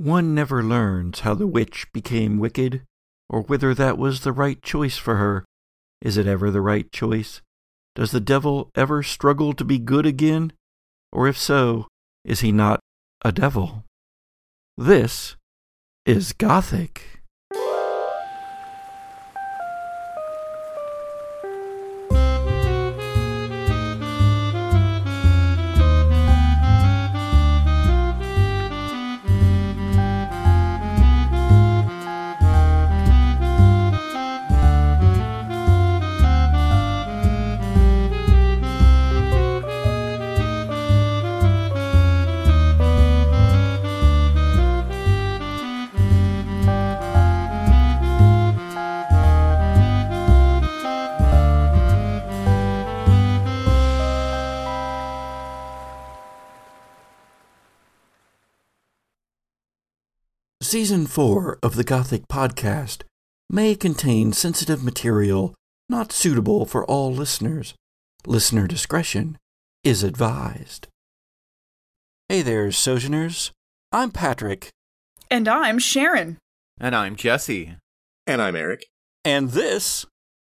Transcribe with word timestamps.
One 0.00 0.34
never 0.34 0.62
learns 0.62 1.20
how 1.20 1.34
the 1.34 1.46
witch 1.46 1.86
became 1.92 2.38
wicked, 2.38 2.84
or 3.28 3.42
whether 3.42 3.74
that 3.74 3.98
was 3.98 4.20
the 4.20 4.32
right 4.32 4.62
choice 4.62 4.96
for 4.96 5.16
her. 5.16 5.44
Is 6.00 6.16
it 6.16 6.26
ever 6.26 6.50
the 6.50 6.62
right 6.62 6.90
choice? 6.90 7.42
Does 7.94 8.10
the 8.10 8.18
devil 8.18 8.70
ever 8.74 9.02
struggle 9.02 9.52
to 9.52 9.62
be 9.62 9.78
good 9.78 10.06
again? 10.06 10.54
Or 11.12 11.28
if 11.28 11.36
so, 11.36 11.86
is 12.24 12.40
he 12.40 12.50
not 12.50 12.80
a 13.22 13.30
devil? 13.30 13.84
This 14.74 15.36
is 16.06 16.32
Gothic. 16.32 17.09
Season 60.70 61.08
4 61.08 61.58
of 61.64 61.74
the 61.74 61.82
Gothic 61.82 62.28
Podcast 62.28 63.02
may 63.50 63.74
contain 63.74 64.32
sensitive 64.32 64.84
material 64.84 65.52
not 65.88 66.12
suitable 66.12 66.64
for 66.64 66.86
all 66.86 67.12
listeners. 67.12 67.74
Listener 68.24 68.68
discretion 68.68 69.36
is 69.82 70.04
advised. 70.04 70.86
Hey 72.28 72.42
there, 72.42 72.70
Sojourners. 72.70 73.50
I'm 73.90 74.12
Patrick. 74.12 74.68
And 75.28 75.48
I'm 75.48 75.80
Sharon. 75.80 76.38
And 76.80 76.94
I'm 76.94 77.16
Jesse. 77.16 77.74
And 78.28 78.40
I'm 78.40 78.54
Eric. 78.54 78.86
And 79.24 79.50
this 79.50 80.06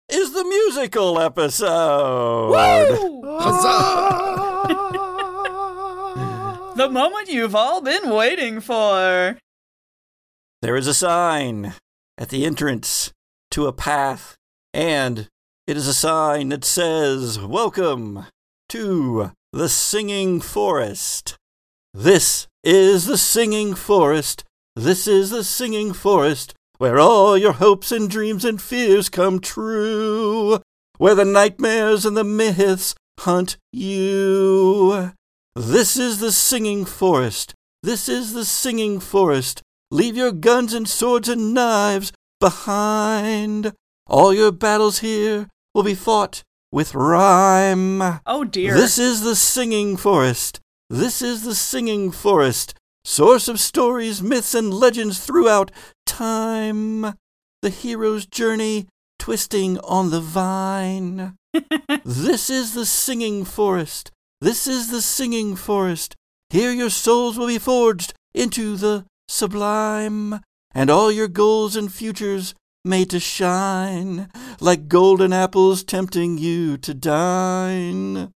is 0.08 0.32
the 0.32 0.42
musical 0.42 1.20
episode. 1.20 2.50
the 6.74 6.88
moment 6.90 7.28
you've 7.28 7.54
all 7.54 7.80
been 7.80 8.10
waiting 8.10 8.60
for. 8.60 9.38
There 10.60 10.74
is 10.74 10.88
a 10.88 10.94
sign 10.94 11.74
at 12.18 12.30
the 12.30 12.44
entrance 12.44 13.12
to 13.52 13.68
a 13.68 13.72
path, 13.72 14.34
and 14.74 15.28
it 15.68 15.76
is 15.76 15.86
a 15.86 15.94
sign 15.94 16.48
that 16.48 16.64
says, 16.64 17.38
Welcome 17.38 18.26
to 18.70 19.30
the 19.52 19.68
Singing 19.68 20.40
Forest. 20.40 21.36
This 21.94 22.48
is 22.64 23.06
the 23.06 23.16
Singing 23.16 23.76
Forest. 23.76 24.42
This 24.74 25.06
is 25.06 25.30
the 25.30 25.44
Singing 25.44 25.92
Forest, 25.92 26.54
where 26.78 26.98
all 26.98 27.38
your 27.38 27.52
hopes 27.52 27.92
and 27.92 28.10
dreams 28.10 28.44
and 28.44 28.60
fears 28.60 29.08
come 29.08 29.38
true, 29.38 30.60
where 30.96 31.14
the 31.14 31.24
nightmares 31.24 32.04
and 32.04 32.16
the 32.16 32.24
myths 32.24 32.96
hunt 33.20 33.58
you. 33.72 35.12
This 35.54 35.96
is 35.96 36.18
the 36.18 36.32
Singing 36.32 36.84
Forest. 36.84 37.54
This 37.84 38.08
is 38.08 38.32
the 38.32 38.44
Singing 38.44 38.98
Forest. 38.98 39.62
Leave 39.90 40.16
your 40.16 40.32
guns 40.32 40.74
and 40.74 40.86
swords 40.86 41.28
and 41.28 41.54
knives 41.54 42.12
behind. 42.40 43.72
All 44.06 44.34
your 44.34 44.52
battles 44.52 44.98
here 44.98 45.48
will 45.74 45.82
be 45.82 45.94
fought 45.94 46.42
with 46.70 46.94
rhyme. 46.94 48.20
Oh 48.26 48.44
dear. 48.44 48.74
This 48.74 48.98
is 48.98 49.22
the 49.22 49.34
singing 49.34 49.96
forest. 49.96 50.60
This 50.90 51.22
is 51.22 51.42
the 51.42 51.54
singing 51.54 52.10
forest, 52.10 52.74
source 53.04 53.48
of 53.48 53.60
stories, 53.60 54.22
myths, 54.22 54.54
and 54.54 54.72
legends 54.72 55.24
throughout 55.24 55.70
time. 56.06 57.14
The 57.62 57.70
hero's 57.70 58.26
journey 58.26 58.86
twisting 59.18 59.78
on 59.80 60.10
the 60.10 60.20
vine. 60.20 61.36
this 62.04 62.50
is 62.50 62.74
the 62.74 62.86
singing 62.86 63.44
forest. 63.44 64.10
This 64.40 64.66
is 64.66 64.90
the 64.90 65.02
singing 65.02 65.56
forest. 65.56 66.14
Here 66.50 66.72
your 66.72 66.90
souls 66.90 67.38
will 67.38 67.48
be 67.48 67.58
forged 67.58 68.14
into 68.34 68.76
the 68.76 69.04
sublime, 69.28 70.40
and 70.74 70.90
all 70.90 71.12
your 71.12 71.28
goals 71.28 71.76
and 71.76 71.92
futures 71.92 72.54
made 72.84 73.10
to 73.10 73.20
shine 73.20 74.28
like 74.60 74.88
golden 74.88 75.32
apples 75.32 75.84
tempting 75.84 76.38
you 76.38 76.76
to 76.78 76.94
dine. 76.94 78.32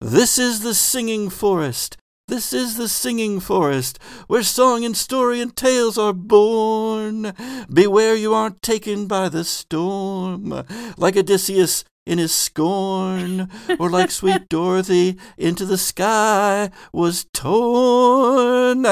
This 0.00 0.38
is 0.38 0.60
the 0.60 0.74
singing 0.74 1.28
forest. 1.28 1.96
This 2.28 2.52
is 2.52 2.76
the 2.76 2.88
singing 2.88 3.40
forest 3.40 3.98
where 4.28 4.44
song 4.44 4.84
and 4.84 4.96
story 4.96 5.40
and 5.40 5.54
tales 5.54 5.98
are 5.98 6.12
born. 6.12 7.34
Beware 7.72 8.14
you 8.14 8.32
aren't 8.32 8.62
taken 8.62 9.06
by 9.06 9.28
the 9.28 9.42
storm, 9.42 10.64
like 10.96 11.16
Odysseus 11.16 11.84
in 12.06 12.18
his 12.18 12.32
scorn, 12.32 13.50
or 13.78 13.90
like 13.90 14.10
sweet 14.10 14.48
Dorothy 14.48 15.18
into 15.36 15.66
the 15.66 15.78
sky 15.78 16.70
was 16.92 17.26
torn. 17.32 18.86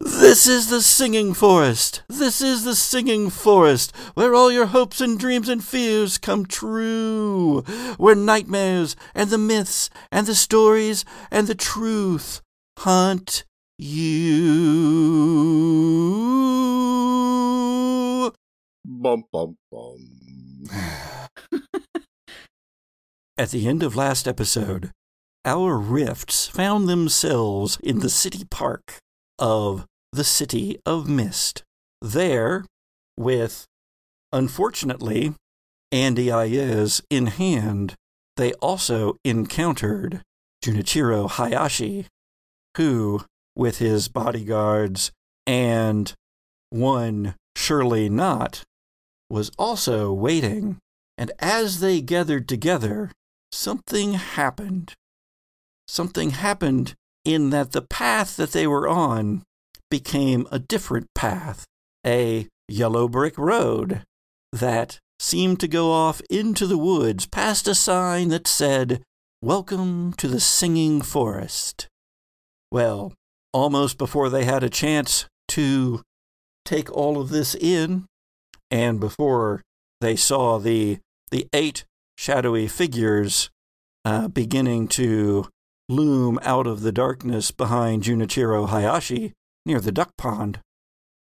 This 0.00 0.46
is 0.46 0.68
the 0.68 0.80
singing 0.80 1.34
forest. 1.34 2.02
This 2.08 2.40
is 2.40 2.62
the 2.62 2.76
singing 2.76 3.30
forest 3.30 3.92
where 4.14 4.34
all 4.34 4.52
your 4.52 4.66
hopes 4.66 5.00
and 5.00 5.18
dreams 5.18 5.48
and 5.48 5.64
fears 5.64 6.18
come 6.18 6.46
true. 6.46 7.62
Where 7.96 8.14
nightmares 8.14 8.94
and 9.14 9.30
the 9.30 9.38
myths 9.38 9.90
and 10.12 10.26
the 10.26 10.36
stories 10.36 11.04
and 11.30 11.48
the 11.48 11.54
truth 11.56 12.42
hunt 12.78 13.44
you. 13.76 14.18
Bum, 18.84 19.24
bum, 19.32 19.56
bum. 19.72 19.96
At 23.36 23.50
the 23.50 23.66
end 23.66 23.82
of 23.82 23.96
last 23.96 24.28
episode, 24.28 24.92
our 25.44 25.76
rifts 25.76 26.46
found 26.46 26.88
themselves 26.88 27.78
in 27.82 27.98
the 28.00 28.10
city 28.10 28.44
park 28.50 28.98
of 29.38 29.86
the 30.12 30.24
City 30.24 30.80
of 30.84 31.08
Mist. 31.08 31.62
There, 32.00 32.64
with, 33.16 33.66
unfortunately, 34.32 35.34
Andy 35.90 36.30
Aiez 36.30 37.02
in 37.10 37.26
hand, 37.26 37.94
they 38.36 38.52
also 38.54 39.16
encountered 39.24 40.22
Junichiro 40.64 41.30
Hayashi, 41.30 42.06
who, 42.76 43.24
with 43.56 43.78
his 43.78 44.08
bodyguards 44.08 45.10
and 45.46 46.12
one 46.70 47.34
surely 47.56 48.08
not, 48.08 48.62
was 49.28 49.50
also 49.58 50.12
waiting. 50.12 50.78
And 51.16 51.32
as 51.40 51.80
they 51.80 52.00
gathered 52.00 52.48
together, 52.48 53.10
something 53.50 54.12
happened. 54.14 54.94
Something 55.88 56.30
happened 56.30 56.94
in 57.28 57.50
that 57.50 57.72
the 57.72 57.82
path 57.82 58.36
that 58.36 58.52
they 58.52 58.66
were 58.66 58.88
on 58.88 59.42
became 59.90 60.46
a 60.50 60.58
different 60.58 61.08
path, 61.14 61.66
a 62.06 62.48
yellow 62.68 63.06
brick 63.06 63.36
road 63.36 64.02
that 64.50 64.98
seemed 65.20 65.60
to 65.60 65.68
go 65.68 65.92
off 65.92 66.22
into 66.30 66.66
the 66.66 66.78
woods 66.78 67.26
past 67.26 67.68
a 67.68 67.74
sign 67.74 68.28
that 68.28 68.46
said, 68.46 69.02
Welcome 69.42 70.14
to 70.14 70.26
the 70.26 70.40
Singing 70.40 71.02
Forest. 71.02 71.86
Well, 72.72 73.12
almost 73.52 73.98
before 73.98 74.30
they 74.30 74.44
had 74.44 74.62
a 74.62 74.70
chance 74.70 75.26
to 75.48 76.00
take 76.64 76.90
all 76.90 77.20
of 77.20 77.28
this 77.28 77.54
in, 77.54 78.06
and 78.70 78.98
before 78.98 79.60
they 80.00 80.16
saw 80.16 80.58
the 80.58 80.98
the 81.30 81.46
eight 81.52 81.84
shadowy 82.16 82.68
figures 82.68 83.50
uh, 84.06 84.28
beginning 84.28 84.88
to 84.88 85.46
loom 85.88 86.38
out 86.42 86.66
of 86.66 86.82
the 86.82 86.92
darkness 86.92 87.50
behind 87.50 88.02
Junichiro 88.02 88.68
Hayashi, 88.68 89.32
near 89.64 89.80
the 89.80 89.92
duck 89.92 90.16
pond, 90.16 90.60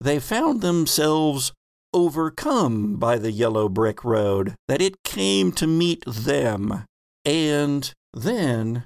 they 0.00 0.18
found 0.18 0.60
themselves 0.60 1.52
overcome 1.92 2.96
by 2.96 3.18
the 3.18 3.32
yellow 3.32 3.68
brick 3.68 4.04
road, 4.04 4.54
that 4.68 4.82
it 4.82 5.02
came 5.02 5.52
to 5.52 5.66
meet 5.66 6.04
them. 6.06 6.84
And 7.24 7.92
then 8.12 8.84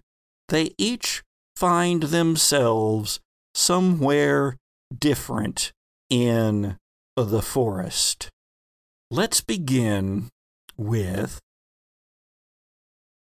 they 0.48 0.70
each 0.78 1.22
find 1.56 2.04
themselves 2.04 3.20
somewhere 3.54 4.56
different 4.96 5.72
in 6.08 6.76
the 7.16 7.42
forest. 7.42 8.28
Let's 9.10 9.40
begin 9.40 10.28
with. 10.76 11.40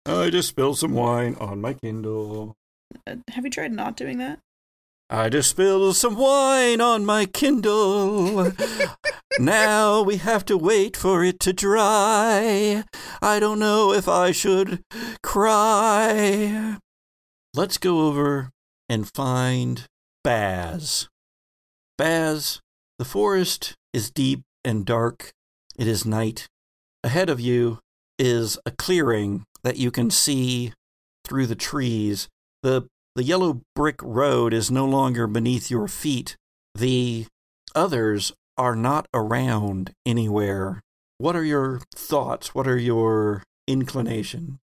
I 0.05 0.31
just 0.31 0.49
spilled 0.49 0.79
some 0.79 0.93
wine 0.93 1.37
on 1.41 1.61
my 1.61 1.75
Kindle. 1.75 2.57
Uh, 3.07 3.17
have 3.31 3.45
you 3.45 3.51
tried 3.51 3.73
not 3.73 3.97
doing 3.97 4.19
that? 4.19 4.41
I 5.09 5.29
just 5.29 5.51
spilled 5.51 5.95
some 5.95 6.17
wine 6.17 6.81
on 6.81 7.07
my 7.07 7.27
Kindle. 7.27 8.53
now 9.39 10.03
we 10.03 10.17
have 10.17 10.45
to 10.47 10.59
wait 10.59 10.97
for 10.97 11.23
it 11.23 11.39
to 11.41 11.53
dry. 11.53 12.83
I 13.21 13.39
don't 13.39 13.61
know 13.61 13.93
if 13.93 14.09
I 14.09 14.33
should 14.33 14.83
cry. 15.23 16.79
Let's 17.55 17.79
go 17.79 18.07
over 18.09 18.51
and 18.89 19.09
find 19.15 19.87
Baz. 20.25 21.09
Baz, 21.97 22.61
the 22.99 23.05
forest 23.05 23.75
is 23.93 24.11
deep 24.11 24.41
and 24.65 24.85
dark. 24.85 25.31
It 25.77 25.87
is 25.87 26.05
night. 26.05 26.49
Ahead 27.05 27.29
of 27.29 27.39
you 27.39 27.79
is 28.23 28.57
a 28.65 28.71
clearing 28.71 29.45
that 29.65 29.77
you 29.77 29.91
can 29.91 30.09
see 30.09 30.73
through 31.25 31.47
the 31.47 31.57
trees. 31.57 32.29
The 32.63 32.87
the 33.17 33.25
yellow 33.25 33.63
brick 33.75 33.97
road 34.01 34.55
is 34.55 34.71
no 34.71 34.87
longer 34.87 35.27
beneath 35.27 35.71
your 35.71 35.89
feet. 35.89 36.37
The 36.75 37.27
others 37.75 38.33
are 38.57 38.77
not 38.77 39.07
around 39.13 39.93
anywhere. 40.07 40.83
What 41.19 41.35
are 41.35 41.45
your 41.45 41.81
thoughts? 41.95 42.55
What 42.55 42.69
are 42.69 42.79
your 42.79 43.43
inclinations? 43.67 44.61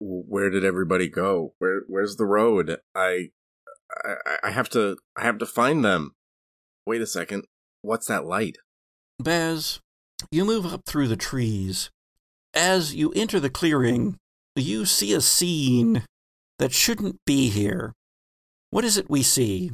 Where 0.00 0.48
did 0.48 0.64
everybody 0.64 1.08
go? 1.08 1.52
Where 1.58 1.82
where's 1.86 2.16
the 2.16 2.26
road? 2.26 2.78
I 2.94 3.28
I, 4.04 4.14
I 4.44 4.50
have 4.50 4.70
to 4.70 4.96
I 5.16 5.22
have 5.24 5.36
to 5.38 5.46
find 5.46 5.84
them. 5.84 6.12
Wait 6.86 7.02
a 7.02 7.06
second. 7.06 7.44
What's 7.82 8.06
that 8.06 8.24
light? 8.24 8.56
Baz, 9.18 9.80
you 10.30 10.46
move 10.46 10.64
up 10.64 10.86
through 10.86 11.08
the 11.08 11.16
trees. 11.16 11.90
As 12.54 12.94
you 12.94 13.12
enter 13.16 13.40
the 13.40 13.50
clearing, 13.50 14.16
you 14.54 14.84
see 14.84 15.12
a 15.12 15.20
scene 15.20 16.04
that 16.58 16.72
shouldn't 16.72 17.18
be 17.26 17.48
here. 17.48 17.92
What 18.70 18.84
is 18.84 18.96
it 18.96 19.10
we 19.10 19.22
see? 19.22 19.72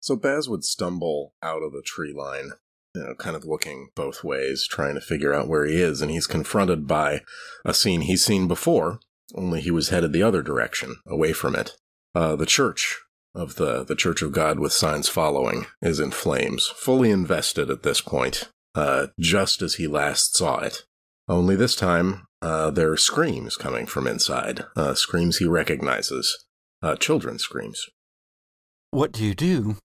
So 0.00 0.16
Baz 0.16 0.48
would 0.48 0.64
stumble 0.64 1.32
out 1.42 1.62
of 1.62 1.72
the 1.72 1.82
tree 1.82 2.12
line, 2.12 2.50
you 2.94 3.02
know, 3.02 3.14
kind 3.14 3.36
of 3.36 3.44
looking 3.44 3.88
both 3.94 4.22
ways, 4.22 4.66
trying 4.68 4.94
to 4.96 5.00
figure 5.00 5.32
out 5.32 5.48
where 5.48 5.64
he 5.64 5.80
is, 5.80 6.02
and 6.02 6.10
he's 6.10 6.26
confronted 6.26 6.86
by 6.86 7.22
a 7.64 7.72
scene 7.72 8.02
he's 8.02 8.24
seen 8.24 8.48
before, 8.48 9.00
only 9.34 9.60
he 9.60 9.70
was 9.70 9.88
headed 9.88 10.12
the 10.12 10.22
other 10.22 10.42
direction, 10.42 10.96
away 11.06 11.32
from 11.32 11.54
it. 11.54 11.76
Uh, 12.14 12.36
the 12.36 12.46
church 12.46 12.98
of 13.34 13.54
the, 13.54 13.82
the 13.84 13.96
Church 13.96 14.20
of 14.20 14.32
God 14.32 14.58
with 14.58 14.72
signs 14.72 15.08
following 15.08 15.66
is 15.80 16.00
in 16.00 16.10
flames, 16.10 16.66
fully 16.66 17.10
invested 17.10 17.70
at 17.70 17.82
this 17.82 18.00
point, 18.00 18.50
uh, 18.74 19.06
just 19.18 19.62
as 19.62 19.76
he 19.76 19.86
last 19.86 20.36
saw 20.36 20.58
it. 20.58 20.84
Only 21.28 21.56
this 21.56 21.76
time, 21.76 22.26
uh, 22.40 22.70
there 22.70 22.90
are 22.90 22.96
screams 22.96 23.56
coming 23.56 23.86
from 23.86 24.06
inside, 24.06 24.64
uh, 24.76 24.94
screams 24.94 25.38
he 25.38 25.46
recognizes, 25.46 26.44
uh, 26.82 26.96
children's 26.96 27.42
screams. 27.42 27.86
What 28.90 29.12
do 29.12 29.24
you 29.24 29.34
do? 29.34 29.76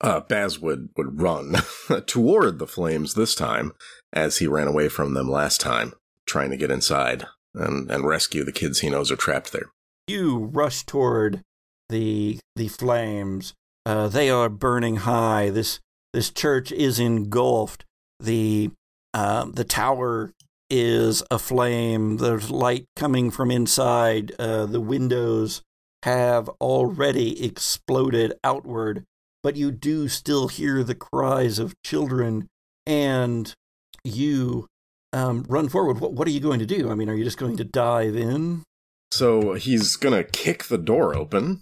Uh, 0.00 0.20
Baz 0.20 0.60
would, 0.60 0.90
would 0.96 1.20
run 1.20 1.56
toward 2.06 2.58
the 2.58 2.66
flames 2.66 3.14
this 3.14 3.34
time, 3.34 3.72
as 4.12 4.38
he 4.38 4.46
ran 4.46 4.66
away 4.66 4.88
from 4.88 5.14
them 5.14 5.30
last 5.30 5.60
time, 5.60 5.94
trying 6.26 6.50
to 6.50 6.56
get 6.56 6.70
inside 6.70 7.24
and, 7.54 7.90
and 7.90 8.04
rescue 8.04 8.44
the 8.44 8.52
kids 8.52 8.80
he 8.80 8.90
knows 8.90 9.10
are 9.10 9.16
trapped 9.16 9.52
there. 9.52 9.70
You 10.06 10.50
rush 10.52 10.84
toward 10.84 11.40
the 11.88 12.38
the 12.56 12.68
flames. 12.68 13.54
Uh, 13.86 14.08
they 14.08 14.30
are 14.30 14.48
burning 14.48 14.96
high. 14.96 15.50
This 15.50 15.80
this 16.12 16.30
church 16.30 16.70
is 16.72 16.98
engulfed. 16.98 17.84
The 18.20 18.70
uh, 19.14 19.46
the 19.46 19.64
tower 19.64 20.32
is 20.68 21.22
aflame. 21.30 22.16
There's 22.16 22.50
light 22.50 22.86
coming 22.96 23.30
from 23.30 23.50
inside. 23.50 24.32
Uh, 24.38 24.66
the 24.66 24.80
windows 24.80 25.62
have 26.02 26.48
already 26.60 27.42
exploded 27.42 28.34
outward, 28.42 29.04
but 29.42 29.56
you 29.56 29.70
do 29.70 30.08
still 30.08 30.48
hear 30.48 30.82
the 30.82 30.94
cries 30.94 31.58
of 31.58 31.74
children, 31.82 32.48
and 32.86 33.54
you 34.02 34.66
um, 35.12 35.46
run 35.48 35.68
forward. 35.68 36.00
What, 36.00 36.12
what 36.12 36.26
are 36.26 36.32
you 36.32 36.40
going 36.40 36.58
to 36.58 36.66
do? 36.66 36.90
I 36.90 36.94
mean, 36.94 37.08
are 37.08 37.14
you 37.14 37.24
just 37.24 37.38
going 37.38 37.56
to 37.58 37.64
dive 37.64 38.16
in? 38.16 38.64
So 39.12 39.54
he's 39.54 39.94
gonna 39.94 40.24
kick 40.24 40.64
the 40.64 40.76
door 40.76 41.16
open 41.16 41.60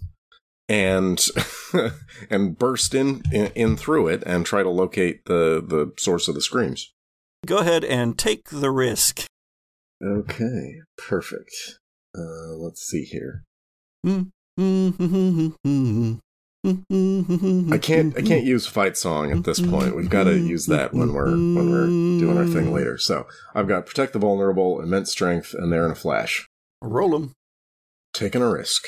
and 0.67 1.23
and 2.31 2.57
burst 2.57 2.95
in, 2.95 3.21
in, 3.31 3.51
in 3.53 3.77
through 3.77 4.07
it 4.07 4.23
and 4.25 4.43
try 4.43 4.63
to 4.63 4.69
locate 4.69 5.25
the 5.25 5.63
the 5.63 5.93
source 5.99 6.27
of 6.27 6.33
the 6.33 6.41
screams. 6.41 6.91
Go 7.45 7.57
ahead 7.57 7.83
and 7.83 8.17
take 8.17 8.49
the 8.49 8.71
risk. 8.71 9.25
Okay, 10.01 10.79
perfect. 10.97 11.79
Uh, 12.17 12.53
let's 12.55 12.81
see 12.81 13.03
here. 13.03 13.43
I 16.65 17.77
can't 17.77 18.15
I 18.17 18.21
can't 18.21 18.45
use 18.45 18.65
fight 18.67 18.95
song 18.97 19.31
at 19.31 19.43
this 19.43 19.59
point. 19.59 19.95
We've 19.95 20.09
got 20.09 20.23
to 20.25 20.37
use 20.37 20.67
that 20.67 20.93
when 20.93 21.13
we're 21.13 21.31
when 21.31 21.71
we're 21.71 21.87
doing 22.19 22.37
our 22.37 22.45
thing 22.45 22.73
later. 22.73 22.97
So 22.97 23.27
I've 23.53 23.67
got 23.67 23.85
protect 23.85 24.13
the 24.13 24.19
vulnerable, 24.19 24.81
immense 24.81 25.11
strength, 25.11 25.53
and 25.53 25.73
there 25.73 25.85
in 25.85 25.91
a 25.91 25.95
flash. 25.95 26.47
Roll 26.81 27.11
them. 27.11 27.33
Taking 28.13 28.41
a 28.41 28.49
risk. 28.49 28.87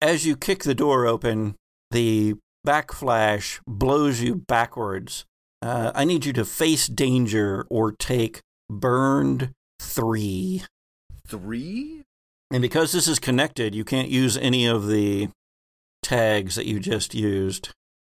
As 0.00 0.24
you 0.24 0.36
kick 0.36 0.64
the 0.64 0.74
door 0.74 1.06
open, 1.06 1.56
the 1.90 2.36
backflash 2.66 3.60
blows 3.66 4.22
you 4.22 4.36
backwards. 4.36 5.26
Uh, 5.62 5.92
I 5.94 6.04
need 6.04 6.24
you 6.24 6.32
to 6.34 6.44
face 6.44 6.86
danger 6.86 7.66
or 7.68 7.92
take 7.92 8.40
burned 8.70 9.52
three. 9.80 10.64
Three? 11.26 12.02
And 12.50 12.62
because 12.62 12.92
this 12.92 13.06
is 13.06 13.18
connected, 13.18 13.74
you 13.74 13.84
can't 13.84 14.08
use 14.08 14.36
any 14.36 14.66
of 14.66 14.88
the 14.88 15.28
tags 16.02 16.54
that 16.54 16.66
you 16.66 16.80
just 16.80 17.14
used. 17.14 17.70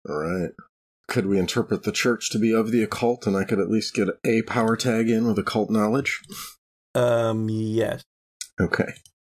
All 0.08 0.16
right. 0.16 0.50
Could 1.08 1.26
we 1.26 1.38
interpret 1.38 1.84
the 1.84 1.92
church 1.92 2.30
to 2.30 2.38
be 2.38 2.52
of 2.52 2.72
the 2.72 2.82
occult, 2.82 3.26
and 3.26 3.36
I 3.36 3.44
could 3.44 3.60
at 3.60 3.70
least 3.70 3.94
get 3.94 4.08
a 4.24 4.42
power 4.42 4.76
tag 4.76 5.08
in 5.08 5.26
with 5.26 5.38
occult 5.38 5.70
knowledge? 5.70 6.20
Um, 6.94 7.48
yes. 7.48 8.02
Okay. 8.60 8.92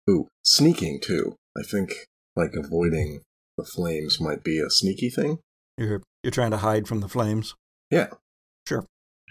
Ooh, 0.09 0.27
sneaking 0.43 1.01
too. 1.01 1.35
I 1.57 1.63
think 1.63 1.93
like 2.35 2.53
avoiding 2.53 3.21
the 3.57 3.65
flames 3.65 4.21
might 4.21 4.43
be 4.43 4.59
a 4.59 4.69
sneaky 4.69 5.09
thing. 5.09 5.39
You're 5.77 6.03
you're 6.23 6.31
trying 6.31 6.51
to 6.51 6.57
hide 6.57 6.87
from 6.87 7.01
the 7.01 7.09
flames. 7.09 7.55
Yeah. 7.89 8.07
Sure. 8.67 8.85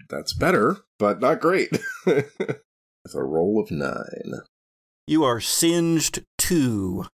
That's 0.09 0.33
better, 0.33 0.79
but 0.99 1.21
not 1.21 1.41
great. 1.41 1.71
With 2.07 3.15
a 3.15 3.23
roll 3.23 3.61
of 3.61 3.71
nine. 3.71 4.41
You 5.07 5.25
are 5.25 5.41
singed 5.41 6.25
two. 6.39 7.07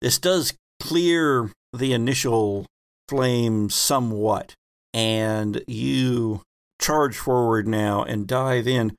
This 0.00 0.18
does 0.18 0.54
clear 0.80 1.50
the 1.72 1.92
initial 1.92 2.66
flame 3.08 3.70
somewhat, 3.70 4.54
and 4.92 5.62
you 5.66 6.42
charge 6.80 7.16
forward 7.16 7.68
now 7.68 8.02
and 8.02 8.26
dive 8.26 8.66
in. 8.66 8.94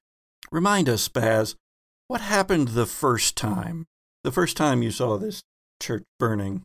Remind 0.52 0.90
us, 0.90 1.08
Baz, 1.08 1.56
what 2.08 2.22
happened 2.22 2.70
the 2.70 2.86
first 2.86 3.36
time? 3.36 3.86
The 4.24 4.32
first 4.32 4.58
time 4.58 4.84
you 4.84 4.92
saw 4.92 5.18
this 5.18 5.42
church 5.82 6.04
burning. 6.20 6.64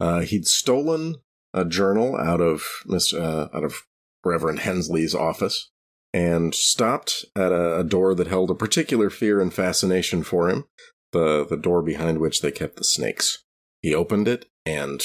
Uh, 0.00 0.20
he'd 0.20 0.46
stolen 0.46 1.16
a 1.52 1.64
journal 1.64 2.16
out 2.16 2.40
of 2.40 2.62
Miss 2.86 3.12
uh, 3.12 3.48
out 3.52 3.64
of 3.64 3.82
Reverend 4.24 4.60
Hensley's 4.60 5.14
office 5.14 5.70
and 6.12 6.54
stopped 6.54 7.24
at 7.34 7.52
a, 7.52 7.80
a 7.80 7.84
door 7.84 8.14
that 8.14 8.28
held 8.28 8.50
a 8.50 8.54
particular 8.54 9.10
fear 9.10 9.40
and 9.40 9.52
fascination 9.52 10.22
for 10.22 10.48
him. 10.48 10.64
The 11.12 11.46
the 11.48 11.56
door 11.56 11.82
behind 11.82 12.18
which 12.18 12.40
they 12.40 12.50
kept 12.50 12.76
the 12.76 12.84
snakes. 12.84 13.44
He 13.82 13.94
opened 13.94 14.28
it 14.28 14.46
and, 14.64 15.02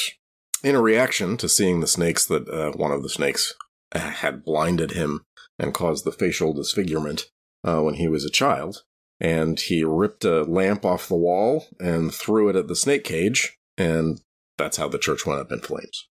in 0.64 0.76
a 0.76 0.82
reaction 0.82 1.36
to 1.38 1.50
seeing 1.50 1.80
the 1.80 1.88
snakes 1.88 2.26
that 2.28 2.48
uh, 2.50 2.72
one 2.72 2.92
of 2.92 3.04
the 3.04 3.10
snakes 3.10 3.54
uh, 3.92 4.00
had 4.00 4.44
blinded 4.44 4.92
him 4.92 5.26
and 5.58 5.74
caused 5.74 6.06
the 6.06 6.12
facial 6.12 6.54
disfigurement 6.54 7.26
uh, 7.64 7.82
when 7.82 7.96
he 7.96 8.08
was 8.08 8.24
a 8.24 8.30
child, 8.30 8.84
and 9.20 9.60
he 9.60 9.84
ripped 9.84 10.24
a 10.24 10.44
lamp 10.44 10.86
off 10.86 11.10
the 11.10 11.16
wall 11.16 11.68
and 11.80 12.14
threw 12.14 12.50
it 12.50 12.56
at 12.56 12.68
the 12.68 12.76
snake 12.76 13.04
cage, 13.04 13.58
and 13.78 14.22
that's 14.58 14.78
how 14.78 14.88
the 14.88 14.98
church 14.98 15.26
went 15.26 15.42
up 15.42 15.52
in 15.52 15.60
flames. 15.60 16.08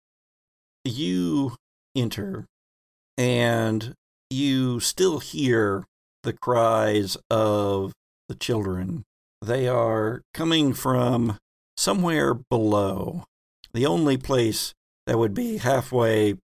You 0.85 1.57
enter, 1.95 2.47
and 3.17 3.95
you 4.31 4.81
still 4.81 5.19
hear 5.19 5.85
the 6.23 6.33
cries 6.33 7.17
of 7.31 7.93
the 8.29 8.35
children. 8.35 9.05
They 9.43 9.69
are 9.69 10.23
coming 10.33 10.73
from 10.73 11.39
somewhere 11.77 12.35
below. 12.35 13.25
The 13.73 13.87
only 13.87 14.17
place 14.17 14.73
that 15.07 15.19
would 15.19 15.35
be 15.35 15.59
halfway 15.59 16.37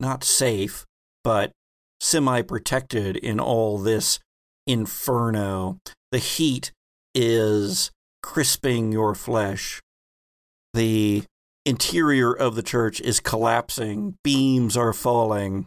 not 0.00 0.24
safe, 0.24 0.84
but 1.22 1.52
semi 2.00 2.42
protected 2.42 3.16
in 3.16 3.38
all 3.38 3.78
this 3.78 4.18
inferno. 4.66 5.78
The 6.10 6.18
heat 6.18 6.72
is 7.14 7.90
crisping 8.22 8.92
your 8.92 9.14
flesh. 9.14 9.80
The 10.74 11.24
interior 11.66 12.32
of 12.32 12.54
the 12.54 12.62
church 12.62 13.00
is 13.00 13.20
collapsing. 13.20 14.16
Beams 14.24 14.76
are 14.76 14.92
falling. 14.92 15.66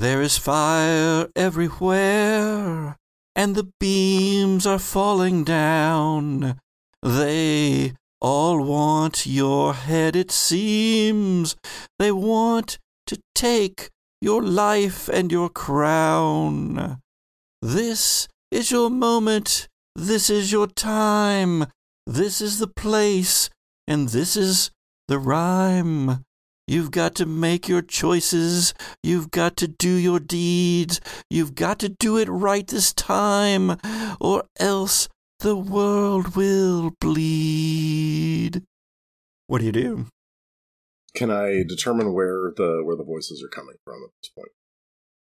There 0.00 0.22
is 0.22 0.38
fire 0.38 1.28
everywhere, 1.36 2.96
and 3.36 3.54
the 3.54 3.70
beams 3.78 4.66
are 4.66 4.78
falling 4.78 5.44
down. 5.44 6.58
They 7.02 7.92
all 8.18 8.64
want 8.64 9.26
your 9.26 9.74
head, 9.74 10.16
it 10.16 10.30
seems. 10.30 11.54
They 11.98 12.10
want 12.10 12.78
to 13.08 13.20
take 13.34 13.90
your 14.22 14.42
life 14.42 15.10
and 15.10 15.30
your 15.30 15.50
crown. 15.50 17.02
This 17.60 18.26
is 18.50 18.70
your 18.70 18.88
moment. 18.88 19.68
This 19.94 20.30
is 20.30 20.50
your 20.50 20.66
time. 20.66 21.66
This 22.06 22.40
is 22.40 22.58
the 22.58 22.68
place. 22.68 23.50
And 23.86 24.08
this 24.08 24.34
is 24.34 24.70
the 25.08 25.18
rhyme. 25.18 26.24
You've 26.70 26.92
got 26.92 27.16
to 27.16 27.26
make 27.26 27.66
your 27.66 27.82
choices. 27.82 28.74
You've 29.02 29.32
got 29.32 29.56
to 29.56 29.66
do 29.66 29.90
your 29.90 30.20
deeds. 30.20 31.00
You've 31.28 31.56
got 31.56 31.80
to 31.80 31.88
do 31.88 32.16
it 32.16 32.28
right 32.28 32.64
this 32.64 32.92
time, 32.92 33.76
or 34.20 34.44
else 34.60 35.08
the 35.40 35.56
world 35.56 36.36
will 36.36 36.92
bleed. 37.00 38.62
What 39.48 39.58
do 39.58 39.64
you 39.64 39.72
do? 39.72 40.06
Can 41.16 41.32
I 41.32 41.64
determine 41.66 42.12
where 42.12 42.52
the 42.56 42.82
where 42.84 42.94
the 42.94 43.02
voices 43.02 43.42
are 43.42 43.48
coming 43.48 43.74
from 43.84 44.04
at 44.04 44.10
this 44.22 44.28
point? 44.28 44.52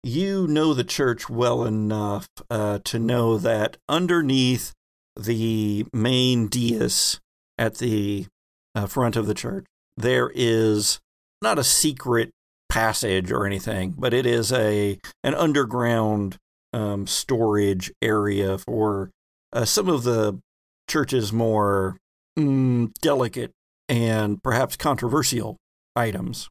You 0.02 0.46
know 0.46 0.74
the 0.74 0.84
church 0.84 1.30
well 1.30 1.64
enough 1.64 2.28
uh, 2.50 2.80
to 2.84 2.98
know 2.98 3.38
that 3.38 3.78
underneath 3.88 4.74
the 5.18 5.86
main 5.94 6.48
dais 6.48 7.20
at 7.56 7.76
the 7.76 8.26
uh, 8.74 8.84
front 8.84 9.16
of 9.16 9.26
the 9.26 9.34
church, 9.34 9.64
there 9.96 10.30
is 10.34 11.00
not 11.42 11.58
a 11.58 11.64
secret 11.64 12.30
passage 12.68 13.30
or 13.30 13.46
anything, 13.46 13.94
but 13.98 14.14
it 14.14 14.24
is 14.24 14.52
a 14.52 14.98
an 15.22 15.34
underground 15.34 16.38
um, 16.72 17.06
storage 17.06 17.92
area 18.00 18.56
for 18.58 19.10
uh, 19.52 19.64
some 19.64 19.88
of 19.88 20.04
the 20.04 20.40
church's 20.88 21.32
more 21.32 21.96
mm, 22.38 22.92
delicate 23.00 23.52
and 23.88 24.42
perhaps 24.42 24.76
controversial 24.76 25.56
items. 25.94 26.48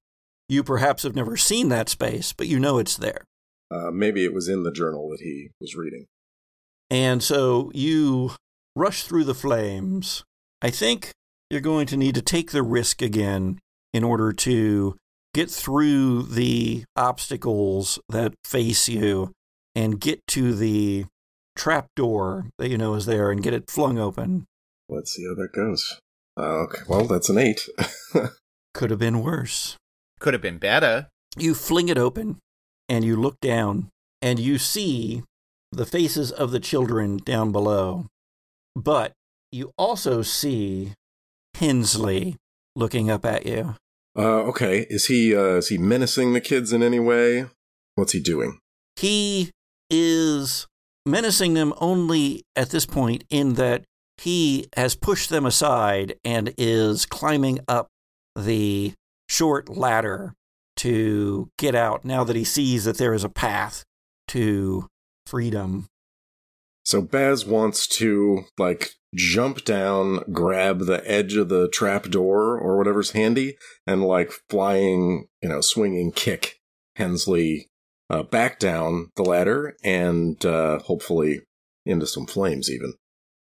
You 0.47 0.63
perhaps 0.63 1.03
have 1.03 1.15
never 1.15 1.37
seen 1.37 1.69
that 1.69 1.89
space, 1.89 2.33
but 2.33 2.47
you 2.47 2.59
know 2.59 2.77
it's 2.77 2.97
there. 2.97 3.23
Uh, 3.71 3.89
maybe 3.89 4.25
it 4.25 4.33
was 4.33 4.49
in 4.49 4.63
the 4.63 4.71
journal 4.71 5.09
that 5.09 5.21
he 5.21 5.49
was 5.59 5.75
reading. 5.75 6.05
And 6.89 7.23
so 7.23 7.71
you 7.73 8.31
rush 8.75 9.03
through 9.03 9.23
the 9.23 9.33
flames. 9.33 10.23
I 10.61 10.69
think 10.69 11.11
you're 11.49 11.61
going 11.61 11.87
to 11.87 11.97
need 11.97 12.15
to 12.15 12.21
take 12.21 12.51
the 12.51 12.63
risk 12.63 13.01
again 13.01 13.59
in 13.93 14.03
order 14.03 14.31
to 14.31 14.95
get 15.33 15.49
through 15.49 16.23
the 16.23 16.83
obstacles 16.95 17.99
that 18.09 18.33
face 18.43 18.89
you 18.89 19.31
and 19.75 19.99
get 19.99 20.25
to 20.27 20.53
the 20.53 21.05
trap 21.55 21.87
door 21.95 22.47
that 22.57 22.69
you 22.69 22.77
know 22.77 22.95
is 22.95 23.05
there 23.05 23.31
and 23.31 23.43
get 23.43 23.53
it 23.53 23.69
flung 23.69 23.97
open. 23.97 24.45
Let's 24.89 25.13
see 25.13 25.25
how 25.25 25.35
that 25.35 25.53
goes. 25.53 25.99
Uh, 26.37 26.63
okay, 26.63 26.81
well, 26.87 27.05
that's 27.05 27.29
an 27.29 27.37
eight. 27.37 27.67
Could 28.73 28.89
have 28.89 28.99
been 28.99 29.21
worse. 29.21 29.77
Could 30.19 30.33
have 30.33 30.41
been 30.41 30.57
better. 30.57 31.07
You 31.37 31.53
fling 31.53 31.89
it 31.89 31.97
open 31.97 32.37
and 32.89 33.03
you 33.03 33.15
look 33.15 33.39
down 33.41 33.89
and 34.21 34.39
you 34.39 34.57
see 34.57 35.23
the 35.71 35.85
faces 35.85 36.31
of 36.31 36.51
the 36.51 36.59
children 36.59 37.17
down 37.17 37.51
below. 37.51 38.07
But 38.75 39.13
you 39.51 39.71
also 39.77 40.21
see 40.21 40.93
Hensley 41.55 42.35
looking 42.75 43.09
up 43.09 43.25
at 43.25 43.45
you. 43.45 43.75
Uh, 44.15 44.43
okay, 44.43 44.85
is 44.89 45.05
he 45.05 45.35
uh, 45.35 45.57
is 45.57 45.69
he 45.69 45.77
menacing 45.77 46.33
the 46.33 46.41
kids 46.41 46.73
in 46.73 46.83
any 46.83 46.99
way? 46.99 47.45
What's 47.95 48.11
he 48.11 48.19
doing? 48.19 48.59
He 48.95 49.51
is 49.89 50.67
menacing 51.05 51.53
them 51.53 51.73
only 51.79 52.43
at 52.55 52.69
this 52.69 52.85
point 52.85 53.23
in 53.29 53.53
that 53.53 53.83
he 54.17 54.67
has 54.75 54.95
pushed 54.95 55.29
them 55.29 55.45
aside 55.45 56.15
and 56.23 56.53
is 56.57 57.05
climbing 57.05 57.59
up 57.67 57.87
the 58.35 58.93
short 59.27 59.69
ladder 59.69 60.33
to 60.77 61.49
get 61.57 61.75
out 61.75 62.05
now 62.05 62.23
that 62.23 62.35
he 62.35 62.43
sees 62.43 62.83
that 62.85 62.97
there 62.97 63.13
is 63.13 63.23
a 63.23 63.29
path 63.29 63.83
to 64.27 64.87
freedom. 65.25 65.87
So 66.91 67.01
Baz 67.01 67.45
wants 67.45 67.87
to 67.99 68.43
like 68.57 68.89
jump 69.15 69.63
down, 69.63 70.25
grab 70.33 70.79
the 70.79 71.01
edge 71.09 71.37
of 71.37 71.47
the 71.47 71.69
trap 71.69 72.09
door 72.09 72.59
or 72.59 72.77
whatever's 72.77 73.11
handy, 73.11 73.55
and 73.87 74.03
like 74.03 74.33
flying, 74.49 75.27
you 75.41 75.47
know, 75.47 75.61
swinging 75.61 76.11
kick 76.11 76.57
Hensley 76.97 77.69
uh, 78.09 78.23
back 78.23 78.59
down 78.59 79.09
the 79.15 79.23
ladder 79.23 79.77
and 79.85 80.45
uh, 80.45 80.79
hopefully 80.79 81.39
into 81.85 82.05
some 82.05 82.25
flames 82.25 82.69
even. 82.69 82.95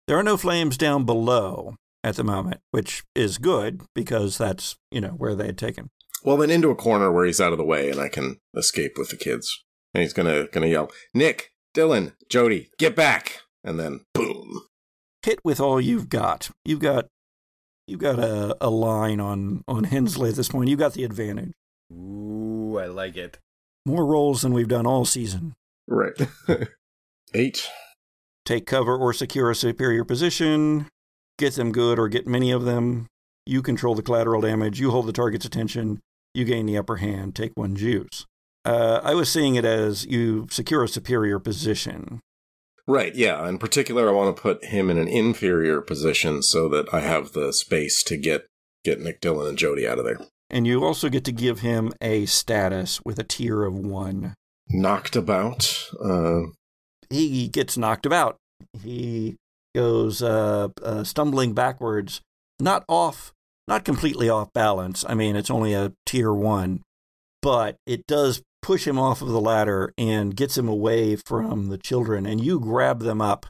There 0.07 0.19
are 0.19 0.23
no 0.23 0.37
flames 0.37 0.77
down 0.77 1.05
below 1.05 1.73
at 2.03 2.17
the 2.17 2.23
moment, 2.23 2.61
which 2.69 3.03
is 3.15 3.39
good 3.39 3.81
because 3.95 4.37
that's, 4.37 4.77
you 4.91 5.01
know, 5.01 5.15
where 5.17 5.33
they 5.33 5.47
had 5.47 5.57
taken. 5.57 5.89
Well, 6.23 6.37
then 6.37 6.51
into 6.51 6.69
a 6.69 6.75
corner 6.75 7.11
where 7.11 7.25
he's 7.25 7.41
out 7.41 7.51
of 7.51 7.57
the 7.57 7.65
way 7.65 7.89
and 7.89 7.99
I 7.99 8.09
can 8.09 8.37
escape 8.55 8.91
with 8.95 9.09
the 9.09 9.17
kids. 9.17 9.63
And 9.95 10.03
he's 10.03 10.13
gonna 10.13 10.45
gonna 10.51 10.67
yell, 10.67 10.91
Nick, 11.15 11.49
Dylan, 11.75 12.13
Jody, 12.29 12.69
get 12.77 12.95
back! 12.95 13.41
And 13.63 13.79
then 13.79 14.01
boom. 14.13 14.61
Hit 15.23 15.39
with 15.43 15.59
all 15.59 15.79
you've 15.79 16.09
got. 16.09 16.49
You've 16.65 16.79
got 16.79 17.07
you've 17.87 17.99
got 17.99 18.19
a, 18.19 18.55
a 18.61 18.69
line 18.69 19.19
on 19.19 19.63
on 19.67 19.85
Hensley 19.85 20.29
at 20.29 20.35
this 20.35 20.49
point. 20.49 20.69
You've 20.69 20.79
got 20.79 20.93
the 20.93 21.03
advantage. 21.03 21.51
Ooh, 21.91 22.77
I 22.79 22.85
like 22.85 23.17
it. 23.17 23.37
More 23.85 24.05
rolls 24.05 24.41
than 24.41 24.53
we've 24.53 24.67
done 24.67 24.85
all 24.85 25.05
season. 25.05 25.53
Right. 25.87 26.15
Eight. 27.33 27.67
Take 28.45 28.65
cover 28.65 28.95
or 28.95 29.13
secure 29.13 29.51
a 29.51 29.55
superior 29.55 30.03
position. 30.03 30.87
Get 31.37 31.55
them 31.55 31.71
good 31.71 31.99
or 31.99 32.07
get 32.07 32.27
many 32.27 32.51
of 32.51 32.65
them. 32.65 33.07
You 33.45 33.61
control 33.61 33.95
the 33.95 34.01
collateral 34.01 34.41
damage. 34.41 34.79
You 34.79 34.91
hold 34.91 35.07
the 35.07 35.13
target's 35.13 35.45
attention. 35.45 35.99
You 36.33 36.45
gain 36.45 36.65
the 36.65 36.77
upper 36.77 36.97
hand. 36.97 37.35
Take 37.35 37.51
one 37.55 37.75
juice. 37.75 38.25
Uh, 38.65 38.99
I 39.03 39.13
was 39.15 39.31
seeing 39.31 39.55
it 39.55 39.65
as 39.65 40.05
you 40.05 40.47
secure 40.49 40.83
a 40.83 40.87
superior 40.87 41.39
position. 41.39 42.19
Right, 42.87 43.13
yeah. 43.15 43.47
In 43.47 43.57
particular, 43.59 44.09
I 44.09 44.13
want 44.13 44.35
to 44.35 44.41
put 44.41 44.65
him 44.65 44.89
in 44.89 44.97
an 44.97 45.07
inferior 45.07 45.79
position 45.81 46.41
so 46.41 46.67
that 46.69 46.91
I 46.93 47.01
have 47.01 47.33
the 47.33 47.53
space 47.53 48.03
to 48.03 48.17
get 48.17 48.47
get 48.83 48.99
Nick 48.99 49.21
Dylan 49.21 49.49
and 49.49 49.57
Jody 49.57 49.87
out 49.87 49.99
of 49.99 50.05
there. 50.05 50.19
And 50.49 50.65
you 50.65 50.83
also 50.83 51.09
get 51.09 51.23
to 51.25 51.31
give 51.31 51.59
him 51.59 51.91
a 52.01 52.25
status 52.25 52.99
with 53.05 53.19
a 53.19 53.23
tier 53.23 53.63
of 53.63 53.75
one. 53.75 54.33
Knocked 54.69 55.15
about. 55.15 55.85
Uh, 56.03 56.41
He 57.09 57.47
gets 57.47 57.77
knocked 57.77 58.05
about. 58.05 58.37
He 58.81 59.35
goes 59.75 60.23
uh, 60.23 60.69
uh, 60.81 61.03
stumbling 61.03 61.53
backwards, 61.53 62.21
not 62.59 62.83
off, 62.87 63.33
not 63.67 63.85
completely 63.85 64.29
off 64.29 64.51
balance. 64.53 65.05
I 65.07 65.13
mean, 65.13 65.35
it's 65.35 65.51
only 65.51 65.73
a 65.73 65.93
tier 66.07 66.33
one, 66.33 66.81
but 67.43 67.75
it 67.85 68.07
does 68.07 68.41
push 68.69 68.85
him 68.85 68.99
off 68.99 69.23
of 69.23 69.29
the 69.29 69.41
ladder 69.41 69.91
and 69.97 70.35
gets 70.35 70.55
him 70.55 70.67
away 70.67 71.15
from 71.15 71.69
the 71.69 71.77
children. 71.79 72.27
And 72.27 72.39
you 72.39 72.59
grab 72.59 72.99
them 72.99 73.19
up, 73.19 73.47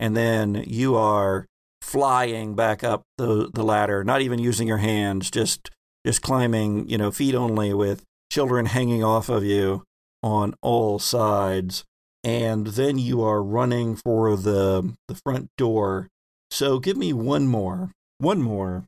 and 0.00 0.16
then 0.16 0.64
you 0.66 0.96
are 0.96 1.44
flying 1.82 2.54
back 2.54 2.82
up 2.82 3.02
the, 3.18 3.50
the 3.52 3.64
ladder, 3.64 4.02
not 4.02 4.22
even 4.22 4.38
using 4.38 4.66
your 4.66 4.78
hands, 4.78 5.30
just 5.30 5.68
just 6.06 6.22
climbing, 6.22 6.88
you 6.88 6.96
know, 6.96 7.10
feet 7.10 7.34
only 7.34 7.74
with 7.74 8.02
children 8.32 8.64
hanging 8.64 9.04
off 9.04 9.28
of 9.28 9.44
you 9.44 9.82
on 10.22 10.54
all 10.62 10.98
sides. 10.98 11.84
And 12.24 12.68
then 12.68 12.96
you 12.96 13.20
are 13.22 13.42
running 13.42 13.96
for 13.96 14.36
the 14.38 14.94
the 15.06 15.20
front 15.22 15.50
door. 15.58 16.08
So 16.50 16.78
give 16.78 16.96
me 16.96 17.12
one 17.12 17.46
more. 17.46 17.90
One 18.16 18.40
more. 18.40 18.86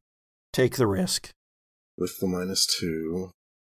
Take 0.55 0.77
the 0.77 0.87
risk. 0.87 1.31
with 1.99 2.19
the 2.21 2.27
minus 2.27 2.67
two. 2.67 3.33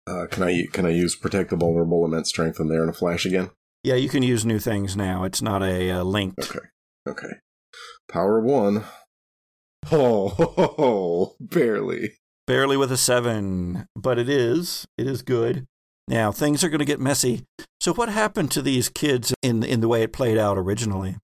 Uh, 0.07 0.25
can 0.27 0.43
I 0.43 0.65
can 0.71 0.85
I 0.85 0.89
use 0.89 1.15
protect 1.15 1.49
the 1.49 1.57
vulnerable, 1.57 2.05
immense 2.05 2.29
strength, 2.29 2.59
and 2.59 2.71
there 2.71 2.83
in 2.83 2.89
a 2.89 2.93
flash 2.93 3.25
again? 3.25 3.49
Yeah, 3.83 3.95
you 3.95 4.09
can 4.09 4.23
use 4.23 4.45
new 4.45 4.59
things 4.59 4.95
now. 4.95 5.23
It's 5.23 5.41
not 5.41 5.61
a 5.61 5.91
uh, 5.91 6.03
linked. 6.03 6.39
Okay, 6.39 6.65
okay. 7.07 7.33
Power 8.07 8.39
one. 8.39 8.85
Oh, 9.91 10.29
ho, 10.29 10.53
ho, 10.55 10.73
ho, 10.77 11.35
barely. 11.39 12.13
barely 12.45 12.77
with 12.77 12.91
a 12.91 12.97
seven, 12.97 13.87
but 13.95 14.17
it 14.17 14.29
is 14.29 14.85
it 14.97 15.07
is 15.07 15.21
good. 15.21 15.65
Now 16.07 16.31
things 16.31 16.63
are 16.63 16.69
going 16.69 16.79
to 16.79 16.85
get 16.85 16.99
messy. 16.99 17.43
So 17.81 17.93
what 17.93 18.09
happened 18.09 18.49
to 18.51 18.61
these 18.61 18.89
kids 18.89 19.33
in 19.41 19.63
in 19.63 19.81
the 19.81 19.87
way 19.87 20.03
it 20.03 20.13
played 20.13 20.37
out 20.37 20.57
originally? 20.57 21.17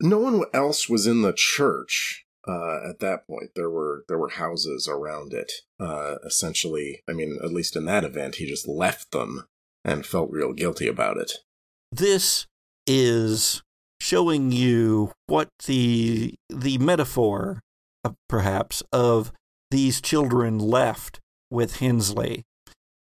No 0.00 0.18
one 0.18 0.42
else 0.52 0.88
was 0.88 1.06
in 1.06 1.22
the 1.22 1.32
church 1.32 2.23
uh, 2.46 2.88
at 2.88 3.00
that 3.00 3.26
point. 3.26 3.50
There 3.54 3.70
were 3.70 4.04
there 4.08 4.18
were 4.18 4.30
houses 4.30 4.88
around 4.88 5.32
it. 5.32 5.52
Uh, 5.80 6.16
essentially, 6.24 7.02
I 7.08 7.12
mean, 7.12 7.38
at 7.42 7.52
least 7.52 7.76
in 7.76 7.84
that 7.86 8.04
event, 8.04 8.36
he 8.36 8.46
just 8.46 8.68
left 8.68 9.12
them 9.12 9.44
and 9.84 10.06
felt 10.06 10.30
real 10.30 10.52
guilty 10.52 10.88
about 10.88 11.18
it. 11.18 11.32
This 11.92 12.46
is 12.86 13.62
showing 14.00 14.52
you 14.52 15.12
what 15.26 15.48
the 15.66 16.34
the 16.50 16.78
metaphor, 16.78 17.60
uh, 18.04 18.12
perhaps, 18.28 18.82
of 18.92 19.32
these 19.70 20.00
children 20.00 20.58
left 20.58 21.20
with 21.50 21.76
Hensley, 21.76 22.44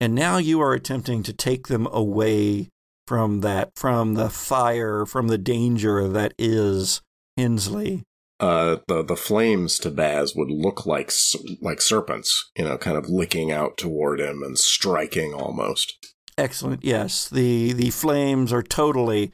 and 0.00 0.14
now 0.14 0.38
you 0.38 0.60
are 0.60 0.74
attempting 0.74 1.22
to 1.22 1.32
take 1.32 1.68
them 1.68 1.86
away 1.92 2.68
from 3.06 3.40
that, 3.40 3.72
from 3.76 4.14
the 4.14 4.30
fire, 4.30 5.04
from 5.04 5.28
the 5.28 5.38
danger 5.38 6.06
that 6.08 6.32
is 6.38 7.02
Hensley. 7.36 8.02
Uh, 8.40 8.76
the 8.88 9.02
the 9.04 9.16
flames 9.16 9.78
to 9.80 9.90
Baz 9.90 10.34
would 10.34 10.50
look 10.50 10.86
like 10.86 11.12
like 11.60 11.80
serpents, 11.80 12.50
you 12.56 12.64
know, 12.64 12.76
kind 12.78 12.96
of 12.96 13.08
licking 13.08 13.52
out 13.52 13.76
toward 13.76 14.20
him 14.20 14.42
and 14.42 14.58
striking 14.58 15.32
almost. 15.32 15.96
Excellent. 16.36 16.84
Yes, 16.84 17.28
the 17.28 17.72
the 17.72 17.90
flames 17.90 18.52
are 18.52 18.62
totally 18.62 19.32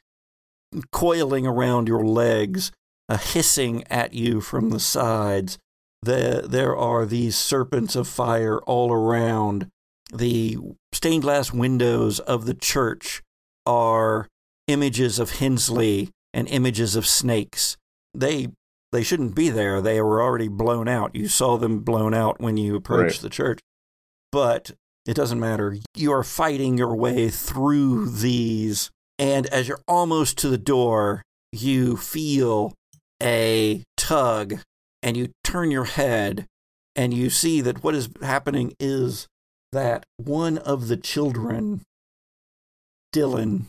coiling 0.93 1.47
around 1.47 1.89
your 1.89 2.05
legs, 2.05 2.73
uh, 3.09 3.17
hissing 3.17 3.85
at 3.89 4.13
you 4.13 4.41
from 4.41 4.71
the 4.71 4.81
sides. 4.81 5.59
The, 6.03 6.47
there 6.49 6.77
are 6.77 7.07
these 7.07 7.37
serpents 7.37 7.97
of 7.97 8.07
fire 8.07 8.59
all 8.61 8.93
around. 8.93 9.69
The 10.13 10.59
stained 10.93 11.23
glass 11.23 11.53
windows 11.53 12.21
of 12.21 12.47
the 12.47 12.55
church 12.55 13.23
are 13.67 14.29
images 14.69 15.19
of 15.19 15.39
Hensley 15.39 16.11
and 16.33 16.47
images 16.49 16.95
of 16.95 17.07
snakes. 17.07 17.77
They 18.15 18.49
they 18.93 19.03
shouldn't 19.03 19.35
be 19.35 19.51
there. 19.51 19.81
They 19.81 20.01
were 20.01 20.23
already 20.23 20.49
blown 20.49 20.89
out. 20.89 21.15
You 21.15 21.29
saw 21.29 21.57
them 21.57 21.81
blown 21.81 22.15
out 22.15 22.41
when 22.41 22.57
you 22.57 22.75
approached 22.77 23.17
Right. 23.19 23.23
the 23.23 23.31
church. 23.31 23.61
But 24.33 24.73
it 25.07 25.15
doesn't 25.15 25.41
matter. 25.41 25.77
You 25.95 26.13
are 26.13 26.23
fighting 26.25 26.77
your 26.79 26.95
way 26.95 27.31
through 27.31 28.11
these, 28.11 28.91
and 29.19 29.47
as 29.47 29.69
you're 29.69 29.83
almost 29.89 30.37
to 30.39 30.49
the 30.49 30.59
door, 30.59 31.23
you 31.53 31.97
feel 31.97 32.75
a 33.23 33.83
tug, 33.97 34.61
and 35.03 35.17
you 35.17 35.31
turn 35.45 35.71
your 35.71 35.85
head, 35.85 36.47
and 36.95 37.13
you 37.15 37.31
see 37.31 37.61
that 37.63 37.83
what 37.83 37.95
is 37.95 38.09
happening 38.21 38.75
is 38.79 39.27
that 39.73 40.05
one 40.19 40.59
of 40.59 40.89
the 40.89 40.97
children, 40.97 41.81
Dylan, 43.15 43.67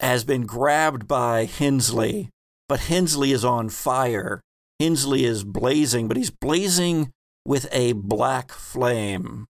has 0.00 0.24
been 0.24 0.46
grabbed 0.46 1.06
by 1.06 1.44
Hensley, 1.44 2.30
but 2.68 2.80
Hensley 2.80 3.32
is 3.32 3.44
on 3.44 3.68
fire. 3.68 4.40
Hensley 4.80 5.24
is 5.24 5.44
blazing, 5.44 6.08
but 6.08 6.16
he's 6.16 6.30
blazing 6.30 7.12
with 7.44 7.68
a 7.72 7.92
black 7.92 8.52
flame 8.52 9.46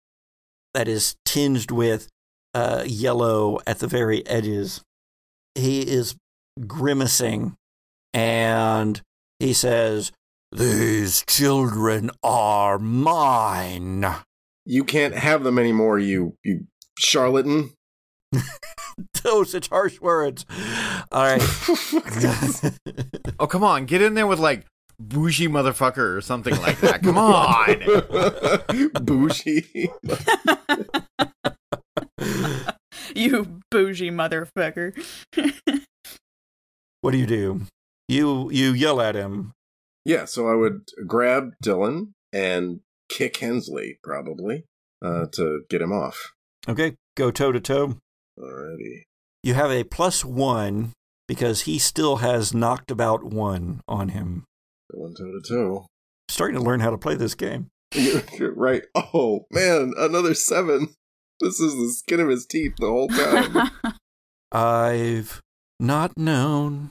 that 0.74 0.88
is 0.88 1.16
tinged 1.24 1.70
with 1.70 2.08
uh, 2.54 2.84
yellow 2.86 3.58
at 3.66 3.78
the 3.78 3.86
very 3.86 4.26
edges. 4.26 4.82
He 5.54 5.80
is 5.80 6.16
grimacing 6.66 7.56
and 8.12 9.00
he 9.38 9.52
says, 9.52 10.12
These 10.52 11.24
children 11.26 12.10
are 12.22 12.78
mine. 12.78 14.06
You 14.64 14.84
can't 14.84 15.14
have 15.14 15.44
them 15.44 15.58
anymore, 15.58 15.98
you 15.98 16.36
you 16.44 16.66
charlatan. 16.98 17.72
Those 19.28 19.52
such 19.52 19.68
harsh 19.68 20.00
words. 20.00 20.46
All 21.12 21.22
right. 21.22 21.42
Oh, 23.40 23.46
come 23.46 23.62
on. 23.62 23.84
Get 23.84 24.02
in 24.02 24.14
there 24.14 24.26
with 24.26 24.40
like 24.40 24.64
bougie 24.98 25.46
motherfucker 25.46 26.16
or 26.16 26.20
something 26.20 26.56
like 26.60 26.80
that. 26.80 27.02
Come 27.04 27.16
on. 27.16 27.76
Bougie. 29.04 29.90
you 33.14 33.60
bougie 33.70 34.10
motherfucker. 34.10 34.92
what 37.00 37.12
do 37.12 37.18
you 37.18 37.26
do? 37.26 37.60
You 38.08 38.50
you 38.50 38.72
yell 38.72 39.00
at 39.00 39.14
him. 39.14 39.52
Yeah, 40.04 40.24
so 40.24 40.48
I 40.48 40.54
would 40.56 40.88
grab 41.06 41.52
Dylan 41.62 42.08
and 42.32 42.80
kick 43.08 43.36
Hensley, 43.36 43.98
probably, 44.02 44.64
uh, 45.00 45.26
to 45.32 45.60
get 45.70 45.80
him 45.80 45.92
off. 45.92 46.32
Okay, 46.68 46.96
go 47.16 47.30
toe 47.30 47.52
to 47.52 47.60
toe. 47.60 47.98
Alrighty. 48.36 49.02
You 49.42 49.54
have 49.54 49.70
a 49.70 49.84
plus 49.84 50.24
one 50.24 50.92
because 51.26 51.62
he 51.62 51.78
still 51.78 52.16
has 52.16 52.54
knocked 52.54 52.90
about 52.90 53.24
one 53.24 53.80
on 53.86 54.10
him. 54.10 54.44
Going 54.92 55.14
toe 55.14 55.32
to 55.32 55.42
toe. 55.46 55.86
Starting 56.28 56.56
to 56.56 56.62
learn 56.62 56.80
how 56.80 56.90
to 56.90 56.98
play 56.98 57.14
this 57.14 57.34
game. 57.34 57.68
You're, 57.94 58.22
you're 58.38 58.54
right. 58.54 58.82
Oh, 58.94 59.46
man, 59.50 59.92
another 59.96 60.34
seven. 60.34 60.88
This 61.40 61.60
is 61.60 61.74
the 61.74 61.92
skin 61.92 62.20
of 62.20 62.28
his 62.28 62.46
teeth 62.46 62.74
the 62.78 62.86
whole 62.86 63.08
time. 63.08 63.70
I've 64.52 65.40
not 65.78 66.16
known 66.18 66.90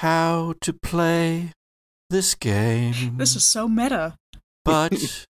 how 0.00 0.54
to 0.62 0.72
play 0.72 1.52
this 2.10 2.34
game. 2.34 3.18
this 3.18 3.36
is 3.36 3.44
so 3.44 3.68
meta. 3.68 4.16
But 4.64 5.26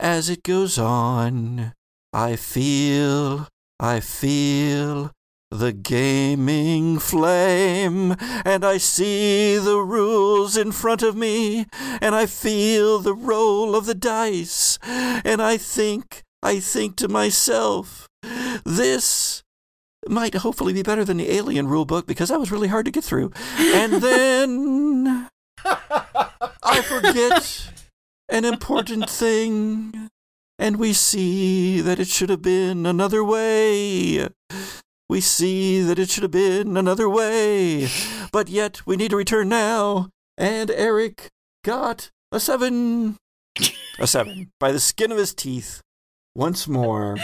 as 0.00 0.28
it 0.28 0.42
goes 0.42 0.78
on, 0.78 1.72
I 2.12 2.36
feel, 2.36 3.46
I 3.78 4.00
feel 4.00 5.12
the 5.50 5.72
gaming 5.72 6.98
flame, 6.98 8.16
and 8.44 8.64
I 8.64 8.78
see 8.78 9.58
the 9.58 9.78
rules 9.78 10.56
in 10.56 10.70
front 10.70 11.02
of 11.02 11.16
me, 11.16 11.66
and 12.00 12.14
I 12.14 12.26
feel 12.26 13.00
the 13.00 13.14
roll 13.14 13.74
of 13.74 13.86
the 13.86 13.94
dice, 13.94 14.78
and 14.84 15.42
I 15.42 15.56
think, 15.56 16.22
I 16.42 16.60
think 16.60 16.96
to 16.96 17.08
myself, 17.08 18.08
this 18.64 19.42
might 20.08 20.34
hopefully 20.34 20.72
be 20.72 20.82
better 20.82 21.04
than 21.04 21.18
the 21.18 21.30
alien 21.30 21.66
rulebook 21.66 22.06
because 22.06 22.28
that 22.28 22.40
was 22.40 22.52
really 22.52 22.68
hard 22.68 22.86
to 22.86 22.90
get 22.90 23.04
through. 23.04 23.32
And 23.58 23.92
then 24.02 25.28
I 25.64 26.82
forget 26.82 27.72
an 28.28 28.44
important 28.44 29.10
thing, 29.10 30.08
and 30.60 30.76
we 30.76 30.92
see 30.92 31.80
that 31.80 31.98
it 31.98 32.06
should 32.06 32.30
have 32.30 32.42
been 32.42 32.86
another 32.86 33.24
way. 33.24 34.28
We 35.10 35.20
see 35.20 35.80
that 35.82 35.98
it 35.98 36.08
should 36.08 36.22
have 36.22 36.30
been 36.30 36.76
another 36.76 37.08
way, 37.08 37.88
but 38.30 38.48
yet 38.48 38.86
we 38.86 38.94
need 38.94 39.10
to 39.10 39.16
return 39.16 39.48
now. 39.48 40.10
And 40.38 40.70
Eric 40.70 41.30
got 41.64 42.10
a 42.30 42.38
seven. 42.38 43.16
A 43.98 44.06
seven. 44.06 44.52
By 44.60 44.70
the 44.70 44.78
skin 44.78 45.10
of 45.10 45.18
his 45.18 45.34
teeth. 45.34 45.80
Once 46.36 46.68
more. 46.68 47.16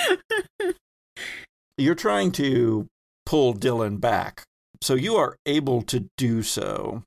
You're 1.79 1.95
trying 1.95 2.33
to 2.33 2.89
pull 3.25 3.55
Dylan 3.55 4.01
back. 4.01 4.43
So 4.83 4.95
you 4.95 5.15
are 5.15 5.37
able 5.47 5.83
to 5.83 6.09
do 6.17 6.43
so. 6.43 7.05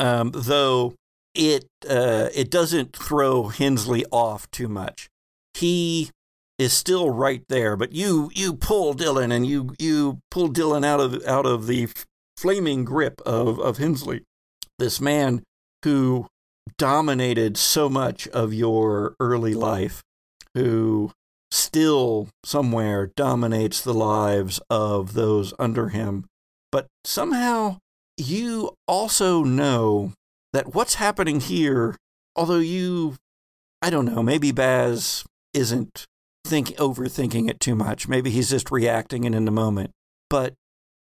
Um, 0.00 0.32
though 0.34 0.94
it 1.36 1.68
uh, 1.88 2.30
it 2.34 2.50
doesn't 2.50 2.96
throw 2.96 3.44
Hensley 3.46 4.04
off 4.10 4.50
too 4.50 4.66
much. 4.66 5.08
He 5.54 6.10
is 6.58 6.72
still 6.72 7.10
right 7.10 7.42
there, 7.48 7.76
but 7.76 7.92
you 7.92 8.30
you 8.34 8.54
pull 8.54 8.94
Dylan 8.94 9.32
and 9.32 9.46
you 9.46 9.74
you 9.78 10.20
pull 10.30 10.48
Dylan 10.48 10.84
out 10.84 11.00
of 11.00 11.24
out 11.26 11.46
of 11.46 11.66
the 11.66 11.88
flaming 12.36 12.84
grip 12.84 13.20
of 13.26 13.58
of 13.58 13.78
Hensley, 13.78 14.22
this 14.78 15.00
man 15.00 15.42
who 15.84 16.26
dominated 16.78 17.56
so 17.56 17.88
much 17.88 18.26
of 18.28 18.52
your 18.52 19.14
early 19.20 19.54
life, 19.54 20.02
who 20.54 21.12
still 21.50 22.28
somewhere 22.44 23.10
dominates 23.16 23.80
the 23.80 23.94
lives 23.94 24.60
of 24.68 25.14
those 25.14 25.54
under 25.58 25.90
him, 25.90 26.24
but 26.72 26.86
somehow 27.04 27.78
you 28.16 28.74
also 28.88 29.44
know 29.44 30.12
that 30.52 30.74
what's 30.74 30.94
happening 30.94 31.40
here, 31.40 31.96
although 32.34 32.58
you, 32.58 33.14
I 33.82 33.90
don't 33.90 34.06
know, 34.06 34.22
maybe 34.22 34.52
Baz 34.52 35.24
isn't 35.54 36.06
think 36.46 36.68
overthinking 36.76 37.50
it 37.50 37.60
too 37.60 37.74
much. 37.74 38.08
Maybe 38.08 38.30
he's 38.30 38.50
just 38.50 38.70
reacting 38.70 39.24
and 39.24 39.34
in 39.34 39.44
the 39.44 39.50
moment. 39.50 39.90
But 40.30 40.54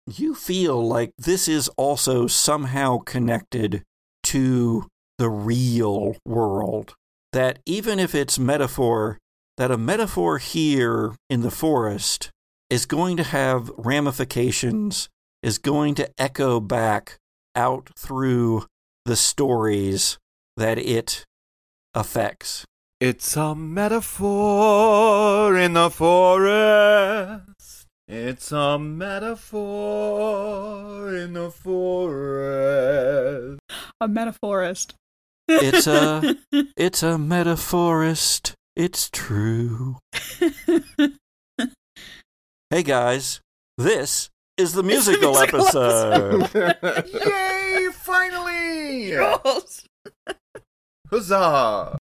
you 0.07 0.35
feel 0.35 0.87
like 0.87 1.13
this 1.19 1.49
is 1.49 1.69
also 1.77 2.27
somehow 2.27 2.99
connected 2.99 3.83
to 4.25 4.87
the 5.19 5.29
real 5.29 6.17
world. 6.25 6.95
That 7.33 7.59
even 7.67 7.99
if 7.99 8.15
it's 8.15 8.39
metaphor, 8.39 9.19
that 9.57 9.71
a 9.71 9.79
metaphor 9.79 10.39
here 10.39 11.15
in 11.29 11.43
the 11.43 11.51
forest 11.51 12.31
is 12.71 12.87
going 12.87 13.17
to 13.17 13.23
have 13.23 13.71
ramifications, 13.77 15.09
is 15.43 15.59
going 15.59 15.95
to 15.97 16.11
echo 16.19 16.61
back 16.61 17.19
out 17.55 17.91
through 17.97 18.65
the 19.05 19.17
stories 19.17 20.19
that 20.57 20.79
it 20.79 21.25
affects. 21.95 22.65
It's 22.99 23.37
a 23.37 23.55
metaphor 23.55 25.55
in 25.55 25.75
the 25.75 25.91
forest. 25.91 27.43
It's 28.09 28.51
a 28.53 28.79
metaphor 28.79 29.55
in 31.15 31.35
the 31.35 31.51
forest. 31.51 33.61
A 34.01 34.09
metaphorist. 34.09 34.95
It's 35.47 35.87
a 35.87 36.37
it's 36.79 37.03
a 37.03 37.19
metaphorist. 37.19 38.55
It's 38.75 39.11
true. 39.11 39.99
Hey 42.71 42.83
guys, 42.83 43.43
this 43.77 44.31
is 44.57 44.73
the 44.73 44.83
musical, 44.83 45.33
musical 45.33 45.61
episode. 45.61 46.49
Yay! 47.13 47.89
Finally! 47.93 49.11
Girls. 49.11 49.85
Huzzah! 51.11 51.99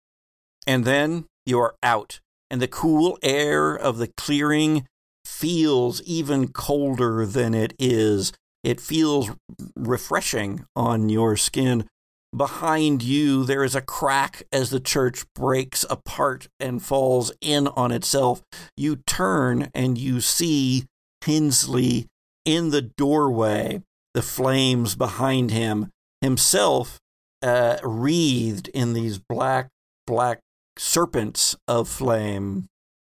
And 0.66 0.86
then 0.86 1.26
you 1.46 1.60
are 1.60 1.76
out, 1.84 2.20
and 2.50 2.62
the 2.62 2.68
cool 2.68 3.18
air 3.22 3.76
of 3.76 3.98
the 3.98 4.08
clearing 4.08 4.88
feels 5.24 6.02
even 6.04 6.48
colder 6.50 7.26
than 7.26 7.54
it 7.54 7.74
is. 7.80 8.32
It 8.64 8.80
feels 8.82 9.30
refreshing 9.76 10.66
on 10.76 11.10
your 11.10 11.38
skin, 11.38 11.88
behind 12.36 13.02
you, 13.02 13.44
there 13.46 13.64
is 13.64 13.76
a 13.76 13.82
crack 13.82 14.44
as 14.52 14.70
the 14.70 14.80
church 14.80 15.24
breaks 15.34 15.86
apart 15.90 16.48
and 16.60 16.82
falls 16.82 17.32
in 17.42 17.68
on 17.68 17.92
itself. 17.92 18.42
You 18.76 18.98
turn 19.08 19.70
and 19.74 19.98
you 19.98 20.22
see 20.22 20.86
Hensley 21.24 22.08
in 22.44 22.70
the 22.70 22.82
doorway, 22.82 23.82
the 24.14 24.22
flames 24.22 24.96
behind 24.96 25.52
him, 25.52 25.90
himself 26.22 27.00
uh, 27.42 27.78
wreathed 27.84 28.68
in 28.70 28.94
these 28.94 29.18
black, 29.18 29.70
black 30.06 30.40
serpents 30.78 31.56
of 31.68 31.88
flame. 31.88 32.68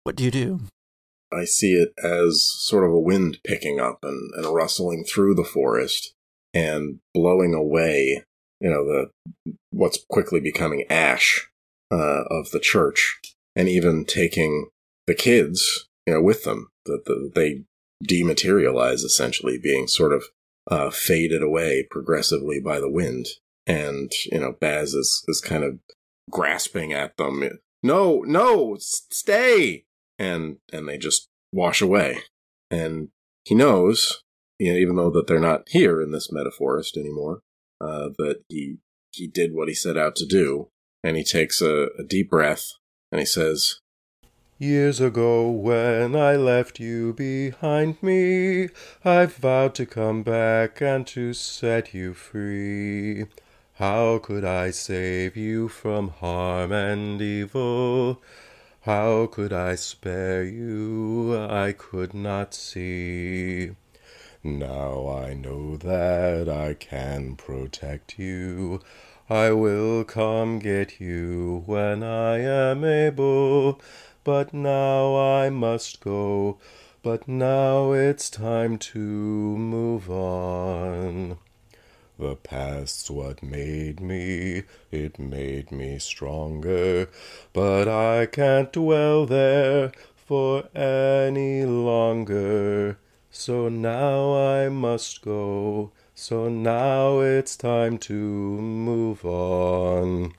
What 0.04 0.16
do 0.16 0.24
you 0.24 0.32
do? 0.32 0.62
I 1.32 1.46
see 1.46 1.74
it 1.74 1.94
as 2.04 2.50
sort 2.60 2.86
of 2.86 2.92
a 2.92 3.00
wind 3.00 3.40
picking 3.44 3.80
up 3.80 4.00
and, 4.04 4.32
and 4.36 4.54
rustling 4.54 5.04
through 5.04 5.36
the 5.36 5.44
forest 5.44 6.14
and 6.54 7.00
blowing 7.14 7.54
away, 7.54 8.24
you 8.62 8.70
know, 8.70 8.86
the 8.86 9.54
what's 9.72 10.00
quickly 10.10 10.40
becoming 10.40 10.86
ash 10.90 11.48
uh, 11.92 12.24
of 12.30 12.52
the 12.52 12.60
church, 12.60 13.20
and 13.56 13.68
even 13.68 14.06
taking 14.06 14.70
the 15.06 15.16
kids, 15.16 15.88
you 16.06 16.14
know, 16.14 16.22
with 16.22 16.44
them. 16.44 16.70
That 16.86 17.06
the, 17.06 17.32
they 17.36 17.64
dematerialize, 18.06 19.04
essentially 19.04 19.60
being 19.62 19.88
sort 19.88 20.14
of 20.14 20.24
uh, 20.70 20.90
faded 20.90 21.44
away 21.44 21.86
progressively 21.90 22.60
by 22.60 22.80
the 22.80 22.90
wind. 22.90 23.28
And 23.66 24.12
you 24.32 24.40
know, 24.40 24.56
Baz 24.60 24.94
is 24.94 25.24
is 25.28 25.42
kind 25.42 25.64
of 25.64 25.80
grasping 26.30 26.94
at 26.94 27.18
them. 27.18 27.50
No, 27.84 28.22
no, 28.26 28.78
stay! 28.80 29.86
And 30.20 30.58
and 30.72 30.88
they 30.88 30.98
just 30.98 31.28
wash 31.52 31.82
away. 31.82 32.20
And 32.70 33.10
he 33.46 33.56
knows, 33.56 34.24
you 34.60 34.74
know, 34.74 34.80
even 34.80 34.96
though 34.96 35.12
that 35.12 35.28
they're 35.28 35.40
not 35.40 35.70
here 35.70 36.02
in 36.02 36.12
this 36.12 36.32
metaphorist 36.32 36.98
anymore, 36.98 37.42
uh, 37.80 38.10
that 38.18 38.44
he 38.50 38.78
he 39.12 39.28
did 39.28 39.54
what 39.54 39.68
he 39.68 39.74
set 39.74 39.98
out 39.98 40.16
to 40.18 40.26
do. 40.26 40.70
And 41.04 41.16
he 41.16 41.24
takes 41.24 41.62
a, 41.62 41.88
a 41.98 42.04
deep 42.04 42.30
breath 42.30 42.74
and 43.12 43.20
he 43.20 43.26
says, 43.26 43.80
Years 44.60 45.00
ago, 45.00 45.52
when 45.52 46.16
I 46.16 46.36
left 46.36 46.80
you 46.80 47.14
behind 47.14 48.02
me, 48.02 48.70
I 49.06 49.28
vowed 49.28 49.76
to 49.76 49.86
come 49.86 50.24
back 50.24 50.82
and 50.82 51.06
to 51.08 51.34
set 51.34 51.94
you 51.94 52.16
free. 52.16 53.26
How 53.80 54.18
could 54.18 54.44
I 54.44 54.72
save 54.72 55.38
you 55.38 55.68
from 55.68 56.10
harm 56.10 56.72
and 56.72 57.22
evil? 57.22 58.20
How 58.82 59.28
could 59.28 59.54
I 59.54 59.76
spare 59.76 60.44
you? 60.44 61.38
I 61.38 61.74
could 61.74 62.12
not 62.16 62.56
see. 62.56 63.76
Now 64.44 65.08
I 65.08 65.36
know 65.36 65.78
that 65.78 66.50
I 66.50 66.74
can 66.74 67.36
protect 67.36 68.18
you. 68.18 68.82
I 69.30 69.52
will 69.52 70.04
come 70.04 70.58
get 70.58 71.00
you 71.00 71.62
when 71.68 72.02
I 72.02 72.40
am 72.40 72.84
able. 72.84 73.80
But 74.24 74.56
now 74.56 75.16
I 75.16 75.52
must 75.52 76.00
go. 76.00 76.58
But 77.04 77.28
now 77.28 77.92
it's 77.92 78.32
time 78.32 78.80
to 78.80 78.98
move 78.98 80.10
on. 80.10 81.38
The 82.20 82.36
past's 82.36 83.12
what 83.12 83.44
made 83.44 84.00
me, 84.00 84.64
it 84.92 85.20
made 85.20 85.72
me 85.72 86.00
stronger, 86.00 87.10
but 87.54 87.88
I 87.88 88.26
can't 88.26 88.74
dwell 88.74 89.28
there 89.28 89.92
for 90.16 90.64
any 90.76 91.64
longer. 91.64 92.98
So 93.30 93.70
now 93.70 94.36
I 94.36 94.70
must 94.70 95.22
go, 95.22 95.92
so 96.16 96.50
now 96.50 97.20
it's 97.20 97.56
time 97.56 98.00
to 98.00 98.14
move 98.14 99.24
on. 99.24 100.34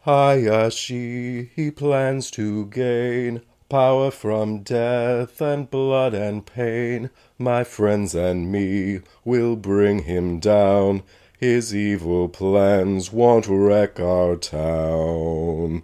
Hayashi, 0.00 1.50
he 1.54 1.70
plans 1.70 2.30
to 2.32 2.66
gain 2.66 3.42
power 3.68 4.10
from 4.10 4.62
death 4.62 5.40
and 5.40 5.70
blood 5.70 6.14
and 6.14 6.46
pain. 6.46 7.10
My 7.38 7.64
friends 7.64 8.14
and 8.14 8.50
me 8.50 9.00
will 9.24 9.56
bring 9.56 10.04
him 10.04 10.40
down. 10.40 11.02
His 11.38 11.74
evil 11.74 12.28
plans 12.28 13.12
won't 13.12 13.46
wreck 13.46 14.00
our 14.00 14.36
town. 14.36 15.82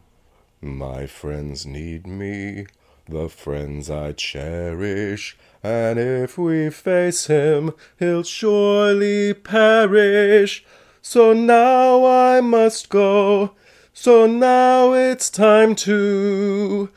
My 0.61 1.07
friends 1.07 1.67
need 1.67 2.07
me, 2.07 2.67
the 3.07 3.29
friends 3.29 3.91
I 3.91 4.13
cherish, 4.13 5.37
and 5.63 5.99
if 5.99 6.39
we 6.39 6.71
face 6.71 7.27
him, 7.27 7.73
he'll 7.99 8.23
surely 8.23 9.35
perish. 9.35 10.65
So 11.03 11.35
now 11.35 12.07
I 12.07 12.41
must 12.41 12.89
go, 12.89 13.53
so 13.93 14.27
now 14.27 14.95
it's 14.95 15.29
time 15.29 15.75
to 15.77 16.89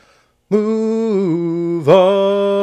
move 0.49 1.87
on. 1.89 2.57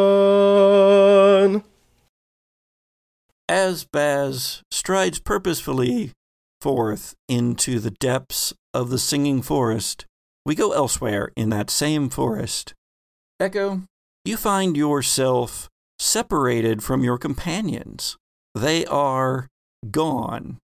As 3.49 3.85
Baz 3.85 4.62
strides 4.70 5.18
purposefully 5.20 6.12
forth 6.61 7.14
into 7.29 7.79
the 7.79 7.90
depths 7.90 8.55
of 8.73 8.90
the 8.90 8.99
singing 8.99 9.42
forest, 9.42 10.07
we 10.47 10.55
go 10.55 10.73
elsewhere 10.73 11.31
in 11.37 11.51
that 11.51 11.70
same 11.70 12.09
forest. 12.09 12.75
Echo, 13.38 13.83
you 14.25 14.37
find 14.37 14.77
yourself 14.77 15.68
separated 15.99 16.83
from 16.83 17.05
your 17.05 17.18
companions. 17.18 18.16
They 18.55 18.87
are 18.87 19.49
gone. 19.90 20.59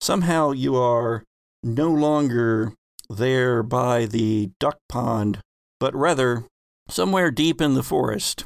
Somehow 0.00 0.50
you 0.52 0.76
are 0.76 1.22
no 1.62 1.90
longer 1.90 2.74
there 3.08 3.62
by 3.62 4.06
the 4.06 4.50
duck 4.58 4.78
pond, 4.88 5.40
but 5.82 5.96
rather 5.96 6.44
somewhere 6.88 7.32
deep 7.32 7.60
in 7.60 7.74
the 7.74 7.82
forest. 7.82 8.44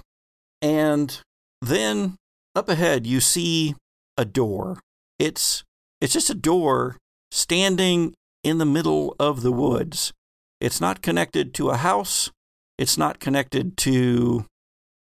And 0.62 1.20
then 1.60 2.16
up 2.54 2.70
ahead 2.70 3.06
you 3.06 3.20
see 3.20 3.74
a 4.16 4.24
door. 4.24 4.80
It's 5.18 5.62
it's 6.00 6.14
just 6.14 6.30
a 6.30 6.34
door 6.34 6.96
standing 7.30 8.14
in 8.42 8.56
the 8.56 8.64
middle 8.64 9.14
of 9.20 9.42
the 9.42 9.52
woods. 9.52 10.14
It's 10.62 10.80
not 10.80 11.02
connected 11.02 11.52
to 11.54 11.68
a 11.68 11.76
house. 11.76 12.30
It's 12.78 12.96
not 12.96 13.20
connected 13.20 13.76
to 13.84 14.46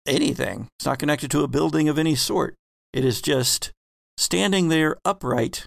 anything. 0.05 0.67
It's 0.77 0.85
not 0.85 0.99
connected 0.99 1.31
to 1.31 1.45
a 1.45 1.47
building 1.47 1.87
of 1.87 1.97
any 1.97 2.15
sort. 2.15 2.55
It 2.91 3.05
is 3.05 3.21
just 3.21 3.71
standing 4.17 4.67
there 4.67 4.97
upright 5.05 5.65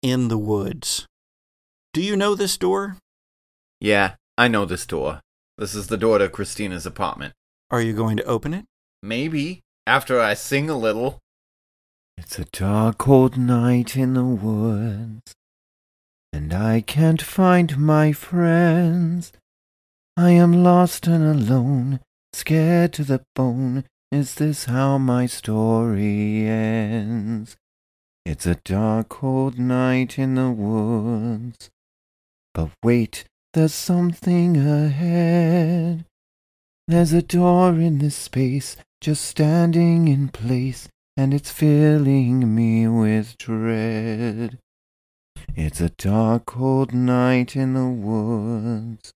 in 0.00 0.28
the 0.28 0.38
woods. 0.38 1.06
Do 1.92 2.00
you 2.00 2.14
know 2.14 2.36
this 2.36 2.56
door? 2.56 2.98
Yeah, 3.80 4.14
I 4.36 4.46
know 4.46 4.64
this 4.64 4.86
door. 4.86 5.22
This 5.58 5.74
is 5.74 5.88
the 5.88 5.96
door 5.96 6.18
to 6.18 6.28
Christina's 6.28 6.86
apartment. 6.86 7.34
Are 7.68 7.82
you 7.82 7.92
going 7.92 8.16
to 8.18 8.24
open 8.24 8.54
it? 8.54 8.64
Maybe 9.02 9.60
after 9.88 10.20
I 10.20 10.34
sing 10.34 10.70
a 10.70 10.78
little. 10.78 11.18
It's 12.16 12.38
a 12.38 12.44
dark 12.44 12.98
cold 12.98 13.36
night 13.36 13.96
in 13.96 14.14
the 14.14 14.24
woods, 14.24 15.34
and 16.32 16.54
I 16.54 16.80
can't 16.80 17.20
find 17.20 17.76
my 17.76 18.12
friends. 18.12 19.32
I 20.16 20.30
am 20.30 20.62
lost 20.62 21.08
and 21.08 21.24
alone, 21.24 22.00
scared 22.32 22.92
to 22.92 23.02
the 23.02 23.24
bone. 23.34 23.84
Is 24.12 24.36
this 24.36 24.66
how 24.66 24.96
my 24.98 25.26
story 25.26 26.46
ends? 26.46 27.56
It's 28.24 28.46
a 28.46 28.60
dark 28.64 29.08
cold 29.08 29.58
night 29.58 30.20
in 30.20 30.36
the 30.36 30.50
woods. 30.50 31.68
But 32.54 32.70
wait, 32.84 33.24
there's 33.58 33.74
something 33.74 34.56
ahead. 34.56 36.04
There's 36.86 37.12
a 37.12 37.22
door 37.22 37.70
in 37.72 37.98
this 37.98 38.14
space, 38.14 38.76
just 39.00 39.24
standing 39.24 40.06
in 40.06 40.28
place, 40.28 40.88
and 41.16 41.34
it's 41.34 41.50
filling 41.50 42.54
me 42.54 42.86
with 42.86 43.36
dread. 43.36 44.60
It's 45.56 45.80
a 45.80 45.88
dark, 45.88 46.46
cold 46.46 46.94
night 46.94 47.56
in 47.56 47.74
the 47.74 47.88
woods. 47.88 49.12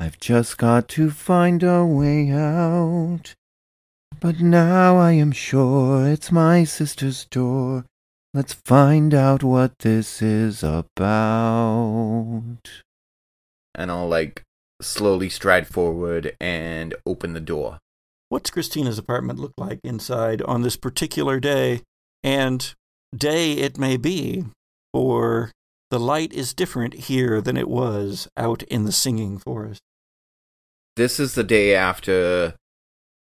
I've 0.00 0.18
just 0.18 0.56
got 0.56 0.88
to 0.96 1.10
find 1.10 1.62
a 1.62 1.84
way 1.84 2.30
out. 2.30 3.34
But 4.20 4.40
now 4.40 4.96
I 4.96 5.12
am 5.12 5.32
sure 5.32 6.08
it's 6.08 6.32
my 6.32 6.64
sister's 6.64 7.26
door. 7.26 7.84
Let's 8.32 8.54
find 8.54 9.12
out 9.12 9.42
what 9.44 9.80
this 9.80 10.22
is 10.22 10.62
about. 10.62 12.56
And 13.74 13.90
I'll 13.90 14.08
like 14.08 14.42
slowly 14.80 15.28
stride 15.28 15.66
forward 15.66 16.36
and 16.40 16.94
open 17.06 17.32
the 17.32 17.40
door. 17.40 17.78
What's 18.28 18.50
Christina's 18.50 18.98
apartment 18.98 19.38
look 19.38 19.54
like 19.56 19.80
inside 19.82 20.42
on 20.42 20.62
this 20.62 20.76
particular 20.76 21.40
day? 21.40 21.82
And 22.22 22.74
day 23.16 23.54
it 23.54 23.78
may 23.78 23.96
be, 23.96 24.44
for 24.92 25.50
the 25.90 25.98
light 25.98 26.32
is 26.32 26.54
different 26.54 26.94
here 26.94 27.40
than 27.40 27.56
it 27.56 27.68
was 27.68 28.28
out 28.36 28.62
in 28.64 28.84
the 28.84 28.92
singing 28.92 29.38
forest. 29.38 29.80
This 30.96 31.18
is 31.18 31.34
the 31.34 31.44
day 31.44 31.74
after. 31.74 32.54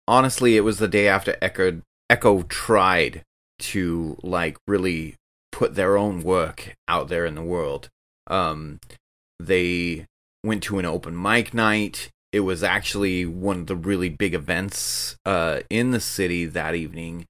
Honestly, 0.07 0.57
it 0.57 0.61
was 0.61 0.79
the 0.79 0.87
day 0.87 1.07
after 1.07 1.35
Echo 1.41 1.81
Echo 2.09 2.43
tried 2.43 3.23
to 3.59 4.17
like 4.23 4.57
really 4.67 5.15
put 5.51 5.75
their 5.75 5.97
own 5.97 6.21
work 6.21 6.75
out 6.87 7.07
there 7.07 7.25
in 7.25 7.35
the 7.35 7.41
world. 7.41 7.89
Um, 8.27 8.79
they 9.39 10.05
went 10.47 10.63
to 10.63 10.79
an 10.79 10.85
open 10.85 11.21
mic 11.21 11.53
night. 11.53 12.09
It 12.31 12.39
was 12.41 12.63
actually 12.63 13.25
one 13.25 13.59
of 13.59 13.67
the 13.67 13.75
really 13.75 14.09
big 14.09 14.33
events 14.33 15.15
uh, 15.25 15.61
in 15.69 15.91
the 15.91 15.99
city 15.99 16.45
that 16.45 16.75
evening. 16.75 17.25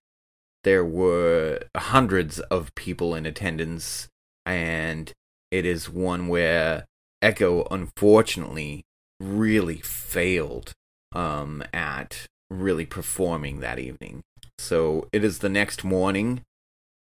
There 0.63 0.85
were 0.85 1.61
hundreds 1.75 2.39
of 2.39 2.73
people 2.75 3.15
in 3.15 3.25
attendance, 3.25 4.07
and 4.45 5.11
it 5.51 5.65
is 5.65 5.89
one 5.89 6.27
where 6.27 6.85
Echo, 7.21 7.65
unfortunately, 7.71 8.83
really 9.19 9.77
failed 9.77 10.73
um, 11.13 11.63
at 11.73 12.27
really 12.49 12.85
performing 12.85 13.59
that 13.59 13.79
evening. 13.79 14.21
So 14.59 15.07
it 15.11 15.23
is 15.23 15.39
the 15.39 15.49
next 15.49 15.83
morning 15.83 16.41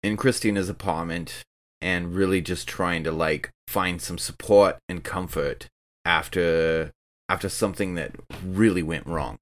in 0.04 0.18
Christina's 0.18 0.70
apartment 0.70 1.44
and 1.82 2.14
really 2.16 2.42
just 2.42 2.68
trying 2.68 3.04
to 3.04 3.12
like 3.12 3.50
find 3.68 4.02
some 4.02 4.18
support 4.18 4.78
and 4.88 5.04
comfort 5.04 5.68
after 6.06 6.92
after 7.28 7.50
something 7.50 7.96
that 7.96 8.12
really 8.46 8.84
went 8.84 9.08
wrong. 9.08 9.38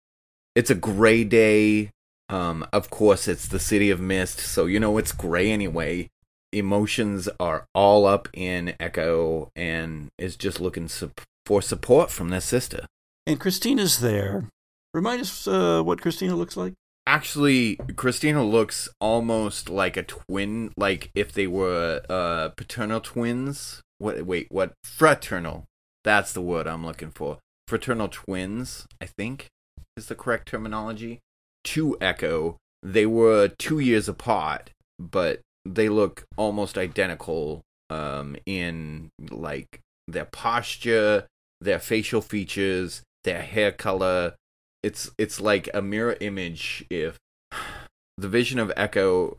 It's 0.55 0.69
a 0.69 0.75
gray 0.75 1.23
day. 1.23 1.91
Um, 2.29 2.65
of 2.71 2.89
course, 2.89 3.27
it's 3.27 3.47
the 3.47 3.59
city 3.59 3.89
of 3.89 3.99
mist, 3.99 4.39
so 4.39 4.65
you 4.65 4.79
know 4.79 4.97
it's 4.97 5.11
gray 5.11 5.51
anyway. 5.51 6.09
Emotions 6.51 7.27
are 7.39 7.65
all 7.73 8.05
up 8.05 8.27
in 8.33 8.75
Echo 8.79 9.51
and 9.55 10.09
is 10.17 10.35
just 10.35 10.59
looking 10.61 10.87
sup- 10.87 11.21
for 11.45 11.61
support 11.61 12.09
from 12.09 12.29
their 12.29 12.41
sister. 12.41 12.85
And 13.27 13.39
Christina's 13.39 13.99
there. 13.99 14.47
Remind 14.93 15.21
us 15.21 15.47
uh, 15.47 15.81
what 15.81 16.01
Christina 16.01 16.35
looks 16.35 16.55
like. 16.55 16.73
Actually, 17.05 17.75
Christina 17.95 18.43
looks 18.43 18.87
almost 19.01 19.69
like 19.69 19.97
a 19.97 20.03
twin, 20.03 20.71
like 20.77 21.11
if 21.15 21.33
they 21.33 21.47
were 21.47 22.01
uh, 22.09 22.49
paternal 22.49 23.01
twins. 23.01 23.81
What? 23.97 24.25
Wait, 24.25 24.47
what? 24.49 24.73
Fraternal. 24.83 25.65
That's 26.03 26.33
the 26.33 26.41
word 26.41 26.67
I'm 26.67 26.85
looking 26.85 27.11
for. 27.11 27.39
Fraternal 27.67 28.09
twins, 28.09 28.85
I 29.01 29.05
think, 29.05 29.47
is 29.95 30.07
the 30.07 30.15
correct 30.15 30.47
terminology. 30.47 31.19
To 31.65 31.97
Echo, 32.01 32.57
they 32.81 33.05
were 33.05 33.47
two 33.47 33.79
years 33.79 34.09
apart, 34.09 34.71
but 34.99 35.41
they 35.65 35.87
look 35.87 36.25
almost 36.35 36.77
identical 36.77 37.61
um, 37.89 38.35
in 38.45 39.09
like 39.31 39.79
their 40.07 40.25
posture, 40.25 41.27
their 41.61 41.79
facial 41.79 42.21
features, 42.21 43.01
their 43.23 43.41
hair 43.41 43.71
color. 43.71 44.35
It's 44.81 45.09
it's 45.17 45.39
like 45.39 45.69
a 45.73 45.81
mirror 45.81 46.17
image. 46.19 46.85
If 46.89 47.17
the 48.17 48.27
vision 48.27 48.59
of 48.59 48.73
Echo, 48.75 49.37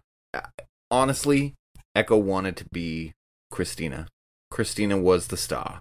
honestly, 0.91 1.55
Echo 1.95 2.17
wanted 2.17 2.57
to 2.57 2.65
be 2.73 3.13
Christina. 3.51 4.09
Christina 4.51 4.97
was 4.97 5.29
the 5.29 5.37
star. 5.37 5.81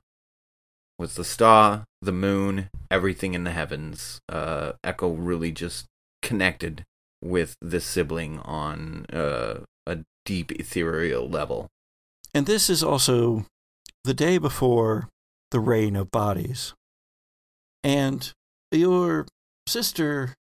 Was 1.04 1.16
the 1.16 1.26
star, 1.26 1.84
the 2.02 2.14
moon, 2.14 2.70
everything 2.90 3.34
in 3.34 3.44
the 3.44 3.52
heavens. 3.52 4.22
Uh, 4.30 4.72
Echo 4.86 5.10
really 5.10 5.52
just 5.52 5.86
connected 6.22 6.86
with 7.22 7.58
this 7.62 7.84
sibling 7.84 8.40
on 8.40 9.06
uh, 9.12 9.56
a 9.86 9.98
deep 10.24 10.54
ethereal 10.54 11.28
level. 11.28 11.68
And 12.34 12.46
this 12.46 12.70
is 12.70 12.82
also 12.82 13.46
the 14.06 14.14
day 14.14 14.38
before 14.38 15.10
the 15.52 15.60
rain 15.60 15.98
of 15.98 16.10
bodies. 16.10 16.74
And 17.84 18.32
your 18.72 19.26
sister 19.68 20.36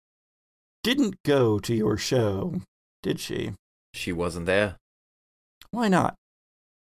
didn't 0.81 1.15
go 1.25 1.59
to 1.59 1.75
your 1.75 1.97
show, 1.97 2.61
did 3.01 3.19
she? 3.19 3.51
She 3.93 4.13
wasn't 4.13 4.45
there. 4.45 4.77
Why 5.71 5.89
not? 5.89 6.15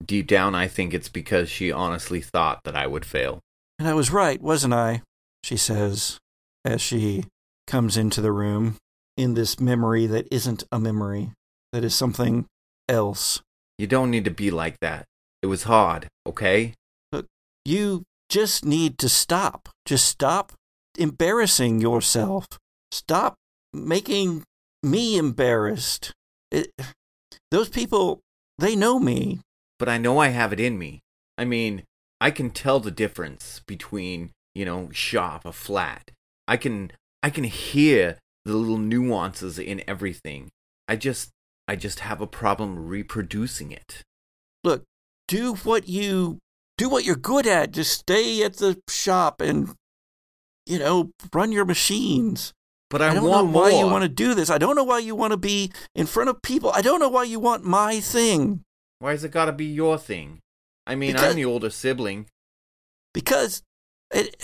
Deep 0.06 0.28
down, 0.28 0.54
I 0.54 0.68
think 0.68 0.94
it's 0.94 1.10
because 1.10 1.50
she 1.50 1.72
honestly 1.72 2.22
thought 2.22 2.60
that 2.64 2.76
I 2.76 2.86
would 2.86 3.06
fail. 3.06 3.42
And 3.78 3.88
I 3.88 3.94
was 3.94 4.12
right, 4.12 4.42
wasn't 4.42 4.74
I? 4.74 5.02
She 5.44 5.58
says 5.58 6.18
as 6.64 6.82
she 6.82 7.26
comes 7.68 7.98
into 7.98 8.22
the 8.22 8.32
room 8.32 8.78
in 9.18 9.34
this 9.34 9.60
memory 9.60 10.08
that 10.08 10.28
isn't 10.32 10.64
a 10.72 10.80
memory, 10.80 11.32
that 11.72 11.84
is 11.84 11.94
something 11.94 12.46
else. 12.88 13.42
You 13.78 13.88
don't 13.88 14.12
need 14.12 14.26
to 14.26 14.32
be 14.32 14.52
like 14.52 14.80
that. 14.80 15.06
It 15.42 15.48
was 15.48 15.64
hard, 15.64 16.08
okay? 16.26 16.74
You 17.66 18.04
just 18.30 18.64
need 18.64 18.98
to 19.00 19.10
stop. 19.10 19.70
Just 19.86 20.06
stop 20.06 20.54
embarrassing 20.98 21.82
yourself. 21.82 22.48
Stop 22.92 23.36
making 23.74 24.44
me 24.82 25.18
embarrassed. 25.18 26.14
It, 26.52 26.72
those 27.52 27.70
people, 27.70 28.22
they 28.58 28.76
know 28.76 29.00
me. 29.00 29.40
But 29.78 29.90
I 29.90 29.98
know 29.98 30.20
I 30.20 30.30
have 30.30 30.54
it 30.54 30.60
in 30.60 30.78
me. 30.78 31.02
I 31.38 31.46
mean, 31.46 31.84
I 32.20 32.32
can 32.32 32.50
tell 32.50 32.80
the 32.80 32.92
difference 32.92 33.62
between, 33.66 34.32
you 34.54 34.66
know, 34.66 34.90
shop, 34.92 35.46
a 35.46 35.52
flat. 35.52 36.12
I 36.48 36.58
can 36.58 36.92
I 37.22 37.30
can 37.30 37.44
hear 37.44 38.18
the 38.46 38.56
little 38.56 38.78
nuances 38.78 39.60
in 39.60 39.84
everything. 39.88 40.50
I 40.88 40.96
just 40.96 41.32
I 41.68 41.76
just 41.76 42.00
have 42.00 42.22
a 42.22 42.28
problem 42.28 42.88
reproducing 42.88 43.72
it. 43.72 44.04
Look, 44.64 44.84
do 45.28 45.56
what 45.56 45.88
you 45.88 46.40
do 46.78 46.90
what 46.90 47.06
you're 47.06 47.16
good 47.16 47.48
at. 47.48 47.72
Just 47.72 48.00
stay 48.00 48.44
at 48.44 48.58
the 48.58 48.80
shop 48.88 49.42
and 49.42 49.74
you 50.66 50.80
know, 50.80 51.12
run 51.34 51.52
your 51.52 51.66
machines. 51.66 52.54
But 52.90 53.02
I, 53.02 53.10
I 53.10 53.14
don't 53.16 53.24
know 53.24 53.44
why 53.44 53.72
more. 53.72 53.80
you 53.80 53.88
want 53.88 54.04
to 54.04 54.10
do 54.10 54.34
this. 54.34 54.50
I 54.50 54.58
don't 54.58 54.76
know 54.76 54.84
why 54.84 55.00
you 55.00 55.16
want 55.16 55.32
to 55.32 55.38
be 55.38 55.72
in 55.96 56.06
front 56.06 56.30
of 56.30 56.42
people. 56.42 56.72
I 56.72 56.82
don't 56.82 57.00
know 57.00 57.10
why 57.10 57.24
you 57.24 57.40
want 57.40 57.64
my 57.64 58.00
thing. 58.00 58.62
Why's 59.00 59.24
it 59.24 59.32
got 59.32 59.46
to 59.46 59.52
be 59.52 59.66
your 59.66 59.98
thing? 59.98 60.40
I 60.86 60.96
mean, 60.96 61.14
Because- 61.14 61.32
I'm 61.32 61.36
the 61.36 61.46
older 61.46 61.70
sibling. 61.70 62.28
Because 63.14 63.64
it, 64.12 64.36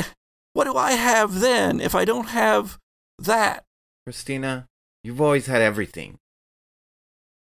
what 0.54 0.64
do 0.66 0.76
I 0.78 0.94
have 0.94 1.40
then 1.40 1.80
if 1.80 1.94
I 1.94 2.06
don't 2.06 2.30
have 2.30 2.78
that? 3.20 3.64
Christina, 4.06 4.66
you've 5.04 5.22
always 5.22 5.48
had 5.48 5.62
everything. 5.62 6.18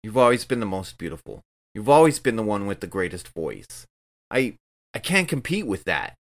You've 0.03 0.17
always 0.17 0.45
been 0.45 0.59
the 0.59 0.65
most 0.65 0.97
beautiful. 0.97 1.41
You've 1.75 1.89
always 1.89 2.19
been 2.19 2.37
the 2.37 2.43
one 2.43 2.65
with 2.65 2.79
the 2.79 2.87
greatest 2.87 3.27
voice. 3.27 3.85
I 4.31 4.55
I 4.93 4.99
can't 4.99 5.27
compete 5.27 5.67
with 5.67 5.83
that. 5.83 6.15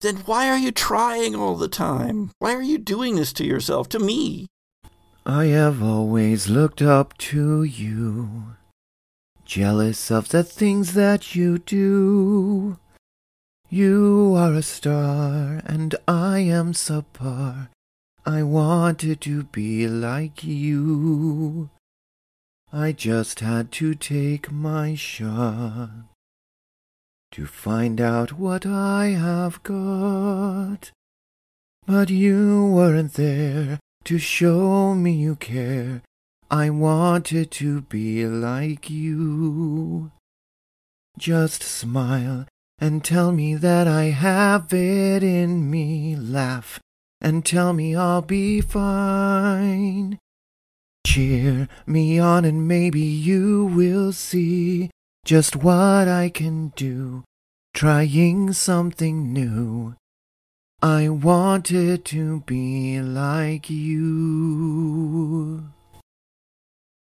Then 0.00 0.18
why 0.18 0.48
are 0.48 0.58
you 0.58 0.70
trying 0.70 1.34
all 1.34 1.56
the 1.56 1.68
time? 1.68 2.30
Why 2.38 2.54
are 2.54 2.62
you 2.62 2.78
doing 2.78 3.16
this 3.16 3.32
to 3.34 3.44
yourself, 3.44 3.88
to 3.88 3.98
me? 3.98 4.46
I 5.26 5.46
have 5.46 5.82
always 5.82 6.48
looked 6.48 6.80
up 6.80 7.18
to 7.18 7.64
you, 7.64 8.54
jealous 9.48 10.10
of 10.10 10.28
the 10.28 10.44
things 10.44 10.92
that 10.92 11.34
you 11.34 11.56
do. 11.56 12.78
You 13.70 14.34
are 14.36 14.52
a 14.52 14.62
star, 14.62 15.62
and 15.64 15.94
I 16.06 16.40
am 16.40 16.74
subpar. 16.74 17.68
I 18.26 18.42
wanted 18.42 19.22
to 19.22 19.44
be 19.44 19.88
like 19.88 20.44
you. 20.44 21.70
I 22.70 22.92
just 22.92 23.40
had 23.40 23.72
to 23.72 23.94
take 23.94 24.52
my 24.52 24.94
shot 24.94 25.88
to 27.30 27.46
find 27.46 28.02
out 28.02 28.38
what 28.38 28.66
I 28.66 29.06
have 29.16 29.62
got. 29.62 30.90
But 31.86 32.10
you 32.10 32.66
weren't 32.66 33.14
there 33.14 33.78
to 34.04 34.18
show 34.18 34.94
me 34.94 35.12
you 35.12 35.36
care. 35.36 36.02
I 36.50 36.70
wanted 36.70 37.50
to 37.52 37.82
be 37.82 38.26
like 38.26 38.88
you. 38.88 40.12
Just 41.18 41.62
smile 41.62 42.46
and 42.78 43.04
tell 43.04 43.32
me 43.32 43.54
that 43.56 43.86
I 43.86 44.04
have 44.04 44.72
it 44.72 45.22
in 45.22 45.70
me. 45.70 46.16
Laugh 46.16 46.80
and 47.20 47.44
tell 47.44 47.74
me 47.74 47.94
I'll 47.94 48.22
be 48.22 48.62
fine. 48.62 50.18
Cheer 51.06 51.68
me 51.86 52.18
on 52.18 52.46
and 52.46 52.66
maybe 52.66 53.00
you 53.00 53.66
will 53.66 54.12
see 54.12 54.90
just 55.26 55.54
what 55.54 56.08
I 56.08 56.30
can 56.30 56.68
do. 56.76 57.24
Trying 57.74 58.54
something 58.54 59.34
new. 59.34 59.96
I 60.80 61.10
wanted 61.10 62.06
to 62.06 62.40
be 62.46 63.02
like 63.02 63.68
you. 63.68 65.64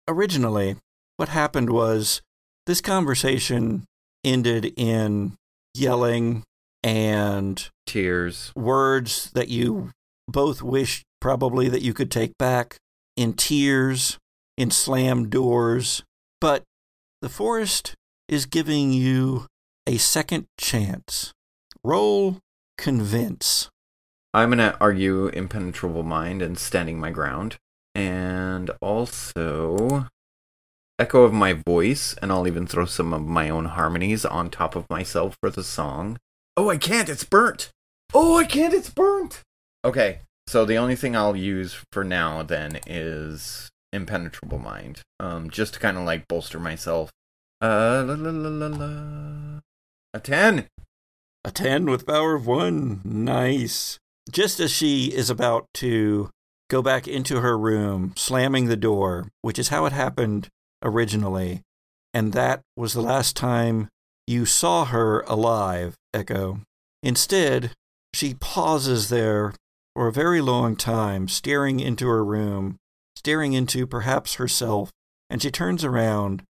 Originally, 0.08 0.76
what 1.16 1.30
happened 1.30 1.70
was 1.70 2.22
this 2.66 2.80
conversation 2.80 3.84
ended 4.24 4.72
in 4.76 5.36
yelling 5.74 6.44
and 6.82 7.68
Tears. 7.86 8.52
words 8.54 9.30
that 9.34 9.48
you 9.48 9.90
both 10.28 10.62
wished 10.62 11.04
probably 11.20 11.68
that 11.68 11.82
you 11.82 11.92
could 11.92 12.10
take 12.10 12.36
back, 12.38 12.76
in 13.16 13.32
tears, 13.32 14.18
in 14.56 14.70
slammed 14.70 15.30
doors. 15.30 16.02
But 16.40 16.62
the 17.22 17.28
forest 17.28 17.94
is 18.28 18.46
giving 18.46 18.92
you 18.92 19.46
a 19.86 19.96
second 19.98 20.46
chance. 20.58 21.32
Roll 21.82 22.38
convince. 22.76 23.68
I'm 24.34 24.50
gonna 24.50 24.76
argue 24.80 25.28
impenetrable 25.28 26.02
mind 26.02 26.42
and 26.42 26.58
standing 26.58 27.00
my 27.00 27.10
ground, 27.10 27.56
and 27.96 28.70
also 28.82 30.06
echo 30.98 31.22
of 31.22 31.32
my 31.32 31.54
voice, 31.54 32.14
and 32.20 32.30
I'll 32.30 32.46
even 32.46 32.66
throw 32.66 32.84
some 32.84 33.14
of 33.14 33.22
my 33.22 33.48
own 33.48 33.64
harmonies 33.64 34.24
on 34.24 34.50
top 34.50 34.76
of 34.76 34.88
myself 34.90 35.36
for 35.40 35.50
the 35.50 35.64
song. 35.64 36.18
Oh, 36.56 36.68
I 36.68 36.76
can't. 36.76 37.08
It's 37.08 37.24
burnt. 37.24 37.70
Oh, 38.12 38.36
I 38.36 38.44
can't. 38.44 38.74
It's 38.74 38.90
burnt. 38.90 39.40
Okay. 39.84 40.20
So 40.46 40.64
the 40.64 40.76
only 40.76 40.94
thing 40.94 41.16
I'll 41.16 41.36
use 41.36 41.82
for 41.90 42.04
now 42.04 42.42
then 42.42 42.78
is 42.86 43.68
impenetrable 43.92 44.58
mind. 44.58 45.00
Um, 45.18 45.50
just 45.50 45.74
to 45.74 45.80
kind 45.80 45.96
of 45.96 46.04
like 46.04 46.28
bolster 46.28 46.60
myself. 46.60 47.10
Uh, 47.60 48.04
la, 48.06 48.14
la, 48.14 48.30
la, 48.30 48.48
la, 48.48 48.66
la. 48.66 49.60
a 50.12 50.20
ten. 50.20 50.66
A 51.44 51.50
10 51.50 51.86
with 51.86 52.06
power 52.06 52.34
of 52.34 52.46
1. 52.46 53.02
Nice. 53.04 54.00
Just 54.30 54.58
as 54.58 54.72
she 54.72 55.12
is 55.14 55.30
about 55.30 55.66
to 55.74 56.30
go 56.68 56.82
back 56.82 57.06
into 57.06 57.40
her 57.40 57.56
room, 57.56 58.12
slamming 58.16 58.66
the 58.66 58.76
door, 58.76 59.28
which 59.42 59.58
is 59.58 59.68
how 59.68 59.84
it 59.86 59.92
happened 59.92 60.48
originally, 60.82 61.62
and 62.12 62.32
that 62.32 62.62
was 62.76 62.92
the 62.92 63.02
last 63.02 63.36
time 63.36 63.88
you 64.26 64.44
saw 64.44 64.84
her 64.84 65.20
alive, 65.22 65.94
Echo. 66.12 66.60
Instead, 67.02 67.72
she 68.12 68.34
pauses 68.34 69.08
there 69.08 69.54
for 69.94 70.08
a 70.08 70.12
very 70.12 70.40
long 70.40 70.76
time, 70.76 71.28
staring 71.28 71.80
into 71.80 72.06
her 72.08 72.24
room, 72.24 72.76
staring 73.14 73.52
into 73.52 73.86
perhaps 73.86 74.34
herself, 74.34 74.90
and 75.30 75.42
she 75.42 75.50
turns 75.50 75.84
around 75.84 76.42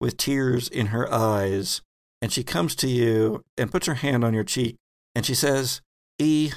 with 0.00 0.16
tears 0.16 0.68
in 0.68 0.86
her 0.86 1.12
eyes 1.12 1.80
and 2.20 2.32
she 2.32 2.42
comes 2.42 2.74
to 2.74 2.88
you 2.88 3.42
and 3.56 3.70
puts 3.70 3.86
her 3.86 3.94
hand 3.94 4.24
on 4.24 4.34
your 4.34 4.44
cheek 4.44 4.76
and 5.14 5.24
she 5.24 5.34
says, 5.34 5.80
E, 6.18 6.52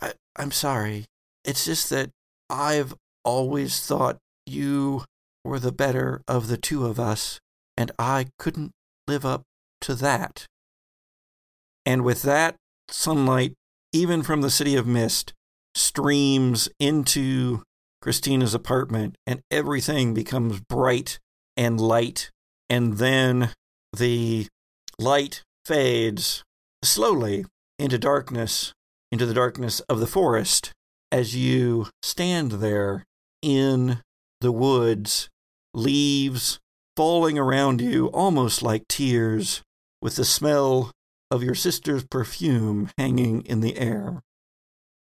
I, 0.00 0.12
I'm 0.36 0.50
sorry. 0.50 1.04
It's 1.44 1.64
just 1.64 1.90
that 1.90 2.10
I've 2.50 2.94
always 3.24 3.80
thought 3.84 4.18
you 4.46 5.04
were 5.44 5.58
the 5.58 5.72
better 5.72 6.22
of 6.28 6.48
the 6.48 6.56
two 6.56 6.86
of 6.86 7.00
us, 7.00 7.40
and 7.76 7.90
I 7.98 8.26
couldn't 8.38 8.72
live 9.06 9.24
up 9.24 9.42
to 9.82 9.94
that. 9.96 10.46
And 11.86 12.04
with 12.04 12.22
that, 12.22 12.56
sunlight, 12.88 13.54
even 13.92 14.22
from 14.22 14.40
the 14.40 14.50
city 14.50 14.76
of 14.76 14.86
mist, 14.86 15.32
streams 15.74 16.68
into 16.78 17.62
Christina's 18.00 18.54
apartment, 18.54 19.16
and 19.26 19.40
everything 19.50 20.14
becomes 20.14 20.60
bright 20.60 21.18
and 21.56 21.80
light. 21.80 22.30
And 22.68 22.98
then 22.98 23.50
the 23.96 24.48
light 24.98 25.42
fades 25.64 26.42
slowly 26.82 27.46
into 27.78 27.98
darkness, 27.98 28.72
into 29.10 29.26
the 29.26 29.34
darkness 29.34 29.80
of 29.88 30.00
the 30.00 30.06
forest, 30.06 30.72
as 31.14 31.36
you 31.36 31.86
stand 32.02 32.50
there 32.52 33.04
in 33.40 34.00
the 34.40 34.50
woods, 34.50 35.28
leaves 35.72 36.58
falling 36.96 37.38
around 37.38 37.80
you 37.80 38.08
almost 38.08 38.62
like 38.62 38.88
tears, 38.88 39.62
with 40.02 40.16
the 40.16 40.24
smell 40.24 40.90
of 41.30 41.40
your 41.44 41.54
sister's 41.54 42.04
perfume 42.10 42.90
hanging 42.98 43.42
in 43.42 43.60
the 43.60 43.78
air. 43.78 44.22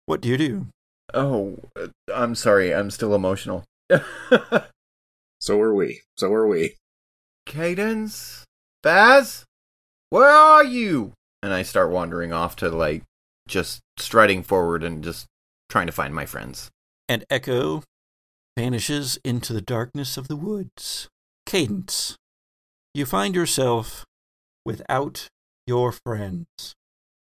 What 0.07 0.21
do 0.21 0.29
you 0.29 0.37
do? 0.37 0.67
Oh, 1.13 1.59
uh, 1.75 1.89
I'm 2.15 2.37
sorry. 2.37 2.73
I'm 2.73 2.91
still 2.91 3.13
emotional. 3.13 3.65
So 5.41 5.61
are 5.61 5.73
we. 5.73 6.03
So 6.17 6.33
are 6.33 6.49
we. 6.49 6.75
Cadence? 7.47 8.45
Baz? 8.83 9.45
Where 10.11 10.29
are 10.29 10.65
you? 10.65 11.13
And 11.45 11.53
I 11.53 11.63
start 11.63 11.93
wandering 11.93 12.33
off 12.33 12.57
to 12.57 12.71
like 12.71 13.05
just 13.47 13.81
striding 13.99 14.43
forward 14.43 14.83
and 14.83 15.05
just 15.05 15.27
trying 15.68 15.87
to 15.87 15.92
find 15.92 16.14
my 16.14 16.26
friends. 16.26 16.70
And 17.09 17.24
Echo 17.31 17.83
vanishes 18.57 19.18
into 19.24 19.52
the 19.52 19.61
darkness 19.61 20.16
of 20.16 20.28
the 20.28 20.37
woods. 20.37 21.09
Cadence, 21.46 22.16
you 22.94 23.07
find 23.07 23.35
yourself 23.35 24.04
without 24.64 25.28
your 25.66 25.92
friends. 25.92 26.74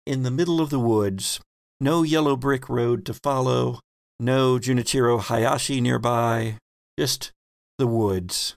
In 0.06 0.24
the 0.24 0.32
middle 0.32 0.60
of 0.60 0.70
the 0.70 0.80
woods, 0.80 1.40
no 1.80 2.04
yellow 2.04 2.36
brick 2.36 2.68
road 2.70 3.06
to 3.06 3.14
follow, 3.14 3.80
no 4.20 4.58
Junichiro 4.58 5.22
Hayashi 5.22 5.80
nearby, 5.80 6.58
just 6.98 7.32
the 7.78 7.88
woods. 7.88 8.56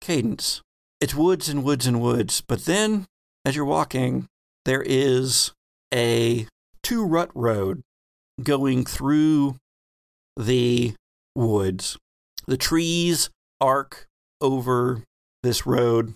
Cadence, 0.00 0.60
it's 1.00 1.14
woods 1.14 1.48
and 1.48 1.62
woods 1.62 1.86
and 1.86 2.00
woods, 2.00 2.42
but 2.46 2.64
then, 2.64 3.06
as 3.44 3.54
you're 3.54 3.64
walking, 3.64 4.26
there 4.64 4.82
is 4.82 5.52
a 5.94 6.46
two 6.82 7.04
rut 7.04 7.30
road 7.34 7.82
going 8.42 8.84
through 8.84 9.56
the 10.36 10.94
woods. 11.34 11.98
The 12.46 12.56
trees 12.56 13.30
arc 13.60 14.06
over 14.40 15.02
this 15.42 15.66
road, 15.66 16.14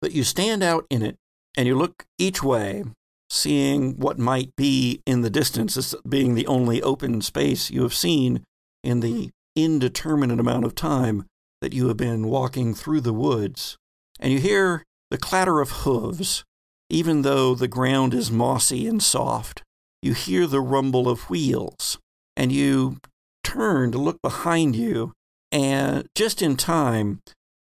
but 0.00 0.12
you 0.12 0.24
stand 0.24 0.62
out 0.62 0.86
in 0.90 1.02
it 1.02 1.16
and 1.56 1.66
you 1.66 1.76
look 1.76 2.04
each 2.18 2.42
way, 2.42 2.84
seeing 3.30 3.96
what 3.96 4.18
might 4.18 4.54
be 4.56 5.00
in 5.06 5.22
the 5.22 5.30
distance, 5.30 5.74
this 5.74 5.94
being 6.08 6.34
the 6.34 6.46
only 6.46 6.82
open 6.82 7.20
space 7.20 7.70
you 7.70 7.82
have 7.82 7.94
seen 7.94 8.44
in 8.82 9.00
the 9.00 9.30
indeterminate 9.56 10.40
amount 10.40 10.64
of 10.64 10.74
time 10.74 11.24
that 11.60 11.72
you 11.72 11.88
have 11.88 11.96
been 11.96 12.28
walking 12.28 12.74
through 12.74 13.00
the 13.00 13.12
woods. 13.12 13.76
And 14.20 14.32
you 14.32 14.38
hear 14.38 14.84
the 15.10 15.18
clatter 15.18 15.60
of 15.60 15.70
hooves, 15.70 16.44
even 16.90 17.22
though 17.22 17.54
the 17.54 17.68
ground 17.68 18.14
is 18.14 18.30
mossy 18.30 18.86
and 18.86 19.02
soft. 19.02 19.62
You 20.04 20.12
hear 20.12 20.46
the 20.46 20.60
rumble 20.60 21.08
of 21.08 21.30
wheels, 21.30 21.96
and 22.36 22.52
you 22.52 22.98
turn 23.42 23.90
to 23.92 23.96
look 23.96 24.20
behind 24.20 24.76
you, 24.76 25.14
and 25.50 26.06
just 26.14 26.42
in 26.42 26.58
time 26.58 27.22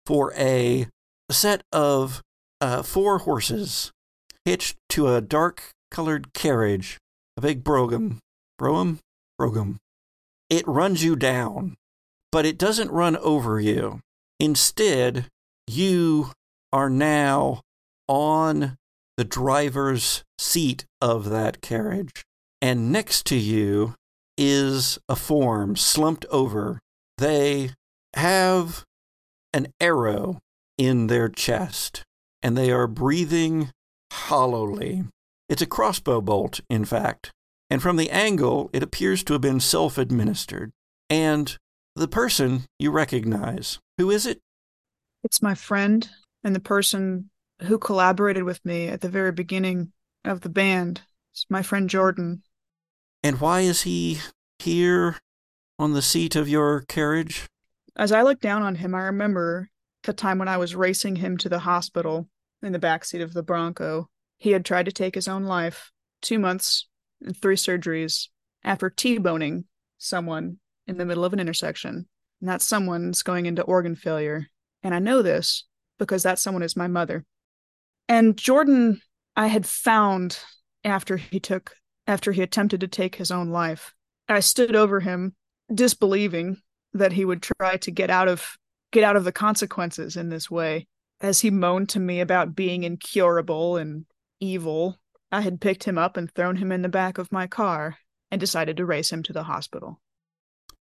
for 0.04 0.34
a 0.34 0.88
set 1.30 1.62
of 1.72 2.20
uh, 2.60 2.82
four 2.82 3.20
horses 3.20 3.90
hitched 4.44 4.76
to 4.90 5.14
a 5.14 5.22
dark 5.22 5.70
colored 5.90 6.34
carriage, 6.34 6.98
a 7.38 7.40
big 7.40 7.64
brougham. 7.64 8.18
Brougham? 8.58 8.98
Brougham. 9.38 9.78
It 10.50 10.68
runs 10.68 11.02
you 11.02 11.16
down, 11.16 11.74
but 12.30 12.44
it 12.44 12.58
doesn't 12.58 12.90
run 12.90 13.16
over 13.16 13.58
you. 13.58 14.00
Instead, 14.38 15.28
you 15.66 16.32
are 16.70 16.90
now 16.90 17.62
on 18.06 18.76
the 19.16 19.24
driver's 19.24 20.24
seat 20.38 20.84
of 21.00 21.30
that 21.30 21.60
carriage. 21.60 22.24
And 22.60 22.90
next 22.90 23.26
to 23.26 23.36
you 23.36 23.94
is 24.36 24.98
a 25.08 25.16
form 25.16 25.76
slumped 25.76 26.26
over. 26.30 26.78
They 27.18 27.70
have 28.14 28.84
an 29.52 29.68
arrow 29.80 30.38
in 30.76 31.06
their 31.06 31.28
chest, 31.28 32.02
and 32.42 32.56
they 32.56 32.70
are 32.70 32.86
breathing 32.86 33.70
hollowly. 34.12 35.04
It's 35.48 35.62
a 35.62 35.66
crossbow 35.66 36.20
bolt, 36.20 36.60
in 36.68 36.84
fact, 36.84 37.30
and 37.70 37.82
from 37.82 37.96
the 37.96 38.10
angle, 38.10 38.70
it 38.72 38.82
appears 38.82 39.24
to 39.24 39.32
have 39.32 39.42
been 39.42 39.60
self 39.60 39.98
administered. 39.98 40.70
And 41.08 41.56
the 41.94 42.08
person 42.08 42.64
you 42.78 42.90
recognize. 42.90 43.78
Who 43.98 44.10
is 44.10 44.26
it? 44.26 44.40
It's 45.24 45.40
my 45.40 45.54
friend 45.54 46.08
and 46.44 46.54
the 46.54 46.60
person 46.60 47.30
who 47.62 47.78
collaborated 47.78 48.44
with 48.44 48.64
me 48.64 48.88
at 48.88 49.00
the 49.00 49.08
very 49.08 49.32
beginning 49.32 49.92
of 50.24 50.42
the 50.42 50.48
band. 50.48 51.02
It's 51.32 51.46
my 51.48 51.62
friend 51.62 51.88
Jordan. 51.88 52.42
And 53.22 53.40
why 53.40 53.60
is 53.60 53.82
he 53.82 54.18
here 54.58 55.16
on 55.78 55.92
the 55.92 56.02
seat 56.02 56.36
of 56.36 56.48
your 56.48 56.82
carriage? 56.82 57.46
As 57.96 58.12
I 58.12 58.22
look 58.22 58.40
down 58.40 58.62
on 58.62 58.76
him, 58.76 58.94
I 58.94 59.02
remember 59.02 59.70
the 60.04 60.12
time 60.12 60.38
when 60.38 60.48
I 60.48 60.58
was 60.58 60.74
racing 60.74 61.16
him 61.16 61.36
to 61.38 61.48
the 61.48 61.60
hospital 61.60 62.28
in 62.62 62.72
the 62.72 62.78
backseat 62.78 63.22
of 63.22 63.32
the 63.32 63.42
Bronco. 63.42 64.08
He 64.38 64.52
had 64.52 64.64
tried 64.64 64.84
to 64.84 64.92
take 64.92 65.14
his 65.14 65.28
own 65.28 65.44
life 65.44 65.90
two 66.22 66.38
months 66.38 66.88
and 67.24 67.36
three 67.36 67.56
surgeries 67.56 68.28
after 68.62 68.90
T 68.90 69.18
boning 69.18 69.64
someone 69.98 70.58
in 70.86 70.98
the 70.98 71.06
middle 71.06 71.24
of 71.24 71.32
an 71.32 71.40
intersection. 71.40 72.06
And 72.40 72.48
that 72.50 72.62
someone's 72.62 73.22
going 73.22 73.46
into 73.46 73.62
organ 73.62 73.96
failure. 73.96 74.48
And 74.82 74.94
I 74.94 74.98
know 74.98 75.22
this 75.22 75.64
because 75.98 76.22
that 76.22 76.38
someone 76.38 76.62
is 76.62 76.76
my 76.76 76.86
mother. 76.86 77.24
And 78.08 78.36
Jordan, 78.36 79.00
I 79.36 79.48
had 79.48 79.66
found 79.66 80.38
after 80.84 81.16
he 81.16 81.40
took, 81.40 81.74
after 82.06 82.32
he 82.32 82.42
attempted 82.42 82.80
to 82.80 82.88
take 82.88 83.16
his 83.16 83.30
own 83.30 83.50
life. 83.50 83.94
I 84.28 84.40
stood 84.40 84.76
over 84.76 85.00
him, 85.00 85.34
disbelieving 85.72 86.58
that 86.94 87.12
he 87.12 87.24
would 87.24 87.42
try 87.42 87.76
to 87.78 87.90
get 87.90 88.10
out 88.10 88.28
of 88.28 88.56
get 88.92 89.04
out 89.04 89.16
of 89.16 89.24
the 89.24 89.32
consequences 89.32 90.16
in 90.16 90.28
this 90.28 90.50
way. 90.50 90.86
As 91.20 91.40
he 91.40 91.50
moaned 91.50 91.88
to 91.90 92.00
me 92.00 92.20
about 92.20 92.54
being 92.54 92.84
incurable 92.84 93.76
and 93.76 94.06
evil, 94.40 94.96
I 95.32 95.40
had 95.40 95.60
picked 95.60 95.84
him 95.84 95.98
up 95.98 96.16
and 96.16 96.30
thrown 96.30 96.56
him 96.56 96.70
in 96.70 96.82
the 96.82 96.88
back 96.88 97.18
of 97.18 97.32
my 97.32 97.46
car 97.46 97.98
and 98.30 98.40
decided 98.40 98.76
to 98.76 98.86
race 98.86 99.10
him 99.10 99.22
to 99.24 99.32
the 99.32 99.44
hospital. 99.44 100.00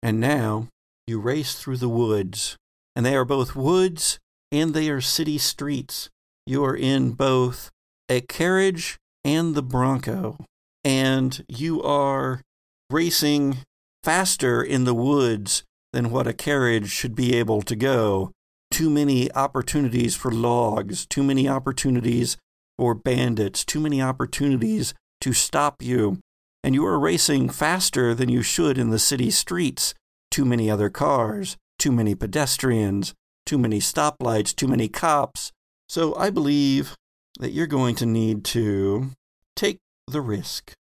And 0.02 0.20
now 0.20 0.68
you 1.06 1.18
race 1.18 1.54
through 1.54 1.78
the 1.78 1.88
woods, 1.88 2.56
and 2.94 3.04
they 3.04 3.16
are 3.16 3.24
both 3.24 3.56
woods 3.56 4.18
and 4.52 4.74
they 4.74 4.88
are 4.90 5.00
city 5.00 5.38
streets. 5.38 6.10
You 6.46 6.64
are 6.64 6.76
in 6.76 7.12
both 7.12 7.70
a 8.08 8.20
carriage 8.20 8.98
and 9.24 9.54
the 9.54 9.62
Bronco, 9.62 10.36
and 10.84 11.42
you 11.48 11.82
are 11.82 12.42
racing 12.90 13.58
faster 14.02 14.62
in 14.62 14.84
the 14.84 14.94
woods 14.94 15.62
than 15.94 16.10
what 16.10 16.26
a 16.26 16.34
carriage 16.34 16.90
should 16.90 17.14
be 17.14 17.34
able 17.34 17.62
to 17.62 17.74
go 17.74 18.32
too 18.70 18.90
many 18.90 19.32
opportunities 19.32 20.14
for 20.14 20.30
logs, 20.30 21.06
too 21.06 21.22
many 21.22 21.48
opportunities 21.48 22.36
for 22.76 22.94
bandits, 22.94 23.64
too 23.64 23.80
many 23.80 24.02
opportunities 24.02 24.92
to 25.20 25.32
stop 25.32 25.80
you. 25.80 26.18
And 26.62 26.74
you 26.74 26.84
are 26.84 26.98
racing 26.98 27.50
faster 27.50 28.14
than 28.14 28.28
you 28.28 28.42
should 28.42 28.76
in 28.76 28.90
the 28.90 28.98
city 28.98 29.30
streets. 29.30 29.94
Too 30.30 30.44
many 30.44 30.70
other 30.70 30.90
cars, 30.90 31.56
too 31.78 31.92
many 31.92 32.14
pedestrians, 32.14 33.14
too 33.46 33.58
many 33.58 33.78
stoplights, 33.78 34.54
too 34.54 34.66
many 34.66 34.88
cops. 34.88 35.52
So 35.94 36.12
I 36.16 36.30
believe 36.30 36.96
that 37.38 37.52
you're 37.52 37.68
going 37.68 37.94
to 37.94 38.04
need 38.04 38.44
to 38.46 39.10
take 39.54 39.78
the 40.08 40.20
risk. 40.20 40.72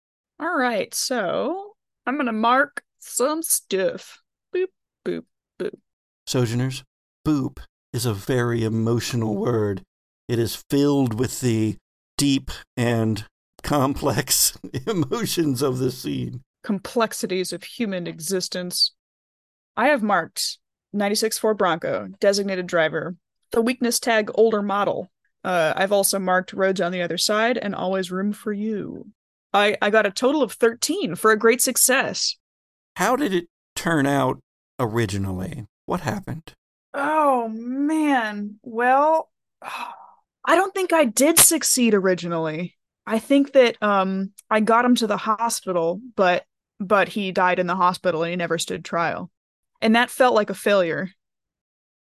All 0.40 0.56
right, 0.56 0.94
so 0.94 1.74
I'm 2.06 2.16
gonna 2.16 2.32
mark 2.32 2.82
some 2.98 3.42
stuff. 3.42 4.22
Boop, 4.56 4.68
boop, 5.06 5.24
boop. 5.60 5.74
Sojourners, 6.26 6.82
boop 7.26 7.58
is 7.92 8.06
a 8.06 8.14
very 8.14 8.64
emotional 8.64 9.36
word. 9.36 9.82
It 10.28 10.38
is 10.38 10.64
filled 10.70 11.20
with 11.20 11.42
the 11.42 11.76
deep 12.16 12.50
and 12.78 13.26
complex 13.62 14.56
emotions 14.86 15.60
of 15.60 15.76
the 15.78 15.90
scene. 15.90 16.40
Complexities 16.64 17.52
of 17.52 17.64
human 17.64 18.06
existence. 18.06 18.94
I 19.76 19.88
have 19.88 20.02
marked 20.02 20.56
96 20.94 21.38
Ford 21.38 21.58
Bronco, 21.58 22.08
designated 22.18 22.66
driver, 22.66 23.16
the 23.52 23.62
weakness 23.62 24.00
tag 24.00 24.30
older 24.34 24.62
model. 24.62 25.10
Uh, 25.44 25.72
I've 25.76 25.92
also 25.92 26.18
marked 26.18 26.52
roads 26.52 26.80
on 26.80 26.92
the 26.92 27.02
other 27.02 27.18
side 27.18 27.58
and 27.58 27.74
always 27.74 28.10
room 28.12 28.32
for 28.32 28.52
you. 28.52 29.08
I, 29.52 29.76
I 29.82 29.90
got 29.90 30.06
a 30.06 30.10
total 30.10 30.42
of 30.42 30.52
13 30.52 31.14
for 31.14 31.30
a 31.30 31.38
great 31.38 31.60
success. 31.60 32.36
How 32.96 33.16
did 33.16 33.34
it 33.34 33.48
turn 33.74 34.06
out 34.06 34.40
originally? 34.78 35.66
What 35.86 36.00
happened? 36.00 36.54
Oh 36.94 37.48
man. 37.48 38.58
Well, 38.62 39.30
I 39.62 40.56
don't 40.56 40.74
think 40.74 40.92
I 40.92 41.04
did 41.04 41.38
succeed 41.38 41.94
originally. 41.94 42.76
I 43.06 43.18
think 43.18 43.52
that 43.52 43.82
um 43.82 44.32
I 44.50 44.60
got 44.60 44.84
him 44.84 44.94
to 44.96 45.06
the 45.06 45.16
hospital, 45.16 46.00
but 46.16 46.44
but 46.78 47.08
he 47.08 47.32
died 47.32 47.58
in 47.58 47.66
the 47.66 47.76
hospital 47.76 48.22
and 48.22 48.30
he 48.30 48.36
never 48.36 48.58
stood 48.58 48.84
trial. 48.84 49.30
And 49.80 49.96
that 49.96 50.10
felt 50.10 50.34
like 50.34 50.50
a 50.50 50.54
failure. 50.54 51.10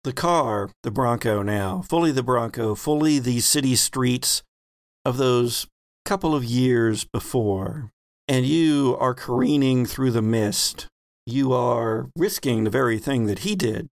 The 0.05 0.13
car, 0.13 0.69
the 0.83 0.91
Bronco 0.91 1.41
now, 1.41 1.81
fully 1.81 2.11
the 2.11 2.23
Bronco, 2.23 2.73
fully 2.73 3.19
the 3.19 3.41
city 3.41 3.75
streets 3.75 4.43
of 5.03 5.17
those 5.17 5.67
couple 6.05 6.33
of 6.33 6.45
years 6.45 7.03
before, 7.03 7.91
and 8.27 8.45
you 8.45 8.95
are 8.99 9.13
careening 9.13 9.85
through 9.85 10.11
the 10.11 10.21
mist. 10.21 10.87
You 11.25 11.51
are 11.51 12.09
risking 12.15 12.63
the 12.63 12.69
very 12.69 12.97
thing 12.97 13.25
that 13.25 13.39
he 13.39 13.55
did, 13.55 13.89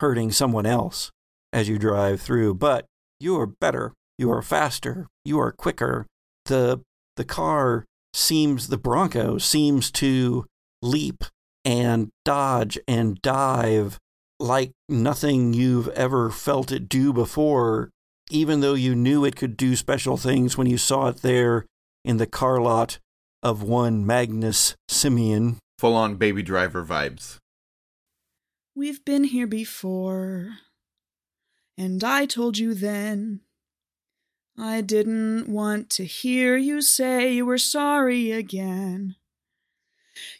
hurting 0.00 0.32
someone 0.32 0.64
else 0.64 1.10
as 1.52 1.68
you 1.68 1.78
drive 1.78 2.22
through, 2.22 2.54
but 2.54 2.86
you 3.20 3.38
are 3.38 3.46
better, 3.46 3.92
you 4.16 4.32
are 4.32 4.42
faster, 4.42 5.08
you 5.26 5.38
are 5.38 5.52
quicker. 5.52 6.06
The 6.46 6.80
the 7.16 7.24
car 7.24 7.84
seems 8.14 8.68
the 8.68 8.78
Bronco 8.78 9.36
seems 9.36 9.90
to 9.92 10.46
leap 10.80 11.24
and 11.66 12.08
dodge 12.24 12.78
and 12.88 13.20
dive 13.20 13.98
like 14.40 14.72
nothing 14.88 15.52
you've 15.52 15.88
ever 15.88 16.30
felt 16.30 16.72
it 16.72 16.88
do 16.88 17.12
before, 17.12 17.90
even 18.30 18.60
though 18.60 18.74
you 18.74 18.94
knew 18.94 19.24
it 19.24 19.36
could 19.36 19.56
do 19.56 19.76
special 19.76 20.16
things 20.16 20.56
when 20.56 20.66
you 20.66 20.78
saw 20.78 21.08
it 21.08 21.18
there 21.18 21.66
in 22.04 22.16
the 22.16 22.26
car 22.26 22.60
lot 22.60 22.98
of 23.42 23.62
one 23.62 24.04
Magnus 24.06 24.74
Simeon. 24.88 25.58
Full 25.78 25.94
on 25.94 26.16
baby 26.16 26.42
driver 26.42 26.84
vibes. 26.84 27.38
We've 28.74 29.04
been 29.04 29.24
here 29.24 29.46
before, 29.46 30.58
and 31.76 32.02
I 32.02 32.26
told 32.26 32.58
you 32.58 32.74
then. 32.74 33.40
I 34.58 34.80
didn't 34.82 35.48
want 35.48 35.88
to 35.90 36.04
hear 36.04 36.56
you 36.56 36.82
say 36.82 37.32
you 37.32 37.46
were 37.46 37.58
sorry 37.58 38.30
again. 38.30 39.16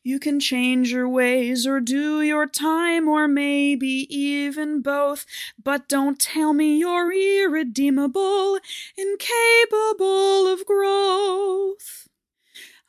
You 0.03 0.19
can 0.19 0.41
change 0.41 0.93
your 0.93 1.09
ways 1.09 1.67
or 1.67 1.81
do 1.81 2.23
your 2.23 2.47
time, 2.47 3.09
or 3.09 3.29
maybe 3.29 4.07
even 4.09 4.83
both. 4.83 5.27
But 5.63 5.89
don't 5.89 6.19
tell 6.19 6.53
me 6.53 6.79
you're 6.79 7.13
irredeemable, 7.13 8.59
incapable 8.97 10.47
of 10.47 10.67
growth. 10.67 12.09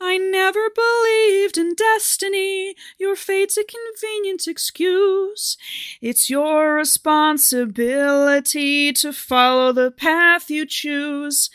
I 0.03 0.17
never 0.17 0.67
believed 0.73 1.59
in 1.59 1.75
destiny. 1.75 2.73
Your 2.97 3.15
fate's 3.15 3.55
a 3.55 3.63
convenient 3.63 4.47
excuse. 4.47 5.57
It's 6.01 6.27
your 6.27 6.73
responsibility 6.73 8.93
to 8.93 9.13
follow 9.13 9.71
the 9.71 9.91
path 9.91 10.49
you 10.49 10.65
choose. 10.65 11.51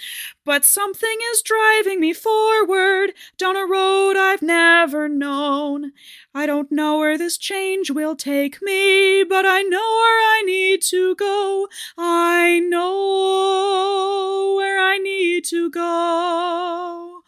But 0.46 0.64
something 0.64 1.18
is 1.32 1.42
driving 1.42 1.98
me 1.98 2.12
forward 2.12 3.14
down 3.36 3.56
a 3.56 3.66
road 3.66 4.16
I've 4.16 4.42
never 4.42 5.08
known. 5.08 5.90
I 6.32 6.46
don't 6.46 6.70
know 6.70 6.98
where 6.98 7.18
this 7.18 7.36
change 7.36 7.90
will 7.90 8.14
take 8.14 8.62
me, 8.62 9.24
but 9.24 9.44
I 9.44 9.62
know 9.62 9.78
where 9.78 10.20
I 10.38 10.42
need 10.46 10.82
to 10.82 11.16
go. 11.16 11.66
I 11.98 12.60
know 12.60 14.54
where 14.56 14.78
I 14.78 14.98
need 14.98 15.44
to 15.46 15.68
go. 15.68 17.22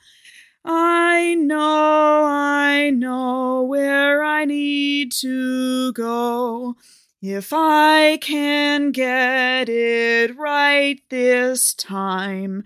I 0.64 1.34
know, 1.34 2.24
I 2.24 2.90
know 2.90 3.64
where 3.64 4.22
I 4.22 4.44
need 4.44 5.10
to 5.20 5.92
go. 5.92 6.76
If 7.20 7.52
I 7.52 8.16
can 8.18 8.92
get 8.92 9.68
it 9.68 10.38
right 10.38 11.00
this 11.08 11.74
time, 11.74 12.62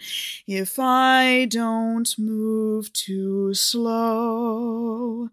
if 0.47 0.79
I 0.79 1.47
don't 1.47 2.15
move 2.19 2.93
too 2.93 3.55
slow, 3.55 5.31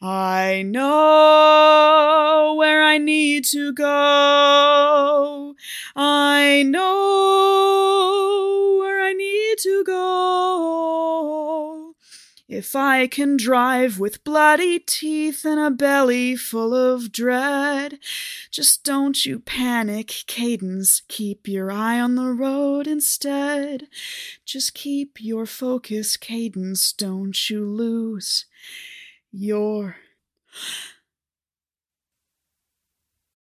I 0.00 0.62
know 0.62 2.54
where 2.56 2.82
I 2.82 2.96
need 2.96 3.44
to 3.52 3.74
go. 3.74 5.54
I 5.94 6.64
know 6.66 8.78
where 8.80 9.02
I 9.02 9.12
need 9.12 9.58
to 9.58 9.84
go. 9.84 11.37
If 12.48 12.74
I 12.74 13.08
can 13.08 13.36
drive 13.36 14.00
with 14.00 14.24
bloody 14.24 14.78
teeth 14.78 15.44
and 15.44 15.60
a 15.60 15.70
belly 15.70 16.34
full 16.34 16.74
of 16.74 17.12
dread, 17.12 17.98
just 18.50 18.84
don't 18.84 19.26
you 19.26 19.38
panic, 19.38 20.24
Cadence. 20.26 21.02
Keep 21.08 21.46
your 21.46 21.70
eye 21.70 22.00
on 22.00 22.14
the 22.14 22.32
road 22.32 22.86
instead. 22.86 23.88
Just 24.46 24.72
keep 24.72 25.18
your 25.20 25.44
focus, 25.44 26.16
Cadence. 26.16 26.94
Don't 26.94 27.50
you 27.50 27.66
lose 27.66 28.46
your. 29.30 29.96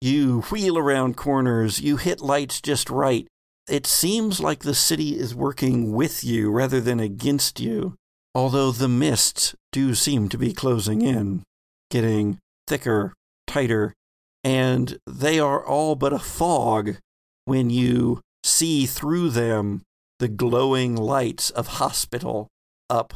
You 0.00 0.40
wheel 0.50 0.78
around 0.78 1.18
corners, 1.18 1.78
you 1.78 1.98
hit 1.98 2.22
lights 2.22 2.62
just 2.62 2.88
right. 2.88 3.26
It 3.68 3.86
seems 3.86 4.40
like 4.40 4.60
the 4.60 4.74
city 4.74 5.18
is 5.18 5.34
working 5.34 5.92
with 5.92 6.24
you 6.24 6.50
rather 6.50 6.80
than 6.80 7.00
against 7.00 7.60
you 7.60 7.98
although 8.34 8.70
the 8.70 8.88
mists 8.88 9.54
do 9.72 9.94
seem 9.94 10.28
to 10.28 10.38
be 10.38 10.52
closing 10.52 11.02
in, 11.02 11.42
getting 11.90 12.38
thicker, 12.66 13.12
tighter, 13.46 13.94
and 14.42 14.98
they 15.06 15.38
are 15.38 15.64
all 15.64 15.94
but 15.94 16.12
a 16.12 16.18
fog 16.18 16.96
when 17.44 17.70
you 17.70 18.20
see 18.42 18.86
through 18.86 19.30
them 19.30 19.82
the 20.18 20.28
glowing 20.28 20.96
lights 20.96 21.50
of 21.50 21.66
hospital 21.66 22.48
up 22.90 23.14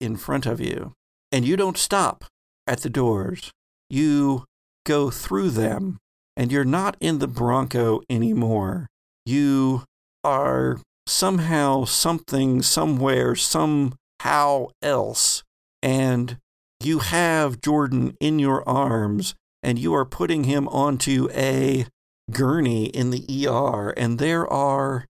in 0.00 0.16
front 0.16 0.46
of 0.46 0.60
you. 0.60 0.92
And 1.30 1.46
you 1.46 1.56
don't 1.56 1.78
stop 1.78 2.24
at 2.66 2.80
the 2.80 2.90
doors. 2.90 3.50
You 3.88 4.44
go 4.84 5.10
through 5.10 5.50
them, 5.50 5.98
and 6.36 6.50
you're 6.50 6.64
not 6.64 6.96
in 7.00 7.18
the 7.18 7.28
Bronco 7.28 8.00
anymore. 8.08 8.86
You 9.26 9.84
are 10.24 10.80
somehow, 11.06 11.84
something, 11.84 12.62
somewhere, 12.62 13.34
some 13.34 13.94
how 14.20 14.70
else? 14.82 15.42
And 15.82 16.36
you 16.82 16.98
have 16.98 17.60
Jordan 17.60 18.16
in 18.20 18.38
your 18.38 18.66
arms 18.68 19.34
and 19.62 19.78
you 19.78 19.94
are 19.94 20.04
putting 20.04 20.44
him 20.44 20.68
onto 20.68 21.28
a 21.32 21.86
gurney 22.30 22.86
in 22.86 23.10
the 23.10 23.46
ER, 23.46 23.90
and 23.90 24.18
there 24.18 24.46
are 24.46 25.06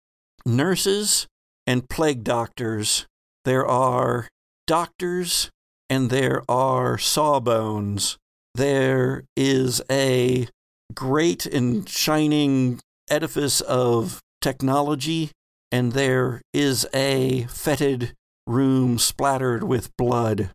nurses 0.46 1.26
and 1.66 1.88
plague 1.88 2.24
doctors. 2.24 3.06
There 3.44 3.66
are 3.66 4.28
doctors 4.66 5.50
and 5.88 6.10
there 6.10 6.42
are 6.48 6.98
sawbones. 6.98 8.16
There 8.54 9.24
is 9.36 9.82
a 9.90 10.48
great 10.94 11.46
and 11.46 11.88
shining 11.88 12.80
edifice 13.08 13.60
of 13.60 14.20
technology, 14.40 15.30
and 15.70 15.92
there 15.92 16.42
is 16.52 16.86
a 16.94 17.44
fetid 17.44 18.14
room 18.46 18.98
splattered 18.98 19.62
with 19.62 19.96
blood. 19.96 20.50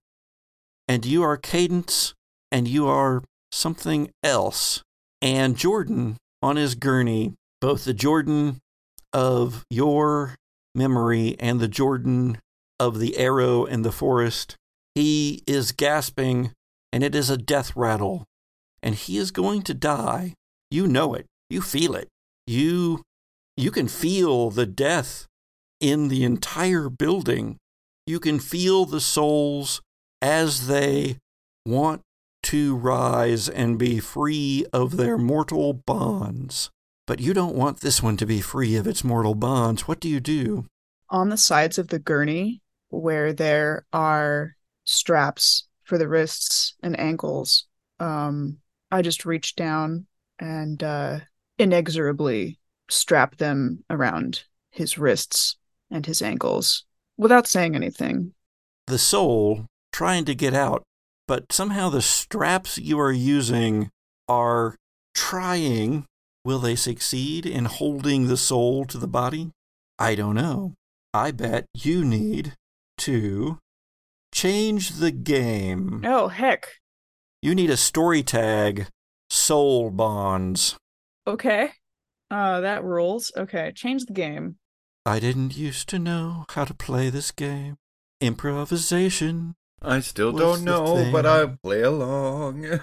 And 0.87 1.05
you 1.05 1.23
are 1.23 1.37
Cadence, 1.37 2.13
and 2.51 2.67
you 2.67 2.87
are 2.87 3.23
something 3.51 4.11
else. 4.23 4.83
And 5.21 5.57
Jordan, 5.57 6.17
on 6.41 6.57
his 6.57 6.75
gurney, 6.75 7.33
both 7.61 7.85
the 7.85 7.93
Jordan 7.93 8.59
of 9.13 9.63
your 9.69 10.35
memory 10.75 11.35
and 11.39 11.59
the 11.59 11.67
Jordan 11.67 12.37
of 12.79 12.99
the 12.99 13.17
arrow 13.17 13.65
and 13.65 13.83
the 13.83 13.91
forest. 13.91 14.55
He 14.93 15.41
is 15.47 15.71
gasping, 15.71 16.51
and 16.91 17.03
it 17.03 17.15
is 17.15 17.29
a 17.29 17.37
death 17.37 17.75
rattle, 17.75 18.25
and 18.83 18.95
he 18.95 19.17
is 19.17 19.31
going 19.31 19.61
to 19.63 19.73
die. 19.73 20.33
You 20.69 20.87
know 20.87 21.13
it. 21.13 21.25
You 21.49 21.61
feel 21.61 21.95
it. 21.95 22.09
You 22.45 23.01
you 23.57 23.71
can 23.71 23.87
feel 23.87 24.49
the 24.49 24.65
death 24.65 25.27
in 25.79 26.09
the 26.09 26.23
entire 26.23 26.89
building. 26.89 27.57
You 28.07 28.19
can 28.19 28.39
feel 28.39 28.85
the 28.85 29.01
souls 29.01 29.81
as 30.21 30.67
they 30.67 31.17
want 31.65 32.01
to 32.43 32.75
rise 32.75 33.49
and 33.49 33.79
be 33.79 33.99
free 33.99 34.63
of 34.71 34.97
their 34.97 35.17
mortal 35.17 35.73
bonds. 35.73 36.69
But 37.07 37.19
you 37.19 37.33
don't 37.33 37.55
want 37.55 37.79
this 37.79 38.03
one 38.03 38.17
to 38.17 38.25
be 38.27 38.41
free 38.41 38.75
of 38.75 38.85
its 38.85 39.03
mortal 39.03 39.33
bonds. 39.33 39.87
What 39.87 39.99
do 39.99 40.07
you 40.07 40.19
do? 40.19 40.65
On 41.09 41.29
the 41.29 41.37
sides 41.37 41.79
of 41.79 41.87
the 41.87 41.97
gurney, 41.97 42.61
where 42.89 43.33
there 43.33 43.87
are 43.91 44.55
straps 44.83 45.67
for 45.83 45.97
the 45.97 46.07
wrists 46.07 46.75
and 46.83 46.99
ankles, 46.99 47.65
um, 47.99 48.57
I 48.91 49.01
just 49.01 49.25
reach 49.25 49.55
down 49.55 50.05
and 50.37 50.83
uh, 50.83 51.19
inexorably 51.57 52.59
strap 52.89 53.37
them 53.37 53.83
around 53.89 54.43
his 54.69 54.99
wrists 54.99 55.57
and 55.89 56.05
his 56.05 56.21
ankles 56.21 56.85
without 57.17 57.47
saying 57.47 57.75
anything. 57.75 58.33
The 58.87 58.97
soul 58.97 59.65
trying 59.91 60.25
to 60.25 60.35
get 60.35 60.53
out, 60.53 60.83
but 61.27 61.51
somehow 61.51 61.89
the 61.89 62.01
straps 62.01 62.77
you 62.77 62.99
are 62.99 63.11
using 63.11 63.89
are 64.27 64.75
trying. 65.13 66.05
Will 66.43 66.59
they 66.59 66.75
succeed 66.75 67.45
in 67.45 67.65
holding 67.65 68.27
the 68.27 68.37
soul 68.37 68.85
to 68.85 68.97
the 68.97 69.07
body? 69.07 69.51
I 69.97 70.13
don't 70.13 70.35
know. 70.35 70.73
I 71.13 71.31
bet 71.31 71.65
you 71.73 72.05
need 72.05 72.53
to 72.99 73.57
change 74.33 74.97
the 74.99 75.11
game. 75.11 76.03
Oh, 76.05 76.27
heck. 76.27 76.67
You 77.41 77.55
need 77.55 77.69
a 77.69 77.77
story 77.77 78.21
tag, 78.21 78.87
Soul 79.29 79.89
Bonds. 79.89 80.75
Okay. 81.25 81.71
Uh, 82.29 82.61
that 82.61 82.83
rules. 82.83 83.31
Okay, 83.37 83.71
change 83.75 84.05
the 84.05 84.13
game. 84.13 84.57
I 85.05 85.19
didn't 85.19 85.55
used 85.55 85.87
to 85.89 85.99
know 85.99 86.45
how 86.49 86.65
to 86.65 86.73
play 86.73 87.09
this 87.09 87.31
game. 87.31 87.75
Improvisation. 88.21 89.55
I 89.81 89.99
still 89.99 90.31
don't 90.31 90.63
know, 90.63 91.09
but? 91.11 91.25
I 91.25 91.45
play 91.61 91.81
along. 91.81 92.79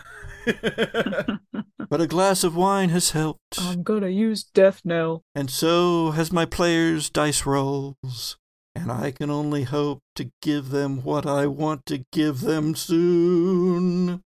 But 1.90 2.00
a 2.00 2.06
glass 2.06 2.42
of 2.42 2.56
wine 2.56 2.88
has 2.88 3.10
helped, 3.10 3.58
I'm 3.58 3.82
gonna 3.82 4.08
use 4.08 4.44
Death 4.44 4.80
Knell. 4.84 5.22
and 5.34 5.50
so 5.50 6.12
has 6.12 6.32
my 6.32 6.46
players' 6.46 7.10
dice 7.10 7.44
rolls. 7.44 8.38
And 8.74 8.90
I 8.90 9.10
can 9.10 9.28
only 9.30 9.64
hope 9.64 9.98
to 10.14 10.30
give 10.40 10.70
them 10.70 11.02
what 11.02 11.26
I 11.26 11.46
want 11.46 11.84
to 11.86 12.04
give 12.10 12.40
them 12.40 12.74
soon. 12.74 14.22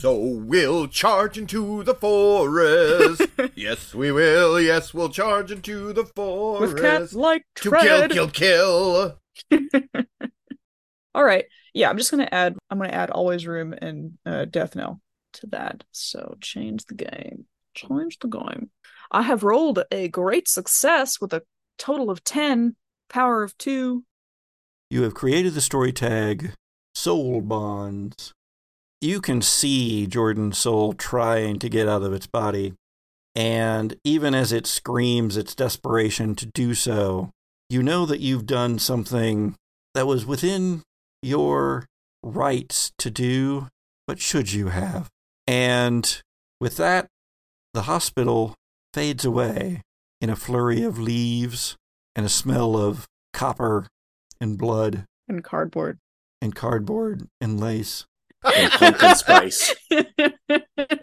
So 0.00 0.18
we'll 0.18 0.88
charge 0.88 1.38
into 1.38 1.82
the 1.82 1.94
forest. 1.94 3.22
yes, 3.54 3.94
we 3.94 4.12
will. 4.12 4.60
Yes, 4.60 4.92
we'll 4.92 5.08
charge 5.08 5.50
into 5.50 5.92
the 5.92 6.04
forest. 6.04 6.74
With 6.74 6.82
cat 6.82 7.12
like 7.12 7.44
to 7.56 7.70
tread. 7.70 8.10
kill, 8.10 8.28
kill, 8.28 9.18
kill. 9.50 9.90
All 11.14 11.24
right. 11.24 11.44
Yeah, 11.72 11.90
I'm 11.90 11.98
just 11.98 12.10
gonna 12.10 12.28
add. 12.30 12.56
I'm 12.70 12.78
gonna 12.78 12.92
add 12.92 13.10
always 13.10 13.46
room 13.46 13.72
and 13.72 14.18
uh, 14.26 14.44
death 14.44 14.76
knell 14.76 15.00
to 15.34 15.46
that. 15.48 15.84
So 15.92 16.36
change 16.40 16.86
the 16.86 16.94
game. 16.94 17.46
Change 17.74 18.18
the 18.18 18.28
game. 18.28 18.70
I 19.10 19.22
have 19.22 19.42
rolled 19.42 19.84
a 19.90 20.08
great 20.08 20.48
success 20.48 21.20
with 21.20 21.32
a 21.32 21.42
total 21.78 22.10
of 22.10 22.24
ten. 22.24 22.76
Power 23.08 23.42
of 23.42 23.56
two. 23.58 24.04
You 24.90 25.02
have 25.02 25.14
created 25.14 25.54
the 25.54 25.60
story 25.60 25.92
tag, 25.92 26.52
Soul 26.94 27.40
Bonds. 27.40 28.32
You 29.04 29.20
can 29.20 29.42
see 29.42 30.06
Jordan's 30.06 30.56
soul 30.56 30.94
trying 30.94 31.58
to 31.58 31.68
get 31.68 31.86
out 31.86 32.02
of 32.02 32.14
its 32.14 32.26
body. 32.26 32.72
And 33.34 33.96
even 34.02 34.34
as 34.34 34.50
it 34.50 34.66
screams 34.66 35.36
its 35.36 35.54
desperation 35.54 36.34
to 36.36 36.46
do 36.46 36.72
so, 36.72 37.28
you 37.68 37.82
know 37.82 38.06
that 38.06 38.20
you've 38.20 38.46
done 38.46 38.78
something 38.78 39.56
that 39.92 40.06
was 40.06 40.24
within 40.24 40.80
your 41.20 41.84
rights 42.22 42.92
to 42.96 43.10
do, 43.10 43.68
but 44.06 44.20
should 44.20 44.54
you 44.54 44.68
have? 44.68 45.10
And 45.46 46.22
with 46.58 46.78
that, 46.78 47.06
the 47.74 47.82
hospital 47.82 48.54
fades 48.94 49.26
away 49.26 49.82
in 50.22 50.30
a 50.30 50.36
flurry 50.36 50.82
of 50.82 50.98
leaves 50.98 51.76
and 52.16 52.24
a 52.24 52.30
smell 52.30 52.74
of 52.74 53.06
copper 53.34 53.86
and 54.40 54.56
blood 54.56 55.04
And 55.28 55.44
cardboard. 55.44 55.98
and 56.40 56.54
cardboard 56.54 57.28
and 57.38 57.60
lace. 57.60 58.06
And 58.44 58.72
pumpkin 58.72 59.14
spice. 59.14 59.74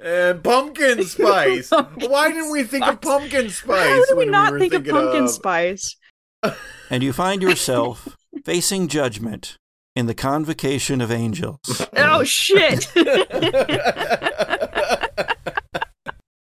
And 0.03 0.43
pumpkin 0.43 1.03
spice. 1.05 1.69
Pumpkin 1.69 2.09
Why 2.11 2.31
didn't 2.31 2.51
we 2.51 2.63
think 2.63 2.85
of 2.85 3.01
pumpkin 3.01 3.49
spice? 3.49 3.87
How 3.87 4.05
did 4.05 4.17
we 4.17 4.25
when 4.25 4.31
not 4.31 4.53
were 4.53 4.59
think 4.59 4.73
of 4.73 4.83
thinking 4.83 5.01
pumpkin 5.01 5.27
spice? 5.27 5.95
And 6.89 7.03
you 7.03 7.13
find 7.13 7.41
yourself 7.41 8.17
facing 8.43 8.89
judgment 8.89 9.57
in 9.95 10.07
the 10.07 10.13
convocation 10.13 10.99
of 10.99 11.09
angels. 11.09 11.87
Oh 11.95 12.23
shit! 12.25 12.91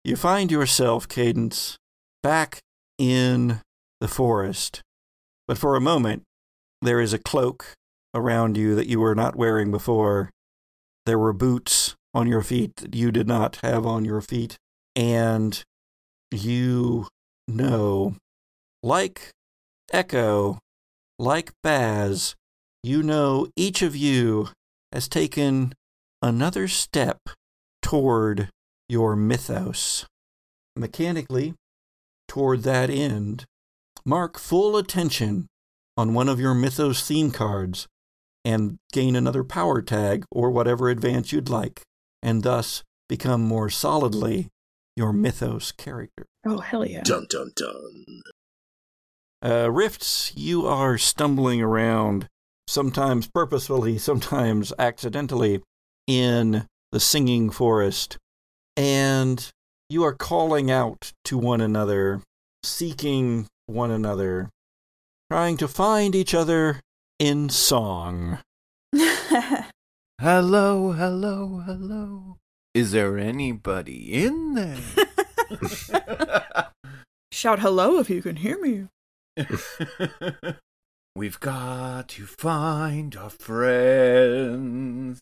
You 0.04 0.16
find 0.16 0.50
yourself, 0.50 1.08
Cadence, 1.08 1.78
back 2.24 2.60
in 2.98 3.62
the 4.00 4.08
forest. 4.08 4.82
But 5.48 5.60
for 5.60 5.76
a 5.76 5.82
moment, 5.82 6.24
there 6.82 7.00
is 7.00 7.14
a 7.14 7.20
cloak 7.20 7.74
around 8.16 8.58
you 8.58 8.74
that 8.74 8.88
you 8.88 9.00
were 9.00 9.14
not 9.14 9.36
wearing 9.36 9.70
before. 9.70 10.32
There 11.10 11.18
were 11.18 11.34
boots 11.34 11.96
on 12.14 12.28
your 12.28 12.44
feet 12.44 12.76
that 12.76 12.94
you 12.94 13.12
did 13.12 13.28
not 13.28 13.56
have 13.64 13.84
on 13.84 14.06
your 14.06 14.22
feet. 14.22 14.60
And 14.96 15.60
you 16.30 17.08
know, 17.48 18.16
like 18.84 19.32
Echo, 19.92 20.60
like 21.18 21.52
Baz, 21.64 22.36
you 22.84 23.02
know 23.02 23.48
each 23.56 23.82
of 23.82 23.96
you 23.96 24.50
has 24.92 25.08
taken 25.08 25.74
another 26.22 26.68
step 26.68 27.18
toward 27.82 28.50
your 28.88 29.16
mythos. 29.16 30.06
Mechanically, 30.76 31.56
toward 32.28 32.62
that 32.62 32.92
end, 32.92 33.46
mark 34.06 34.38
full 34.38 34.78
attention 34.78 35.48
on 35.98 36.14
one 36.14 36.30
of 36.30 36.40
your 36.40 36.54
mythos 36.54 37.02
theme 37.02 37.32
cards 37.32 37.88
and 38.46 38.80
gain 38.92 39.16
another 39.16 39.44
power 39.44 39.82
tag 39.82 40.26
or 40.32 40.50
whatever 40.50 40.90
advance 40.90 41.32
you'd 41.32 41.50
like, 41.50 41.82
and 42.22 42.44
thus 42.44 42.84
become 43.08 43.42
more 43.42 43.70
solidly 43.70 44.50
your 44.96 45.14
mythos 45.14 45.72
character. 45.72 46.26
oh 46.46 46.60
hell 46.60 46.86
yeah! 46.86 47.02
Dun 47.04 47.26
dun 47.30 47.52
dun. 47.56 48.22
Uh, 49.42 49.72
Rifts, 49.72 50.34
you 50.36 50.68
are 50.68 50.98
stumbling 50.98 51.62
around, 51.62 52.28
sometimes 52.68 53.28
purposefully, 53.28 53.98
sometimes 53.98 54.74
accidentally, 54.78 55.62
in 56.08 56.66
the 56.92 57.00
singing 57.00 57.50
forest, 57.50 58.18
and 58.76 59.50
you 59.90 60.04
are 60.04 60.14
calling 60.14 60.70
out 60.70 61.14
to 61.24 61.38
one 61.38 61.62
another, 61.62 62.22
seeking 62.64 63.48
one 63.68 63.92
another, 63.92 64.50
trying 65.32 65.56
to 65.58 65.68
find 65.68 66.16
each 66.16 66.34
other 66.34 66.82
in 67.20 67.50
song. 67.50 68.40
Hello, 70.22 70.92
hello, 70.92 71.64
hello. 71.66 72.38
Is 72.74 72.92
there 72.92 73.18
anybody 73.18 74.26
in 74.26 74.54
there? 74.54 74.78
Shout 77.32 77.60
hello 77.60 78.00
if 78.00 78.10
you 78.10 78.22
can 78.22 78.36
hear 78.36 78.60
me. 78.60 78.88
We've 81.16 81.40
got 81.40 82.10
to 82.10 82.26
find 82.26 83.16
our 83.16 83.30
friends. 83.30 85.20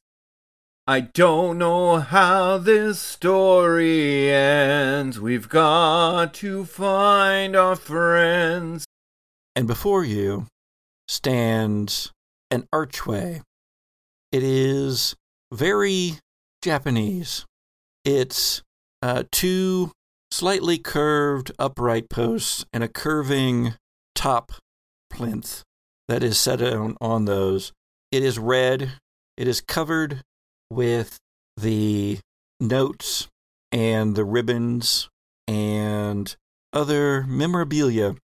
I 0.87 1.01
don't 1.01 1.59
know 1.59 1.97
how 1.97 2.57
this 2.57 2.99
story 2.99 4.31
ends. 4.31 5.19
We've 5.19 5.47
got 5.47 6.33
to 6.35 6.65
find 6.65 7.55
our 7.55 7.75
friends. 7.75 8.85
and 9.55 9.67
before 9.67 10.03
you 10.03 10.47
stands 11.07 12.11
an 12.51 12.67
archway. 12.71 13.41
It 14.31 14.43
is 14.43 15.15
very 15.51 16.19
Japanese. 16.61 17.45
It's 18.03 18.61
uh, 19.01 19.23
two 19.31 19.91
slightly 20.31 20.77
curved 20.77 21.51
upright 21.57 22.09
posts 22.09 22.65
and 22.73 22.83
a 22.83 22.87
curving 22.87 23.75
top 24.15 24.51
plinth 25.09 25.63
that 26.07 26.23
is 26.23 26.37
set 26.37 26.61
on, 26.61 26.97
on 26.99 27.25
those. 27.25 27.71
It 28.11 28.23
is 28.23 28.39
red. 28.39 28.93
It 29.37 29.47
is 29.47 29.61
covered 29.61 30.21
with 30.69 31.17
the 31.55 32.19
notes 32.59 33.27
and 33.71 34.15
the 34.15 34.25
ribbons 34.25 35.09
and 35.47 36.35
other 36.73 37.23
memorabilia, 37.23 38.15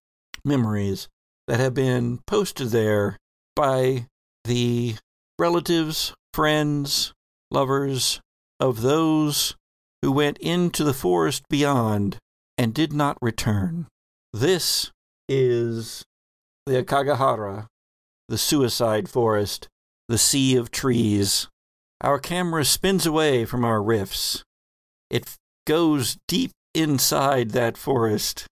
memories 0.44 1.08
that 1.48 1.60
have 1.60 1.74
been 1.74 2.20
posted 2.26 2.70
there 2.70 3.18
by 3.56 4.08
the 4.46 4.96
relatives, 5.38 6.14
friends, 6.34 7.14
lovers 7.52 8.20
of 8.60 8.82
those 8.82 9.56
who 10.02 10.12
went 10.12 10.38
into 10.40 10.84
the 10.84 10.94
forest 10.94 11.44
beyond 11.50 12.18
and 12.58 12.74
did 12.74 12.94
not 12.94 13.18
return. 13.22 13.88
This 14.32 14.92
is 15.28 16.04
the 16.66 16.84
Aokigahara, 16.84 17.68
the 18.30 18.38
suicide 18.38 19.10
forest, 19.10 19.68
the 20.08 20.18
sea 20.18 20.56
of 20.56 20.72
trees. 20.72 21.48
Our 22.02 22.20
camera 22.20 22.66
spins 22.66 23.06
away 23.06 23.46
from 23.46 23.64
our 23.64 23.82
rifts. 23.82 24.44
It 25.10 25.36
goes 25.66 26.18
deep 26.28 26.52
inside 26.74 27.52
that 27.52 27.78
forest, 27.78 28.46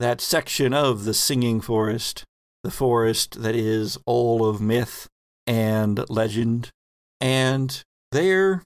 that 0.00 0.20
section 0.20 0.74
of 0.74 1.04
the 1.04 1.14
singing 1.14 1.60
forest, 1.60 2.24
the 2.68 2.74
forest 2.74 3.40
that 3.40 3.56
is 3.56 3.96
all 4.04 4.46
of 4.46 4.60
myth 4.60 5.08
and 5.46 6.04
legend. 6.10 6.70
And 7.18 7.82
there 8.12 8.62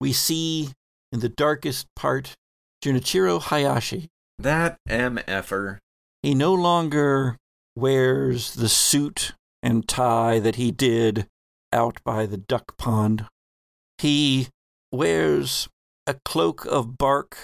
we 0.00 0.12
see 0.12 0.70
in 1.10 1.18
the 1.18 1.28
darkest 1.28 1.88
part 1.96 2.36
Junichiro 2.80 3.42
Hayashi. 3.42 4.06
That 4.38 4.78
MFer. 4.88 5.78
He 6.22 6.32
no 6.32 6.54
longer 6.54 7.38
wears 7.74 8.54
the 8.54 8.68
suit 8.68 9.32
and 9.64 9.88
tie 9.88 10.38
that 10.38 10.54
he 10.54 10.70
did 10.70 11.26
out 11.72 11.98
by 12.04 12.26
the 12.26 12.36
duck 12.36 12.76
pond. 12.78 13.26
He 13.98 14.46
wears 14.92 15.68
a 16.06 16.14
cloak 16.24 16.64
of 16.66 16.96
bark 16.96 17.36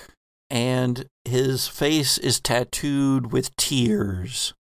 and 0.49 1.07
his 1.25 1.67
face 1.67 2.17
is 2.17 2.39
tattooed 2.39 3.33
with 3.33 3.57
tears. 3.57 4.55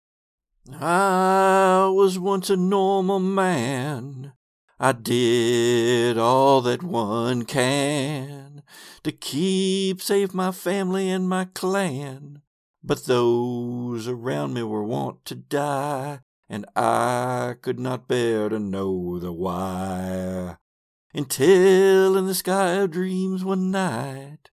I 0.71 1.91
was 1.93 2.19
once 2.19 2.49
a 2.49 2.57
normal 2.57 3.19
man. 3.19 4.33
I 4.79 4.93
did 4.93 6.19
all 6.19 6.61
that 6.63 6.83
one 6.83 7.45
can 7.45 8.63
to 9.03 9.13
keep 9.13 10.01
safe 10.01 10.33
my 10.33 10.53
family 10.53 11.11
and 11.11 11.29
my 11.29 11.47
clan. 11.47 12.43
But 12.83 13.07
those 13.07 14.07
around 14.07 14.55
me 14.55 14.63
were 14.63 14.85
wont 14.85 15.25
to 15.27 15.35
die, 15.35 16.21
and 16.49 16.67
I 16.77 17.55
could 17.61 17.79
not 17.79 18.09
bear 18.09 18.49
to 18.49 18.59
know 18.59 19.19
the 19.19 19.33
why. 19.33 20.59
Until 21.15 22.17
in 22.17 22.27
the 22.27 22.35
sky 22.35 22.75
of 22.75 22.93
dreams 22.93 23.45
one 23.45 23.71
night, 23.71 24.51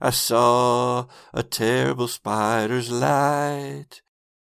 I 0.00 0.10
saw 0.10 1.06
a 1.32 1.42
terrible 1.42 2.08
spider's 2.08 2.90
light, 2.90 4.01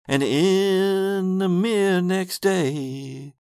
and 0.06 0.22
in 0.22 1.38
the 1.38 1.48
mere 1.48 2.00
next 2.00 2.42
day, 2.42 3.34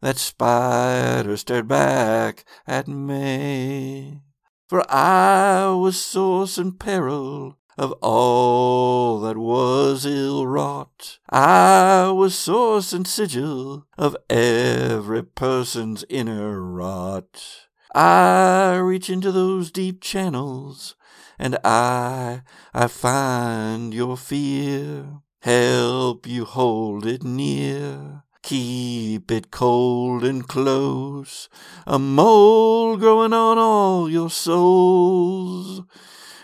that 0.00 0.18
spider 0.18 1.36
stared 1.36 1.68
back 1.68 2.44
at 2.66 2.88
me. 2.88 4.22
For 4.68 4.84
I 4.90 5.68
was 5.68 6.00
source 6.00 6.58
and 6.58 6.78
peril 6.78 7.56
of 7.78 7.92
all 8.02 9.20
that 9.20 9.38
was 9.38 10.04
ill 10.04 10.46
wrought. 10.46 11.20
I 11.30 12.10
was 12.10 12.34
source 12.34 12.92
and 12.92 13.06
sigil 13.06 13.86
of 13.96 14.16
every 14.28 15.22
person's 15.22 16.04
inner 16.08 16.60
rot. 16.60 17.68
I 17.94 18.74
reach 18.76 19.08
into 19.08 19.30
those 19.32 19.70
deep 19.70 20.00
channels 20.00 20.96
and 21.38 21.56
I, 21.64 22.42
I 22.74 22.88
find 22.88 23.94
your 23.94 24.16
fear. 24.16 25.20
Help 25.42 26.26
you 26.26 26.44
hold 26.44 27.06
it 27.06 27.22
near. 27.22 28.24
Keep 28.42 29.30
it 29.30 29.50
cold 29.52 30.24
and 30.24 30.46
close. 30.48 31.48
A 31.86 31.98
mole 31.98 32.96
growing 32.96 33.32
on 33.32 33.56
all 33.56 34.10
your 34.10 34.30
souls. 34.30 35.82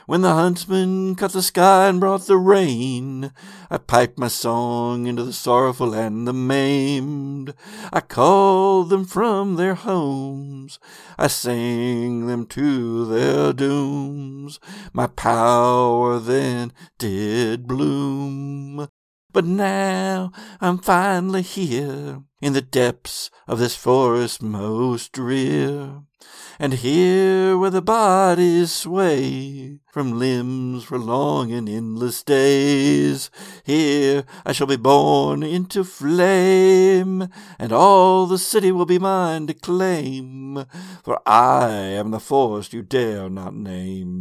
When 0.06 0.20
the 0.20 0.34
huntsman 0.34 1.14
cut 1.14 1.32
the 1.32 1.40
sky 1.40 1.88
and 1.88 1.98
brought 1.98 2.26
the 2.26 2.36
rain, 2.36 3.32
I 3.70 3.78
piped 3.78 4.18
my 4.18 4.28
song 4.28 5.06
into 5.06 5.24
the 5.24 5.32
sorrowful 5.32 5.94
and 5.94 6.28
the 6.28 6.34
maimed. 6.34 7.54
I 7.90 8.00
called 8.00 8.90
them 8.90 9.06
from 9.06 9.56
their 9.56 9.74
homes. 9.74 10.78
I 11.18 11.28
sang 11.28 12.26
them 12.26 12.44
to 12.48 13.06
their 13.06 13.54
dooms. 13.54 14.60
My 14.92 15.06
power 15.06 16.18
then 16.18 16.74
did 16.98 17.66
bloom. 17.66 18.88
But 19.32 19.46
now 19.46 20.32
I'm 20.60 20.78
finally 20.78 21.42
here 21.42 22.22
in 22.42 22.52
the 22.52 22.60
depths 22.60 23.30
of 23.48 23.58
this 23.58 23.74
forest 23.74 24.42
most 24.42 25.12
drear. 25.12 26.02
And 26.58 26.74
here 26.74 27.58
where 27.58 27.70
the 27.70 27.82
bodies 27.82 28.70
sway 28.70 29.80
from 29.92 30.18
limbs 30.18 30.84
for 30.84 30.98
long 30.98 31.52
and 31.52 31.68
endless 31.68 32.22
days, 32.22 33.28
here 33.64 34.24
I 34.46 34.52
shall 34.52 34.68
be 34.68 34.76
born 34.76 35.42
into 35.42 35.82
flame, 35.82 37.28
and 37.58 37.72
all 37.72 38.26
the 38.26 38.38
city 38.38 38.70
will 38.70 38.86
be 38.86 39.00
mine 39.00 39.48
to 39.48 39.54
claim, 39.54 40.64
for 41.02 41.20
I 41.26 41.70
am 41.70 42.12
the 42.12 42.20
forest 42.20 42.72
you 42.72 42.82
dare 42.82 43.28
not 43.28 43.54
name. 43.54 44.14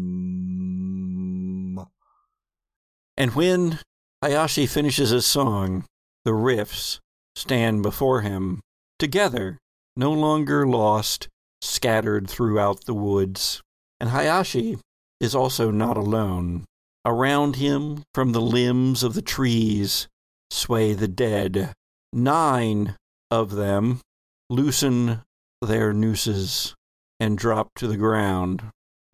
And 3.15 3.35
when 3.35 3.79
Hayashi 4.23 4.65
finishes 4.65 5.11
his 5.11 5.25
song, 5.25 5.85
the 6.25 6.33
rifts 6.33 6.99
stand 7.35 7.83
before 7.83 8.21
him, 8.21 8.61
together, 8.97 9.59
no 9.95 10.11
longer 10.11 10.65
lost 10.65 11.27
scattered 11.63 12.29
throughout 12.29 12.85
the 12.85 12.93
woods. 12.93 13.61
And 13.99 14.09
Hayashi 14.09 14.77
is 15.19 15.33
also 15.33 15.71
not 15.71 15.95
alone. 15.95 16.65
Around 17.05 17.55
him, 17.55 18.03
from 18.13 18.33
the 18.33 18.41
limbs 18.41 19.01
of 19.01 19.13
the 19.13 19.21
trees, 19.21 20.07
sway 20.51 20.93
the 20.93 21.07
dead. 21.07 21.73
Nine 22.11 22.95
of 23.31 23.51
them 23.51 24.01
loosen 24.49 25.21
their 25.61 25.93
nooses 25.93 26.75
and 27.19 27.37
drop 27.37 27.69
to 27.77 27.87
the 27.87 27.97
ground, 27.97 28.63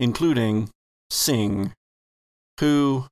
including 0.00 0.70
Sing, 1.08 1.72
who 2.58 3.06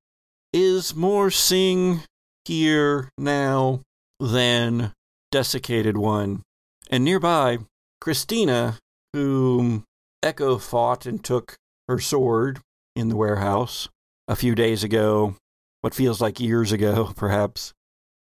is 0.52 0.94
more 0.94 1.30
Sing 1.30 2.02
here 2.44 3.10
now 3.16 3.82
than 4.18 4.92
Desiccated 5.30 5.96
One. 5.96 6.42
And 6.90 7.04
nearby, 7.04 7.58
Christina 8.00 8.78
whom 9.18 9.60
um, 9.60 9.84
Echo 10.22 10.58
fought 10.58 11.06
and 11.06 11.22
took 11.22 11.56
her 11.88 11.98
sword 11.98 12.60
in 12.94 13.08
the 13.08 13.16
warehouse 13.16 13.88
a 14.28 14.36
few 14.36 14.54
days 14.54 14.84
ago, 14.84 15.34
what 15.80 15.94
feels 15.94 16.20
like 16.20 16.38
years 16.38 16.70
ago, 16.70 17.12
perhaps, 17.16 17.72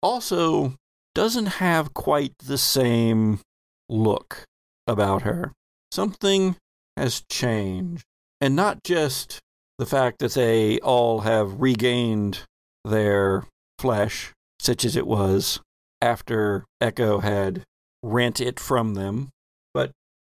also 0.03 0.75
doesn't 1.15 1.47
have 1.47 1.95
quite 1.95 2.33
the 2.39 2.59
same 2.59 3.41
look 3.89 4.45
about 4.87 5.23
her. 5.23 5.53
Something 5.93 6.57
has 6.97 7.23
changed. 7.31 8.05
And 8.41 8.57
not 8.57 8.83
just 8.83 9.39
the 9.79 9.87
fact 9.87 10.19
that 10.19 10.35
they 10.35 10.81
all 10.81 11.21
have 11.21 11.61
regained 11.61 12.41
their 12.85 13.45
flesh, 13.79 14.33
such 14.59 14.85
as 14.85 14.97
it 14.97 15.07
was 15.07 15.61
after 16.01 16.65
Echo 16.81 17.21
had 17.21 17.63
rent 18.03 18.41
it 18.41 18.59
from 18.59 18.95
them, 18.95 19.31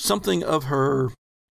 Something 0.01 0.43
of 0.45 0.65
her 0.65 1.11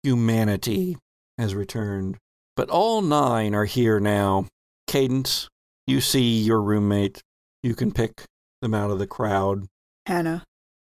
humanity 0.03 0.97
has 1.37 1.55
returned. 1.55 2.17
But 2.55 2.69
all 2.69 3.01
nine 3.01 3.55
are 3.55 3.65
here 3.65 3.99
now. 3.99 4.47
Cadence, 4.87 5.47
you 5.87 6.01
see 6.01 6.41
your 6.41 6.61
roommate. 6.61 7.21
You 7.63 7.75
can 7.75 7.91
pick 7.91 8.23
them 8.61 8.73
out 8.73 8.91
of 8.91 8.99
the 8.99 9.07
crowd. 9.07 9.67
Hannah. 10.05 10.43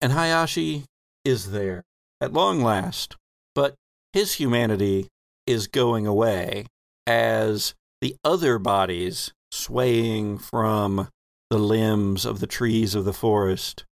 And 0.01 0.13
Hayashi 0.13 0.85
is 1.25 1.51
there 1.51 1.83
at 2.21 2.33
long 2.33 2.61
last. 2.61 3.15
But 3.55 3.75
his 4.13 4.33
humanity 4.33 5.07
is 5.45 5.67
going 5.67 6.07
away 6.07 6.67
as 7.05 7.73
the 8.01 8.15
other 8.23 8.59
bodies 8.59 9.33
swaying 9.51 10.37
from 10.37 11.09
the 11.49 11.57
limbs 11.57 12.25
of 12.25 12.39
the 12.39 12.47
trees 12.47 12.95
of 12.95 13.05
the 13.05 13.13
forest, 13.13 13.83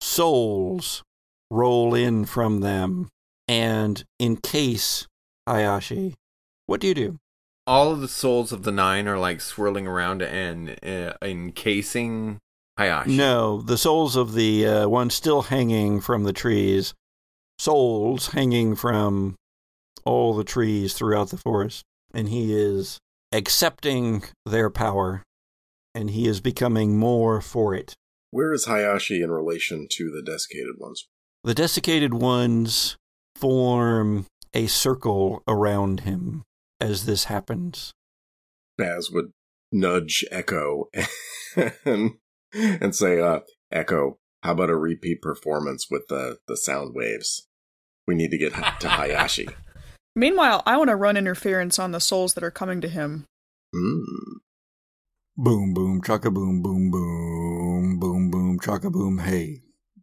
souls 0.00 1.02
roll 1.52 1.94
in 1.94 2.24
from 2.24 2.60
them 2.60 3.08
and 3.46 4.04
encase 4.18 5.06
Hayashi. 5.46 6.14
What 6.66 6.80
do 6.80 6.88
you 6.88 6.94
do? 6.94 7.18
All 7.66 7.92
of 7.92 8.00
the 8.00 8.08
souls 8.08 8.52
of 8.52 8.64
the 8.64 8.72
nine 8.72 9.06
are 9.06 9.18
like 9.18 9.40
swirling 9.40 9.86
around 9.86 10.22
and 10.22 10.76
uh, 10.84 11.12
encasing 11.22 12.38
Hayashi. 12.78 13.16
No, 13.16 13.60
the 13.60 13.78
souls 13.78 14.16
of 14.16 14.34
the 14.34 14.66
uh, 14.66 14.88
ones 14.88 15.14
still 15.14 15.42
hanging 15.42 16.00
from 16.00 16.24
the 16.24 16.32
trees, 16.32 16.94
souls 17.58 18.28
hanging 18.28 18.74
from 18.74 19.36
all 20.04 20.34
the 20.34 20.44
trees 20.44 20.94
throughout 20.94 21.28
the 21.30 21.36
forest, 21.36 21.84
and 22.12 22.28
he 22.28 22.52
is 22.52 22.98
accepting 23.30 24.24
their 24.44 24.70
power 24.70 25.22
and 25.94 26.10
he 26.10 26.26
is 26.26 26.40
becoming 26.40 26.98
more 26.98 27.40
for 27.40 27.74
it. 27.74 27.94
Where 28.30 28.52
is 28.52 28.64
Hayashi 28.64 29.22
in 29.22 29.30
relation 29.30 29.86
to 29.90 30.10
the 30.10 30.22
desiccated 30.22 30.76
ones? 30.78 31.06
The 31.44 31.54
desiccated 31.54 32.14
ones 32.14 32.96
form 33.34 34.26
a 34.54 34.68
circle 34.68 35.42
around 35.48 36.00
him 36.00 36.44
as 36.80 37.04
this 37.04 37.24
happens. 37.24 37.92
Baz 38.78 39.10
would 39.10 39.32
nudge 39.72 40.24
Echo 40.30 40.88
and, 41.84 42.12
and 42.54 42.94
say, 42.94 43.20
uh, 43.20 43.40
Echo, 43.72 44.18
how 44.42 44.52
about 44.52 44.70
a 44.70 44.76
repeat 44.76 45.20
performance 45.20 45.88
with 45.90 46.06
the, 46.08 46.38
the 46.46 46.56
sound 46.56 46.94
waves? 46.94 47.48
We 48.06 48.14
need 48.14 48.30
to 48.30 48.38
get 48.38 48.52
to 48.52 48.88
Hayashi. 48.88 49.48
Meanwhile, 50.16 50.62
I 50.66 50.76
want 50.76 50.90
to 50.90 50.96
run 50.96 51.16
interference 51.16 51.78
on 51.78 51.92
the 51.92 52.00
souls 52.00 52.34
that 52.34 52.44
are 52.44 52.50
coming 52.50 52.80
to 52.82 52.88
him. 52.88 53.24
Mm. 53.74 54.02
Boom, 55.36 55.72
boom, 55.72 56.02
chaka 56.04 56.30
boom, 56.30 56.62
boom, 56.62 56.90
boom, 56.90 57.98
boom, 57.98 58.30
boom, 58.30 58.58
chaka 58.60 58.90
boom, 58.90 59.18
hey. 59.18 59.62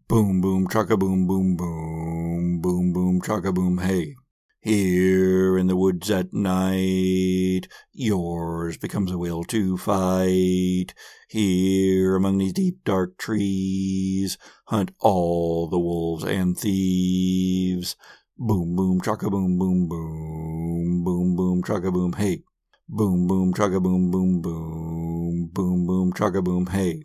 Boom, 0.09 0.41
boom, 0.41 0.67
chaka 0.69 0.97
boom, 0.97 1.27
boom, 1.27 1.57
boom, 1.57 2.61
boom, 2.61 2.93
boom, 2.93 3.21
chaka 3.21 3.53
boom, 3.53 3.79
hey. 3.79 4.15
Here 4.61 5.59
in 5.59 5.67
the 5.67 5.75
woods 5.75 6.09
at 6.11 6.33
night, 6.33 7.67
yours 7.93 8.77
becomes 8.79 9.11
a 9.11 9.19
will 9.19 9.43
to 9.45 9.77
fight. 9.77 10.95
Here 11.29 12.15
among 12.15 12.39
these 12.39 12.53
deep 12.53 12.83
dark 12.85 13.19
trees, 13.19 14.39
hunt 14.69 14.91
all 15.01 15.69
the 15.69 15.79
wolves 15.79 16.23
and 16.25 16.57
thieves. 16.57 17.95
Boom, 18.39 18.75
boom, 18.77 19.01
chaka 19.01 19.29
boom, 19.29 19.59
boom, 19.59 19.87
boom, 19.89 21.03
boom, 21.05 21.35
boom, 21.35 21.63
chaka 21.63 21.91
boom, 21.91 22.13
hey. 22.13 22.43
Boom, 22.89 23.27
boom, 23.27 23.53
chugga 23.53 23.83
boom, 23.83 24.09
boom, 24.11 24.41
boom, 24.41 25.51
boom, 25.53 25.85
boom, 25.87 26.13
chugga 26.13 26.43
boom, 26.43 26.67
hey. 26.67 27.03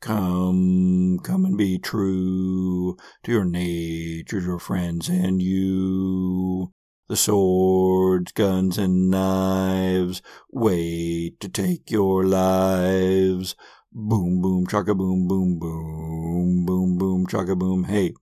Come, 0.00 1.18
come 1.22 1.44
and 1.44 1.58
be 1.58 1.78
true 1.78 2.96
to 3.24 3.32
your 3.32 3.44
nature, 3.44 4.40
your 4.40 4.58
friends, 4.58 5.08
and 5.08 5.42
you. 5.42 6.72
The 7.08 7.16
swords, 7.16 8.32
guns, 8.32 8.78
and 8.78 9.10
knives 9.10 10.22
wait 10.50 11.40
to 11.40 11.48
take 11.50 11.90
your 11.90 12.24
lives. 12.24 13.56
Boom, 13.92 14.40
boom, 14.40 14.66
chugga 14.66 14.96
boom, 14.96 15.28
boom, 15.28 15.58
boom, 15.58 16.64
boom, 16.64 16.96
boom, 16.98 17.26
chugga 17.26 17.58
boom, 17.58 17.84
hey. 17.84 18.14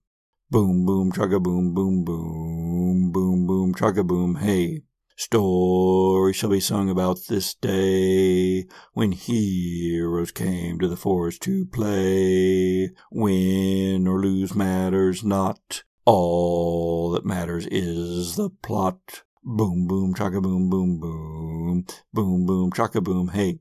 Boom, 0.50 0.86
boom, 0.86 1.12
chugga 1.12 1.42
boom, 1.42 1.74
boom, 1.74 2.04
boom, 2.04 3.12
boom, 3.12 3.46
boom, 3.46 3.74
chugga 3.74 4.06
boom, 4.06 4.36
hey. 4.36 4.82
Story 5.18 6.32
shall 6.32 6.50
be 6.50 6.60
sung 6.60 6.88
about 6.88 7.18
this 7.28 7.52
day 7.52 8.68
when 8.92 9.10
heroes 9.10 10.30
came 10.30 10.78
to 10.78 10.86
the 10.86 10.96
forest 10.96 11.42
to 11.42 11.66
play. 11.66 12.90
Win 13.10 14.06
or 14.06 14.20
lose 14.20 14.54
matters 14.54 15.24
not. 15.24 15.82
All 16.04 17.10
that 17.10 17.26
matters 17.26 17.66
is 17.66 18.36
the 18.36 18.50
plot. 18.62 19.24
Boom, 19.42 19.88
boom, 19.88 20.14
chaka 20.14 20.40
boom, 20.40 20.70
boom, 20.70 21.00
boom. 21.00 21.84
Boom, 22.12 22.46
boom, 22.46 22.70
chaka 22.70 23.00
boom, 23.00 23.26
hey. 23.26 23.58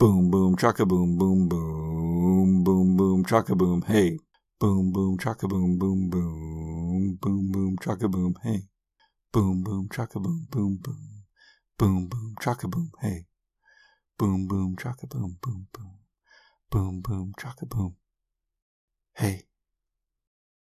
Boom, 0.00 0.32
boom, 0.32 0.56
chaka 0.56 0.84
boom, 0.84 1.16
boom, 1.16 1.48
boom. 1.48 2.64
Boom, 2.64 2.96
boom, 2.96 3.24
chaka 3.24 3.54
boom, 3.54 3.82
hey. 3.82 4.18
Boom, 4.58 4.90
boom, 4.90 5.16
chaka 5.16 5.46
boom, 5.46 5.78
boom, 5.78 6.10
boom. 6.10 7.18
Boom, 7.20 7.52
boom, 7.52 7.76
chaka 7.80 8.08
boom, 8.08 8.34
hey. 8.42 8.62
Boom, 9.30 9.62
boom, 9.62 9.88
chaka 9.92 10.18
boom, 10.18 10.46
boom, 10.50 10.78
boom. 10.82 11.24
Boom, 11.78 12.08
boom, 12.08 12.34
chaka 12.40 12.66
boom, 12.66 12.92
hey. 13.02 13.26
Boom, 14.18 14.48
boom, 14.48 14.74
chaka 14.74 15.06
boom, 15.06 15.36
boom, 15.42 15.68
boom. 15.70 15.98
Boom, 16.70 17.02
boom, 17.02 17.34
chaka 17.38 17.66
boom. 17.66 17.96
Hey. 19.14 19.42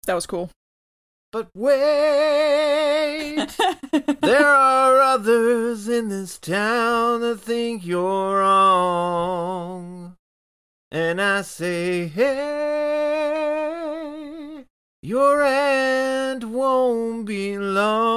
That 0.08 0.14
was 0.14 0.26
cool. 0.26 0.49
But 1.34 1.49
wait, 1.53 1.76
there 4.22 4.47
are 4.47 5.01
others 5.01 5.89
in 5.89 6.08
this 6.08 6.39
town 6.39 7.20
that 7.22 7.41
think 7.41 7.86
you're 7.86 8.39
wrong. 8.39 10.16
And 10.91 11.22
I 11.22 11.41
say, 11.41 12.08
hey, 12.08 13.36
your 15.01 15.43
end 15.43 16.45
won't 16.53 17.26
be 17.26 17.58
long 17.58 18.14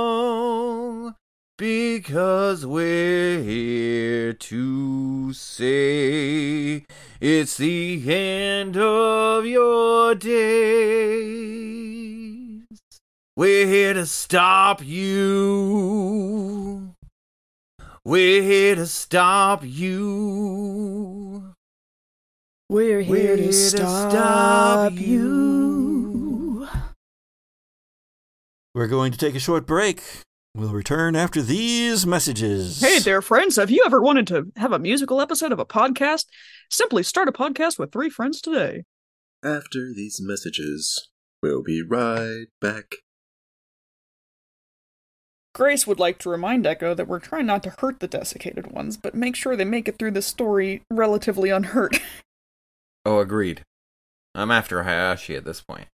because 2.09 2.65
we're 2.65 3.43
here 3.43 4.33
to 4.33 5.31
say 5.35 6.87
it's 7.21 7.59
the 7.59 8.03
end 8.11 8.79
of 8.79 9.45
your 9.45 10.15
days. 10.15 10.33
We're 13.37 13.67
here 13.67 13.93
to 13.93 14.07
stop 14.07 14.83
you. 14.83 15.75
We're 18.07 18.43
here 18.43 18.77
to 18.77 18.87
stop 18.87 19.63
you. 19.63 21.53
We're 22.71 23.03
here 23.03 23.13
We're 23.13 23.37
to 23.37 23.43
here 23.43 23.53
to 23.53 23.53
stop, 23.53 24.13
stop 24.13 24.99
you. 24.99 26.67
We're 28.75 28.87
going 28.87 29.13
to 29.13 29.19
take 29.19 29.35
a 29.35 29.41
short 29.41 29.67
break. 29.67 30.23
We'll 30.59 30.73
return 30.73 31.15
after 31.15 31.41
these 31.41 32.05
messages. 32.05 32.81
Hey 32.81 32.99
there, 32.99 33.23
friends. 33.23 33.55
Have 33.55 33.71
you 33.71 33.85
ever 33.87 34.03
wanted 34.03 34.27
to 34.27 34.49
have 34.57 34.73
a 34.73 34.81
musical 34.81 35.21
episode 35.21 35.53
of 35.53 35.61
a 35.61 35.65
podcast? 35.65 36.25
Simply 36.69 37.05
start 37.05 37.29
a 37.29 37.33
podcast 37.33 37.79
with 37.79 37.93
three 37.93 38.11
friends 38.11 38.41
today. 38.41 38.83
After 39.45 39.93
these 39.95 40.21
messages, 40.21 41.11
we'll 41.41 41.63
be 41.63 41.81
right 41.81 42.47
back. 42.61 42.97
Grace 45.55 45.87
would 45.87 46.01
like 46.01 46.19
to 46.19 46.29
remind 46.29 46.67
Echo 46.67 46.93
that 46.93 47.07
we're 47.07 47.21
trying 47.21 47.47
not 47.47 47.63
to 47.63 47.77
hurt 47.79 48.01
the 48.01 48.09
desiccated 48.09 48.73
ones, 48.73 48.97
but 48.97 49.15
make 49.15 49.37
sure 49.37 49.55
they 49.55 49.65
make 49.65 49.87
it 49.87 49.97
through 49.97 50.11
the 50.11 50.23
story 50.23 50.83
relatively 50.91 51.51
unhurt. 51.51 52.01
Oh, 53.07 53.21
agreed. 53.21 53.63
I'm 54.35 54.51
after 54.51 54.83
Hayashi 54.83 55.35
at 55.35 55.45
this 55.45 55.63
point. 55.63 55.87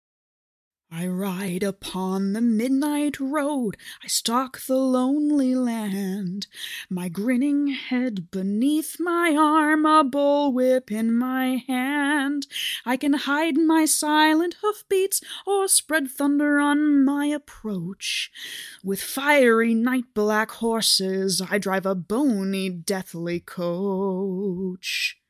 I 0.96 1.08
ride 1.08 1.64
upon 1.64 2.34
the 2.34 2.42
midnight 2.42 3.20
road, 3.20 3.78
I 4.04 4.08
stalk 4.08 4.62
the 4.62 4.78
lonely 4.78 5.56
land, 5.56 6.46
my 6.88 7.10
grinning 7.10 7.70
head 7.70 8.30
beneath 8.30 8.98
my 9.00 9.36
arm, 9.36 9.88
a 9.88 10.04
bullwhip 10.04 10.92
in 10.92 11.12
my 11.12 11.64
hand. 11.68 12.46
I 12.86 12.98
can 12.98 13.14
hide 13.14 13.58
my 13.58 13.86
silent 13.86 14.58
hoofbeats 14.62 15.22
or 15.48 15.68
spread 15.68 16.12
thunder 16.12 16.60
on 16.60 17.04
my 17.04 17.26
approach. 17.26 18.30
With 18.84 19.02
fiery 19.02 19.74
night 19.74 20.14
black 20.14 20.52
horses, 20.52 21.42
I 21.42 21.58
drive 21.58 21.88
a 21.88 21.96
bony, 21.96 22.70
deathly 22.70 23.40
coach. 23.40 25.23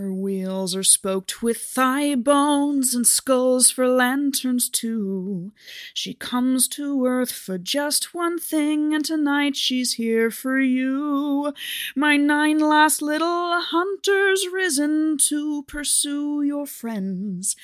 Her 0.00 0.14
wheels 0.14 0.74
are 0.74 0.82
spoked 0.82 1.42
with 1.42 1.58
thigh 1.58 2.14
bones 2.14 2.94
and 2.94 3.06
skulls 3.06 3.70
for 3.70 3.86
lanterns 3.86 4.70
too. 4.70 5.52
She 5.92 6.14
comes 6.14 6.68
to 6.68 7.04
earth 7.04 7.30
for 7.30 7.58
just 7.58 8.14
one 8.14 8.38
thing, 8.38 8.94
and 8.94 9.04
tonight 9.04 9.56
she's 9.56 9.94
here 9.94 10.30
for 10.30 10.58
you. 10.58 11.52
My 11.94 12.16
nine 12.16 12.60
last 12.60 13.02
little 13.02 13.60
hunters 13.60 14.46
risen 14.50 15.18
to 15.28 15.64
pursue 15.64 16.40
your 16.40 16.64
friends. 16.64 17.54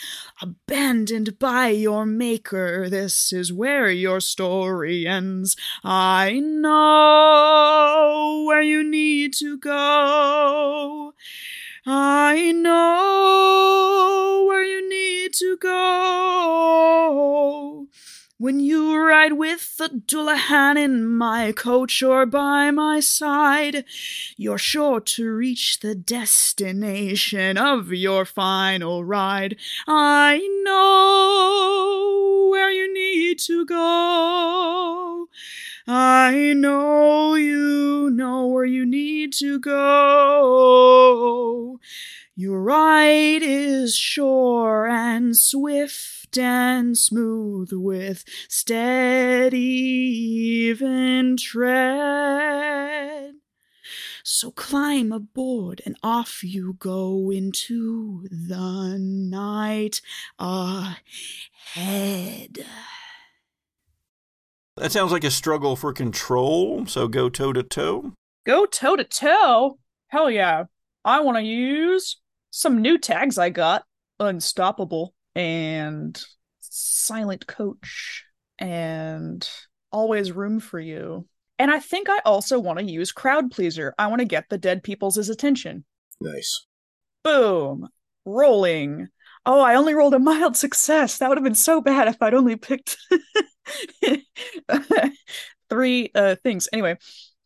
Abandoned 0.43 1.39
by 1.39 1.68
your 1.68 2.05
maker, 2.05 2.91
this 2.91 3.32
is 3.32 3.51
where 3.51 3.91
your 3.91 4.20
story 4.20 5.07
ends. 5.07 5.57
I 5.82 6.41
know 6.41 8.45
where 8.47 8.61
you 8.61 8.84
need 8.84 9.32
to 9.39 9.57
go. 9.57 11.14
I 11.89 12.51
know 12.51 14.45
where 14.49 14.64
you 14.64 14.89
need 14.89 15.32
to 15.34 15.57
go. 15.57 17.07
When 18.39 18.59
you 18.59 19.01
ride 19.01 19.34
with 19.34 19.76
the 19.76 19.89
Dullahan 19.89 20.76
in 20.76 21.07
my 21.07 21.53
coach 21.53 22.03
or 22.03 22.26
by 22.26 22.72
my 22.72 22.99
side, 22.99 23.84
you're 24.37 24.59
sure 24.59 25.01
to 25.01 25.32
reach 25.32 25.78
the 25.78 25.95
destination 25.95 27.57
of 27.57 27.93
your 27.93 28.24
final 28.24 29.05
ride. 29.05 29.57
I 29.87 30.39
know 30.64 32.49
where 32.51 32.72
you 32.72 32.93
need 32.93 33.39
to 33.47 33.64
go. 33.64 35.28
I 35.89 36.53
know 36.57 37.37
you 37.37 38.11
know 38.11 38.49
where 38.49 38.64
you 38.64 38.84
need 38.84 39.32
to 39.34 39.61
go. 39.61 40.99
Your 42.34 42.61
ride 42.61 43.43
is 43.43 43.95
sure 43.97 44.89
and 44.89 45.37
swift 45.37 46.37
and 46.37 46.99
smooth 46.99 47.70
with 47.72 48.24
steady, 48.49 49.57
even 49.59 51.37
tread. 51.37 53.34
So 54.24 54.51
climb 54.51 55.12
aboard 55.12 55.80
and 55.87 55.97
off 56.03 56.43
you 56.43 56.74
go 56.80 57.30
into 57.30 58.26
the 58.28 58.99
night 58.99 60.01
ahead. 60.37 60.97
That 64.77 64.93
sounds 64.93 65.11
like 65.11 65.24
a 65.24 65.31
struggle 65.31 65.74
for 65.74 65.93
control, 65.93 66.85
so 66.87 67.09
go 67.09 67.31
toe 67.31 67.53
to 67.55 67.62
toe. 67.62 68.12
Go 68.45 68.66
toe 68.66 68.97
to 68.97 69.05
toe? 69.05 69.79
Hell 70.09 70.31
yeah. 70.31 70.64
I 71.05 71.20
want 71.20 71.39
to 71.39 71.43
use 71.43 72.20
some 72.51 72.83
new 72.83 72.99
tags 72.99 73.39
I 73.39 73.49
got 73.51 73.85
Unstoppable 74.20 75.14
and 75.35 76.22
Silent 76.61 77.47
Coach 77.47 78.24
and 78.59 79.49
Always 79.93 80.33
Room 80.33 80.61
for 80.61 80.79
You. 80.79 81.27
And 81.59 81.70
I 81.70 81.81
think 81.81 82.11
I 82.11 82.20
also 82.27 82.59
want 82.59 82.79
to 82.79 82.85
use 82.85 83.12
Crowd 83.12 83.51
Pleaser. 83.51 83.95
I 83.99 84.09
want 84.09 84.20
to 84.20 84.27
get 84.27 84.51
the 84.51 84.59
dead 84.59 84.83
people's 84.83 85.16
attention. 85.16 85.85
Nice. 86.20 86.66
Boom. 87.24 87.89
Rolling. 88.27 89.09
Oh, 89.47 89.61
I 89.61 89.77
only 89.77 89.95
rolled 89.95 90.14
a 90.14 90.18
mild 90.18 90.57
success. 90.59 91.16
That 91.18 91.31
would 91.31 91.39
have 91.39 91.45
been 91.45 91.55
so 91.55 91.81
bad 91.81 92.09
if 92.09 92.20
I'd 92.20 92.35
only 92.35 92.57
picked 92.57 92.99
three 95.77 96.11
uh 96.14 96.37
things. 96.43 96.68
Anyway, 96.72 96.97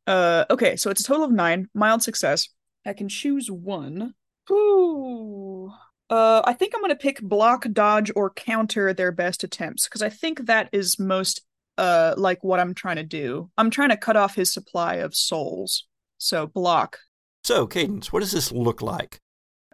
uh 0.06 0.44
okay, 0.50 0.76
so 0.76 0.90
it's 0.90 1.00
a 1.00 1.04
total 1.04 1.24
of 1.24 1.32
9, 1.32 1.68
mild 1.74 2.02
success. 2.02 2.48
I 2.86 2.92
can 2.92 3.08
choose 3.08 3.50
one. 3.50 4.14
Ooh. 4.50 5.72
Uh 6.08 6.42
I 6.44 6.52
think 6.52 6.74
I'm 6.74 6.80
going 6.80 6.90
to 6.90 6.96
pick 6.96 7.20
block, 7.20 7.66
dodge 7.72 8.12
or 8.14 8.30
counter 8.30 8.94
their 8.94 9.12
best 9.12 9.42
attempts 9.42 9.88
because 9.88 10.02
I 10.02 10.10
think 10.10 10.46
that 10.46 10.68
is 10.72 10.98
most 10.98 11.42
uh 11.76 12.14
like 12.16 12.44
what 12.44 12.60
I'm 12.60 12.74
trying 12.74 12.96
to 12.96 13.02
do. 13.02 13.50
I'm 13.58 13.70
trying 13.70 13.90
to 13.90 13.96
cut 13.96 14.16
off 14.16 14.36
his 14.36 14.52
supply 14.52 14.94
of 14.96 15.14
souls. 15.14 15.88
So 16.18 16.46
block. 16.46 16.98
So, 17.42 17.66
Cadence, 17.66 18.12
what 18.12 18.20
does 18.20 18.32
this 18.32 18.52
look 18.52 18.82
like? 18.82 19.19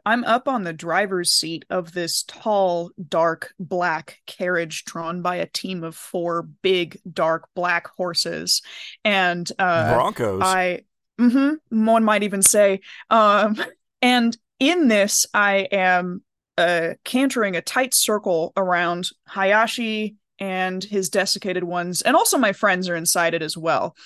I'm 0.07 0.23
up 0.23 0.47
on 0.47 0.63
the 0.63 0.73
driver's 0.73 1.33
seat 1.33 1.65
of 1.69 1.93
this 1.93 2.23
tall, 2.23 2.93
dark, 3.09 3.53
black 3.59 4.21
carriage 4.27 4.85
drawn 4.85 5.21
by 5.21 5.37
a 5.37 5.47
team 5.47 5.83
of 5.83 5.97
four 5.97 6.43
big, 6.43 7.01
dark, 7.13 7.49
black 7.57 7.89
horses. 7.89 8.63
And 9.05 9.51
uh, 9.59 9.93
Broncos. 9.93 10.43
I, 10.43 10.83
hmm 11.19 11.55
one 11.71 12.05
might 12.05 12.23
even 12.23 12.41
say, 12.41 12.81
um, 13.11 13.57
and 14.01 14.37
in 14.61 14.87
this, 14.87 15.27
I 15.35 15.69
am 15.73 16.23
uh, 16.57 16.95
cantering 17.03 17.57
a 17.57 17.61
tight 17.61 17.93
circle 17.93 18.53
around 18.57 19.09
Hayashi 19.27 20.15
and 20.39 20.85
his 20.85 21.09
desiccated 21.11 21.65
ones, 21.65 22.03
and 22.03 22.15
also 22.15 22.39
my 22.39 22.53
friends 22.53 22.89
are 22.89 22.97
inside 22.97 23.35
it 23.35 23.43
as 23.43 23.57
well. 23.57 23.97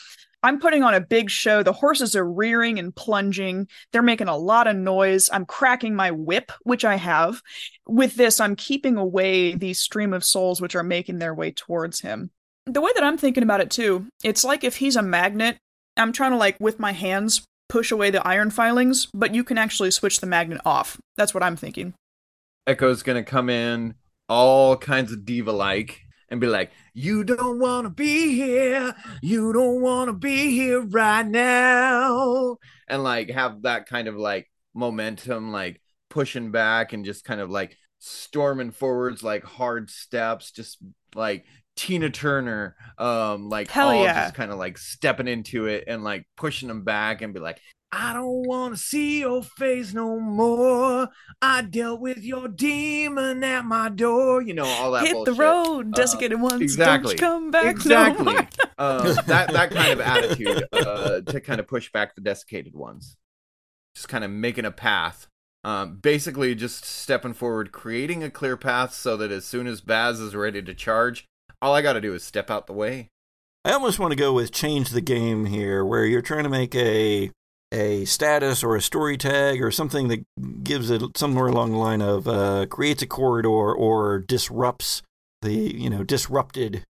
I'm 0.42 0.58
putting 0.58 0.82
on 0.82 0.94
a 0.94 1.00
big 1.00 1.28
show. 1.30 1.62
The 1.62 1.72
horses 1.72 2.16
are 2.16 2.28
rearing 2.28 2.78
and 2.78 2.94
plunging. 2.94 3.68
They're 3.92 4.02
making 4.02 4.28
a 4.28 4.36
lot 4.36 4.66
of 4.66 4.76
noise. 4.76 5.28
I'm 5.32 5.44
cracking 5.44 5.94
my 5.94 6.10
whip, 6.10 6.50
which 6.62 6.84
I 6.84 6.96
have. 6.96 7.42
With 7.86 8.14
this, 8.14 8.40
I'm 8.40 8.56
keeping 8.56 8.96
away 8.96 9.54
the 9.54 9.74
stream 9.74 10.12
of 10.12 10.24
souls 10.24 10.60
which 10.60 10.74
are 10.74 10.82
making 10.82 11.18
their 11.18 11.34
way 11.34 11.50
towards 11.50 12.00
him. 12.00 12.30
The 12.66 12.80
way 12.80 12.90
that 12.94 13.04
I'm 13.04 13.18
thinking 13.18 13.42
about 13.42 13.60
it 13.60 13.70
too, 13.70 14.06
it's 14.22 14.44
like 14.44 14.64
if 14.64 14.76
he's 14.76 14.96
a 14.96 15.02
magnet, 15.02 15.58
I'm 15.96 16.12
trying 16.12 16.30
to 16.30 16.36
like 16.36 16.58
with 16.60 16.78
my 16.78 16.92
hands 16.92 17.44
push 17.68 17.90
away 17.90 18.10
the 18.10 18.26
iron 18.26 18.50
filings, 18.50 19.08
but 19.14 19.34
you 19.34 19.44
can 19.44 19.58
actually 19.58 19.90
switch 19.90 20.20
the 20.20 20.26
magnet 20.26 20.60
off. 20.64 20.98
That's 21.16 21.34
what 21.34 21.42
I'm 21.42 21.56
thinking. 21.56 21.94
Echo's 22.66 23.02
gonna 23.02 23.24
come 23.24 23.48
in 23.50 23.94
all 24.28 24.76
kinds 24.76 25.12
of 25.12 25.24
diva 25.24 25.52
like 25.52 26.02
and 26.30 26.40
be 26.40 26.46
like, 26.46 26.70
You 26.94 27.24
don't 27.24 27.58
wanna 27.58 27.90
be 27.90 28.34
here, 28.34 28.94
you 29.22 29.52
don't 29.52 29.80
wanna 29.80 30.12
be 30.12 30.50
here 30.50 30.80
right 30.80 31.26
now. 31.26 32.56
And 32.88 33.02
like 33.02 33.30
have 33.30 33.62
that 33.62 33.86
kind 33.86 34.08
of 34.08 34.16
like 34.16 34.50
momentum, 34.74 35.52
like 35.52 35.80
pushing 36.08 36.50
back 36.50 36.92
and 36.92 37.04
just 37.04 37.24
kind 37.24 37.40
of 37.40 37.50
like 37.50 37.76
storming 37.98 38.70
forwards, 38.70 39.22
like 39.22 39.44
hard 39.44 39.90
steps, 39.90 40.50
just 40.50 40.78
like 41.14 41.44
Tina 41.76 42.10
Turner, 42.10 42.76
um, 42.98 43.48
like 43.48 43.70
Hell 43.70 43.90
all 43.90 44.04
yeah. 44.04 44.24
just 44.24 44.34
kind 44.34 44.50
of 44.50 44.58
like 44.58 44.78
stepping 44.78 45.28
into 45.28 45.66
it 45.66 45.84
and 45.86 46.04
like 46.04 46.26
pushing 46.36 46.68
them 46.68 46.84
back 46.84 47.22
and 47.22 47.32
be 47.32 47.40
like, 47.40 47.60
I 47.92 48.12
don't 48.12 48.46
want 48.46 48.76
to 48.76 48.80
see 48.80 49.20
your 49.20 49.42
face 49.42 49.92
no 49.92 50.20
more. 50.20 51.08
I 51.42 51.62
dealt 51.62 52.00
with 52.00 52.22
your 52.22 52.46
demon 52.48 53.42
at 53.42 53.64
my 53.64 53.88
door. 53.88 54.40
You 54.42 54.54
know 54.54 54.64
all 54.64 54.92
that. 54.92 55.04
Hit 55.06 55.14
bullshit. 55.14 55.34
the 55.36 55.40
road, 55.42 55.88
Uh, 55.88 56.02
desiccated 56.02 56.40
ones. 56.40 56.60
exactly. 56.62 57.16
Don't 57.16 57.28
come 57.42 57.50
back. 57.50 57.64
no 57.64 57.70
exactly. 57.70 58.24
more. 58.24 58.38
um, 58.78 59.06
that 59.26 59.52
that 59.52 59.70
kind 59.72 59.92
of 59.92 60.00
attitude 60.00 60.64
uh, 60.72 61.20
to 61.22 61.40
kind 61.40 61.58
of 61.58 61.66
push 61.66 61.90
back 61.90 62.14
the 62.14 62.20
desiccated 62.20 62.74
ones. 62.76 63.16
Just 63.96 64.08
kind 64.08 64.22
of 64.22 64.30
making 64.30 64.64
a 64.64 64.70
path. 64.70 65.26
Um, 65.64 65.96
basically, 65.96 66.54
just 66.54 66.84
stepping 66.84 67.34
forward, 67.34 67.72
creating 67.72 68.22
a 68.22 68.30
clear 68.30 68.56
path 68.56 68.94
so 68.94 69.16
that 69.18 69.30
as 69.32 69.44
soon 69.44 69.66
as 69.66 69.80
Baz 69.80 70.18
is 70.20 70.34
ready 70.34 70.62
to 70.62 70.74
charge, 70.74 71.26
all 71.60 71.74
I 71.74 71.82
got 71.82 71.94
to 71.94 72.00
do 72.00 72.14
is 72.14 72.22
step 72.22 72.50
out 72.50 72.66
the 72.68 72.72
way. 72.72 73.08
I 73.64 73.72
almost 73.72 73.98
want 73.98 74.12
to 74.12 74.16
go 74.16 74.32
with 74.32 74.52
change 74.52 74.90
the 74.90 75.02
game 75.02 75.44
here, 75.46 75.84
where 75.84 76.06
you're 76.06 76.22
trying 76.22 76.44
to 76.44 76.48
make 76.48 76.74
a 76.74 77.30
a 77.72 78.04
status 78.04 78.64
or 78.64 78.76
a 78.76 78.82
story 78.82 79.16
tag 79.16 79.62
or 79.62 79.70
something 79.70 80.08
that 80.08 80.24
gives 80.64 80.90
it 80.90 81.02
somewhere 81.16 81.46
along 81.46 81.72
the 81.72 81.78
line 81.78 82.02
of 82.02 82.26
uh, 82.26 82.66
creates 82.66 83.02
a 83.02 83.06
corridor 83.06 83.48
or 83.48 84.18
disrupts 84.18 85.02
the 85.42 85.52
you 85.52 85.90
know 85.90 86.04
disrupted. 86.04 86.84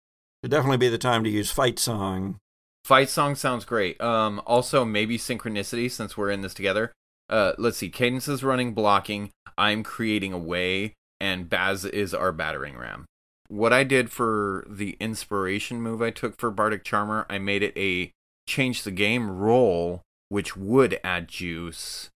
Would 0.43 0.53
definitely 0.53 0.79
be 0.79 0.89
the 0.89 0.99
time 0.99 1.25
to 1.25 1.31
use 1.31 1.51
fight 1.51 1.79
song. 1.79 2.39
Fight 2.85 3.09
song 3.09 3.35
sounds 3.35 3.65
great. 3.65 4.01
Um, 4.01 4.41
also 4.47 4.85
maybe 4.85 5.19
synchronicity 5.19 5.91
since 5.91 6.17
we're 6.17 6.31
in 6.31 6.43
this 6.43 6.55
together. 6.55 6.93
Uh, 7.29 7.53
let's 7.59 7.77
see. 7.77 7.91
Cadence 7.91 8.29
is 8.29 8.45
running 8.45 8.73
blocking. 8.73 9.31
I'm 9.59 9.83
creating 9.83 10.33
a 10.33 10.39
way, 10.39 10.95
and 11.21 11.51
Baz 11.51 11.85
is 11.85 12.15
our 12.15 12.33
battering 12.33 12.79
ram. 12.79 13.05
What 13.49 13.73
I 13.73 13.83
did 13.83 14.11
for 14.11 14.65
the 14.69 14.97
inspiration 15.01 15.83
move 15.83 16.01
I 16.01 16.11
took 16.11 16.39
for 16.39 16.51
Bardic 16.51 16.85
Charmer, 16.85 17.27
I 17.29 17.39
made 17.39 17.63
it 17.63 17.77
a 17.77 18.13
change 18.47 18.85
the 18.85 18.91
game 18.91 19.31
roll, 19.31 20.03
which 20.29 20.57
would 20.57 20.99
add 21.05 21.29
juice 21.29 22.11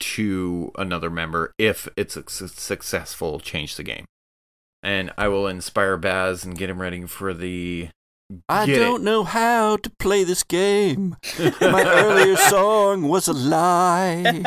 to 0.00 0.70
another 0.76 1.10
member 1.10 1.52
if 1.58 1.88
it's 1.96 2.16
a 2.16 2.22
su- 2.28 2.46
successful 2.48 3.40
change 3.40 3.76
the 3.76 3.82
game. 3.82 4.04
And 4.82 5.10
I 5.18 5.26
will 5.28 5.48
inspire 5.48 5.96
Baz 5.96 6.44
and 6.44 6.56
get 6.56 6.70
him 6.70 6.80
ready 6.80 7.02
for 7.06 7.34
the. 7.34 7.88
I 8.48 8.66
Get 8.66 8.78
don't 8.78 9.02
know 9.02 9.24
how 9.24 9.78
to 9.78 9.88
play 9.98 10.22
this 10.22 10.42
game. 10.44 11.16
My 11.62 11.82
earlier 11.84 12.36
song 12.36 13.08
was 13.08 13.26
a 13.26 13.32
lie. 13.32 14.42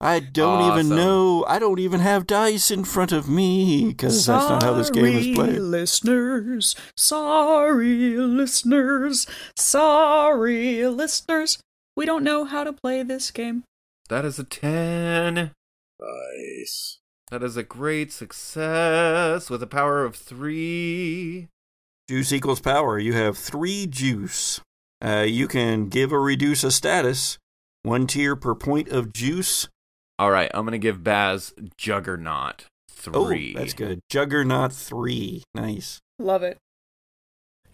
I 0.00 0.20
don't 0.20 0.72
even 0.72 0.88
know. 0.96 1.44
I 1.48 1.58
don't 1.58 1.80
even 1.80 1.98
have 1.98 2.28
dice 2.28 2.70
in 2.70 2.84
front 2.84 3.10
of 3.10 3.28
me 3.28 3.88
because 3.88 4.24
that's 4.24 4.48
not 4.48 4.62
how 4.62 4.72
this 4.74 4.88
game 4.90 5.04
is 5.16 5.24
Sorry, 5.24 5.34
played. 5.34 5.58
listeners. 5.58 6.76
Sorry, 6.96 8.16
listeners. 8.16 9.26
Sorry, 9.56 10.86
listeners. 10.86 11.58
We 11.98 12.06
don't 12.06 12.22
know 12.22 12.44
how 12.44 12.62
to 12.62 12.72
play 12.72 13.02
this 13.02 13.32
game. 13.32 13.64
That 14.08 14.24
is 14.24 14.38
a 14.38 14.44
10. 14.44 15.50
Nice. 16.00 16.98
That 17.32 17.42
is 17.42 17.56
a 17.56 17.64
great 17.64 18.12
success 18.12 19.50
with 19.50 19.64
a 19.64 19.66
power 19.66 20.04
of 20.04 20.14
three. 20.14 21.48
Juice 22.08 22.32
equals 22.32 22.60
power. 22.60 23.00
You 23.00 23.14
have 23.14 23.36
three 23.36 23.88
juice. 23.88 24.60
Uh, 25.04 25.26
you 25.26 25.48
can 25.48 25.88
give 25.88 26.12
or 26.12 26.22
reduce 26.22 26.62
a 26.62 26.70
status. 26.70 27.36
One 27.82 28.06
tier 28.06 28.36
per 28.36 28.54
point 28.54 28.90
of 28.90 29.12
juice. 29.12 29.66
All 30.20 30.30
right, 30.30 30.52
I'm 30.54 30.64
gonna 30.64 30.78
give 30.78 31.02
Baz 31.02 31.52
Juggernaut 31.76 32.66
three. 32.88 33.54
Oh, 33.56 33.58
that's 33.58 33.74
good. 33.74 33.98
Juggernaut 34.08 34.72
three. 34.72 35.42
Nice. 35.52 35.98
Love 36.20 36.44
it. 36.44 36.58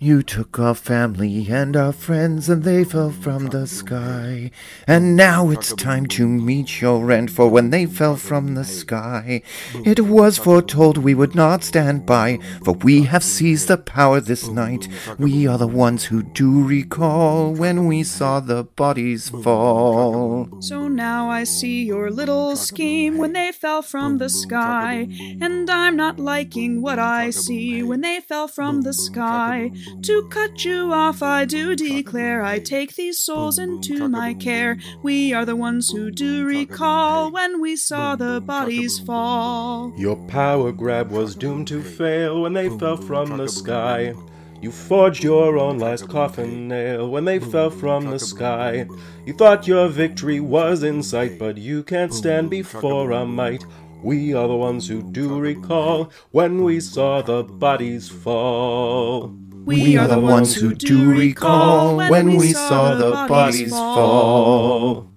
You 0.00 0.22
took 0.22 0.58
our 0.58 0.74
family 0.74 1.46
and 1.48 1.76
our 1.76 1.92
friends, 1.92 2.50
and 2.50 2.62
they 2.62 2.84
fell 2.84 3.10
from 3.10 3.46
the 3.46 3.66
sky. 3.66 4.50
And 4.86 5.16
now 5.16 5.50
it's 5.50 5.72
time 5.72 6.06
to 6.08 6.28
meet 6.28 6.82
your 6.82 7.10
end, 7.10 7.30
for 7.30 7.48
when 7.48 7.70
they 7.70 7.86
fell 7.86 8.16
from 8.16 8.54
the 8.54 8.64
sky, 8.64 9.40
it 9.84 10.00
was 10.00 10.36
foretold 10.36 10.98
we 10.98 11.14
would 11.14 11.34
not 11.34 11.62
stand 11.62 12.04
by, 12.04 12.38
for 12.64 12.74
we 12.74 13.04
have 13.04 13.22
seized 13.22 13.68
the 13.68 13.78
power 13.78 14.20
this 14.20 14.48
night. 14.48 14.88
We 15.16 15.46
are 15.46 15.56
the 15.56 15.68
ones 15.68 16.04
who 16.04 16.22
do 16.24 16.62
recall 16.62 17.54
when 17.54 17.86
we 17.86 18.02
saw 18.02 18.40
the 18.40 18.64
bodies 18.64 19.30
fall. 19.30 20.60
So 20.60 20.86
now 20.88 21.30
I 21.30 21.44
see 21.44 21.84
your 21.84 22.10
little 22.10 22.56
scheme 22.56 23.16
when 23.16 23.32
they 23.32 23.52
fell 23.52 23.80
from 23.80 24.18
the 24.18 24.28
sky. 24.28 25.08
And 25.40 25.70
I'm 25.70 25.96
not 25.96 26.18
liking 26.18 26.82
what 26.82 26.98
I 26.98 27.30
see 27.30 27.82
when 27.82 28.02
they 28.02 28.20
fell 28.20 28.48
from 28.48 28.82
the 28.82 28.92
sky. 28.92 29.70
To 30.02 30.22
cut 30.28 30.64
you 30.64 30.92
off, 30.92 31.22
I 31.22 31.44
do 31.44 31.74
declare 31.74 32.42
I 32.42 32.58
take 32.58 32.94
these 32.94 33.18
souls 33.18 33.58
into 33.58 34.08
my 34.08 34.34
care. 34.34 34.78
We 35.02 35.32
are 35.32 35.44
the 35.44 35.56
ones 35.56 35.90
who 35.90 36.10
do 36.10 36.44
recall 36.44 37.30
when 37.32 37.60
we 37.60 37.76
saw 37.76 38.16
the 38.16 38.40
bodies 38.40 38.98
fall. 38.98 39.92
Your 39.96 40.16
power 40.26 40.72
grab 40.72 41.10
was 41.10 41.34
doomed 41.34 41.68
to 41.68 41.82
fail 41.82 42.42
when 42.42 42.52
they 42.52 42.68
fell 42.78 42.96
from 42.96 43.36
the 43.36 43.48
sky. 43.48 44.14
You 44.60 44.70
forged 44.70 45.22
your 45.22 45.58
own 45.58 45.78
last 45.78 46.08
coffin 46.08 46.68
nail 46.68 47.10
when 47.10 47.26
they 47.26 47.38
fell 47.38 47.68
from 47.68 48.10
the 48.10 48.18
sky. 48.18 48.86
You 49.26 49.34
thought 49.34 49.68
your 49.68 49.88
victory 49.88 50.40
was 50.40 50.82
in 50.82 51.02
sight, 51.02 51.38
but 51.38 51.58
you 51.58 51.82
can't 51.82 52.14
stand 52.14 52.48
before 52.48 53.10
a 53.10 53.26
might. 53.26 53.64
We 54.02 54.34
are 54.34 54.48
the 54.48 54.56
ones 54.56 54.88
who 54.88 55.02
do 55.02 55.38
recall 55.38 56.10
when 56.30 56.62
we 56.62 56.80
saw 56.80 57.22
the 57.22 57.42
bodies 57.42 58.08
fall. 58.08 59.34
We 59.64 59.96
are 59.96 60.06
the 60.06 60.20
ones 60.20 60.54
who 60.54 60.74
do 60.74 61.10
recall 61.10 61.96
when 61.96 62.36
we 62.36 62.52
saw 62.52 62.94
the 62.96 63.12
bodies 63.12 63.70
fall. 63.70 65.10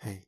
Hey. 0.00 0.20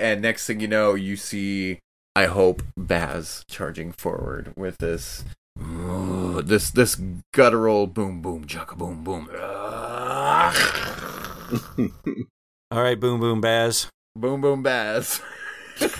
And 0.00 0.20
next 0.20 0.46
thing 0.46 0.58
you 0.58 0.66
know, 0.66 0.94
you 0.94 1.16
see, 1.16 1.78
I 2.16 2.26
hope, 2.26 2.64
Baz 2.76 3.44
charging 3.48 3.92
forward 3.92 4.52
with 4.56 4.78
this, 4.78 5.24
this, 5.56 6.70
this 6.70 7.00
guttural 7.32 7.86
boom, 7.86 8.20
boom, 8.22 8.44
chaka, 8.44 8.74
boom, 8.74 9.04
boom, 9.04 9.28
All 12.72 12.82
right, 12.82 12.98
boom, 12.98 13.20
boom, 13.20 13.40
Baz. 13.40 13.88
boom, 14.16 14.40
boom, 14.40 14.64
Baz. 14.64 15.20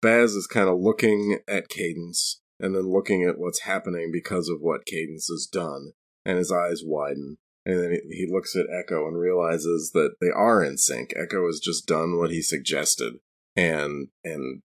Baz 0.00 0.32
is 0.32 0.46
kind 0.46 0.68
of 0.70 0.78
looking 0.78 1.40
at 1.46 1.68
Cadence 1.68 2.40
and 2.60 2.74
then 2.74 2.92
looking 2.92 3.24
at 3.24 3.38
what's 3.38 3.62
happening 3.62 4.10
because 4.12 4.48
of 4.48 4.58
what 4.60 4.86
Cadence 4.86 5.28
has 5.28 5.48
done, 5.50 5.92
and 6.24 6.38
his 6.38 6.52
eyes 6.52 6.82
widen. 6.84 7.38
And 7.64 7.80
then 7.80 7.98
he 8.10 8.28
looks 8.30 8.54
at 8.54 8.66
Echo 8.72 9.08
and 9.08 9.18
realizes 9.18 9.90
that 9.92 10.14
they 10.20 10.30
are 10.30 10.62
in 10.62 10.78
sync. 10.78 11.12
Echo 11.16 11.46
has 11.46 11.58
just 11.58 11.86
done 11.86 12.16
what 12.16 12.30
he 12.30 12.40
suggested 12.40 13.14
and 13.56 14.08
and 14.22 14.62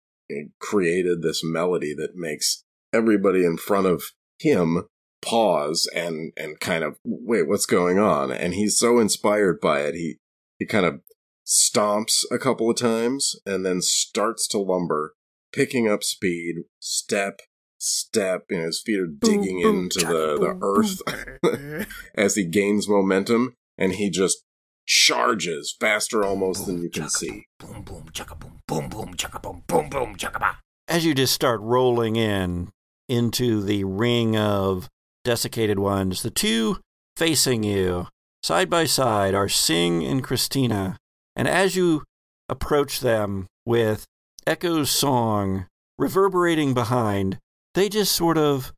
created 0.58 1.22
this 1.22 1.42
melody 1.42 1.94
that 1.94 2.14
makes 2.14 2.64
everybody 2.92 3.44
in 3.44 3.56
front 3.56 3.86
of 3.86 4.02
him 4.38 4.84
pause 5.22 5.88
and 5.94 6.32
and 6.36 6.60
kind 6.60 6.82
of 6.82 6.96
wait 7.04 7.46
what's 7.46 7.66
going 7.66 7.98
on 7.98 8.32
and 8.32 8.54
he's 8.54 8.78
so 8.78 8.98
inspired 8.98 9.60
by 9.60 9.80
it 9.80 9.94
he 9.94 10.16
he 10.58 10.64
kind 10.64 10.86
of 10.86 11.00
stomps 11.46 12.22
a 12.30 12.38
couple 12.38 12.70
of 12.70 12.76
times 12.76 13.36
and 13.44 13.66
then 13.66 13.82
starts 13.82 14.48
to 14.48 14.58
lumber 14.58 15.14
picking 15.52 15.90
up 15.90 16.02
speed 16.02 16.56
step 16.78 17.40
step 17.80 18.44
and 18.50 18.60
his 18.60 18.80
feet 18.80 19.00
are 19.00 19.06
digging 19.06 19.62
boom, 19.62 19.84
into 19.84 20.00
chaka, 20.00 20.12
the, 20.12 20.36
the 20.38 20.58
earth 20.62 21.86
as 22.14 22.34
he 22.36 22.44
gains 22.44 22.88
momentum 22.88 23.54
and 23.78 23.94
he 23.94 24.10
just 24.10 24.44
charges 24.86 25.74
faster 25.78 26.24
almost 26.24 26.66
than 26.66 26.82
you 26.82 26.90
can 26.90 27.08
see 27.08 27.46
Boom, 27.58 27.82
boom, 27.82 28.06
chaka, 28.12 28.34
boom, 28.34 28.60
boom, 28.66 28.88
boom, 28.88 29.14
chaka, 29.14 29.38
boom, 29.38 29.62
boom, 29.66 29.88
boom, 29.88 30.16
chaka, 30.16 30.38
ba. 30.38 30.58
As 30.88 31.04
you 31.04 31.14
just 31.14 31.32
start 31.32 31.60
rolling 31.60 32.16
in 32.16 32.70
into 33.08 33.62
the 33.62 33.84
ring 33.84 34.36
of 34.36 34.88
desiccated 35.24 35.78
ones, 35.78 36.22
the 36.22 36.30
two 36.30 36.78
facing 37.16 37.62
you 37.62 38.08
side 38.42 38.68
by 38.68 38.84
side 38.84 39.34
are 39.34 39.48
Sing 39.48 40.04
and 40.04 40.24
Christina. 40.24 40.96
And 41.36 41.46
as 41.46 41.76
you 41.76 42.02
approach 42.48 43.00
them 43.00 43.46
with 43.64 44.04
Echo's 44.46 44.90
song 44.90 45.66
reverberating 45.98 46.74
behind, 46.74 47.38
they 47.74 47.88
just 47.88 48.12
sort 48.12 48.38
of 48.38 48.72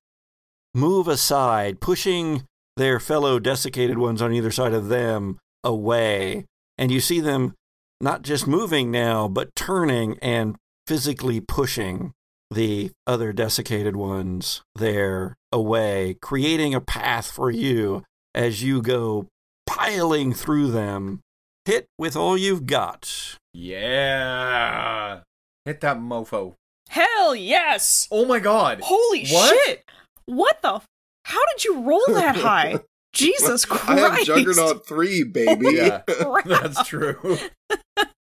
move 0.75 1.09
aside, 1.09 1.81
pushing 1.81 2.45
their 2.77 2.99
fellow 2.99 3.39
desiccated 3.39 3.99
ones 3.99 4.23
on 4.23 4.33
either 4.33 4.51
side 4.51 4.73
of 4.73 4.89
them 4.89 5.39
away. 5.63 6.47
And 6.79 6.91
you 6.91 7.01
see 7.01 7.21
them 7.21 7.55
not 8.01 8.23
just 8.23 8.47
moving 8.47 8.91
now, 8.91 9.29
but 9.29 9.55
turning 9.55 10.19
and 10.21 10.57
physically 10.87 11.41
pushing 11.41 12.13
the 12.51 12.91
other 13.07 13.33
desiccated 13.33 13.97
ones 13.97 14.63
there 14.75 15.37
away, 15.51 16.17
creating 16.21 16.75
a 16.75 16.81
path 16.81 17.31
for 17.31 17.51
you 17.51 18.03
as 18.35 18.63
you 18.63 18.83
go 18.83 19.29
piling 19.67 20.33
through 20.33 20.71
them. 20.71 21.21
Hit 21.65 21.87
with 21.97 22.17
all 22.17 22.37
you've 22.37 22.67
got. 22.67 23.39
Yeah. 23.55 25.21
Hit 25.65 25.81
that 25.81 25.99
mofo. 25.99 26.55
Hell 26.93 27.35
yes! 27.35 28.07
Oh 28.11 28.27
my 28.27 28.39
god. 28.39 28.81
Holy 28.83 29.27
What? 29.29 29.59
shit! 29.67 29.85
What 30.27 30.61
the? 30.63 30.75
F- 30.75 30.85
How 31.25 31.41
did 31.55 31.65
you 31.65 31.81
roll 31.83 32.05
that 32.09 32.37
high? 32.37 32.81
Jesus 33.15 33.65
Christ! 33.65 33.89
I 33.89 33.99
have 34.17 34.25
Juggernaut 34.27 34.87
3, 34.87 35.25
baby. 35.25 35.67
Yeah, 35.73 36.03
Crap. 36.09 36.45
that's 36.45 36.87
true. 36.87 37.39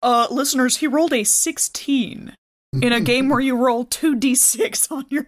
Uh, 0.04 0.26
listeners, 0.32 0.78
he 0.78 0.88
rolled 0.88 1.12
a 1.12 1.22
16 1.22 2.34
in 2.82 2.92
a 2.92 3.00
game 3.00 3.28
where 3.28 3.38
you 3.38 3.54
roll 3.56 3.84
2d6 3.86 4.90
on 4.90 5.06
your 5.10 5.24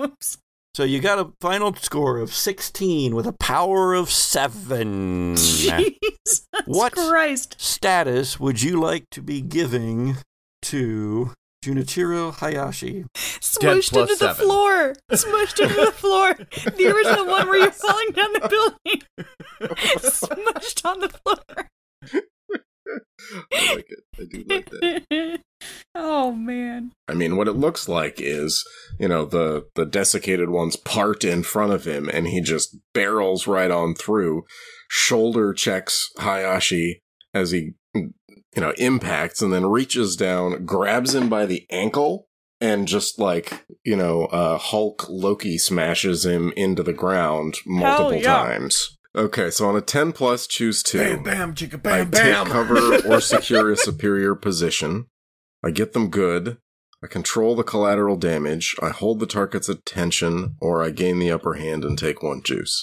moves. 0.00 0.38
So 0.74 0.82
you 0.82 0.98
got 0.98 1.20
a 1.20 1.30
final 1.40 1.72
score 1.76 2.18
of 2.18 2.34
16 2.34 3.14
with 3.14 3.24
a 3.28 3.32
power 3.34 3.94
of 3.94 4.10
7. 4.10 5.36
Jesus 5.36 6.44
What? 6.64 6.94
Christ. 6.94 7.54
status 7.60 8.40
would 8.40 8.62
you 8.62 8.80
like 8.80 9.04
to 9.12 9.22
be 9.22 9.40
giving 9.40 10.16
to 10.62 11.30
Junichiro 11.64 12.34
Hayashi? 12.34 13.04
Smushed 13.14 13.98
into 13.98 14.14
the 14.14 14.16
seven. 14.16 14.44
floor. 14.46 14.94
Smushed 15.10 15.60
into 15.60 15.74
the 15.74 15.92
floor. 15.92 16.34
The 16.34 16.86
original 16.86 17.26
one 17.26 17.48
where 17.48 17.58
you're 17.58 17.70
falling 17.70 18.10
down 18.10 18.32
the 18.32 18.48
building. 18.48 19.02
Smushed 19.98 20.84
on 20.84 21.00
the 21.00 21.08
floor. 21.08 21.70
I 23.52 23.74
like 23.74 23.86
it. 23.88 24.04
I 24.18 24.24
do 24.24 24.44
like 24.46 24.70
that. 24.70 25.40
oh, 25.94 26.32
man. 26.32 26.92
I 27.08 27.14
mean, 27.14 27.36
what 27.36 27.48
it 27.48 27.52
looks 27.52 27.88
like 27.88 28.20
is, 28.20 28.62
you 28.98 29.08
know, 29.08 29.24
the 29.24 29.66
the 29.74 29.86
desiccated 29.86 30.50
ones 30.50 30.76
part 30.76 31.24
in 31.24 31.42
front 31.42 31.72
of 31.72 31.86
him, 31.86 32.08
and 32.08 32.26
he 32.26 32.40
just 32.40 32.76
barrels 32.92 33.46
right 33.46 33.70
on 33.70 33.94
through, 33.94 34.44
shoulder 34.88 35.52
checks 35.52 36.10
Hayashi 36.18 37.00
as 37.32 37.50
he, 37.50 37.72
you 38.54 38.62
know, 38.62 38.72
impacts, 38.78 39.42
and 39.42 39.52
then 39.52 39.66
reaches 39.66 40.16
down, 40.16 40.64
grabs 40.64 41.14
him 41.14 41.28
by 41.28 41.46
the 41.46 41.66
ankle, 41.70 42.26
and 42.60 42.88
just 42.88 43.18
like, 43.18 43.66
you 43.84 43.96
know, 43.96 44.26
uh, 44.26 44.58
Hulk 44.58 45.06
Loki 45.08 45.58
smashes 45.58 46.24
him 46.24 46.52
into 46.56 46.82
the 46.82 46.92
ground 46.92 47.56
multiple 47.66 48.14
yeah. 48.14 48.34
times. 48.34 48.96
Okay, 49.16 49.50
so 49.50 49.68
on 49.68 49.76
a 49.76 49.80
ten 49.80 50.12
plus, 50.12 50.46
choose 50.46 50.82
two. 50.82 50.98
Bam, 50.98 51.22
bam, 51.22 51.54
chicka, 51.54 51.74
I 51.74 51.78
bam, 51.78 52.10
bam. 52.10 52.44
take 52.44 52.52
cover 52.52 53.06
or 53.06 53.20
secure 53.20 53.70
a 53.70 53.76
superior 53.76 54.34
position. 54.34 55.06
I 55.62 55.70
get 55.70 55.92
them 55.92 56.10
good. 56.10 56.58
I 57.02 57.06
control 57.06 57.54
the 57.54 57.62
collateral 57.62 58.16
damage. 58.16 58.74
I 58.82 58.88
hold 58.88 59.20
the 59.20 59.26
target's 59.26 59.68
attention, 59.68 60.56
or 60.60 60.82
I 60.82 60.90
gain 60.90 61.18
the 61.18 61.30
upper 61.30 61.54
hand 61.54 61.84
and 61.84 61.98
take 61.98 62.22
one 62.22 62.42
juice. 62.42 62.82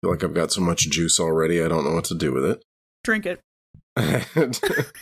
feel 0.00 0.10
like 0.10 0.24
I've 0.24 0.34
got 0.34 0.52
so 0.52 0.62
much 0.62 0.90
juice 0.90 1.20
already, 1.20 1.62
I 1.62 1.68
don't 1.68 1.84
know 1.84 1.92
what 1.92 2.04
to 2.06 2.14
do 2.14 2.32
with 2.32 2.44
it. 2.44 2.64
Drink 3.04 3.26
it. 3.26 3.40
the 3.96 4.94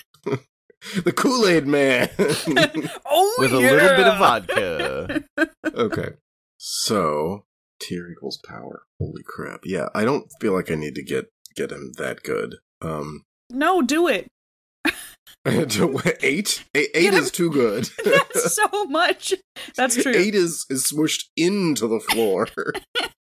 Kool 1.14 1.46
Aid 1.46 1.66
Man! 1.66 2.08
Oh, 3.12 3.36
With 3.38 3.52
a 3.52 3.56
little 3.58 3.96
bit 3.96 4.06
of 4.06 4.18
vodka. 4.18 5.24
okay. 5.74 6.10
So, 6.58 7.44
tier 7.80 8.08
equals 8.10 8.38
power. 8.46 8.82
Holy 8.98 9.22
crap. 9.24 9.60
Yeah, 9.64 9.88
I 9.94 10.04
don't 10.04 10.26
feel 10.40 10.54
like 10.54 10.70
I 10.70 10.74
need 10.74 10.94
to 10.94 11.02
get 11.02 11.26
get 11.56 11.70
him 11.72 11.92
that 11.98 12.22
good. 12.22 12.56
Um, 12.80 13.24
No, 13.50 13.82
do 13.82 14.08
it. 14.08 14.28
eight? 15.46 16.64
Eight, 16.74 16.90
eight 16.94 17.14
is 17.14 17.30
too 17.30 17.50
good. 17.50 17.88
That's 18.04 18.54
so 18.54 18.84
much. 18.86 19.34
That's 19.76 20.02
true. 20.02 20.12
Eight 20.14 20.34
is, 20.34 20.66
is 20.70 20.90
smushed 20.92 21.24
into 21.36 21.86
the 21.88 22.00
floor. 22.00 22.48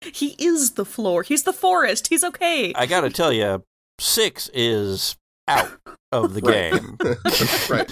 He 0.02 0.36
is 0.40 0.72
the 0.72 0.86
floor. 0.86 1.24
He's 1.24 1.44
the 1.44 1.54
forest. 1.54 2.08
He's 2.08 2.24
okay. 2.24 2.74
I 2.76 2.86
got 2.86 3.02
to 3.02 3.10
tell 3.10 3.32
you, 3.34 3.64
6 4.00 4.50
is 4.54 5.16
out 5.48 5.70
of 6.12 6.34
the 6.34 6.42
game. 6.42 6.98
right. 7.70 7.92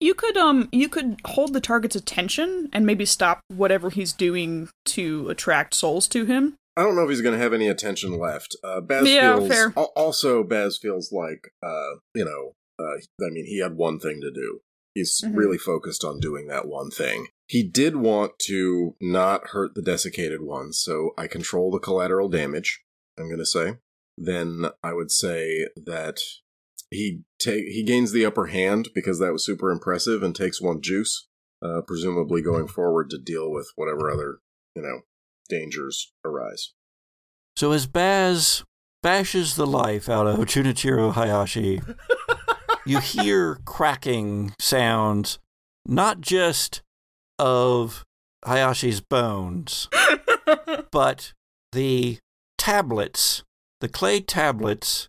You 0.00 0.14
could 0.14 0.36
um 0.36 0.68
you 0.72 0.88
could 0.88 1.20
hold 1.24 1.52
the 1.52 1.60
target's 1.60 1.96
attention 1.96 2.68
and 2.72 2.86
maybe 2.86 3.04
stop 3.04 3.40
whatever 3.48 3.90
he's 3.90 4.12
doing 4.12 4.68
to 4.86 5.28
attract 5.28 5.74
souls 5.74 6.06
to 6.08 6.24
him. 6.24 6.54
I 6.76 6.82
don't 6.82 6.94
know 6.94 7.02
if 7.02 7.10
he's 7.10 7.22
going 7.22 7.36
to 7.36 7.42
have 7.42 7.52
any 7.52 7.66
attention 7.66 8.16
left. 8.16 8.54
Uh, 8.62 8.80
Baz 8.80 9.08
Yeah, 9.08 9.34
feels, 9.34 9.48
fair. 9.48 9.72
Also, 9.96 10.44
Baz 10.44 10.78
feels 10.80 11.10
like, 11.10 11.48
uh, 11.60 11.94
you 12.14 12.24
know, 12.24 12.52
uh, 12.78 12.98
I 13.26 13.30
mean, 13.30 13.46
he 13.46 13.58
had 13.60 13.76
one 13.76 13.98
thing 13.98 14.20
to 14.20 14.30
do. 14.30 14.60
He's 14.94 15.20
Mhm. 15.24 15.36
really 15.36 15.58
focused 15.58 16.04
on 16.04 16.20
doing 16.20 16.46
that 16.46 16.68
one 16.68 16.90
thing. 16.92 17.26
He 17.48 17.64
did 17.64 17.96
want 17.96 18.38
to 18.46 18.94
not 19.00 19.48
hurt 19.48 19.74
the 19.74 19.82
desiccated 19.82 20.40
ones, 20.40 20.78
so 20.78 21.14
I 21.18 21.26
control 21.26 21.72
the 21.72 21.80
collateral 21.80 22.28
damage. 22.28 22.80
I'm 23.18 23.26
going 23.26 23.38
to 23.38 23.46
say. 23.46 23.78
Then 24.16 24.66
I 24.84 24.92
would 24.92 25.10
say 25.10 25.66
that 25.76 26.18
he 26.90 27.22
take 27.38 27.64
he 27.66 27.82
gains 27.82 28.12
the 28.12 28.24
upper 28.24 28.46
hand 28.46 28.88
because 28.94 29.18
that 29.18 29.32
was 29.32 29.44
super 29.44 29.70
impressive 29.70 30.22
and 30.22 30.34
takes 30.34 30.60
one 30.60 30.80
juice, 30.80 31.28
uh, 31.62 31.82
presumably 31.86 32.42
going 32.42 32.68
forward 32.68 33.10
to 33.10 33.18
deal 33.18 33.50
with 33.50 33.70
whatever 33.76 34.10
other 34.10 34.38
you 34.74 34.82
know 34.82 35.00
dangers 35.48 36.12
arise. 36.24 36.72
So 37.56 37.72
as 37.72 37.86
Baz 37.86 38.64
bashes 39.02 39.56
the 39.56 39.66
life 39.66 40.08
out 40.08 40.26
of 40.26 40.36
Junichiro 40.40 41.12
Hayashi, 41.12 41.80
you 42.86 42.98
hear 43.00 43.56
cracking 43.64 44.52
sounds, 44.58 45.38
not 45.86 46.20
just 46.20 46.82
of 47.38 48.04
Hayashi's 48.44 49.00
bones, 49.00 49.88
but 50.90 51.32
the 51.72 52.18
tablets, 52.56 53.42
the 53.80 53.88
clay 53.88 54.20
tablets 54.20 55.08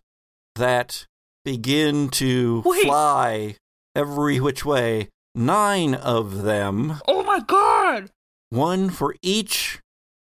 that 0.56 1.06
begin 1.50 2.08
to 2.08 2.62
Wait. 2.64 2.84
fly 2.84 3.56
every 3.96 4.38
which 4.38 4.64
way, 4.64 5.08
nine 5.34 5.94
of 5.96 6.42
them, 6.42 7.00
oh 7.08 7.24
my 7.24 7.40
god! 7.40 8.08
one 8.50 8.88
for 8.88 9.16
each 9.20 9.80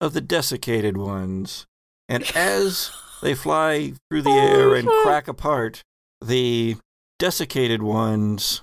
of 0.01 0.11
the 0.13 0.19
desiccated 0.19 0.97
ones. 0.97 1.65
And 2.09 2.23
as 2.35 2.91
they 3.21 3.33
fly 3.33 3.93
through 4.09 4.23
the 4.23 4.29
oh 4.29 4.37
air 4.47 4.75
and 4.75 4.89
Oh, 4.89 5.01
crack 5.05 5.29
apart, 5.29 5.83
the 6.19 6.75
desiccated 7.17 7.81
ones 7.81 8.61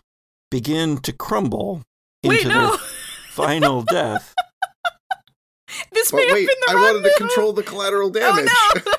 begin 0.51 0.99
to 0.99 1.13
crumble 1.15 1.81
Wait, 2.23 2.43
into 2.43 2.49
no! 2.55 2.69
their 2.69 2.79
final 3.31 3.81
death. 3.83 4.35
this 5.93 6.11
But 6.11 6.19
may 6.19 6.27
have 6.27 6.35
wait, 6.35 6.47
been 6.49 6.57
the 6.67 6.71
I 6.71 6.75
wrong 6.75 6.83
wanted 6.85 7.03
to 7.05 7.15
control 7.17 7.53
the 7.55 7.63
collateral 7.63 8.09
Oh 8.09 8.13
damage. 8.13 8.51
no! 8.85 8.93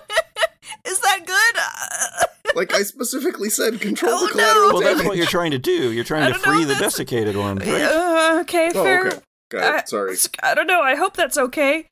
Is 2.53 2.59
that 2.59 2.67
good? 2.67 2.73
like 2.73 2.73
I 2.79 2.83
specifically 2.83 3.49
said, 3.49 3.79
control 3.81 4.13
Oh, 4.13 4.19
the 4.21 4.25
no. 4.25 4.31
collateral 4.31 4.67
Well, 4.73 4.81
damage. 4.81 4.95
that's 4.97 5.07
what 5.07 5.17
you're 5.17 5.25
trying 5.27 5.51
to 5.51 5.59
do. 5.59 5.91
You're 5.91 6.03
trying 6.03 6.27
to 6.27 6.33
don't 6.33 6.45
know 6.45 6.51
free 6.53 6.63
the 6.65 6.73
that's- 6.73 6.93
desiccated 6.93 7.35
one. 7.35 7.57
right? 7.57 7.81
Uh, 7.81 8.37
okay, 8.41 8.69
Oh, 8.75 8.83
fair. 8.83 9.07
okay. 9.07 9.19
Got 9.51 9.79
it. 9.83 9.89
Sorry. 9.89 10.15
I 10.41 10.55
don't 10.55 10.67
know. 10.67 10.81
I 10.81 10.95
hope 10.95 11.15
that's 11.15 11.37
okay. 11.37 11.87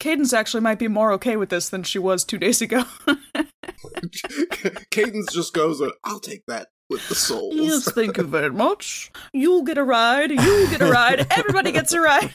Cadence 0.00 0.32
actually 0.32 0.62
might 0.62 0.78
be 0.78 0.88
more 0.88 1.12
okay 1.12 1.36
with 1.36 1.48
this 1.50 1.68
than 1.68 1.82
she 1.82 1.98
was 1.98 2.24
two 2.24 2.38
days 2.38 2.60
ago. 2.62 2.84
Cadence 4.90 5.32
just 5.32 5.52
goes, 5.54 5.80
uh, 5.80 5.90
"I'll 6.04 6.20
take 6.20 6.42
that 6.48 6.68
with 6.90 7.06
the 7.08 7.14
souls." 7.14 7.54
yes, 7.54 7.90
thank 7.92 8.16
you 8.16 8.24
very 8.24 8.50
much. 8.50 9.10
You'll 9.32 9.62
get 9.62 9.78
a 9.78 9.84
ride. 9.84 10.30
You'll 10.30 10.68
get 10.70 10.80
a 10.82 10.90
ride. 10.90 11.26
Everybody 11.30 11.72
gets 11.72 11.92
a 11.92 12.00
ride. 12.00 12.32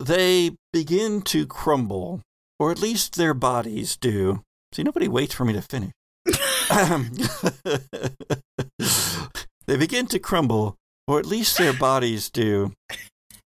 They 0.00 0.50
begin 0.72 1.22
to 1.22 1.46
crumble, 1.46 2.20
or 2.58 2.70
at 2.70 2.80
least 2.80 3.16
their 3.16 3.34
bodies 3.34 3.96
do. 3.96 4.42
See, 4.72 4.82
nobody 4.82 5.06
waits 5.08 5.34
for 5.34 5.44
me 5.44 5.52
to 5.52 5.62
finish. 5.62 5.92
They 9.66 9.76
begin 9.76 10.06
to 10.08 10.18
crumble, 10.18 10.76
or 11.06 11.18
at 11.18 11.26
least 11.26 11.56
their 11.56 11.72
bodies 11.72 12.30
do. 12.30 12.72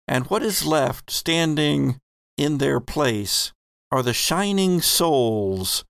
And 0.08 0.26
what 0.28 0.42
is 0.42 0.66
left 0.66 1.12
standing 1.12 1.98
in 2.38 2.60
their 2.60 2.80
place 2.80 3.52
are 3.92 4.02
the 4.02 4.14
shining 4.14 4.82
souls 4.82 5.84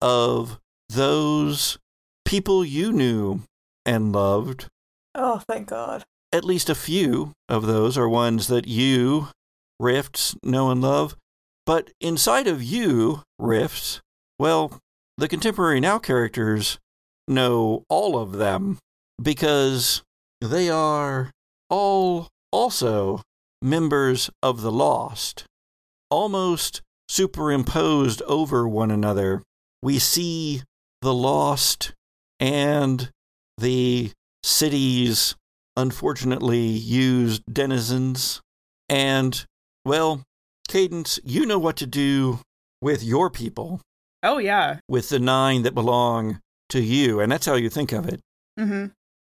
of 0.00 0.58
those 0.88 1.78
people 2.24 2.64
you 2.64 2.92
knew 2.92 3.42
and 3.84 4.12
loved. 4.12 4.68
oh, 5.14 5.42
thank 5.48 5.68
God. 5.68 6.04
At 6.32 6.44
least 6.44 6.70
a 6.70 6.74
few 6.74 7.32
of 7.48 7.66
those 7.66 7.98
are 7.98 8.08
ones 8.08 8.46
that 8.48 8.66
you, 8.66 9.28
Rifts, 9.80 10.36
know 10.42 10.70
and 10.70 10.80
love. 10.80 11.16
But 11.66 11.90
inside 12.00 12.46
of 12.46 12.62
you, 12.62 13.22
Rifts, 13.38 14.00
well, 14.38 14.78
the 15.16 15.28
contemporary 15.28 15.80
now 15.80 15.98
characters 15.98 16.78
know 17.28 17.84
all 17.88 18.18
of 18.18 18.32
them 18.32 18.78
because 19.22 20.02
they 20.40 20.68
are 20.68 21.30
all 21.70 22.28
also 22.52 23.22
members 23.62 24.30
of 24.42 24.60
the 24.60 24.72
Lost, 24.72 25.44
almost 26.10 26.82
superimposed 27.08 28.22
over 28.22 28.68
one 28.68 28.90
another. 28.90 29.42
We 29.82 29.98
see 29.98 30.62
the 31.00 31.14
Lost 31.14 31.92
and 32.40 33.10
the 33.58 34.12
city's 34.42 35.34
unfortunately 35.76 36.66
used 36.66 37.42
denizens. 37.50 38.40
And, 38.88 39.44
well, 39.84 40.22
Cadence, 40.68 41.18
you 41.24 41.46
know 41.46 41.58
what 41.58 41.76
to 41.78 41.86
do 41.86 42.40
with 42.80 43.02
your 43.02 43.30
people, 43.30 43.80
Oh 44.24 44.38
yeah. 44.38 44.78
with 44.88 45.10
the 45.10 45.18
nine 45.18 45.62
that 45.62 45.74
belong 45.74 46.40
to 46.70 46.80
you. 46.80 47.20
And 47.20 47.30
that's 47.30 47.46
how 47.46 47.54
you 47.54 47.68
think 47.68 47.92
of 47.92 48.08
it. 48.08 48.20
Mm-hmm. 48.58 48.86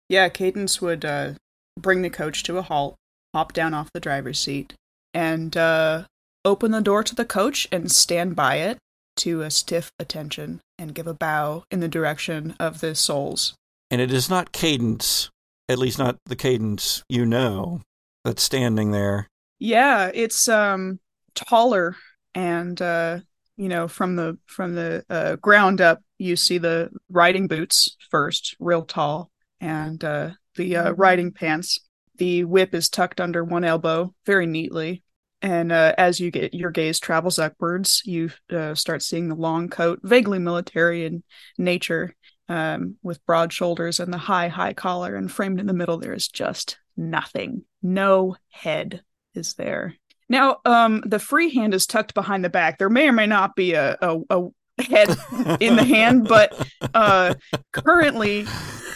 Yeah, 0.09 0.29
Cadence 0.29 0.81
would 0.81 1.05
uh, 1.05 1.33
bring 1.79 2.03
the 2.03 2.11
coach 2.11 2.43
to 2.45 2.59
a 2.59 2.63
halt, 2.63 2.95
hop 3.35 3.53
down 3.53 3.75
off 3.75 3.91
the 3.93 4.01
driver's 4.01 4.39
seat, 4.39 4.75
and 5.13 5.57
uh, 5.57 6.05
open 6.45 6.71
the 6.71 6.81
door 6.81 7.03
to 7.03 7.15
the 7.15 7.25
coach 7.25 7.67
and 7.73 7.91
stand 7.91 8.37
by 8.37 8.57
it 8.57 8.79
to 9.17 9.43
a 9.43 9.51
stiff 9.51 9.91
attention 9.99 10.61
and 10.79 10.95
give 10.95 11.07
a 11.07 11.15
bow 11.15 11.65
in 11.71 11.81
the 11.81 11.89
direction 11.89 12.55
of 12.61 12.81
the 12.81 12.95
souls. 12.95 13.55
And 13.91 14.01
it 14.01 14.13
is 14.13 14.29
not 14.31 14.53
Cadence, 14.53 15.31
at 15.69 15.79
least 15.79 15.99
not 15.99 16.17
the 16.27 16.37
Cadence 16.37 17.03
you 17.09 17.25
know, 17.25 17.81
that's 18.25 18.43
standing 18.43 18.91
there. 18.91 19.29
Yeah, 19.59 20.11
it's 20.13 20.49
um 20.49 21.01
taller 21.35 21.97
and 22.35 22.81
uh 22.83 23.21
you 23.57 23.69
know 23.69 23.89
from 23.89 24.17
the 24.17 24.39
from 24.47 24.75
the 24.75 25.05
uh, 25.09 25.37
ground 25.37 25.81
up 25.81 26.01
you 26.19 26.37
see 26.37 26.59
the 26.59 26.91
riding 27.11 27.47
boots 27.47 27.97
first, 28.11 28.57
real 28.59 28.83
tall, 28.83 29.31
and 29.61 30.03
uh 30.05 30.31
the 30.57 30.77
uh, 30.77 30.93
riding 30.93 31.33
pants. 31.33 31.81
The 32.17 32.45
whip 32.45 32.75
is 32.75 32.89
tucked 32.89 33.21
under 33.21 33.43
one 33.43 33.65
elbow 33.65 34.15
very 34.25 34.47
neatly. 34.47 35.03
And 35.43 35.73
uh, 35.73 35.95
as 35.99 36.21
you 36.21 36.31
get 36.31 36.55
your 36.55 36.71
gaze 36.71 36.99
travels 36.99 37.39
upwards, 37.39 38.03
you 38.05 38.31
uh, 38.51 38.75
start 38.75 39.03
seeing 39.03 39.29
the 39.29 39.35
long 39.35 39.69
coat, 39.69 40.01
vaguely 40.03 40.39
military 40.39 41.05
in 41.05 41.23
nature, 41.59 42.15
um, 42.49 42.97
with 43.03 43.25
broad 43.27 43.53
shoulders 43.53 44.01
and 44.01 44.13
the 44.13 44.19
high, 44.19 44.49
high 44.49 44.73
collar. 44.73 45.17
And 45.17 45.31
framed 45.31 45.61
in 45.61 45.67
the 45.67 45.75
middle, 45.75 45.99
there 45.99 46.15
is 46.15 46.29
just 46.29 46.79
nothing. 46.97 47.65
No 47.83 48.37
head 48.49 49.03
is 49.35 49.55
there. 49.55 49.97
Now, 50.35 50.59
um, 50.65 51.01
the 51.07 51.21
free 51.21 51.55
hand 51.55 51.75
is 51.75 51.87
tucked 51.87 52.13
behind 52.13 52.45
the 52.45 52.51
back. 52.51 52.79
There 52.79 52.91
may 52.91 53.07
or 53.07 53.13
may 53.13 53.29
not 53.29 53.55
be 53.55 53.75
a, 53.75 53.97
a, 54.03 54.19
a 54.31 54.83
head 54.83 55.17
in 55.61 55.77
the 55.77 55.85
hand, 55.85 56.27
but 56.27 56.69
uh, 56.93 57.35
currently 57.73 58.45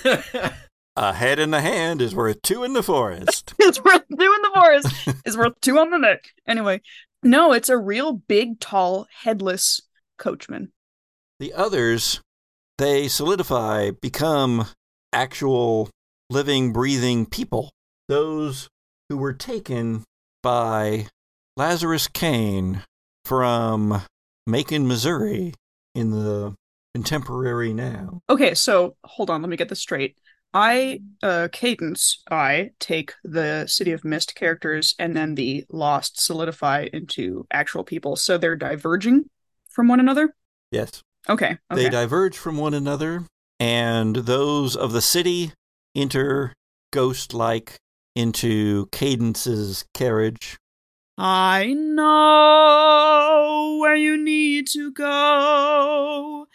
A 0.97 1.13
head 1.13 1.39
in 1.39 1.53
the 1.53 1.61
hand 1.61 2.03
is 2.03 2.13
worth 2.13 2.43
two 2.43 2.65
in 2.65 2.73
the 2.73 2.83
forest. 2.83 3.55
it's 3.61 3.81
worth 3.85 4.03
two 4.09 4.35
in 4.35 4.43
the 4.43 4.51
forest 4.53 5.09
is 5.25 5.37
worth 5.37 5.53
two 5.61 5.79
on 5.79 5.91
the 5.91 5.99
neck. 5.99 6.25
Anyway, 6.45 6.81
no, 7.23 7.53
it's 7.53 7.69
a 7.69 7.79
real 7.79 8.15
big, 8.15 8.59
tall, 8.59 9.07
headless 9.23 9.81
coachman. 10.19 10.73
The 11.39 11.55
others, 11.55 12.21
they 12.79 13.07
solidify, 13.07 13.93
become 13.93 14.67
actual 15.13 15.89
living, 16.31 16.73
breathing 16.73 17.27
people. 17.27 17.71
Those 18.09 18.69
who 19.09 19.19
were 19.19 19.35
taken 19.35 20.03
by 20.43 21.07
Lazarus 21.59 22.07
Kane 22.07 22.85
from 23.25 24.03
Macon, 24.47 24.87
Missouri, 24.87 25.55
in 25.93 26.13
the 26.13 26.55
contemporary 26.95 27.73
now. 27.73 28.21
Okay, 28.31 28.55
so 28.55 28.95
hold 29.03 29.29
on, 29.29 29.43
let 29.43 29.49
me 29.49 29.57
get 29.57 29.69
this 29.69 29.81
straight. 29.81 30.17
I, 30.55 31.01
uh, 31.21 31.49
Cadence, 31.51 32.23
I 32.31 32.71
take 32.79 33.13
the 33.25 33.67
City 33.67 33.91
of 33.91 34.05
Mist 34.05 34.37
characters 34.37 34.95
and 35.01 35.17
then 35.17 35.35
the 35.35 35.67
Lost 35.69 36.21
solidify 36.21 36.87
into 36.93 37.45
actual 37.51 37.83
people. 37.83 38.15
So 38.15 38.39
they're 38.39 38.55
diverging 38.55 39.29
from 39.69 39.89
one 39.89 39.99
another? 39.99 40.37
Yes. 40.71 41.03
Okay, 41.29 41.59
okay. 41.73 41.83
They 41.83 41.89
diverge 41.89 42.39
from 42.39 42.57
one 42.57 42.73
another, 42.73 43.25
and 43.59 44.15
those 44.15 44.77
of 44.77 44.93
the 44.93 45.03
city 45.03 45.55
enter 45.97 46.53
ghost 46.93 47.35
like 47.35 47.79
into 48.15 48.87
Cadence's 48.93 49.85
carriage. 49.93 50.57
I 51.21 51.75
know 51.75 53.79
where 53.81 53.97
you 53.97 54.17
need 54.17 54.69
to 54.69 54.93
go. 54.93 56.47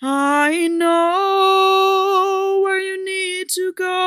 I 0.00 0.68
know 0.68 2.62
where 2.64 2.80
you 2.80 3.04
need 3.04 3.50
to 3.50 3.74
go. 3.74 4.02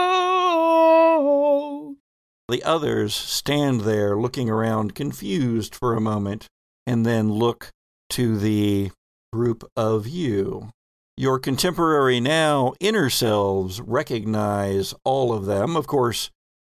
The 2.50 2.64
others 2.64 3.14
stand 3.14 3.82
there 3.82 4.18
looking 4.18 4.50
around, 4.50 4.96
confused 4.96 5.76
for 5.76 5.94
a 5.94 6.02
moment, 6.02 6.48
and 6.88 7.06
then 7.06 7.32
look 7.32 7.70
to 8.10 8.36
the 8.36 8.90
group 9.32 9.64
of 9.78 10.08
you. 10.08 10.72
Your 11.18 11.38
contemporary 11.38 12.20
now 12.20 12.74
inner 12.80 13.12
selves 13.12 13.80
recognize 13.80 14.96
all 15.04 15.32
of 15.32 15.46
them. 15.46 15.76
Of 15.76 15.86
course, 15.86 16.32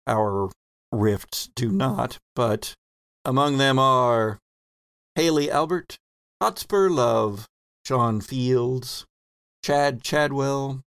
our 0.07 0.51
rifts 0.93 1.49
do 1.57 1.73
not, 1.73 2.19
but 2.35 2.75
among 3.27 3.59
them 3.59 3.79
are 3.79 4.39
Haley 5.17 5.51
Albert, 5.51 5.97
Hotspur 6.41 6.89
Love, 6.89 7.47
Sean 7.85 8.21
Fields, 8.21 9.05
Chad 9.65 10.03
Chadwell, 10.03 10.81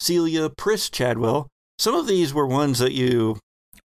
Celia 0.00 0.48
Priss 0.50 0.88
Chadwell. 0.88 1.48
Some 1.78 1.94
of 1.94 2.06
these 2.06 2.32
were 2.32 2.46
ones 2.46 2.78
that 2.78 2.92
you 2.92 3.38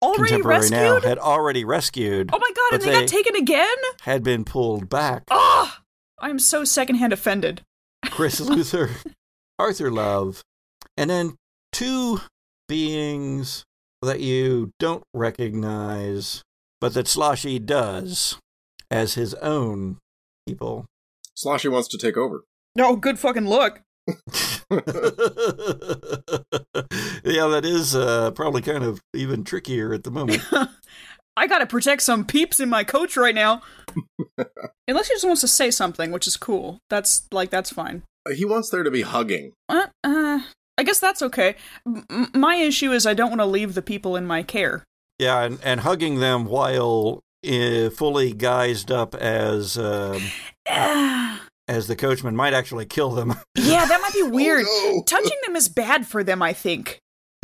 Already 0.01 0.29
contemporary 0.41 0.69
now 0.69 0.93
rescued? 0.93 1.03
had 1.09 1.17
already 1.19 1.63
rescued, 1.65 2.29
Oh 2.33 2.39
my 2.39 2.51
god, 2.55 2.73
and 2.73 2.81
they, 2.81 2.85
they- 2.93 2.99
got 3.01 3.07
taken 3.07 3.35
again? 3.35 3.75
had 4.01 4.23
been 4.23 4.43
pulled 4.45 4.89
back. 4.89 5.23
Oh, 5.29 5.73
I'm 6.19 6.39
so 6.39 6.63
secondhand 6.63 7.13
offended. 7.13 7.61
Chris 8.05 8.39
Luther, 8.39 8.89
Arthur 9.59 9.91
Love, 9.91 10.41
and 10.97 11.09
then 11.09 11.35
two 11.71 12.21
beings 12.67 13.63
that 14.01 14.21
you 14.21 14.71
don't 14.79 15.03
recognize 15.13 16.41
but 16.81 16.93
that 16.93 17.07
Sloshy 17.07 17.59
does 17.59 18.37
as 18.91 19.13
his 19.13 19.33
own 19.35 19.97
people. 20.47 20.85
Sloshy 21.35 21.69
wants 21.69 21.87
to 21.89 21.97
take 21.97 22.17
over. 22.17 22.43
Oh, 22.77 22.95
good 22.95 23.19
fucking 23.19 23.47
look. 23.47 23.81
yeah, 24.07 24.15
that 27.47 27.61
is 27.63 27.95
uh, 27.95 28.31
probably 28.31 28.61
kind 28.61 28.83
of 28.83 29.01
even 29.13 29.43
trickier 29.43 29.93
at 29.93 30.03
the 30.03 30.11
moment. 30.11 30.43
I 31.37 31.47
gotta 31.47 31.65
protect 31.65 32.01
some 32.01 32.25
peeps 32.25 32.59
in 32.59 32.69
my 32.69 32.83
coach 32.83 33.15
right 33.15 33.35
now. 33.35 33.61
Unless 34.87 35.07
he 35.07 35.13
just 35.13 35.25
wants 35.25 35.41
to 35.41 35.47
say 35.47 35.71
something, 35.71 36.11
which 36.11 36.27
is 36.27 36.35
cool. 36.35 36.79
That's 36.89 37.27
like 37.31 37.49
that's 37.49 37.71
fine. 37.71 38.03
he 38.35 38.43
wants 38.45 38.69
there 38.69 38.83
to 38.83 38.91
be 38.91 39.03
hugging. 39.03 39.53
Uh, 39.69 39.87
uh 40.03 40.39
I 40.77 40.83
guess 40.83 40.99
that's 40.99 41.21
okay. 41.21 41.55
M- 41.85 42.31
my 42.33 42.55
issue 42.55 42.91
is 42.91 43.05
I 43.05 43.13
don't 43.13 43.29
want 43.29 43.41
to 43.41 43.45
leave 43.45 43.73
the 43.73 43.81
people 43.81 44.15
in 44.15 44.25
my 44.25 44.43
care. 44.43 44.83
Yeah, 45.19 45.43
and, 45.43 45.59
and 45.63 45.81
hugging 45.81 46.19
them 46.19 46.45
while 46.45 47.21
uh, 47.45 47.89
fully 47.89 48.33
guised 48.33 48.89
up 48.89 49.13
as 49.15 49.77
um, 49.77 50.21
as 51.67 51.87
the 51.87 51.95
coachman 51.95 52.35
might 52.35 52.53
actually 52.53 52.85
kill 52.85 53.11
them. 53.11 53.35
yeah, 53.55 53.85
that 53.85 54.01
might 54.01 54.13
be 54.13 54.23
weird. 54.31 54.65
Oh, 54.67 54.93
no. 54.95 55.03
Touching 55.03 55.37
them 55.45 55.55
is 55.55 55.69
bad 55.69 56.07
for 56.07 56.23
them, 56.23 56.41
I 56.41 56.53
think. 56.53 56.99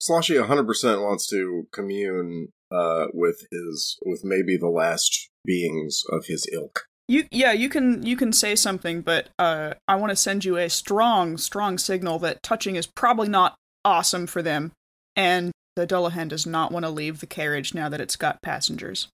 Sloshy 0.00 0.34
100% 0.34 1.02
wants 1.02 1.26
to 1.28 1.66
commune 1.72 2.48
uh, 2.70 3.06
with 3.14 3.46
his 3.50 3.98
with 4.04 4.22
maybe 4.24 4.56
the 4.56 4.68
last 4.68 5.30
beings 5.44 6.02
of 6.10 6.26
his 6.26 6.48
ilk. 6.52 6.86
You 7.08 7.24
yeah, 7.30 7.52
you 7.52 7.68
can 7.68 8.02
you 8.04 8.16
can 8.16 8.32
say 8.32 8.56
something, 8.56 9.02
but 9.02 9.28
uh 9.38 9.74
I 9.86 9.96
want 9.96 10.10
to 10.10 10.16
send 10.16 10.46
you 10.46 10.56
a 10.56 10.70
strong 10.70 11.36
strong 11.36 11.76
signal 11.76 12.18
that 12.20 12.42
touching 12.42 12.76
is 12.76 12.86
probably 12.86 13.28
not 13.28 13.54
awesome 13.84 14.26
for 14.26 14.40
them 14.40 14.72
and 15.14 15.52
the 15.76 15.86
Dullahan 15.86 16.28
does 16.28 16.46
not 16.46 16.70
want 16.72 16.84
to 16.84 16.90
leave 16.90 17.20
the 17.20 17.26
carriage 17.26 17.74
now 17.74 17.88
that 17.88 18.00
it's 18.00 18.16
got 18.16 18.42
passengers. 18.42 19.08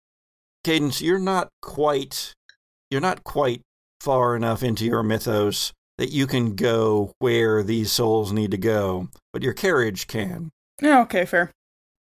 Cadence, 0.64 1.00
you're 1.00 1.18
not 1.18 1.48
quite 1.62 2.34
you're 2.90 3.00
not 3.00 3.24
quite 3.24 3.62
far 4.00 4.36
enough 4.36 4.62
into 4.62 4.84
your 4.84 5.02
mythos 5.02 5.72
that 5.98 6.10
you 6.10 6.26
can 6.26 6.54
go 6.54 7.12
where 7.18 7.62
these 7.62 7.92
souls 7.92 8.32
need 8.32 8.50
to 8.50 8.56
go, 8.58 9.08
but 9.32 9.42
your 9.42 9.52
carriage 9.52 10.06
can. 10.06 10.50
Yeah, 10.80 11.00
okay, 11.02 11.24
fair. 11.24 11.50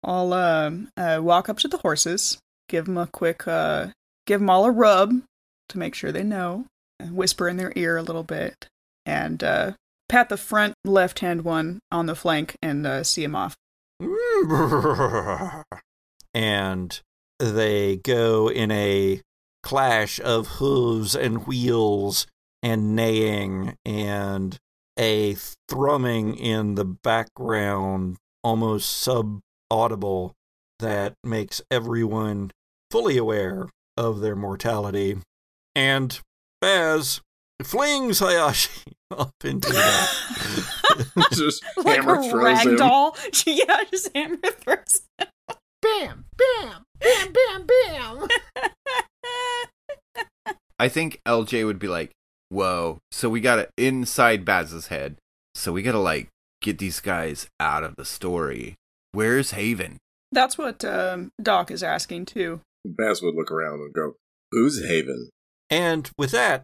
I'll 0.03 0.33
um 0.33 0.89
uh, 0.97 1.20
walk 1.23 1.49
up 1.49 1.59
to 1.59 1.69
the 1.69 1.78
horses, 1.78 2.39
give 2.69 2.87
them 2.87 2.97
a 2.97 3.07
quick 3.07 3.47
uh 3.47 3.89
give 4.27 4.41
them 4.41 4.51
all 4.51 4.65
a 4.65 4.70
rub 4.70 5.23
to 5.69 5.78
make 5.78 5.95
sure 5.95 6.12
they 6.12 6.23
know, 6.23 6.66
and 6.99 7.16
whisper 7.16 7.49
in 7.49 7.57
their 7.57 7.73
ear 7.77 7.97
a 7.97 8.03
little 8.03 8.23
bit, 8.23 8.69
and 9.05 9.43
uh 9.43 9.73
pat 10.09 10.28
the 10.28 10.37
front 10.37 10.74
left-hand 10.85 11.43
one 11.43 11.81
on 11.91 12.07
the 12.07 12.15
flank 12.15 12.57
and 12.62 12.87
uh, 12.87 13.03
see 13.03 13.24
him 13.24 13.35
off. 13.35 13.57
And 16.35 17.01
they 17.39 17.97
go 17.97 18.51
in 18.51 18.70
a 18.70 19.23
clash 19.62 20.20
of 20.20 20.47
hooves 20.47 21.14
and 21.14 21.47
wheels 21.47 22.27
and 22.62 22.94
neighing 22.94 23.77
and 23.85 24.59
a 24.98 25.36
thrumming 25.68 26.36
in 26.36 26.74
the 26.74 26.85
background, 26.85 28.16
almost 28.43 28.90
sub 28.90 29.40
audible, 29.70 30.35
that 30.78 31.14
makes 31.24 31.60
everyone 31.70 32.51
fully 32.90 33.16
aware 33.16 33.68
of 33.97 34.20
their 34.20 34.36
mortality. 34.36 35.18
And 35.74 36.18
Baz 36.60 37.20
flings 37.62 38.19
Hayashi 38.19 38.93
up 39.11 39.35
into 39.45 39.69
that. 39.70 41.27
Just 41.33 41.65
like 41.77 41.97
hammer 41.97 42.20
a 42.20 42.23
throws 42.28 42.33
rag 42.33 42.66
him. 42.66 42.77
doll. 42.77 43.16
yeah, 43.47 43.85
just 43.91 44.11
hammer 44.15 44.37
throws. 44.61 45.03
him. 45.19 45.28
Bam, 45.83 46.24
bam, 46.37 46.85
bam, 46.99 47.33
bam, 47.33 47.66
bam. 47.66 48.28
I 50.81 50.89
think 50.89 51.20
LJ 51.27 51.65
would 51.65 51.78
be 51.78 51.87
like, 51.87 52.11
"Whoa!" 52.49 52.99
So 53.12 53.28
we 53.28 53.41
gotta 53.41 53.69
inside 53.78 54.45
Baz's 54.45 54.89
head. 54.89 55.16
So 55.55 55.73
we 55.73 55.83
gotta 55.83 56.01
like 56.01 56.28
get 56.61 56.78
these 56.78 56.99
guys 57.01 57.47
out 57.61 57.85
of 57.85 57.95
the 57.97 58.05
story. 58.05 58.74
Where's 59.12 59.53
Haven? 59.53 59.99
That's 60.33 60.59
what 60.59 60.85
um, 60.85 61.31
Doc 61.41 61.70
is 61.70 61.83
asking 61.83 62.24
too. 62.27 62.61
Baz 62.85 63.23
would 63.23 63.35
look 63.35 63.51
around 63.53 63.81
and 63.81 63.93
go, 63.93 64.15
Who's 64.51 64.85
Haven? 64.87 65.28
And 65.70 66.11
with 66.19 66.33
that, 66.33 66.62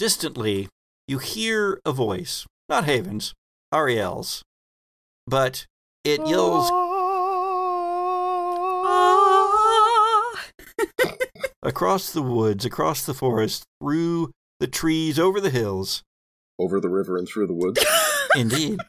distantly, 0.00 0.66
you 1.06 1.18
hear 1.18 1.78
a 1.84 1.92
voice, 1.92 2.46
not 2.70 2.84
Haven's, 2.86 3.34
Ariel's, 3.70 4.42
but 5.26 5.66
it 6.04 6.26
yells 6.26 6.70
ah. 8.72 9.20
across 11.62 12.10
the 12.14 12.22
woods, 12.22 12.64
across 12.64 13.04
the 13.04 13.12
forest, 13.12 13.64
through 13.78 14.30
the 14.58 14.66
trees, 14.66 15.18
over 15.18 15.38
the 15.38 15.50
hills. 15.50 16.02
Over 16.58 16.80
the 16.80 16.88
river 16.88 17.18
and 17.18 17.28
through 17.28 17.48
the 17.48 17.52
woods. 17.52 17.84
Indeed. 18.34 18.80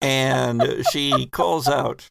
and 0.00 0.82
she 0.90 1.26
calls 1.26 1.68
out, 1.68 2.08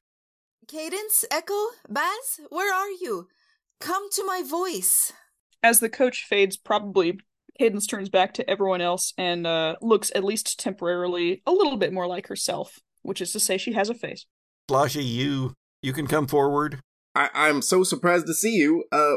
Cadence, 0.67 1.25
Echo, 1.31 1.69
Baz, 1.89 2.39
where 2.49 2.71
are 2.71 2.91
you? 2.91 3.27
Come 3.81 4.11
to 4.11 4.23
my 4.23 4.43
voice. 4.47 5.13
As 5.63 5.79
the 5.79 5.89
coach 5.89 6.27
fades, 6.29 6.57
probably 6.57 7.17
Cadence 7.59 7.85
turns 7.85 8.09
back 8.09 8.33
to 8.35 8.49
everyone 8.49 8.79
else 8.81 9.13
and 9.17 9.45
uh, 9.45 9.75
looks 9.81 10.11
at 10.15 10.23
least 10.23 10.57
temporarily 10.59 11.41
a 11.45 11.51
little 11.51 11.75
bit 11.77 11.91
more 11.91 12.07
like 12.07 12.27
herself, 12.27 12.79
which 13.01 13.21
is 13.21 13.33
to 13.33 13.39
say 13.39 13.57
she 13.57 13.73
has 13.73 13.89
a 13.89 13.93
face. 13.93 14.25
Sloshy, 14.69 15.03
you 15.03 15.53
you 15.83 15.91
can 15.93 16.07
come 16.07 16.25
forward. 16.27 16.79
I- 17.15 17.29
I'm 17.33 17.61
so 17.61 17.83
surprised 17.83 18.27
to 18.27 18.33
see 18.33 18.53
you. 18.55 18.85
Uh, 18.91 19.15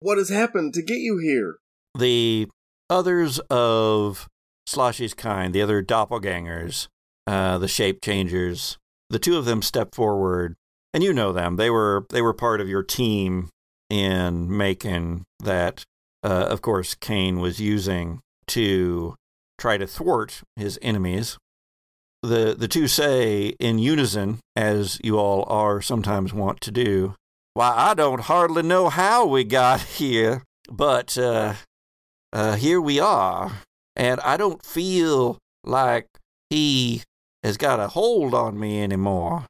what 0.00 0.18
has 0.18 0.28
happened 0.28 0.74
to 0.74 0.82
get 0.82 0.98
you 0.98 1.18
here? 1.18 1.56
The 1.98 2.48
others 2.88 3.40
of 3.50 4.28
Sloshy's 4.68 5.14
kind, 5.14 5.52
the 5.52 5.62
other 5.62 5.82
doppelgangers, 5.82 6.86
uh, 7.26 7.58
the 7.58 7.68
shape 7.68 8.00
changers, 8.02 8.78
the 9.10 9.18
two 9.18 9.36
of 9.36 9.44
them 9.44 9.60
step 9.62 9.94
forward, 9.94 10.54
and 10.94 11.02
you 11.02 11.12
know 11.12 11.32
them. 11.32 11.56
They 11.56 11.70
were 11.70 12.06
they 12.10 12.22
were 12.22 12.34
part 12.34 12.60
of 12.60 12.68
your 12.68 12.82
team 12.84 13.48
in 13.90 14.54
Macon 14.56 15.24
that, 15.42 15.84
uh, 16.22 16.46
of 16.48 16.62
course, 16.62 16.94
Kane 16.94 17.40
was 17.40 17.60
using 17.60 18.20
to 18.48 19.16
try 19.58 19.76
to 19.76 19.86
thwart 19.86 20.42
his 20.56 20.78
enemies. 20.82 21.38
The 22.22 22.54
the 22.56 22.68
two 22.68 22.86
say 22.86 23.54
in 23.58 23.78
unison, 23.78 24.38
as 24.54 25.00
you 25.02 25.18
all 25.18 25.44
are 25.48 25.80
sometimes 25.80 26.32
wont 26.32 26.60
to 26.62 26.70
do, 26.70 27.14
"Why, 27.54 27.74
I 27.76 27.94
don't 27.94 28.20
hardly 28.20 28.62
know 28.62 28.88
how 28.88 29.26
we 29.26 29.42
got 29.44 29.80
here, 29.98 30.44
but 30.70 31.18
uh, 31.18 31.54
uh, 32.32 32.54
here 32.54 32.80
we 32.80 33.00
are, 33.00 33.52
and 33.96 34.20
I 34.20 34.36
don't 34.36 34.64
feel 34.64 35.38
like 35.64 36.06
he 36.50 37.02
has 37.42 37.56
got 37.56 37.80
a 37.80 37.88
hold 37.88 38.34
on 38.34 38.58
me 38.58 38.82
anymore." 38.82 39.46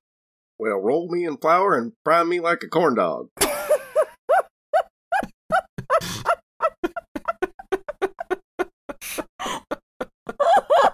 Well, 0.59 0.79
roll 0.79 1.09
me 1.11 1.25
in 1.27 1.37
flour 1.37 1.77
and 1.77 1.93
fry 2.05 2.23
me 2.23 2.41
like 2.41 2.63
a 2.63 2.69
corn 2.69 2.95
dog. 2.95 3.29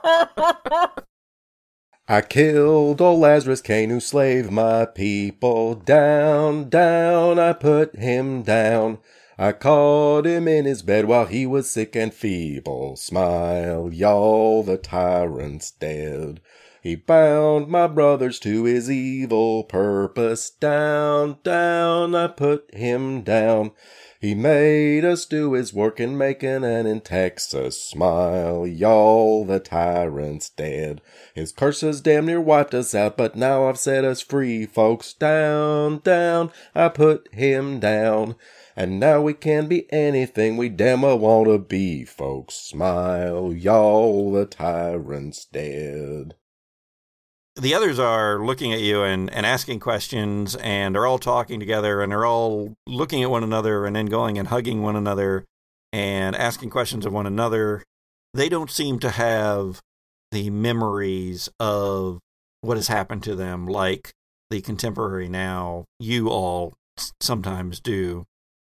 I 2.09 2.23
killed 2.23 3.03
old 3.03 3.21
Lazarus 3.21 3.63
who 3.67 4.01
slaved 4.01 4.51
my 4.51 4.87
people. 4.87 5.75
Down, 5.75 6.71
down, 6.71 7.39
I 7.39 7.53
put 7.53 7.95
him 7.97 8.43
down. 8.43 8.99
I 9.37 9.53
caught 9.53 10.25
him 10.25 10.49
in 10.49 10.65
his 10.65 10.81
bed 10.83 11.05
while 11.05 11.27
he 11.27 11.47
was 11.47 11.71
sick 11.71 11.95
and 11.95 12.15
feeble. 12.15 12.97
Smile, 12.97 13.93
y'all, 13.93 14.63
the 14.63 14.79
tyrant's 14.79 15.71
dead. 15.71 16.41
He 16.83 16.95
bound 16.95 17.69
my 17.69 17.87
brothers 17.87 18.39
to 18.41 18.65
his 18.65 18.91
evil 18.91 19.65
purpose. 19.65 20.49
Down, 20.49 21.39
down, 21.43 22.15
I 22.15 22.29
put 22.29 22.75
him 22.75 23.23
down. 23.23 23.73
He 24.21 24.35
made 24.35 25.05
us 25.05 25.27
do 25.27 25.53
his 25.53 25.73
work 25.73 26.01
in 26.01 26.19
Macon 26.19 26.65
and 26.65 26.89
in 26.89 27.03
Texas. 27.03 27.81
Smile, 27.81 28.67
y'all, 28.67 29.45
the 29.45 29.61
tyrant's 29.61 30.51
dead. 30.51 31.01
His 31.35 31.53
curses 31.53 32.01
damn 32.01 32.27
near 32.27 32.41
wiped 32.41 32.75
us 32.75 32.97
out, 32.97 33.17
but 33.17 33.37
now 33.37 33.69
I've 33.69 33.79
set 33.79 34.05
us 34.05 34.21
free, 34.21 34.67
folks. 34.67 35.13
Down, 35.13 36.01
down, 36.01 36.51
I 36.75 36.89
put 36.89 37.33
him 37.33 37.79
down. 37.79 38.35
And 38.75 38.99
now 38.99 39.21
we 39.21 39.35
can 39.35 39.69
be 39.69 39.93
anything 39.93 40.57
we 40.57 40.69
damn 40.69 41.03
well 41.03 41.19
want 41.19 41.47
to 41.47 41.59
be, 41.59 42.05
folks. 42.05 42.55
Smile, 42.55 43.53
y'all, 43.53 44.33
the 44.33 44.47
tyrant's 44.47 45.45
dead. 45.45 46.35
The 47.59 47.75
others 47.75 47.99
are 47.99 48.39
looking 48.39 48.73
at 48.73 48.81
you 48.81 49.03
and, 49.03 49.33
and 49.33 49.45
asking 49.45 49.81
questions 49.81 50.55
and 50.57 50.97
are 50.97 51.07
all 51.07 51.19
talking 51.19 51.59
together 51.59 52.03
and 52.03 52.13
are 52.13 52.25
all 52.25 52.75
looking 52.87 53.23
at 53.23 53.31
one 53.31 53.43
another 53.43 53.85
and 53.85 53.97
then 53.97 54.07
going 54.07 54.39
and 54.39 54.47
hugging 54.47 54.81
one 54.81 54.95
another 54.95 55.45
and 55.93 56.37
asking 56.37 56.71
questions 56.71 57.05
of 57.05 57.13
one 57.13 57.27
another. 57.27 57.83
They 58.33 58.49
don't 58.49 58.71
seem 58.71 59.01
to 59.01 59.11
have 59.11 59.81
the 60.31 60.51
memories 60.51 61.49
of 61.59 62.21
what 62.61 62.77
has 62.77 62.87
happened 62.87 63.25
to 63.25 63.35
them 63.35 63.67
like 63.67 64.13
the 64.51 64.61
contemporary 64.61 65.29
now, 65.29 65.85
you 65.99 66.29
all 66.29 66.75
sometimes 67.21 67.81
do. 67.81 68.25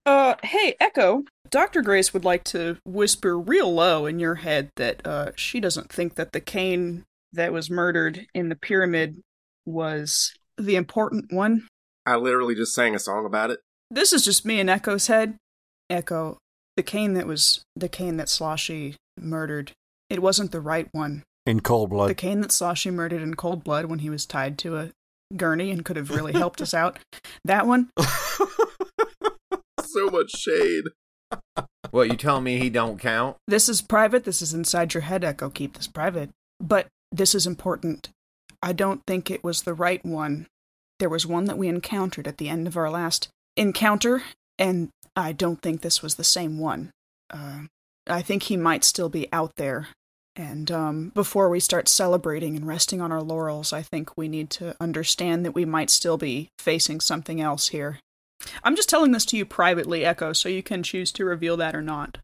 Uh, 0.07 0.35
hey, 0.43 0.77
Echo. 0.79 1.25
Dr. 1.51 1.83
Grace 1.83 2.13
would 2.13 2.25
like 2.25 2.45
to 2.45 2.79
whisper 2.85 3.39
real 3.39 3.73
low 3.73 4.07
in 4.07 4.19
your 4.19 4.37
head 4.37 4.71
that 4.77 5.07
uh, 5.07 5.31
she 5.37 5.61
doesn't 5.61 5.91
think 5.91 6.17
that 6.17 6.33
the 6.33 6.41
Kane 6.41 7.05
that 7.35 7.53
was 7.53 7.71
murdered 7.71 8.27
in 8.35 8.49
the 8.49 8.57
pyramid 8.57 9.21
was 9.67 10.35
the 10.59 10.77
important 10.77 11.33
one. 11.33 11.67
I 12.07 12.17
literally 12.17 12.55
just 12.55 12.75
sang 12.75 12.95
a 12.95 12.99
song 12.99 13.25
about 13.27 13.51
it. 13.51 13.61
This 13.91 14.13
is 14.13 14.25
just 14.25 14.45
me 14.45 14.61
and 14.61 14.69
Echo's 14.71 15.07
head. 15.07 15.37
Echo, 15.91 16.39
the 16.77 16.83
Kane 16.83 17.15
that 17.15 17.27
was 17.27 17.63
the 17.77 17.89
Kane 17.89 18.17
that 18.17 18.29
Sloshy 18.29 18.97
murdered, 19.19 19.73
it 20.11 20.23
wasn't 20.23 20.53
the 20.53 20.61
right 20.61 20.89
one. 20.93 21.23
In 21.47 21.61
cold 21.61 21.91
blood. 21.91 22.11
The 22.11 22.15
Kane 22.15 22.41
that 22.41 22.53
Sloshy 22.53 22.91
murdered 22.91 23.23
in 23.23 23.35
cold 23.35 23.65
blood 23.65 23.87
when 23.87 24.01
he 24.01 24.11
was 24.11 24.27
tied 24.27 24.59
to 24.59 24.77
a 24.77 24.91
gurney 25.37 25.71
and 25.71 25.85
could 25.85 25.97
have 25.97 26.11
really 26.11 26.33
helped 26.33 26.61
us 26.61 26.75
out. 26.75 26.99
That 27.47 27.67
one, 27.67 27.91
So 29.85 30.09
much 30.09 30.31
shade. 30.31 30.85
What 31.91 32.09
you 32.09 32.17
telling 32.17 32.45
me 32.45 32.59
he 32.59 32.71
don't 32.71 32.99
count? 32.99 33.37
This 33.47 33.69
is 33.69 33.83
private. 33.83 34.25
This 34.25 34.41
is 34.43 34.55
inside 34.55 34.95
your 34.95 35.03
head, 35.03 35.23
Echo. 35.23 35.51
Keep 35.51 35.77
this 35.77 35.87
private. 35.87 36.31
But 36.59 36.87
this 37.13 37.35
is 37.35 37.47
important. 37.47 38.11
I 38.63 38.73
don't 38.73 39.03
think 39.07 39.31
it 39.31 39.45
was 39.45 39.63
the 39.63 39.75
right 39.75 40.05
one. 40.05 40.47
There 40.99 41.09
was 41.09 41.27
one 41.27 41.45
that 41.47 41.59
we 41.59 41.69
encountered 41.69 42.27
at 42.27 42.39
the 42.39 42.49
end 42.49 42.67
of 42.67 42.77
our 42.77 42.91
last 42.91 43.29
encounter, 43.57 44.23
and 44.59 44.89
I 45.17 45.33
don't 45.33 45.61
think 45.61 45.81
this 45.81 46.03
was 46.03 46.15
the 46.15 46.25
same 46.25 46.59
one. 46.59 46.91
Uh, 47.31 47.63
I 48.07 48.23
think 48.23 48.45
he 48.45 48.57
might 48.57 48.85
still 48.85 49.09
be 49.09 49.29
out 49.33 49.53
there. 49.57 49.89
And 50.37 50.71
um, 50.71 51.13
before 51.15 51.49
we 51.49 51.61
start 51.61 51.89
celebrating 51.89 52.57
and 52.57 52.67
resting 52.67 53.01
on 53.01 53.13
our 53.13 53.23
laurels, 53.23 53.73
I 53.73 53.83
think 53.83 54.17
we 54.17 54.29
need 54.29 54.51
to 54.51 54.75
understand 54.81 55.45
that 55.45 55.55
we 55.55 55.65
might 55.65 55.91
still 55.91 56.17
be 56.17 56.49
facing 56.59 57.01
something 57.01 57.41
else 57.41 57.69
here. 57.69 58.01
I'm 58.63 58.77
just 58.77 58.89
telling 58.89 59.13
this 59.13 59.25
to 59.27 59.37
you 59.37 59.47
privately, 59.47 60.05
Echo, 60.05 60.33
so 60.33 60.49
you 60.49 60.63
can 60.63 60.83
choose 60.83 61.13
to 61.13 61.25
reveal 61.25 61.57
that 61.59 61.75
or 61.75 61.83
not. 61.83 62.19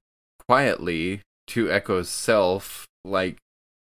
Quietly 0.48 1.22
to 1.48 1.70
Echo's 1.70 2.08
self, 2.08 2.86
like 3.04 3.38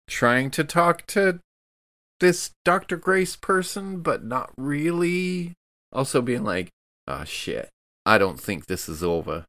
trying 0.07 0.51
to 0.51 0.63
talk 0.63 1.05
to 1.07 1.39
this 2.19 2.51
Dr. 2.63 2.97
Grace 2.97 3.35
person, 3.35 4.01
but 4.01 4.23
not 4.23 4.51
really. 4.57 5.53
Also 5.91 6.21
being 6.21 6.43
like, 6.43 6.69
oh 7.07 7.23
shit, 7.23 7.69
I 8.05 8.17
don't 8.17 8.39
think 8.39 8.65
this 8.65 8.87
is 8.87 9.03
over. 9.03 9.45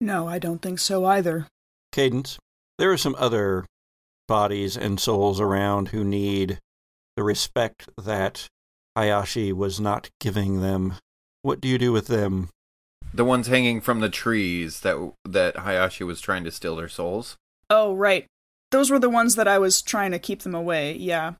No, 0.00 0.26
I 0.28 0.38
don't 0.38 0.62
think 0.62 0.78
so 0.78 1.04
either. 1.04 1.46
Cadence, 1.92 2.38
there 2.78 2.90
are 2.90 2.96
some 2.96 3.16
other 3.18 3.66
bodies 4.26 4.76
and 4.76 4.98
souls 5.00 5.40
around 5.40 5.88
who 5.88 6.04
need 6.04 6.58
the 7.16 7.22
respect 7.22 7.88
that 7.98 8.46
Hayashi 8.96 9.52
was 9.52 9.80
not 9.80 10.08
giving 10.20 10.60
them. 10.60 10.94
What 11.42 11.60
do 11.60 11.68
you 11.68 11.78
do 11.78 11.92
with 11.92 12.06
them? 12.06 12.48
The 13.12 13.24
ones 13.24 13.48
hanging 13.48 13.80
from 13.80 14.00
the 14.00 14.08
trees 14.08 14.80
that 14.80 15.12
that 15.24 15.56
Hayashi 15.58 16.04
was 16.04 16.20
trying 16.20 16.44
to 16.44 16.50
steal 16.50 16.76
their 16.76 16.88
souls. 16.88 17.36
Oh, 17.68 17.94
right. 17.94 18.26
Those 18.70 18.90
were 18.90 18.98
the 18.98 19.10
ones 19.10 19.34
that 19.34 19.48
I 19.48 19.58
was 19.58 19.82
trying 19.82 20.12
to 20.12 20.18
keep 20.18 20.42
them 20.42 20.54
away, 20.54 20.96
yeah. 20.96 21.34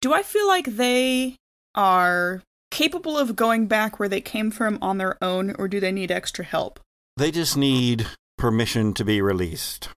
Do 0.00 0.12
I 0.12 0.22
feel 0.22 0.46
like 0.46 0.66
they 0.66 1.36
are 1.74 2.42
capable 2.70 3.16
of 3.16 3.36
going 3.36 3.66
back 3.66 3.98
where 3.98 4.08
they 4.08 4.20
came 4.20 4.50
from 4.50 4.78
on 4.82 4.98
their 4.98 5.22
own, 5.22 5.54
or 5.58 5.68
do 5.68 5.80
they 5.80 5.92
need 5.92 6.10
extra 6.10 6.44
help? 6.44 6.80
They 7.16 7.30
just 7.30 7.56
need 7.56 8.06
permission 8.36 8.92
to 8.94 9.04
be 9.04 9.22
released. 9.22 9.88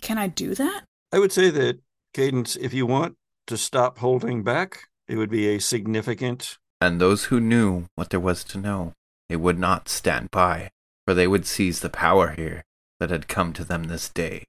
Can 0.00 0.18
I 0.18 0.28
do 0.28 0.54
that? 0.54 0.84
I 1.12 1.18
would 1.18 1.32
say 1.32 1.50
that, 1.50 1.80
Cadence, 2.14 2.54
if 2.56 2.72
you 2.74 2.86
want 2.86 3.16
to 3.46 3.56
stop 3.56 3.98
holding 3.98 4.42
back, 4.42 4.84
it 5.08 5.16
would 5.16 5.30
be 5.30 5.48
a 5.48 5.58
significant. 5.58 6.58
And 6.80 7.00
those 7.00 7.24
who 7.24 7.40
knew 7.40 7.86
what 7.94 8.10
there 8.10 8.20
was 8.20 8.44
to 8.44 8.58
know, 8.58 8.92
they 9.28 9.36
would 9.36 9.58
not 9.58 9.88
stand 9.88 10.30
by, 10.30 10.70
for 11.06 11.14
they 11.14 11.26
would 11.26 11.46
seize 11.46 11.80
the 11.80 11.88
power 11.88 12.34
here 12.36 12.62
that 13.00 13.10
had 13.10 13.28
come 13.28 13.52
to 13.54 13.64
them 13.64 13.84
this 13.84 14.08
day. 14.08 14.44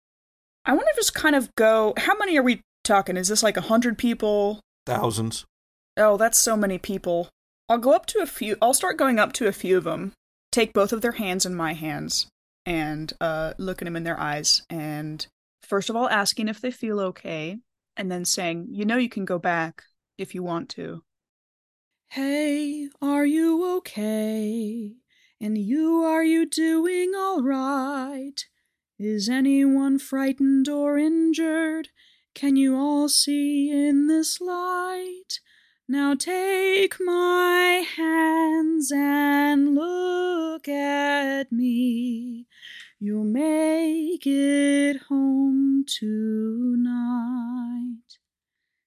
I 0.67 0.73
want 0.73 0.85
to 0.89 0.95
just 0.97 1.13
kind 1.13 1.33
of 1.33 1.55
go. 1.55 1.93
How 1.95 2.17
many 2.17 2.37
are 2.37 2.43
we 2.43 2.61
talking? 2.83 3.15
Is 3.15 3.29
this 3.29 3.41
like 3.41 3.55
a 3.55 3.61
hundred 3.61 3.97
people? 3.97 4.59
Thousands. 4.85 5.45
Oh, 5.95 6.17
that's 6.17 6.37
so 6.37 6.57
many 6.57 6.77
people. 6.77 7.29
I'll 7.69 7.77
go 7.77 7.93
up 7.93 8.05
to 8.07 8.19
a 8.19 8.25
few. 8.25 8.57
I'll 8.61 8.73
start 8.73 8.97
going 8.97 9.17
up 9.17 9.31
to 9.33 9.47
a 9.47 9.53
few 9.53 9.77
of 9.77 9.85
them. 9.85 10.11
Take 10.51 10.73
both 10.73 10.91
of 10.91 11.01
their 11.01 11.13
hands 11.13 11.45
in 11.45 11.55
my 11.55 11.73
hands 11.73 12.27
and 12.65 13.13
uh, 13.21 13.53
look 13.57 13.81
at 13.81 13.85
them 13.85 13.95
in 13.95 14.03
their 14.03 14.19
eyes. 14.19 14.63
And 14.69 15.25
first 15.63 15.89
of 15.89 15.95
all, 15.95 16.09
asking 16.09 16.49
if 16.49 16.59
they 16.59 16.71
feel 16.71 16.99
okay, 16.99 17.59
and 17.95 18.11
then 18.11 18.25
saying, 18.25 18.67
"You 18.69 18.83
know, 18.83 18.97
you 18.97 19.09
can 19.09 19.23
go 19.23 19.39
back 19.39 19.83
if 20.17 20.35
you 20.35 20.43
want 20.43 20.67
to." 20.71 21.01
Hey, 22.09 22.89
are 23.01 23.25
you 23.25 23.77
okay? 23.77 24.95
And 25.39 25.57
you, 25.57 26.03
are 26.03 26.23
you 26.23 26.45
doing 26.45 27.13
all 27.15 27.41
right? 27.41 28.43
Is 28.99 29.29
anyone 29.29 29.99
frightened 29.99 30.67
or 30.67 30.97
injured? 30.97 31.89
Can 32.33 32.55
you 32.55 32.75
all 32.75 33.07
see 33.07 33.69
in 33.69 34.07
this 34.07 34.41
light? 34.41 35.39
Now 35.87 36.15
take 36.15 36.95
my 36.99 37.85
hands 37.95 38.91
and 38.91 39.75
look 39.75 40.67
at 40.67 41.51
me. 41.51 42.47
You'll 42.99 43.23
make 43.23 44.25
it 44.25 44.97
home 45.09 45.85
tonight. 45.87 46.97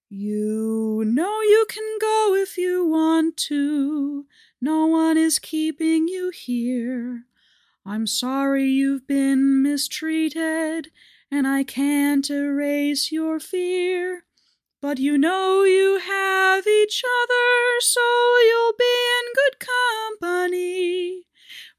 You 0.09 1.05
know 1.07 1.41
you 1.43 1.67
can 1.69 1.99
go 2.01 2.35
if 2.35 2.59
you 2.59 2.85
want 2.85 3.37
to. 3.49 4.27
No 4.61 4.87
one 4.87 5.17
is 5.17 5.39
keeping 5.39 6.09
you 6.09 6.31
here. 6.31 7.27
I'm 7.87 8.07
sorry 8.07 8.67
you've 8.67 9.07
been 9.07 9.63
mistreated, 9.63 10.91
and 11.31 11.47
I 11.47 11.65
can't 11.65 12.29
erase 12.29 13.11
your 13.11 13.41
fear. 13.41 14.25
But 14.83 14.99
you 14.99 15.17
know 15.17 15.65
you 15.65 15.99
have 15.99 16.67
each 16.67 17.03
other, 17.23 17.81
so 17.81 18.01
you'll 18.47 18.75
be 18.79 18.97
in 19.19 19.33
good 19.35 19.67
company 20.21 21.27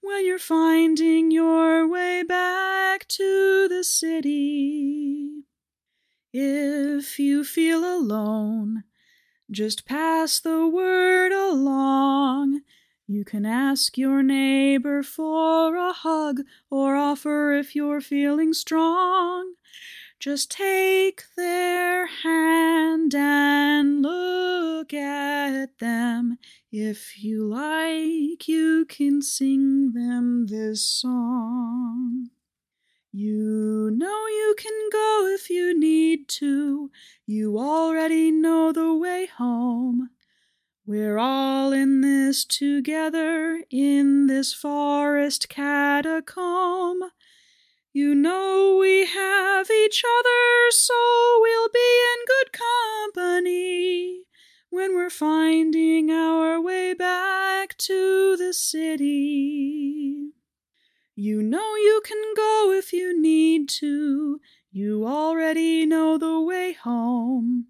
when 0.02 0.26
you're 0.26 0.40
finding 0.40 1.32
your 1.32 1.88
way 1.88 2.24
back 2.24 3.08
to 3.08 3.68
the 3.70 3.84
city. 3.84 5.44
If 6.34 7.20
you 7.20 7.44
feel 7.44 7.84
alone, 7.84 8.84
just 9.52 9.86
pass 9.86 10.40
the 10.40 10.68
word 10.68 11.32
along. 11.32 12.62
You 13.12 13.26
can 13.26 13.46
ask 13.46 13.98
your 13.98 14.24
neighbor 14.24 15.04
for 15.04 15.76
a 15.76 15.92
hug 15.92 16.44
or 16.70 16.96
offer 16.96 17.52
if 17.52 17.76
you're 17.76 18.00
feeling 18.00 18.54
strong. 18.54 19.56
Just 20.18 20.50
take 20.50 21.24
their 21.36 22.06
hand 22.06 23.14
and 23.14 24.02
look 24.02 24.94
at 24.94 25.78
them. 25.80 26.38
If 26.72 27.22
you 27.22 27.50
like, 27.50 28.48
you 28.48 28.86
can 28.88 29.22
sing 29.22 29.92
them 29.92 30.48
this 30.48 30.82
song. 30.82 32.30
You 33.12 33.92
know 33.94 34.26
you 34.28 34.56
can 34.58 34.90
go 34.90 35.28
if 35.36 35.50
you 35.50 35.78
need 35.78 36.30
to. 36.40 36.90
You 37.26 37.60
already 37.60 38.32
know 38.32 38.72
the 38.72 38.96
way 38.96 39.26
home. 39.26 40.12
We're 40.94 41.20
all 41.20 41.72
in 41.72 42.02
this 42.02 42.44
together 42.44 43.64
in 43.72 44.28
this 44.28 44.52
forest 44.52 45.48
catacomb. 45.48 47.00
You 47.94 48.14
know 48.14 48.76
we 48.78 49.06
have 49.06 49.72
each 49.72 50.04
other, 50.04 50.72
so 50.72 50.94
we'll 51.40 51.70
be 51.70 51.80
in 52.12 52.26
good 52.28 52.60
company 53.14 54.24
when 54.70 54.94
we're 54.94 55.10
finding 55.10 56.12
our 56.12 56.60
way 56.60 56.94
back 56.94 57.78
to 57.78 58.36
the 58.36 58.54
city. 58.54 60.32
You 61.16 61.42
know 61.42 61.76
you 61.76 62.02
can 62.04 62.34
go 62.36 62.74
if 62.74 62.92
you 62.92 63.18
need 63.18 63.70
to. 63.80 64.42
You 64.74 65.08
already 65.08 65.86
know 65.86 66.18
the 66.18 66.42
way 66.42 66.74
home. 66.74 67.68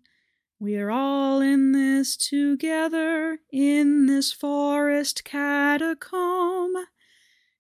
We're 0.62 0.92
all 0.92 1.42
in 1.42 1.72
this 1.72 2.16
together 2.16 3.40
in 3.52 4.06
this 4.06 4.32
forest 4.32 5.24
catacomb. 5.24 6.76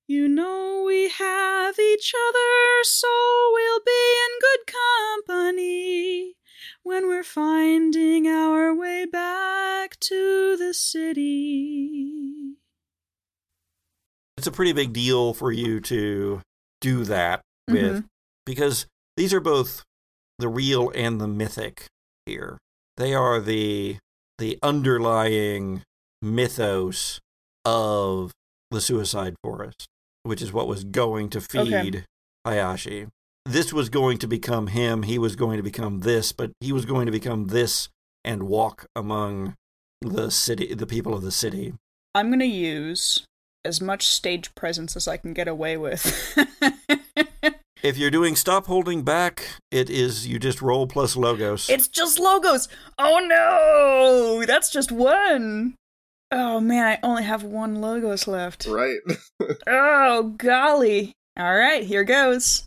You 0.05 0.27
know 0.27 0.83
we 0.85 1.09
have 1.09 1.79
each 1.79 2.13
other, 2.29 2.83
so 2.83 3.07
we'll 3.53 3.79
be 3.83 3.91
in 3.91 4.39
good 4.39 4.75
company 5.25 6.35
when 6.83 7.07
we're 7.07 7.23
finding 7.23 8.27
our 8.27 8.71
way 8.75 9.07
back 9.07 9.99
to 10.01 10.55
the 10.55 10.71
city. 10.71 12.57
It's 14.37 14.45
a 14.45 14.51
pretty 14.51 14.73
big 14.73 14.93
deal 14.93 15.33
for 15.33 15.51
you 15.51 15.79
to 15.79 16.41
do 16.81 17.03
that 17.05 17.41
with, 17.67 17.95
mm-hmm. 17.95 18.05
because 18.45 18.85
these 19.17 19.33
are 19.33 19.39
both 19.39 19.85
the 20.37 20.47
real 20.47 20.91
and 20.93 21.19
the 21.19 21.27
mythic 21.27 21.87
here. 22.27 22.59
They 22.97 23.13
are 23.13 23.39
the 23.39 23.97
the 24.37 24.57
underlying 24.63 25.83
mythos 26.21 27.19
of 27.63 28.31
the 28.71 28.81
suicide 28.81 29.35
forest, 29.43 29.87
which 30.23 30.41
is 30.41 30.51
what 30.51 30.67
was 30.67 30.83
going 30.83 31.29
to 31.29 31.41
feed 31.41 31.73
Okay. 31.73 32.03
Hayashi. 32.45 33.07
This 33.45 33.73
was 33.73 33.89
going 33.89 34.17
to 34.19 34.27
become 34.27 34.67
him. 34.67 35.03
He 35.03 35.17
was 35.17 35.35
going 35.35 35.57
to 35.57 35.63
become 35.63 36.01
this, 36.01 36.31
but 36.31 36.51
he 36.59 36.71
was 36.71 36.85
going 36.85 37.05
to 37.07 37.11
become 37.11 37.47
this 37.47 37.89
and 38.23 38.43
walk 38.43 38.85
among 38.95 39.55
the 40.01 40.29
city, 40.31 40.73
the 40.73 40.87
people 40.87 41.13
of 41.13 41.21
the 41.21 41.31
city. 41.31 41.73
I'm 42.13 42.29
gonna 42.29 42.45
use 42.45 43.25
as 43.63 43.79
much 43.79 44.07
stage 44.07 44.53
presence 44.55 44.95
as 44.95 45.07
I 45.07 45.17
can 45.17 45.33
get 45.33 45.47
away 45.47 45.77
with. 45.77 46.37
If 47.83 47.97
you're 47.97 48.11
doing 48.11 48.35
stop 48.35 48.67
holding 48.67 49.03
back, 49.03 49.43
it 49.71 49.89
is 49.89 50.27
you 50.27 50.37
just 50.37 50.61
roll 50.61 50.85
plus 50.85 51.15
logos. 51.15 51.69
it's 51.69 51.87
just 51.87 52.19
logos. 52.19 52.67
Oh 52.99 53.19
no, 53.19 54.45
that's 54.45 54.69
just 54.69 54.91
one. 54.91 55.75
Oh 56.31 56.59
man, 56.59 56.85
I 56.85 56.99
only 57.05 57.23
have 57.23 57.43
one 57.43 57.81
logos 57.81 58.27
left. 58.27 58.65
Right. 58.67 58.99
Oh 59.65 60.35
golly! 60.37 61.13
All 61.35 61.55
right, 61.55 61.83
here 61.83 62.03
goes. 62.03 62.65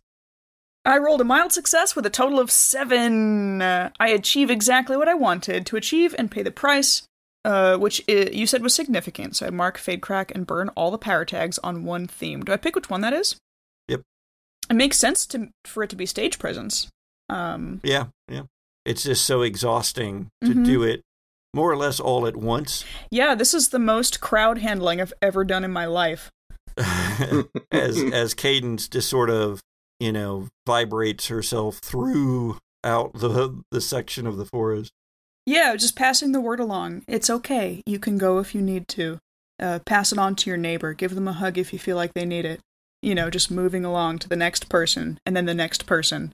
I 0.85 0.99
rolled 0.99 1.21
a 1.21 1.25
mild 1.25 1.53
success 1.53 1.95
with 1.95 2.05
a 2.05 2.11
total 2.11 2.41
of 2.41 2.51
seven. 2.51 3.63
Uh, 3.63 3.91
I 4.01 4.09
achieve 4.09 4.51
exactly 4.51 4.97
what 4.97 5.09
I 5.09 5.15
wanted 5.15 5.65
to 5.67 5.77
achieve 5.77 6.15
and 6.19 6.31
pay 6.31 6.43
the 6.43 6.51
price, 6.51 7.03
uh, 7.45 7.77
which 7.77 8.03
i 8.09 8.29
you 8.33 8.47
said 8.49 8.63
was 8.63 8.75
significant. 8.75 9.37
So 9.37 9.47
I 9.47 9.51
mark, 9.51 9.79
fade, 9.79 10.03
crack, 10.03 10.33
and 10.35 10.47
burn 10.47 10.69
all 10.71 10.91
the 10.91 10.99
power 10.99 11.25
tags 11.25 11.59
on 11.61 11.85
one 11.85 12.09
theme. 12.09 12.43
Do 12.45 12.53
I 12.53 12.57
pick 12.57 12.75
which 12.75 12.91
one 12.91 13.01
that 13.03 13.13
is? 13.13 13.37
It 14.71 14.75
makes 14.75 14.99
sense 14.99 15.27
to 15.27 15.49
for 15.65 15.83
it 15.83 15.91
to 15.91 15.97
be 15.97 16.07
stage 16.07 16.39
presence. 16.39 16.89
Um, 17.29 17.81
yeah, 17.85 18.07
yeah. 18.29 18.43
It's 18.85 19.03
just 19.05 19.25
so 19.25 19.43
exhausting 19.43 20.29
to 20.43 20.51
Mhm. 20.55 20.65
do 20.65 20.83
it 20.83 21.03
more 21.55 21.71
or 21.71 21.77
less 21.77 22.01
all 22.01 22.27
at 22.27 22.37
once. 22.37 22.85
yeah, 23.11 23.35
this 23.35 23.55
is 23.55 23.69
the 23.69 23.79
most 23.79 24.21
crowd 24.21 24.59
handling 24.59 25.01
I've 25.01 25.13
ever 25.23 25.45
done 25.45 25.65
in 25.65 25.71
my 25.73 25.87
life. 25.87 26.31
as 27.71 28.03
as 28.13 28.35
Cadence 28.35 28.89
just 28.89 29.09
sort 29.09 29.31
of 29.31 29.63
you 30.01 30.13
know 30.13 30.49
vibrates 30.67 31.29
herself 31.29 31.79
through 31.79 32.59
out 32.83 33.13
the 33.15 33.63
the 33.71 33.81
section 33.81 34.27
of 34.27 34.37
the 34.37 34.45
forest. 34.47 34.93
Yeah, 35.47 35.77
just 35.77 35.95
passing 35.97 36.33
the 36.33 36.41
word 36.41 36.59
along. 36.61 37.05
It's 37.07 37.29
okay. 37.31 37.83
You 37.87 37.99
can 37.99 38.17
go 38.19 38.39
if 38.39 38.55
you 38.55 38.63
need 38.63 38.89
to. 38.89 39.19
Uh, 39.61 39.79
pass 39.87 40.11
it 40.11 40.19
on 40.19 40.35
to 40.37 40.51
your 40.51 40.57
neighbor. 40.57 40.95
Give 40.95 41.15
them 41.15 41.29
a 41.29 41.33
hug 41.35 41.59
if 41.59 41.73
you 41.73 41.79
feel 41.79 41.97
like 41.97 42.13
they 42.15 42.25
need 42.25 42.45
it. 42.45 42.61
You 43.05 43.15
know, 43.15 43.29
just 43.29 43.51
moving 43.51 43.85
along 43.85 44.21
to 44.21 44.31
the 44.31 44.35
next 44.35 44.71
person 44.71 45.21
and 45.27 45.37
then 45.37 45.45
the 45.45 45.53
next 45.53 45.85
person. 45.85 46.33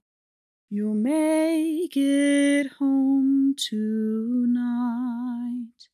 You'll 0.71 0.95
make 0.95 1.97
it 1.97 2.69
home 2.79 3.57
tonight. 3.59 5.89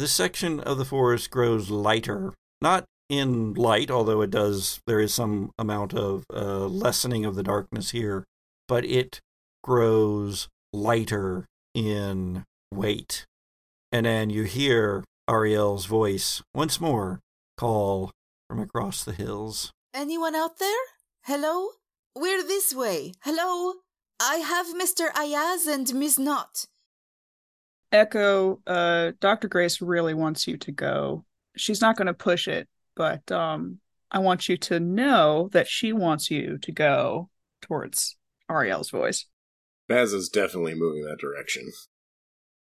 This 0.00 0.10
section 0.10 0.58
of 0.58 0.78
the 0.78 0.84
forest 0.84 1.30
grows 1.30 1.70
lighter, 1.70 2.34
not 2.60 2.86
in 3.08 3.54
light, 3.54 3.88
although 3.88 4.20
it 4.20 4.32
does. 4.32 4.80
There 4.84 4.98
is 4.98 5.14
some 5.14 5.52
amount 5.56 5.94
of 5.94 6.24
uh, 6.28 6.66
lessening 6.66 7.24
of 7.24 7.36
the 7.36 7.44
darkness 7.44 7.92
here, 7.92 8.24
but 8.66 8.84
it 8.84 9.20
grows 9.62 10.48
lighter 10.72 11.46
in 11.72 12.42
weight. 12.72 13.26
And 13.92 14.06
then 14.06 14.28
you 14.28 14.42
hear 14.42 15.04
Ariel's 15.30 15.86
voice 15.86 16.42
once 16.52 16.80
more 16.80 17.20
call 17.56 18.10
from 18.50 18.58
across 18.58 19.04
the 19.04 19.12
hills. 19.12 19.70
Anyone 19.94 20.34
out 20.34 20.58
there? 20.58 20.82
Hello? 21.22 21.68
We're 22.16 22.42
this 22.42 22.74
way. 22.74 23.12
Hello? 23.22 23.74
I 24.20 24.36
have 24.36 24.66
Mr. 24.74 25.14
Ayaz 25.16 25.66
and 25.68 25.94
Miss 25.94 26.18
Knot. 26.18 26.66
Echo, 27.92 28.60
uh, 28.66 29.12
Dr. 29.20 29.46
Grace 29.46 29.80
really 29.80 30.14
wants 30.14 30.48
you 30.48 30.56
to 30.56 30.72
go. 30.72 31.24
She's 31.56 31.80
not 31.80 31.96
going 31.96 32.08
to 32.08 32.14
push 32.14 32.48
it, 32.48 32.68
but 32.96 33.30
um, 33.30 33.78
I 34.10 34.18
want 34.18 34.48
you 34.48 34.56
to 34.56 34.80
know 34.80 35.48
that 35.52 35.68
she 35.68 35.92
wants 35.92 36.28
you 36.28 36.58
to 36.58 36.72
go 36.72 37.30
towards 37.62 38.16
Ariel's 38.50 38.90
voice. 38.90 39.26
Baz 39.88 40.12
is 40.12 40.28
definitely 40.28 40.74
moving 40.74 41.04
that 41.04 41.18
direction. 41.20 41.70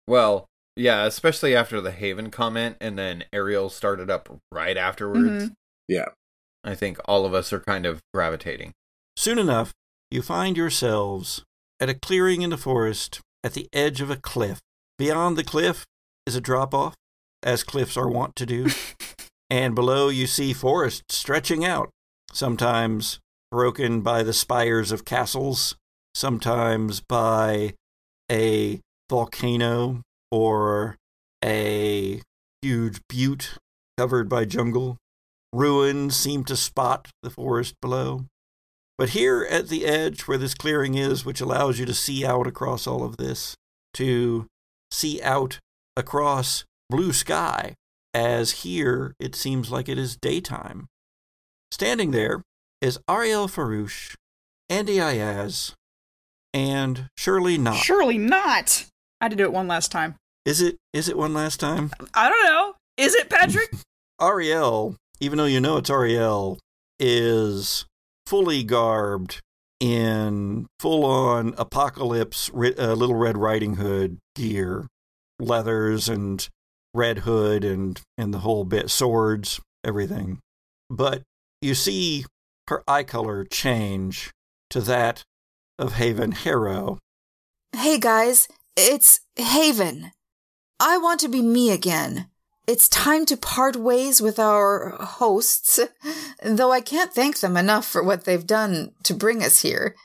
Well, 0.07 0.45
yeah, 0.77 1.03
especially 1.05 1.55
after 1.55 1.81
the 1.81 1.91
Haven 1.91 2.31
comment 2.31 2.77
and 2.79 2.97
then 2.97 3.25
Ariel 3.33 3.69
started 3.69 4.09
up 4.09 4.29
right 4.49 4.77
afterwards. 4.77 5.49
Mhm. 5.49 5.53
Yeah. 5.89 6.09
I 6.63 6.75
think 6.75 6.97
all 7.05 7.25
of 7.25 7.33
us 7.33 7.53
are 7.53 7.59
kind 7.59 7.85
of 7.85 8.01
gravitating. 8.13 8.73
Soon 9.15 9.39
enough, 9.39 9.73
you 10.11 10.21
find 10.21 10.57
yourselves 10.57 11.43
at 11.79 11.89
a 11.89 11.93
clearing 11.93 12.41
in 12.41 12.49
the 12.49 12.57
forest 12.57 13.21
at 13.43 13.53
the 13.53 13.67
edge 13.73 14.01
of 14.01 14.09
a 14.09 14.17
cliff. 14.17 14.59
Beyond 14.97 15.37
the 15.37 15.43
cliff 15.43 15.85
is 16.25 16.35
a 16.35 16.41
drop 16.41 16.73
off, 16.73 16.95
as 17.43 17.63
cliffs 17.63 17.97
are 17.97 18.09
wont 18.09 18.35
to 18.35 18.45
do, 18.45 18.67
and 19.49 19.75
below 19.75 20.09
you 20.09 20.27
see 20.27 20.53
forest 20.53 21.11
stretching 21.11 21.63
out, 21.63 21.89
sometimes 22.31 23.19
broken 23.51 24.01
by 24.01 24.23
the 24.23 24.33
spires 24.33 24.91
of 24.91 25.05
castles, 25.05 25.75
sometimes 26.13 26.99
by 26.99 27.73
a 28.31 28.81
volcano 29.09 30.01
or 30.31 30.97
a 31.43 32.21
huge 32.61 32.99
butte 33.07 33.57
covered 33.97 34.27
by 34.27 34.45
jungle. 34.45 34.97
Ruins 35.53 36.15
seem 36.15 36.43
to 36.45 36.55
spot 36.55 37.07
the 37.23 37.29
forest 37.29 37.75
below. 37.81 38.25
But 38.97 39.09
here 39.09 39.47
at 39.49 39.69
the 39.69 39.85
edge 39.85 40.21
where 40.21 40.37
this 40.37 40.55
clearing 40.55 40.95
is, 40.95 41.25
which 41.25 41.41
allows 41.41 41.79
you 41.79 41.85
to 41.85 41.93
see 41.93 42.25
out 42.25 42.47
across 42.47 42.87
all 42.87 43.03
of 43.03 43.17
this, 43.17 43.55
to 43.93 44.47
see 44.91 45.21
out 45.21 45.59
across 45.95 46.65
blue 46.89 47.13
sky, 47.13 47.75
as 48.13 48.63
here 48.63 49.13
it 49.19 49.35
seems 49.35 49.71
like 49.71 49.87
it 49.87 49.97
is 49.97 50.17
daytime. 50.17 50.87
Standing 51.71 52.11
there 52.11 52.41
is 52.81 52.99
Ariel 53.09 53.47
Farouche, 53.47 54.15
Andy 54.69 54.99
Ayaz, 54.99 55.73
and 56.53 57.09
Surely 57.17 57.57
Not. 57.57 57.77
Surely 57.77 58.17
not. 58.17 58.85
I 59.21 59.25
had 59.25 59.31
to 59.31 59.37
do 59.37 59.43
it 59.43 59.53
one 59.53 59.67
last 59.67 59.91
time. 59.91 60.15
Is 60.45 60.61
it 60.61 60.77
is 60.93 61.09
it 61.09 61.17
one 61.17 61.33
last 61.33 61.59
time? 61.59 61.91
I 62.13 62.29
don't 62.29 62.45
know. 62.45 62.75
Is 62.97 63.13
it 63.15 63.29
Patrick? 63.29 63.71
Ariel, 64.21 64.95
even 65.19 65.37
though 65.37 65.45
you 65.45 65.59
know 65.59 65.77
it's 65.77 65.89
Ariel, 65.89 66.59
is 66.99 67.85
fully 68.25 68.63
garbed 68.63 69.41
in 69.79 70.65
full 70.79 71.05
on 71.05 71.53
apocalypse 71.57 72.49
uh, 72.49 72.93
Little 72.93 73.15
Red 73.15 73.37
Riding 73.37 73.75
Hood 73.75 74.17
gear, 74.35 74.87
leathers 75.39 76.09
and 76.09 76.47
red 76.93 77.19
hood 77.19 77.63
and, 77.63 78.01
and 78.17 78.33
the 78.33 78.39
whole 78.39 78.63
bit, 78.63 78.89
swords, 78.89 79.59
everything. 79.83 80.39
But 80.89 81.21
you 81.61 81.75
see 81.75 82.25
her 82.67 82.83
eye 82.87 83.03
color 83.03 83.45
change 83.45 84.31
to 84.71 84.81
that 84.81 85.23
of 85.77 85.93
Haven 85.93 86.31
Harrow. 86.31 86.97
Hey 87.75 87.99
guys, 87.99 88.47
it's 88.75 89.19
Haven. 89.35 90.11
I 90.79 90.97
want 90.97 91.19
to 91.21 91.27
be 91.27 91.41
me 91.41 91.71
again. 91.71 92.27
It's 92.67 92.89
time 92.89 93.25
to 93.27 93.37
part 93.37 93.77
ways 93.77 94.21
with 94.21 94.37
our 94.37 94.97
hosts, 94.99 95.79
though 96.43 96.73
I 96.73 96.81
can't 96.81 97.13
thank 97.13 97.39
them 97.39 97.55
enough 97.55 97.85
for 97.87 98.03
what 98.03 98.25
they've 98.25 98.45
done 98.45 98.91
to 99.03 99.13
bring 99.13 99.41
us 99.41 99.61
here. 99.61 99.95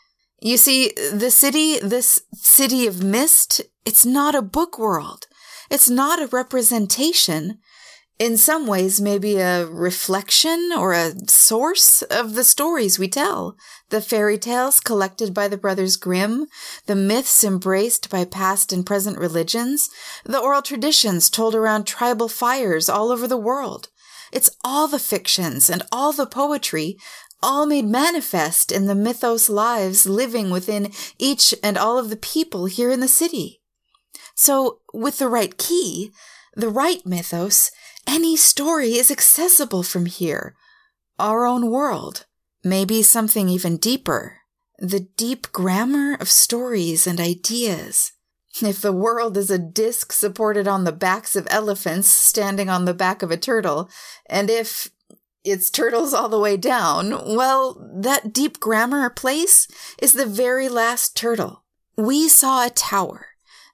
You 0.41 0.57
see, 0.57 0.93
the 1.13 1.33
city, 1.33 1.81
this 1.81 2.23
city 2.35 2.87
of 2.87 3.03
mist, 3.03 3.63
it's 3.85 4.07
not 4.07 4.37
a 4.37 4.43
book 4.43 4.79
world. 4.79 5.27
It's 5.71 5.91
not 5.91 6.23
a 6.23 6.29
representation. 6.29 7.59
In 8.23 8.37
some 8.37 8.69
ways, 8.69 9.01
maybe 9.01 9.39
a 9.39 9.67
reflection 9.67 10.71
or 10.79 10.93
a 10.93 11.13
source 11.27 12.03
of 12.03 12.35
the 12.35 12.45
stories 12.45 12.97
we 12.97 13.09
tell. 13.09 13.57
The 13.89 14.01
fairy 14.01 14.39
tales 14.39 14.79
collected 14.79 15.35
by 15.35 15.49
the 15.49 15.57
Brothers 15.57 15.97
Grimm, 15.97 16.47
the 16.87 16.95
myths 16.95 17.43
embraced 17.43 18.11
by 18.11 18.25
past 18.25 18.73
and 18.73 18.87
present 18.87 19.19
religions, 19.19 19.91
the 20.25 20.39
oral 20.39 20.63
traditions 20.63 21.29
told 21.29 21.57
around 21.57 21.85
tribal 21.85 22.29
fires 22.29 22.89
all 22.89 23.11
over 23.11 23.27
the 23.27 23.37
world. 23.37 23.89
It's 24.31 24.57
all 24.63 24.87
the 24.87 25.01
fictions 25.01 25.69
and 25.69 25.83
all 25.91 26.13
the 26.13 26.25
poetry, 26.25 26.99
all 27.43 27.67
made 27.67 27.87
manifest 27.87 28.71
in 28.71 28.87
the 28.87 28.95
mythos 28.95 29.49
lives 29.49 30.07
living 30.07 30.51
within 30.51 30.93
each 31.19 31.57
and 31.61 31.77
all 31.77 31.99
of 31.99 32.09
the 32.09 32.17
people 32.17 32.67
here 32.67 32.93
in 32.93 33.01
the 33.01 33.09
city. 33.09 33.61
So, 34.37 34.79
with 34.95 35.19
the 35.19 35.29
right 35.29 35.59
key, 35.59 36.13
the 36.55 36.69
right 36.69 37.05
mythos, 37.05 37.73
any 38.07 38.37
story 38.37 38.95
is 38.95 39.11
accessible 39.11 39.83
from 39.83 40.07
here. 40.07 40.55
Our 41.19 41.47
own 41.47 41.71
world. 41.71 42.27
Maybe 42.65 43.03
something 43.03 43.49
even 43.49 43.77
deeper. 43.77 44.39
The 44.79 45.01
deep 45.01 45.53
grammar 45.53 46.15
of 46.15 46.31
stories 46.31 47.07
and 47.07 47.21
ideas. 47.21 48.13
If 48.61 48.81
the 48.81 48.93
world 48.93 49.37
is 49.37 49.51
a 49.51 49.59
disc 49.59 50.13
supported 50.13 50.69
on 50.69 50.85
the 50.85 50.93
backs 50.93 51.37
of 51.37 51.47
elephants 51.51 52.09
standing 52.09 52.69
on 52.69 52.85
the 52.85 52.95
back 52.95 53.23
of 53.23 53.31
a 53.31 53.37
turtle, 53.37 53.89
and 54.27 54.51
if 54.51 54.91
it's 55.45 55.71
turtles 55.71 56.13
all 56.13 56.29
the 56.29 56.39
way 56.39 56.57
down, 56.57 57.11
well, 57.35 57.91
that 57.95 58.33
deep 58.33 58.61
grammar 58.61 59.09
place 59.11 59.67
is 60.01 60.13
the 60.13 60.27
very 60.27 60.69
last 60.69 61.17
turtle. 61.17 61.65
We 61.97 62.29
saw 62.29 62.67
a 62.67 62.71
tower. 62.71 63.27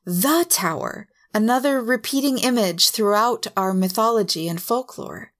The 0.04 0.46
tower. 0.48 1.08
Another 1.34 1.82
repeating 1.82 2.38
image 2.38 2.90
throughout 2.90 3.46
our 3.56 3.74
mythology 3.74 4.48
and 4.48 4.60
folklore. 4.60 5.32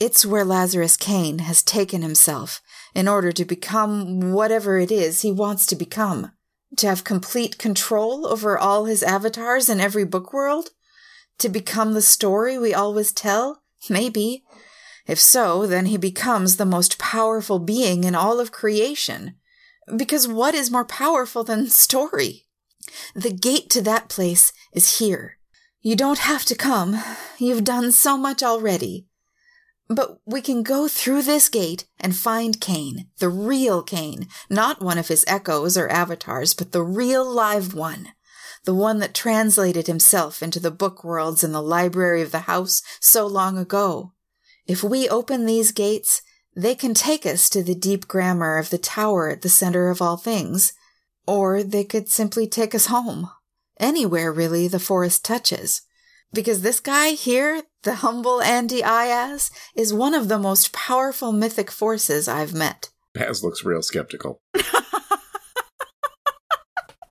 It's 0.00 0.26
where 0.26 0.44
Lazarus 0.44 0.96
Kane 0.96 1.40
has 1.40 1.62
taken 1.62 2.02
himself 2.02 2.62
in 2.94 3.06
order 3.06 3.30
to 3.30 3.44
become 3.44 4.32
whatever 4.32 4.78
it 4.78 4.90
is 4.90 5.20
he 5.20 5.30
wants 5.30 5.66
to 5.66 5.76
become. 5.76 6.32
To 6.78 6.86
have 6.86 7.04
complete 7.04 7.58
control 7.58 8.26
over 8.26 8.58
all 8.58 8.86
his 8.86 9.02
avatars 9.02 9.68
in 9.68 9.80
every 9.80 10.04
book 10.04 10.32
world? 10.32 10.70
To 11.38 11.48
become 11.48 11.92
the 11.92 12.02
story 12.02 12.56
we 12.56 12.72
always 12.72 13.12
tell? 13.12 13.62
Maybe. 13.90 14.44
If 15.06 15.20
so, 15.20 15.66
then 15.66 15.86
he 15.86 15.98
becomes 15.98 16.56
the 16.56 16.64
most 16.64 16.98
powerful 16.98 17.58
being 17.58 18.04
in 18.04 18.14
all 18.14 18.40
of 18.40 18.50
creation. 18.50 19.34
Because 19.94 20.26
what 20.26 20.54
is 20.54 20.70
more 20.70 20.84
powerful 20.84 21.44
than 21.44 21.68
story? 21.68 22.46
The 23.14 23.32
gate 23.32 23.70
to 23.70 23.82
that 23.82 24.08
place 24.08 24.52
is 24.72 24.98
here. 24.98 25.38
You 25.80 25.96
don't 25.96 26.18
have 26.20 26.44
to 26.46 26.54
come. 26.54 27.02
You've 27.38 27.64
done 27.64 27.92
so 27.92 28.16
much 28.16 28.42
already. 28.42 29.06
But 29.88 30.20
we 30.24 30.40
can 30.40 30.62
go 30.62 30.88
through 30.88 31.22
this 31.22 31.48
gate 31.48 31.86
and 31.98 32.16
find 32.16 32.60
Kane, 32.60 33.08
the 33.18 33.28
real 33.28 33.82
Kane, 33.82 34.28
not 34.48 34.80
one 34.80 34.96
of 34.96 35.08
his 35.08 35.24
echoes 35.26 35.76
or 35.76 35.88
avatars, 35.88 36.54
but 36.54 36.72
the 36.72 36.82
real 36.82 37.28
live 37.28 37.74
one, 37.74 38.12
the 38.64 38.74
one 38.74 39.00
that 39.00 39.14
translated 39.14 39.86
himself 39.88 40.42
into 40.42 40.60
the 40.60 40.70
book 40.70 41.02
worlds 41.04 41.42
in 41.42 41.52
the 41.52 41.62
library 41.62 42.22
of 42.22 42.30
the 42.30 42.40
house 42.40 42.82
so 43.00 43.26
long 43.26 43.58
ago. 43.58 44.12
If 44.66 44.84
we 44.84 45.08
open 45.08 45.46
these 45.46 45.72
gates, 45.72 46.22
they 46.54 46.74
can 46.74 46.94
take 46.94 47.26
us 47.26 47.50
to 47.50 47.62
the 47.62 47.74
deep 47.74 48.06
grammar 48.06 48.58
of 48.58 48.70
the 48.70 48.78
tower 48.78 49.28
at 49.28 49.42
the 49.42 49.48
center 49.48 49.90
of 49.90 50.00
all 50.00 50.16
things, 50.16 50.72
or 51.26 51.62
they 51.62 51.84
could 51.84 52.08
simply 52.08 52.46
take 52.46 52.74
us 52.74 52.86
home. 52.86 53.30
Anywhere, 53.78 54.32
really, 54.32 54.68
the 54.68 54.78
forest 54.78 55.24
touches. 55.24 55.82
Because 56.32 56.62
this 56.62 56.80
guy 56.80 57.10
here, 57.10 57.62
the 57.82 57.96
humble 57.96 58.40
Andy 58.40 58.82
Ayaz, 58.82 59.50
is 59.76 59.92
one 59.92 60.14
of 60.14 60.28
the 60.28 60.38
most 60.38 60.72
powerful 60.72 61.32
mythic 61.32 61.70
forces 61.70 62.26
I've 62.28 62.54
met. 62.54 62.90
Baz 63.12 63.44
looks 63.44 63.64
real 63.64 63.82
skeptical. 63.82 64.40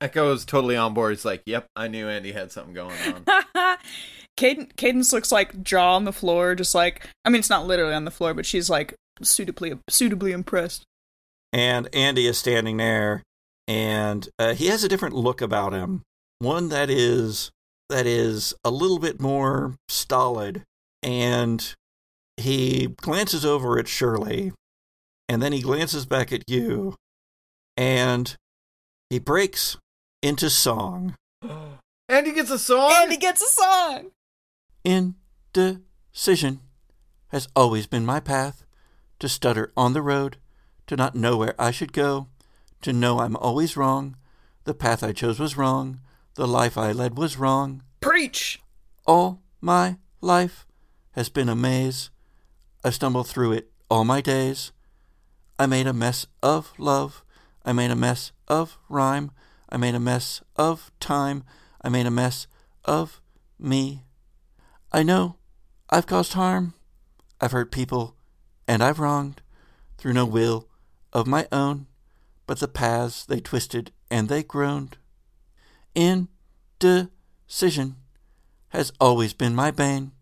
Echo 0.00 0.32
is 0.32 0.44
totally 0.44 0.76
on 0.76 0.94
board. 0.94 1.12
It's 1.12 1.24
like, 1.24 1.42
yep, 1.46 1.66
I 1.76 1.86
knew 1.86 2.08
Andy 2.08 2.32
had 2.32 2.50
something 2.50 2.74
going 2.74 2.96
on. 3.06 3.24
Caden- 4.36 4.74
Cadence 4.76 5.12
looks 5.12 5.30
like 5.30 5.62
jaw 5.62 5.94
on 5.94 6.04
the 6.04 6.12
floor, 6.12 6.56
just 6.56 6.74
like 6.74 7.08
I 7.24 7.30
mean, 7.30 7.38
it's 7.38 7.50
not 7.50 7.66
literally 7.66 7.94
on 7.94 8.04
the 8.04 8.10
floor, 8.10 8.34
but 8.34 8.46
she's 8.46 8.68
like 8.68 8.94
suitably 9.22 9.78
suitably 9.88 10.32
impressed. 10.32 10.84
And 11.52 11.88
Andy 11.92 12.26
is 12.26 12.38
standing 12.38 12.78
there, 12.78 13.22
and 13.66 14.28
uh, 14.38 14.54
he 14.54 14.66
has 14.66 14.84
a 14.84 14.88
different 14.88 15.14
look 15.14 15.40
about 15.40 15.72
him. 15.72 16.02
One 16.38 16.68
that 16.70 16.90
is 16.90 17.50
that 17.88 18.06
is 18.06 18.54
a 18.64 18.70
little 18.70 18.98
bit 18.98 19.20
more 19.20 19.76
stolid, 19.88 20.64
and 21.02 21.74
he 22.36 22.88
glances 23.00 23.44
over 23.44 23.78
at 23.78 23.88
Shirley, 23.88 24.52
and 25.28 25.42
then 25.42 25.52
he 25.52 25.60
glances 25.60 26.06
back 26.06 26.32
at 26.32 26.48
you, 26.48 26.96
and 27.76 28.36
he 29.10 29.18
breaks 29.18 29.76
into 30.22 30.50
song. 30.50 31.16
And 32.08 32.26
he 32.26 32.34
gets 32.34 32.50
a 32.50 32.58
song. 32.58 32.92
And 32.94 33.10
he 33.10 33.16
gets 33.16 33.40
a 33.40 33.46
song. 33.46 34.10
Indecision 34.84 36.60
has 37.28 37.48
always 37.56 37.86
been 37.86 38.04
my 38.04 38.20
path. 38.20 38.66
To 39.20 39.30
stutter 39.30 39.72
on 39.78 39.94
the 39.94 40.02
road, 40.02 40.36
to 40.88 40.96
not 40.96 41.14
know 41.14 41.38
where 41.38 41.54
I 41.58 41.70
should 41.70 41.94
go, 41.94 42.26
to 42.82 42.92
know 42.92 43.20
I'm 43.20 43.36
always 43.36 43.76
wrong. 43.76 44.16
The 44.64 44.74
path 44.74 45.02
I 45.02 45.12
chose 45.12 45.38
was 45.38 45.56
wrong. 45.56 46.00
The 46.34 46.46
life 46.46 46.78
I 46.78 46.92
led 46.92 47.16
was 47.16 47.36
wrong. 47.36 47.82
Preach. 48.00 48.60
All 49.06 49.42
my 49.60 49.96
life 50.20 50.66
has 51.12 51.28
been 51.28 51.48
a 51.48 51.56
maze. 51.56 52.10
I 52.84 52.90
stumbled 52.90 53.28
through 53.28 53.52
it 53.52 53.70
all 53.90 54.04
my 54.04 54.20
days. 54.20 54.72
I 55.58 55.66
made 55.66 55.86
a 55.86 55.92
mess 55.92 56.26
of 56.42 56.72
love. 56.78 57.24
I 57.64 57.72
made 57.72 57.90
a 57.90 57.96
mess 57.96 58.32
of 58.48 58.78
rhyme. 58.88 59.30
I 59.68 59.76
made 59.76 59.94
a 59.94 60.00
mess 60.00 60.42
of 60.56 60.90
time. 61.00 61.44
I 61.80 61.88
made 61.88 62.06
a 62.06 62.10
mess 62.10 62.46
of 62.84 63.20
me. 63.58 64.04
I 64.92 65.02
know 65.02 65.36
I've 65.90 66.06
caused 66.06 66.32
harm. 66.32 66.74
I've 67.40 67.52
hurt 67.52 67.70
people 67.70 68.16
and 68.66 68.82
I've 68.82 68.98
wronged 68.98 69.42
through 69.98 70.14
no 70.14 70.24
will 70.24 70.68
of 71.12 71.26
my 71.26 71.46
own, 71.52 71.86
but 72.52 72.60
the 72.60 72.68
paths 72.68 73.24
they 73.24 73.40
twisted 73.40 73.90
and 74.10 74.28
they 74.28 74.42
groaned. 74.42 74.98
Indecision 75.94 77.96
has 78.68 78.92
always 79.00 79.32
been 79.32 79.54
my 79.54 79.70
bane. 79.70 80.12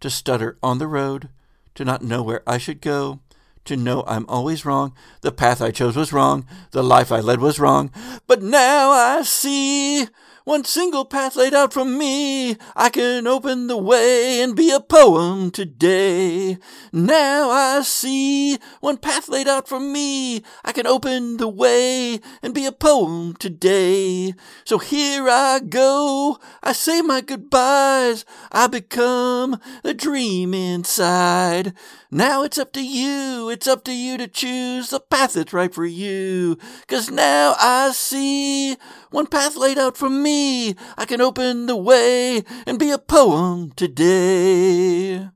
To 0.00 0.10
stutter 0.10 0.58
on 0.62 0.76
the 0.76 0.86
road, 0.86 1.30
to 1.76 1.86
not 1.86 2.02
know 2.02 2.22
where 2.22 2.42
I 2.46 2.58
should 2.58 2.82
go, 2.82 3.20
to 3.64 3.74
know 3.74 4.04
I'm 4.06 4.26
always 4.28 4.66
wrong. 4.66 4.92
The 5.22 5.32
path 5.32 5.62
I 5.62 5.70
chose 5.70 5.96
was 5.96 6.12
wrong, 6.12 6.46
the 6.72 6.84
life 6.84 7.10
I 7.10 7.20
led 7.20 7.40
was 7.40 7.58
wrong. 7.58 7.90
But 8.26 8.42
now 8.42 8.90
I 8.90 9.22
see 9.22 10.08
one 10.44 10.64
single 10.64 11.04
path 11.04 11.36
laid 11.36 11.54
out 11.54 11.72
for 11.72 11.84
me. 11.84 12.56
I 12.74 12.88
can 12.90 13.26
open 13.26 13.68
the 13.68 13.76
way 13.76 14.40
and 14.42 14.56
be 14.56 14.70
a 14.70 14.80
poem 14.80 15.50
today. 15.50 16.58
Now 16.92 17.50
I 17.50 17.82
see 17.82 18.58
one 18.80 18.96
path 18.96 19.28
laid 19.28 19.46
out 19.46 19.68
for 19.68 19.78
me. 19.78 20.42
I 20.64 20.72
can 20.72 20.86
open 20.86 21.36
the 21.36 21.48
way 21.48 22.20
and 22.42 22.54
be 22.54 22.66
a 22.66 22.72
poem 22.72 23.34
today. 23.34 24.34
So 24.64 24.78
here 24.78 25.28
I 25.28 25.60
go. 25.60 26.38
I 26.62 26.72
say 26.72 27.02
my 27.02 27.20
goodbyes. 27.20 28.24
I 28.50 28.66
become 28.66 29.60
the 29.82 29.94
dream 29.94 30.54
inside. 30.54 31.72
Now 32.10 32.42
it's 32.42 32.58
up 32.58 32.72
to 32.72 32.84
you. 32.84 33.48
It's 33.48 33.66
up 33.66 33.84
to 33.84 33.92
you 33.92 34.18
to 34.18 34.28
choose 34.28 34.90
the 34.90 35.00
path 35.00 35.34
that's 35.34 35.52
right 35.52 35.72
for 35.72 35.86
you. 35.86 36.58
Cause 36.86 37.10
now 37.10 37.54
I 37.58 37.92
see 37.92 38.76
one 39.12 39.26
path 39.26 39.56
laid 39.56 39.78
out 39.78 39.96
for 39.96 40.08
me. 40.10 40.74
I 40.96 41.04
can 41.04 41.20
open 41.20 41.66
the 41.66 41.76
way 41.76 42.42
and 42.66 42.78
be 42.78 42.90
a 42.90 42.98
poem 42.98 43.72
today. 43.76 45.28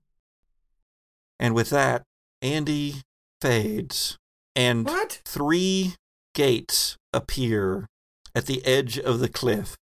And 1.39 1.55
with 1.55 1.71
that, 1.71 2.03
Andy 2.43 3.03
fades, 3.41 4.17
and 4.55 4.87
What? 4.87 5.21
three 5.25 5.95
gates 6.35 6.97
appear 7.13 7.87
at 8.35 8.47
the 8.47 8.65
edge 8.67 8.99
of 8.99 9.21
the 9.21 9.29
cliff. 9.29 9.77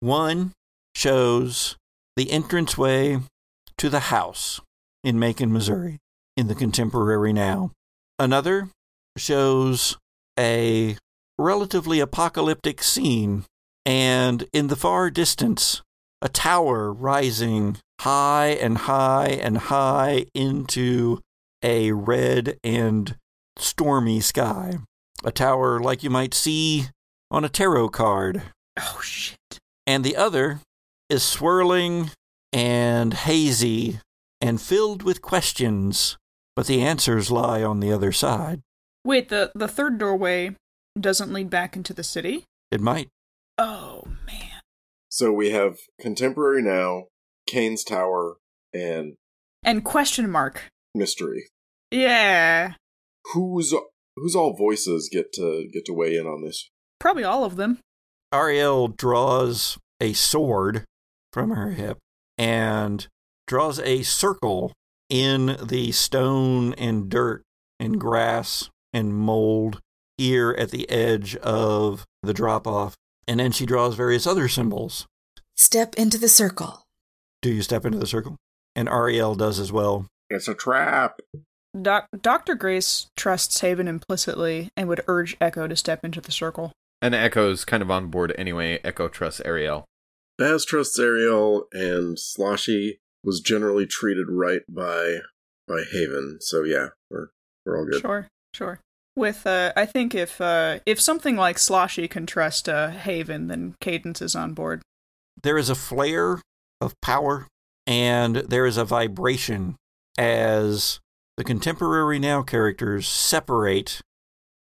One 0.00 0.52
shows 0.94 1.76
the 2.16 2.30
entranceway 2.30 3.20
to 3.78 3.88
the 3.88 4.00
house 4.00 4.60
in 5.02 5.18
Macon, 5.18 5.52
Missouri, 5.52 5.98
in 6.36 6.48
the 6.48 6.54
contemporary 6.54 7.32
now. 7.32 7.72
Another 8.18 8.68
shows 9.16 9.96
a 10.38 10.96
relatively 11.38 12.00
apocalyptic 12.00 12.82
scene, 12.82 13.44
and 13.84 14.46
in 14.52 14.68
the 14.68 14.76
far 14.76 15.10
distance, 15.10 15.82
a 16.20 16.28
tower 16.28 16.92
rising 16.92 17.78
high 18.00 18.48
and 18.48 18.78
high 18.78 19.28
and 19.28 19.58
high 19.58 20.26
into 20.34 21.20
a 21.62 21.92
red 21.92 22.58
and 22.64 23.16
stormy 23.56 24.20
sky. 24.20 24.78
A 25.24 25.30
tower 25.30 25.78
like 25.78 26.02
you 26.02 26.10
might 26.10 26.34
see 26.34 26.86
on 27.30 27.44
a 27.44 27.48
tarot 27.48 27.90
card. 27.90 28.42
Oh 28.78 29.00
shit. 29.02 29.38
And 29.86 30.04
the 30.04 30.16
other 30.16 30.60
is 31.08 31.22
swirling 31.22 32.10
and 32.52 33.14
hazy 33.14 34.00
and 34.40 34.60
filled 34.60 35.02
with 35.02 35.22
questions, 35.22 36.16
but 36.56 36.66
the 36.66 36.82
answers 36.82 37.30
lie 37.30 37.62
on 37.62 37.80
the 37.80 37.92
other 37.92 38.12
side. 38.12 38.60
Wait, 39.04 39.28
the 39.28 39.50
the 39.54 39.68
third 39.68 39.98
doorway 39.98 40.56
doesn't 40.98 41.32
lead 41.32 41.50
back 41.50 41.76
into 41.76 41.92
the 41.94 42.04
city? 42.04 42.44
It 42.70 42.80
might. 42.80 43.08
Oh 43.58 44.02
man. 44.26 44.60
So 45.08 45.32
we 45.32 45.50
have 45.50 45.78
contemporary 46.00 46.62
now, 46.62 47.04
Kane's 47.46 47.84
Tower, 47.84 48.36
and 48.72 49.14
And 49.62 49.84
question 49.84 50.30
mark. 50.30 50.68
mystery. 50.94 51.48
Yeah. 51.90 52.74
Who's 53.32 53.74
Who's 54.16 54.36
all 54.36 54.54
voices 54.56 55.08
get 55.10 55.32
to 55.34 55.68
get 55.72 55.86
to 55.86 55.92
weigh 55.94 56.16
in 56.16 56.26
on 56.26 56.42
this? 56.42 56.68
Probably 57.00 57.24
all 57.24 57.44
of 57.44 57.56
them. 57.56 57.78
Ariel 58.32 58.88
draws 58.88 59.78
a 60.00 60.12
sword 60.12 60.84
from 61.32 61.50
her 61.50 61.70
hip 61.70 61.98
and 62.36 63.06
draws 63.46 63.78
a 63.80 64.02
circle 64.02 64.72
in 65.08 65.56
the 65.62 65.92
stone 65.92 66.74
and 66.74 67.08
dirt 67.08 67.42
and 67.80 67.98
grass 68.00 68.68
and 68.92 69.14
mold 69.14 69.80
here 70.18 70.54
at 70.58 70.70
the 70.70 70.88
edge 70.90 71.36
of 71.36 72.04
the 72.22 72.34
drop 72.34 72.66
off. 72.66 72.94
And 73.28 73.38
then 73.40 73.52
she 73.52 73.66
draws 73.66 73.94
various 73.94 74.26
other 74.26 74.48
symbols. 74.48 75.06
Step 75.56 75.94
into 75.94 76.18
the 76.18 76.28
circle. 76.28 76.82
Do 77.40 77.52
you 77.52 77.62
step 77.62 77.84
into 77.84 77.98
the 77.98 78.06
circle? 78.06 78.36
And 78.74 78.88
Ariel 78.88 79.34
does 79.34 79.58
as 79.58 79.70
well. 79.72 80.06
It's 80.30 80.48
a 80.48 80.54
trap. 80.54 81.20
Doc- 81.80 82.08
Dr. 82.20 82.54
Grace 82.54 83.06
trusts 83.16 83.60
Haven 83.60 83.88
implicitly 83.88 84.70
and 84.76 84.88
would 84.88 85.02
urge 85.06 85.36
Echo 85.40 85.66
to 85.66 85.76
step 85.76 86.04
into 86.04 86.20
the 86.20 86.32
circle. 86.32 86.72
And 87.00 87.14
Echo's 87.14 87.64
kind 87.64 87.82
of 87.82 87.90
on 87.90 88.08
board 88.08 88.34
anyway. 88.38 88.78
Echo 88.84 89.08
trusts 89.08 89.40
Ariel. 89.44 89.84
Baz 90.38 90.64
trusts 90.64 90.98
Ariel, 90.98 91.66
and 91.72 92.16
Sloshy 92.16 92.98
was 93.24 93.40
generally 93.40 93.86
treated 93.86 94.26
right 94.28 94.62
by 94.68 95.18
by 95.68 95.82
Haven. 95.92 96.38
So 96.40 96.62
yeah, 96.64 96.88
we're 97.10 97.28
we're 97.64 97.78
all 97.78 97.86
good. 97.86 98.00
Sure, 98.00 98.28
sure. 98.54 98.80
With 99.14 99.46
uh, 99.46 99.72
I 99.76 99.84
think 99.84 100.14
if 100.14 100.40
uh, 100.40 100.78
if 100.86 101.00
something 101.00 101.36
like 101.36 101.58
Sloshy 101.58 102.08
can 102.08 102.24
trust 102.24 102.68
uh, 102.68 102.88
Haven, 102.88 103.48
then 103.48 103.74
Cadence 103.80 104.22
is 104.22 104.34
on 104.34 104.54
board. 104.54 104.82
There 105.42 105.58
is 105.58 105.68
a 105.68 105.74
flare 105.74 106.40
of 106.80 106.98
power 107.00 107.46
and 107.86 108.36
there 108.36 108.64
is 108.66 108.76
a 108.76 108.84
vibration 108.84 109.76
as 110.16 111.00
the 111.36 111.44
contemporary 111.44 112.18
now 112.18 112.42
characters 112.42 113.08
separate 113.08 114.00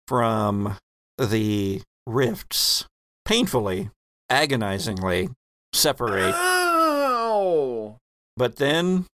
from 0.08 0.76
the 1.18 1.82
rifts 2.06 2.86
painfully, 3.24 3.90
agonizingly 4.28 5.28
separate. 5.72 6.34
Ow! 6.34 7.96
But 8.36 8.56
then, 8.56 9.06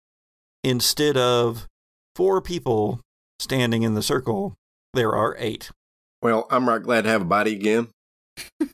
instead 0.63 1.17
of 1.17 1.67
four 2.15 2.41
people 2.41 3.01
standing 3.39 3.83
in 3.83 3.95
the 3.95 4.03
circle, 4.03 4.55
there 4.97 5.15
are 5.15 5.37
eight. 5.39 5.71
Well, 6.23 6.47
I'm 6.51 6.69
right 6.69 6.83
glad 6.83 7.05
to 7.05 7.11
have 7.11 7.23
a 7.23 7.27
body 7.27 7.55
again. 7.55 7.89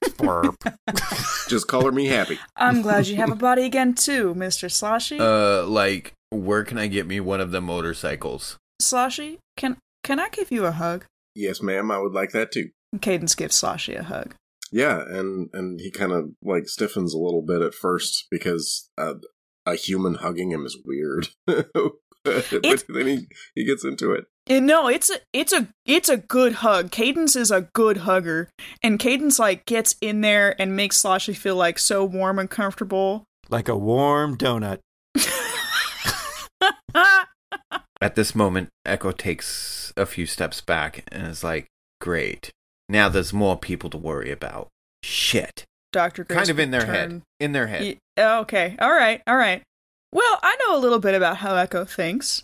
Just 1.48 1.68
color 1.68 1.92
me 1.92 2.06
happy. 2.06 2.38
I'm 2.56 2.82
glad 2.82 3.06
you 3.06 3.16
have 3.16 3.30
a 3.30 3.36
body 3.36 3.64
again 3.64 3.94
too, 3.94 4.34
Mister 4.34 4.68
Sloshy. 4.68 5.20
Uh, 5.20 5.66
like, 5.66 6.14
where 6.30 6.64
can 6.64 6.78
I 6.78 6.86
get 6.86 7.06
me 7.06 7.20
one 7.20 7.40
of 7.40 7.50
the 7.50 7.60
motorcycles? 7.60 8.56
Sloshy, 8.80 9.38
can 9.56 9.76
can 10.02 10.18
I 10.18 10.28
give 10.30 10.50
you 10.50 10.64
a 10.64 10.72
hug? 10.72 11.04
Yes, 11.34 11.62
ma'am. 11.62 11.90
I 11.90 11.98
would 11.98 12.12
like 12.12 12.30
that 12.32 12.52
too. 12.52 12.70
Cadence 13.00 13.34
gives 13.34 13.54
Sloshy 13.60 13.94
a 13.94 14.02
hug. 14.02 14.34
Yeah, 14.70 15.02
and 15.06 15.50
and 15.52 15.80
he 15.80 15.90
kind 15.90 16.12
of 16.12 16.30
like 16.42 16.68
stiffens 16.68 17.14
a 17.14 17.18
little 17.18 17.42
bit 17.42 17.60
at 17.60 17.74
first 17.74 18.26
because 18.30 18.88
uh, 18.96 19.14
a 19.66 19.74
human 19.74 20.14
hugging 20.14 20.50
him 20.50 20.64
is 20.64 20.78
weird. 20.84 21.28
but 22.24 22.84
then 22.88 23.06
he 23.06 23.26
he 23.54 23.64
gets 23.64 23.84
into 23.84 24.12
it. 24.12 24.24
And 24.48 24.66
no, 24.66 24.88
it's 24.88 25.10
a 25.10 25.18
it's 25.32 25.52
a 25.52 25.68
it's 25.86 26.08
a 26.08 26.16
good 26.16 26.54
hug. 26.54 26.90
Cadence 26.90 27.36
is 27.36 27.50
a 27.50 27.68
good 27.74 27.98
hugger, 27.98 28.48
and 28.82 28.98
Cadence 28.98 29.38
like 29.38 29.66
gets 29.66 29.94
in 30.00 30.20
there 30.20 30.60
and 30.60 30.74
makes 30.76 31.00
Sloshy 31.02 31.36
feel 31.36 31.56
like 31.56 31.78
so 31.78 32.04
warm 32.04 32.38
and 32.38 32.50
comfortable. 32.50 33.24
like 33.48 33.68
a 33.68 33.76
warm 33.76 34.36
donut. 34.36 34.78
At 38.00 38.16
this 38.16 38.34
moment, 38.34 38.68
Echo 38.84 39.12
takes 39.12 39.92
a 39.96 40.06
few 40.06 40.26
steps 40.26 40.60
back 40.60 41.04
and 41.12 41.26
is 41.28 41.44
like, 41.44 41.66
"Great, 42.00 42.50
now 42.88 43.08
there's 43.08 43.32
more 43.32 43.56
people 43.56 43.90
to 43.90 43.98
worry 43.98 44.32
about." 44.32 44.68
Shit. 45.04 45.64
Doctor 45.92 46.24
Kind 46.24 46.48
of 46.48 46.58
in 46.58 46.70
their 46.70 46.86
head. 46.86 47.22
In 47.38 47.52
their 47.52 47.66
head. 47.66 47.84
Ye- 47.84 47.98
oh, 48.16 48.40
okay, 48.40 48.76
all 48.80 48.90
right, 48.92 49.22
all 49.26 49.36
right. 49.36 49.62
Well, 50.12 50.38
I 50.42 50.56
know 50.60 50.76
a 50.76 50.80
little 50.80 50.98
bit 50.98 51.14
about 51.14 51.38
how 51.38 51.54
Echo 51.54 51.84
thinks. 51.84 52.42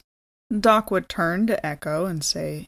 Doc 0.58 0.90
would 0.90 1.08
turn 1.08 1.46
to 1.48 1.66
Echo 1.66 2.06
and 2.06 2.24
say, 2.24 2.66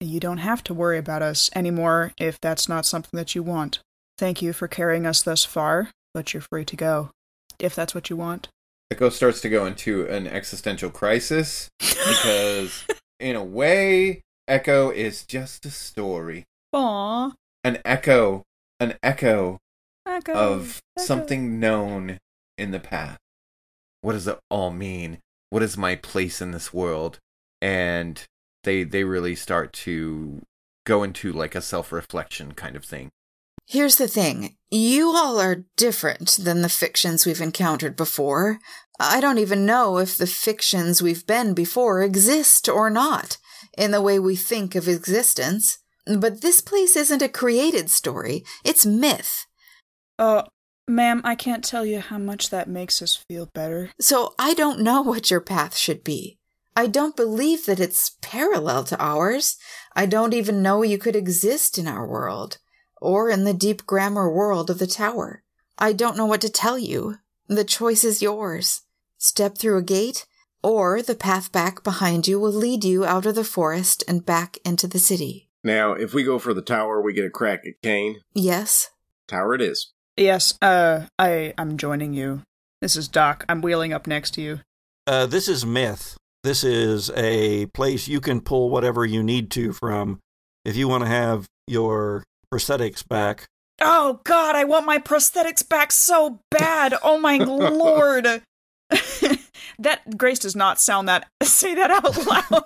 "You 0.00 0.18
don't 0.18 0.38
have 0.38 0.64
to 0.64 0.74
worry 0.74 0.98
about 0.98 1.22
us 1.22 1.50
anymore 1.54 2.12
if 2.18 2.40
that's 2.40 2.68
not 2.68 2.86
something 2.86 3.16
that 3.16 3.34
you 3.34 3.42
want. 3.42 3.78
Thank 4.18 4.42
you 4.42 4.52
for 4.52 4.66
carrying 4.68 5.06
us 5.06 5.22
thus 5.22 5.44
far, 5.44 5.90
but 6.12 6.34
you're 6.34 6.40
free 6.42 6.64
to 6.64 6.76
go 6.76 7.10
if 7.58 7.74
that's 7.74 7.94
what 7.94 8.10
you 8.10 8.16
want." 8.16 8.48
Echo 8.90 9.08
starts 9.08 9.40
to 9.42 9.48
go 9.48 9.64
into 9.66 10.06
an 10.06 10.26
existential 10.26 10.90
crisis 10.90 11.68
because, 11.78 12.84
in 13.20 13.36
a 13.36 13.44
way, 13.44 14.20
Echo 14.46 14.90
is 14.90 15.24
just 15.24 15.64
a 15.64 15.70
story. 15.70 16.44
Aw, 16.72 17.30
An 17.62 17.80
echo, 17.84 18.42
an 18.80 18.98
echo 19.02 19.58
Echo 20.06 20.32
of 20.34 20.82
Echo. 20.98 21.06
something 21.06 21.58
known 21.58 22.18
in 22.58 22.72
the 22.72 22.80
past. 22.80 23.18
What 24.04 24.12
does 24.12 24.28
it 24.28 24.38
all 24.50 24.70
mean? 24.70 25.20
What 25.48 25.62
is 25.62 25.78
my 25.78 25.96
place 25.96 26.42
in 26.42 26.50
this 26.50 26.74
world? 26.74 27.18
And 27.62 28.22
they 28.64 28.84
they 28.84 29.02
really 29.02 29.34
start 29.34 29.72
to 29.84 30.42
go 30.84 31.02
into 31.02 31.32
like 31.32 31.54
a 31.54 31.62
self-reflection 31.62 32.52
kind 32.52 32.76
of 32.76 32.84
thing. 32.84 33.08
Here's 33.66 33.96
the 33.96 34.06
thing. 34.06 34.56
You 34.70 35.16
all 35.16 35.40
are 35.40 35.64
different 35.78 36.32
than 36.32 36.60
the 36.60 36.68
fictions 36.68 37.24
we've 37.24 37.40
encountered 37.40 37.96
before. 37.96 38.58
I 39.00 39.22
don't 39.22 39.38
even 39.38 39.64
know 39.64 39.96
if 39.96 40.18
the 40.18 40.26
fictions 40.26 41.00
we've 41.00 41.26
been 41.26 41.54
before 41.54 42.02
exist 42.02 42.68
or 42.68 42.90
not, 42.90 43.38
in 43.78 43.90
the 43.90 44.02
way 44.02 44.18
we 44.18 44.36
think 44.36 44.74
of 44.74 44.86
existence. 44.86 45.78
But 46.06 46.42
this 46.42 46.60
place 46.60 46.94
isn't 46.94 47.22
a 47.22 47.28
created 47.30 47.88
story, 47.88 48.44
it's 48.64 48.84
myth. 48.84 49.46
Uh, 50.18 50.42
ma'am, 50.88 51.20
I 51.24 51.34
can't 51.34 51.64
tell 51.64 51.84
you 51.84 52.00
how 52.00 52.18
much 52.18 52.50
that 52.50 52.68
makes 52.68 53.00
us 53.02 53.16
feel 53.28 53.46
better. 53.46 53.90
So 54.00 54.34
I 54.38 54.54
don't 54.54 54.80
know 54.80 55.02
what 55.02 55.30
your 55.30 55.40
path 55.40 55.76
should 55.76 56.04
be. 56.04 56.38
I 56.76 56.86
don't 56.86 57.16
believe 57.16 57.66
that 57.66 57.80
it's 57.80 58.16
parallel 58.20 58.84
to 58.84 59.02
ours. 59.02 59.56
I 59.94 60.06
don't 60.06 60.34
even 60.34 60.62
know 60.62 60.82
you 60.82 60.98
could 60.98 61.14
exist 61.14 61.78
in 61.78 61.86
our 61.86 62.06
world, 62.06 62.58
or 63.00 63.30
in 63.30 63.44
the 63.44 63.54
deep 63.54 63.86
grammar 63.86 64.28
world 64.30 64.70
of 64.70 64.78
the 64.78 64.86
tower. 64.86 65.44
I 65.78 65.92
don't 65.92 66.16
know 66.16 66.26
what 66.26 66.40
to 66.40 66.48
tell 66.50 66.78
you. 66.78 67.16
The 67.46 67.64
choice 67.64 68.02
is 68.02 68.22
yours. 68.22 68.82
Step 69.18 69.56
through 69.56 69.78
a 69.78 69.82
gate, 69.82 70.26
or 70.62 71.00
the 71.00 71.14
path 71.14 71.52
back 71.52 71.84
behind 71.84 72.26
you 72.26 72.40
will 72.40 72.52
lead 72.52 72.84
you 72.84 73.04
out 73.04 73.26
of 73.26 73.36
the 73.36 73.44
forest 73.44 74.02
and 74.08 74.26
back 74.26 74.58
into 74.64 74.88
the 74.88 74.98
city. 74.98 75.48
Now, 75.62 75.92
if 75.92 76.12
we 76.12 76.24
go 76.24 76.38
for 76.38 76.52
the 76.52 76.62
tower, 76.62 77.00
we 77.00 77.12
get 77.12 77.24
a 77.24 77.30
crack 77.30 77.60
at 77.66 77.80
Kane. 77.82 78.20
Yes? 78.34 78.90
Tower 79.28 79.54
it 79.54 79.62
is. 79.62 79.93
Yes, 80.16 80.54
uh, 80.62 81.06
I, 81.18 81.54
I'm 81.58 81.76
joining 81.76 82.14
you. 82.14 82.42
This 82.80 82.96
is 82.96 83.08
Doc. 83.08 83.44
I'm 83.48 83.62
wheeling 83.62 83.92
up 83.92 84.06
next 84.06 84.32
to 84.34 84.42
you. 84.42 84.60
Uh, 85.06 85.26
this 85.26 85.48
is 85.48 85.66
myth. 85.66 86.16
This 86.44 86.62
is 86.62 87.10
a 87.16 87.66
place 87.66 88.06
you 88.06 88.20
can 88.20 88.40
pull 88.40 88.70
whatever 88.70 89.04
you 89.04 89.22
need 89.22 89.50
to 89.52 89.72
from 89.72 90.20
if 90.64 90.76
you 90.76 90.86
want 90.86 91.02
to 91.02 91.08
have 91.08 91.46
your 91.66 92.22
prosthetics 92.52 93.06
back. 93.06 93.46
Oh 93.80 94.20
God, 94.24 94.54
I 94.54 94.64
want 94.64 94.86
my 94.86 94.98
prosthetics 94.98 95.68
back 95.68 95.90
so 95.90 96.40
bad. 96.50 96.94
Oh 97.02 97.18
my 97.18 97.38
lord. 97.38 98.24
that 99.78 100.16
Grace 100.16 100.38
does 100.38 100.54
not 100.54 100.78
sound 100.78 101.08
that 101.08 101.26
say 101.42 101.74
that 101.74 101.90
out 101.90 102.26
loud. 102.26 102.64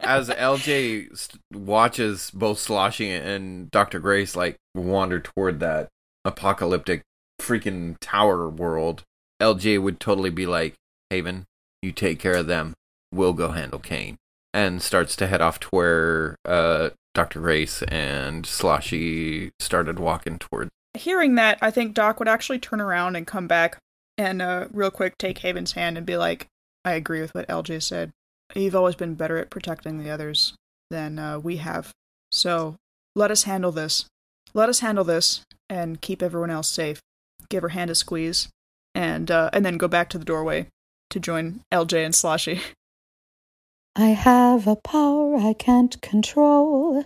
As 0.00 0.28
LJ 0.28 1.38
watches 1.54 2.30
both 2.32 2.58
Sloshy 2.58 3.08
and 3.10 3.70
Dr. 3.70 3.98
Grace 3.98 4.36
like 4.36 4.56
wander 4.74 5.20
toward 5.20 5.60
that 5.60 5.88
apocalyptic 6.24 7.02
freaking 7.40 7.96
tower 8.00 8.48
world, 8.48 9.04
LJ 9.40 9.82
would 9.82 10.00
totally 10.00 10.30
be 10.30 10.46
like, 10.46 10.74
Haven, 11.08 11.46
you 11.82 11.92
take 11.92 12.18
care 12.18 12.36
of 12.36 12.46
them. 12.46 12.74
We'll 13.12 13.32
go 13.32 13.50
handle 13.50 13.78
Kane. 13.78 14.16
And 14.52 14.82
starts 14.82 15.14
to 15.16 15.26
head 15.26 15.40
off 15.40 15.60
to 15.60 15.68
where 15.68 16.36
uh, 16.44 16.90
Dr. 17.14 17.40
Grace 17.40 17.82
and 17.84 18.44
Sloshy 18.44 19.50
started 19.60 19.98
walking 19.98 20.38
toward. 20.38 20.68
Hearing 20.94 21.36
that, 21.36 21.58
I 21.62 21.70
think 21.70 21.94
Doc 21.94 22.18
would 22.18 22.28
actually 22.28 22.58
turn 22.58 22.80
around 22.80 23.14
and 23.14 23.26
come 23.26 23.46
back 23.46 23.78
and 24.18 24.42
uh, 24.42 24.66
real 24.72 24.90
quick 24.90 25.16
take 25.18 25.38
Haven's 25.38 25.72
hand 25.72 25.96
and 25.96 26.04
be 26.04 26.16
like, 26.16 26.46
I 26.84 26.92
agree 26.92 27.20
with 27.20 27.34
what 27.34 27.48
LJ 27.48 27.82
said. 27.82 28.10
You've 28.54 28.74
always 28.74 28.96
been 28.96 29.14
better 29.14 29.38
at 29.38 29.50
protecting 29.50 29.98
the 29.98 30.10
others 30.10 30.54
than 30.90 31.18
uh, 31.18 31.38
we 31.38 31.58
have. 31.58 31.92
So 32.32 32.76
let 33.14 33.30
us 33.30 33.44
handle 33.44 33.72
this. 33.72 34.06
Let 34.54 34.68
us 34.68 34.80
handle 34.80 35.04
this 35.04 35.42
and 35.68 36.00
keep 36.00 36.22
everyone 36.22 36.50
else 36.50 36.68
safe. 36.68 37.00
Give 37.48 37.62
her 37.62 37.70
hand 37.70 37.90
a 37.90 37.94
squeeze, 37.94 38.48
and 38.94 39.30
uh, 39.30 39.50
and 39.52 39.64
then 39.64 39.78
go 39.78 39.88
back 39.88 40.08
to 40.10 40.18
the 40.18 40.24
doorway 40.24 40.66
to 41.10 41.20
join 41.20 41.60
LJ 41.72 42.04
and 42.04 42.14
Sloshy. 42.14 42.60
I 43.96 44.08
have 44.08 44.66
a 44.66 44.76
power 44.76 45.36
I 45.36 45.52
can't 45.52 46.00
control, 46.00 47.04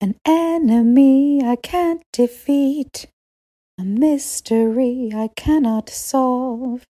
an 0.00 0.16
enemy 0.26 1.42
I 1.42 1.56
can't 1.56 2.02
defeat, 2.12 3.06
a 3.78 3.84
mystery 3.84 5.12
I 5.14 5.30
cannot 5.36 5.88
solve, 5.88 6.84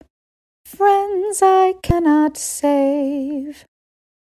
friends 0.64 1.43
I 1.43 1.74
cannot 1.82 2.39
save. 2.39 3.64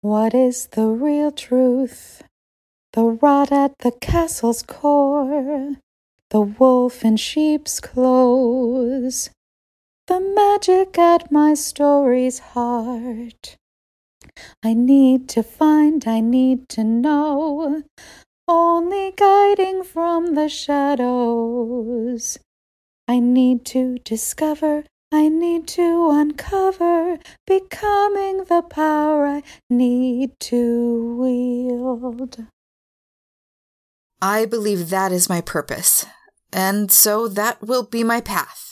What 0.01 0.33
is 0.33 0.67
the 0.67 0.87
real 0.87 1.31
truth? 1.31 2.23
The 2.93 3.05
rot 3.05 3.51
at 3.51 3.79
the 3.79 3.91
castle's 3.91 4.61
core, 4.61 5.77
the 6.29 6.41
wolf 6.41 7.03
in 7.03 7.17
sheep's 7.17 7.79
clothes, 7.79 9.31
the 10.05 10.19
magic 10.19 10.99
at 10.99 11.31
my 11.31 11.55
story's 11.55 12.37
heart. 12.53 13.57
I 14.61 14.75
need 14.75 15.27
to 15.29 15.41
find, 15.41 16.07
I 16.07 16.19
need 16.19 16.69
to 16.69 16.83
know, 16.83 17.81
only 18.47 19.11
guiding 19.17 19.83
from 19.83 20.35
the 20.35 20.47
shadows. 20.47 22.37
I 23.07 23.19
need 23.19 23.65
to 23.73 23.97
discover, 24.03 24.83
I 25.11 25.29
need 25.29 25.67
to 25.69 26.11
uncover, 26.11 27.17
becoming 27.47 28.43
the 28.43 28.61
power 28.61 29.25
I 29.25 29.41
need 29.67 30.39
to 30.41 31.15
wield. 31.19 32.45
I 34.23 34.45
believe 34.45 34.89
that 34.89 35.11
is 35.11 35.27
my 35.27 35.41
purpose, 35.41 36.05
and 36.53 36.89
so 36.89 37.27
that 37.27 37.61
will 37.61 37.83
be 37.83 38.05
my 38.05 38.21
path. 38.21 38.71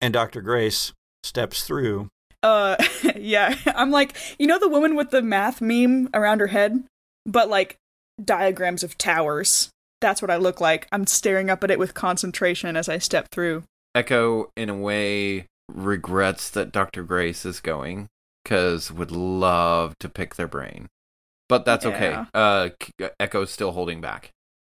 And 0.00 0.14
Dr. 0.14 0.40
Grace 0.40 0.92
steps 1.24 1.64
through 1.64 2.10
Uh, 2.40 2.76
yeah, 3.16 3.56
I'm 3.74 3.90
like, 3.90 4.16
you 4.38 4.46
know, 4.46 4.60
the 4.60 4.68
woman 4.68 4.94
with 4.94 5.10
the 5.10 5.20
math 5.20 5.60
meme 5.60 6.10
around 6.14 6.38
her 6.38 6.46
head, 6.46 6.84
but 7.26 7.48
like 7.48 7.76
diagrams 8.24 8.84
of 8.84 8.96
towers. 8.96 9.70
That's 10.00 10.22
what 10.22 10.30
I 10.30 10.36
look 10.36 10.60
like. 10.60 10.86
I'm 10.92 11.08
staring 11.08 11.50
up 11.50 11.64
at 11.64 11.72
it 11.72 11.80
with 11.80 11.94
concentration 11.94 12.76
as 12.76 12.88
I 12.88 12.98
step 12.98 13.30
through. 13.32 13.64
Echo, 13.96 14.52
in 14.56 14.68
a 14.68 14.76
way, 14.76 15.46
regrets 15.68 16.48
that 16.50 16.70
Dr. 16.70 17.02
Grace 17.02 17.44
is 17.44 17.58
going 17.58 18.06
because 18.44 18.92
would 18.92 19.10
love 19.10 19.98
to 19.98 20.08
pick 20.08 20.36
their 20.36 20.46
brain. 20.46 20.86
But 21.50 21.64
that's 21.64 21.84
okay. 21.84 22.16
Uh, 22.32 22.70
Echo's 23.18 23.50
still 23.50 23.72
holding 23.72 24.00
back. 24.00 24.30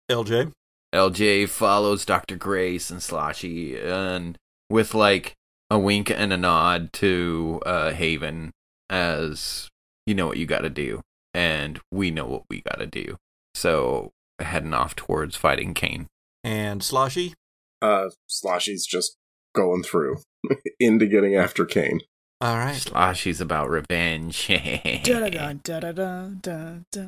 LJ? 0.09 0.52
LJ 0.94 1.48
follows 1.48 2.05
Dr. 2.05 2.36
Grace 2.36 2.88
and 2.88 3.00
Sloshy 3.00 3.76
and 3.76 4.38
with 4.70 4.94
like 4.94 5.34
a 5.70 5.78
wink 5.78 6.09
and 6.09 6.32
a 6.32 6.36
nod 6.36 6.92
to 6.94 7.60
uh, 7.66 7.90
Haven 7.90 8.52
as 8.88 9.68
you 10.06 10.14
know 10.14 10.28
what 10.28 10.38
you 10.38 10.46
got 10.46 10.60
to 10.60 10.70
do 10.70 11.02
and 11.34 11.80
we 11.90 12.12
know 12.12 12.26
what 12.26 12.44
we 12.48 12.62
got 12.62 12.78
to 12.78 12.86
do. 12.86 13.16
So 13.55 14.12
heading 14.38 14.72
off 14.72 14.94
towards 14.94 15.34
fighting 15.34 15.74
Kane. 15.74 16.06
And 16.44 16.80
Sloshy? 16.80 17.34
Uh, 17.82 18.10
Sloshy's 18.30 18.86
just 18.86 19.16
going 19.52 19.82
through 19.82 20.18
into 20.80 21.06
getting 21.06 21.34
after 21.34 21.64
Kane. 21.64 22.00
All 22.40 22.56
right. 22.56 22.77
Sloshy's 22.77 23.40
about 23.40 23.69
revenge. 23.69 24.48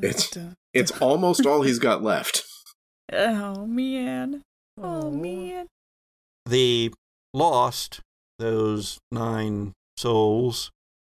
It's- 0.02 0.36
It's 0.72 0.90
almost 1.00 1.46
all 1.46 1.62
he's 1.62 1.78
got 1.78 2.02
left. 2.02 2.44
Oh 3.12 3.66
man. 3.66 4.42
Oh 4.80 5.10
man. 5.10 5.66
The 6.46 6.92
lost, 7.34 8.00
those 8.38 8.98
nine 9.12 9.72
souls, 9.96 10.70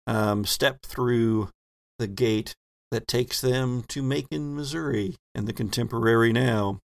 um, 0.07 0.45
step 0.45 0.79
through 0.85 1.49
the 1.99 2.07
gate 2.07 2.53
that 2.91 3.07
takes 3.07 3.39
them 3.39 3.83
to 3.89 4.01
Macon, 4.01 4.55
Missouri, 4.55 5.15
in 5.35 5.45
the 5.45 5.53
contemporary 5.53 6.33
now. 6.33 6.79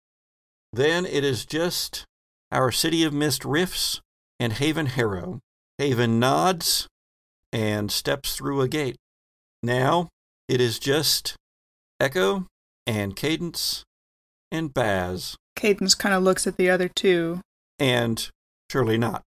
Then 0.73 1.05
it 1.05 1.23
is 1.23 1.45
just 1.45 2.05
our 2.51 2.71
City 2.71 3.03
of 3.03 3.13
Mist 3.13 3.45
rifts 3.45 4.01
and 4.39 4.53
Haven 4.53 4.85
Harrow. 4.87 5.39
Haven 5.79 6.19
nods 6.19 6.87
and 7.55 7.89
steps 7.89 8.35
through 8.35 8.59
a 8.59 8.67
gate. 8.67 8.97
Now 9.63 10.09
it 10.49 10.59
is 10.59 10.77
just 10.77 11.35
Echo 12.01 12.47
and 12.85 13.15
Cadence 13.15 13.83
and 14.51 14.73
Baz 14.73 15.37
Cadence 15.55 15.95
kind 15.95 16.13
of 16.13 16.21
looks 16.21 16.45
at 16.45 16.57
the 16.57 16.69
other 16.69 16.89
two. 16.93 17.39
and 17.79 18.29
surely 18.69 18.97
not. 18.97 19.21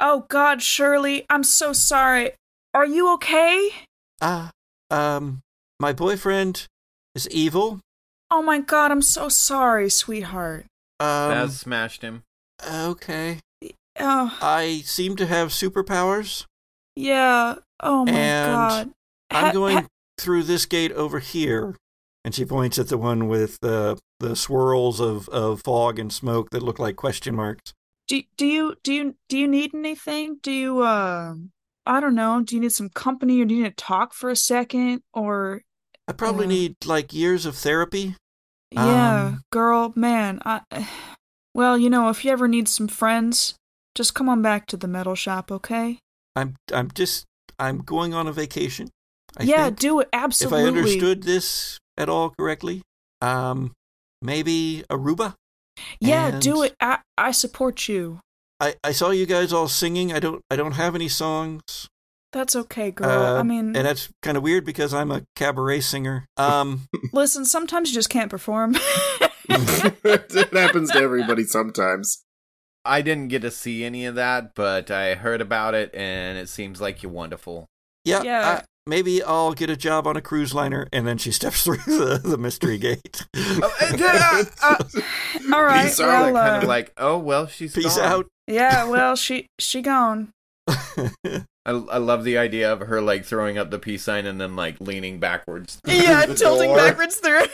Oh 0.00 0.26
God, 0.28 0.60
Shirley, 0.60 1.24
I'm 1.30 1.44
so 1.44 1.72
sorry. 1.72 2.32
Are 2.74 2.84
you 2.86 3.12
okay? 3.14 3.70
Ah, 4.20 4.50
um, 4.90 5.40
my 5.80 5.92
boyfriend 5.92 6.66
is 7.14 7.28
evil. 7.30 7.78
Oh 8.30 8.42
my 8.42 8.58
God, 8.60 8.90
I'm 8.90 9.02
so 9.02 9.28
sorry, 9.28 9.88
sweetheart. 9.88 10.66
Um, 11.00 11.30
Baz 11.30 11.60
smashed 11.60 12.02
him. 12.02 12.22
okay. 12.68 13.38
Oh 14.00 14.36
I 14.42 14.82
seem 14.84 15.14
to 15.16 15.26
have 15.26 15.48
superpowers. 15.50 16.44
yeah. 16.96 17.54
Oh 17.80 18.04
my 18.04 18.10
And 18.12 18.52
God. 18.52 18.90
I'm 19.30 19.52
going 19.52 19.76
ha- 19.78 19.86
through 20.18 20.44
this 20.44 20.66
gate 20.66 20.92
over 20.92 21.18
here. 21.18 21.76
And 22.24 22.34
she 22.34 22.44
points 22.44 22.78
at 22.78 22.88
the 22.88 22.98
one 22.98 23.28
with 23.28 23.58
the 23.60 23.98
the 24.20 24.34
swirls 24.36 25.00
of, 25.00 25.28
of 25.28 25.62
fog 25.62 25.98
and 25.98 26.12
smoke 26.12 26.50
that 26.50 26.62
look 26.62 26.78
like 26.78 26.96
question 26.96 27.34
marks. 27.36 27.72
do 28.08 28.22
do 28.36 28.46
you 28.46 28.74
do 28.82 28.92
you 28.92 29.14
do 29.28 29.38
you 29.38 29.46
need 29.48 29.74
anything? 29.74 30.38
Do 30.42 30.50
you 30.50 30.80
uh 30.82 31.34
I 31.86 32.00
don't 32.00 32.14
know. 32.16 32.42
Do 32.42 32.54
you 32.56 32.60
need 32.60 32.72
some 32.72 32.90
company 32.90 33.40
or 33.40 33.44
do 33.46 33.54
you 33.54 33.62
need 33.62 33.76
to 33.76 33.84
talk 33.84 34.12
for 34.12 34.28
a 34.28 34.36
second 34.36 35.02
or 35.14 35.62
I 36.08 36.12
probably 36.12 36.46
Uh. 36.46 36.48
need 36.50 36.76
like 36.84 37.14
years 37.14 37.46
of 37.46 37.54
therapy. 37.56 38.16
yeah, 38.72 39.26
Um, 39.28 39.42
girl, 39.52 39.92
man. 39.96 40.40
I 40.44 40.60
well, 41.54 41.78
you 41.78 41.88
know, 41.88 42.08
if 42.10 42.24
you 42.24 42.30
ever 42.32 42.48
need 42.48 42.68
some 42.68 42.88
friends, 42.88 43.54
just 43.94 44.14
come 44.14 44.28
on 44.28 44.42
back 44.42 44.66
to 44.66 44.76
the 44.76 44.88
metal 44.88 45.14
shop, 45.14 45.50
okay? 45.50 45.98
I'm 46.36 46.56
I'm 46.74 46.90
just 46.90 47.24
I'm 47.58 47.78
going 47.78 48.14
on 48.14 48.26
a 48.26 48.32
vacation. 48.32 48.88
I 49.36 49.44
yeah, 49.44 49.66
think. 49.66 49.78
do 49.78 50.00
it 50.00 50.08
absolutely. 50.12 50.60
if. 50.60 50.64
I 50.64 50.68
understood 50.68 51.22
this 51.22 51.78
at 51.96 52.08
all 52.08 52.30
correctly. 52.30 52.82
Um, 53.20 53.72
maybe 54.22 54.84
Aruba. 54.90 55.34
Yeah, 56.00 56.38
do 56.38 56.62
it. 56.62 56.74
I 56.80 56.98
I 57.16 57.30
support 57.30 57.88
you. 57.88 58.20
I, 58.60 58.74
I 58.82 58.92
saw 58.92 59.10
you 59.10 59.26
guys 59.26 59.52
all 59.52 59.68
singing. 59.68 60.12
I 60.12 60.18
don't 60.18 60.42
I 60.50 60.56
don't 60.56 60.72
have 60.72 60.94
any 60.94 61.08
songs. 61.08 61.88
That's 62.32 62.54
okay, 62.54 62.90
girl. 62.90 63.08
Uh, 63.08 63.38
I 63.38 63.42
mean, 63.42 63.74
and 63.74 63.86
that's 63.86 64.10
kind 64.22 64.36
of 64.36 64.42
weird 64.42 64.64
because 64.64 64.92
I'm 64.92 65.10
a 65.10 65.22
cabaret 65.34 65.80
singer. 65.80 66.26
Um, 66.36 66.82
listen, 67.12 67.44
sometimes 67.44 67.90
you 67.90 67.94
just 67.94 68.10
can't 68.10 68.30
perform. 68.30 68.74
it 69.48 70.52
happens 70.52 70.90
to 70.90 70.98
everybody 70.98 71.44
sometimes. 71.44 72.22
I 72.84 73.02
didn't 73.02 73.28
get 73.28 73.42
to 73.42 73.50
see 73.50 73.84
any 73.84 74.06
of 74.06 74.14
that, 74.14 74.54
but 74.54 74.90
I 74.90 75.14
heard 75.14 75.40
about 75.40 75.74
it 75.74 75.94
and 75.94 76.38
it 76.38 76.48
seems 76.48 76.80
like 76.80 77.02
you're 77.02 77.12
wonderful. 77.12 77.66
yeah, 78.04 78.22
Yeah. 78.22 78.60
I- 78.60 78.64
maybe 78.86 79.22
I'll 79.22 79.52
get 79.52 79.68
a 79.68 79.76
job 79.76 80.06
on 80.06 80.16
a 80.16 80.22
cruise 80.22 80.54
liner, 80.54 80.88
and 80.94 81.06
then 81.06 81.18
she 81.18 81.30
steps 81.40 81.64
through 81.64 81.76
the, 81.86 82.18
the 82.24 82.38
mystery 82.38 82.78
gate. 82.78 83.26
All 85.52 85.62
right. 85.62 85.84
Peace 85.86 86.00
out. 86.00 86.32
well, 86.32 86.34
kind 86.34 86.56
uh, 86.56 86.60
of 86.62 86.64
like, 86.64 86.92
oh 86.96 87.18
well, 87.18 87.46
she's 87.46 87.74
Peace 87.74 87.96
gone. 87.96 88.04
out. 88.06 88.26
yeah. 88.46 88.84
Well, 88.84 89.14
she 89.16 89.46
she 89.58 89.82
gone. 89.82 90.30
I, 90.68 91.10
I 91.66 91.98
love 91.98 92.24
the 92.24 92.38
idea 92.38 92.72
of 92.72 92.80
her 92.80 93.02
like 93.02 93.26
throwing 93.26 93.58
up 93.58 93.70
the 93.70 93.78
peace 93.78 94.04
sign 94.04 94.24
and 94.24 94.40
then 94.40 94.56
like 94.56 94.80
leaning 94.80 95.18
backwards. 95.20 95.78
Yeah, 95.86 96.24
the 96.24 96.34
tilting 96.34 96.68
door. 96.70 96.76
backwards 96.78 97.16
through. 97.16 97.44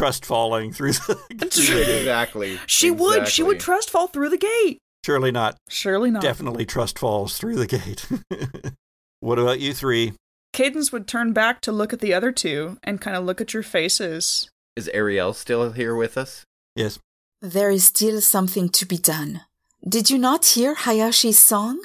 Trust 0.00 0.24
falling 0.24 0.72
through 0.72 0.92
the, 0.92 1.14
through 1.14 1.28
the 1.28 1.84
gate. 1.84 1.98
exactly. 1.98 2.58
she 2.64 2.90
would. 2.90 3.28
She 3.28 3.42
would 3.42 3.60
trust 3.60 3.90
fall 3.90 4.06
through 4.06 4.30
the 4.30 4.38
gate. 4.38 4.78
Surely 5.04 5.30
not. 5.30 5.58
Surely 5.68 6.10
not. 6.10 6.22
Definitely 6.22 6.64
trust 6.64 6.98
falls 6.98 7.36
through 7.36 7.56
the 7.56 7.66
gate. 7.66 8.06
what 9.20 9.38
about 9.38 9.60
you 9.60 9.74
three? 9.74 10.14
Cadence 10.54 10.90
would 10.90 11.06
turn 11.06 11.34
back 11.34 11.60
to 11.60 11.70
look 11.70 11.92
at 11.92 12.00
the 12.00 12.14
other 12.14 12.32
two 12.32 12.78
and 12.82 12.98
kind 12.98 13.14
of 13.14 13.26
look 13.26 13.42
at 13.42 13.52
your 13.52 13.62
faces. 13.62 14.48
Is 14.74 14.88
Ariel 14.94 15.34
still 15.34 15.72
here 15.72 15.94
with 15.94 16.16
us? 16.16 16.44
Yes. 16.74 16.98
There 17.42 17.68
is 17.68 17.84
still 17.84 18.22
something 18.22 18.70
to 18.70 18.86
be 18.86 18.96
done. 18.96 19.42
Did 19.86 20.08
you 20.08 20.16
not 20.16 20.46
hear 20.46 20.76
Hayashi's 20.76 21.38
song? 21.38 21.78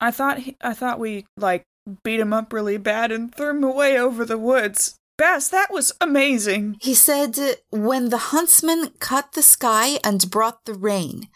I 0.00 0.10
thought 0.10 0.40
he, 0.40 0.56
I 0.60 0.74
thought 0.74 0.98
we 0.98 1.26
like 1.36 1.62
beat 2.02 2.18
him 2.18 2.32
up 2.32 2.52
really 2.52 2.76
bad 2.76 3.12
and 3.12 3.32
threw 3.32 3.50
him 3.50 3.62
away 3.62 3.96
over 3.96 4.24
the 4.24 4.36
woods. 4.36 4.96
Bess, 5.18 5.48
that 5.48 5.72
was 5.72 5.92
amazing. 6.00 6.76
He 6.80 6.94
said, 6.94 7.38
When 7.70 8.10
the 8.10 8.18
huntsman 8.18 8.90
cut 8.98 9.32
the 9.32 9.42
sky 9.42 9.98
and 10.04 10.30
brought 10.30 10.64
the 10.66 10.74
rain. 10.74 11.28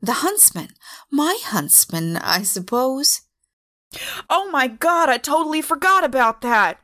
The 0.00 0.12
huntsman. 0.14 0.68
My 1.10 1.38
huntsman, 1.44 2.16
I 2.16 2.42
suppose. 2.42 3.22
Oh 4.28 4.50
my 4.50 4.66
god, 4.68 5.08
I 5.08 5.18
totally 5.18 5.62
forgot 5.62 6.04
about 6.04 6.40
that. 6.42 6.78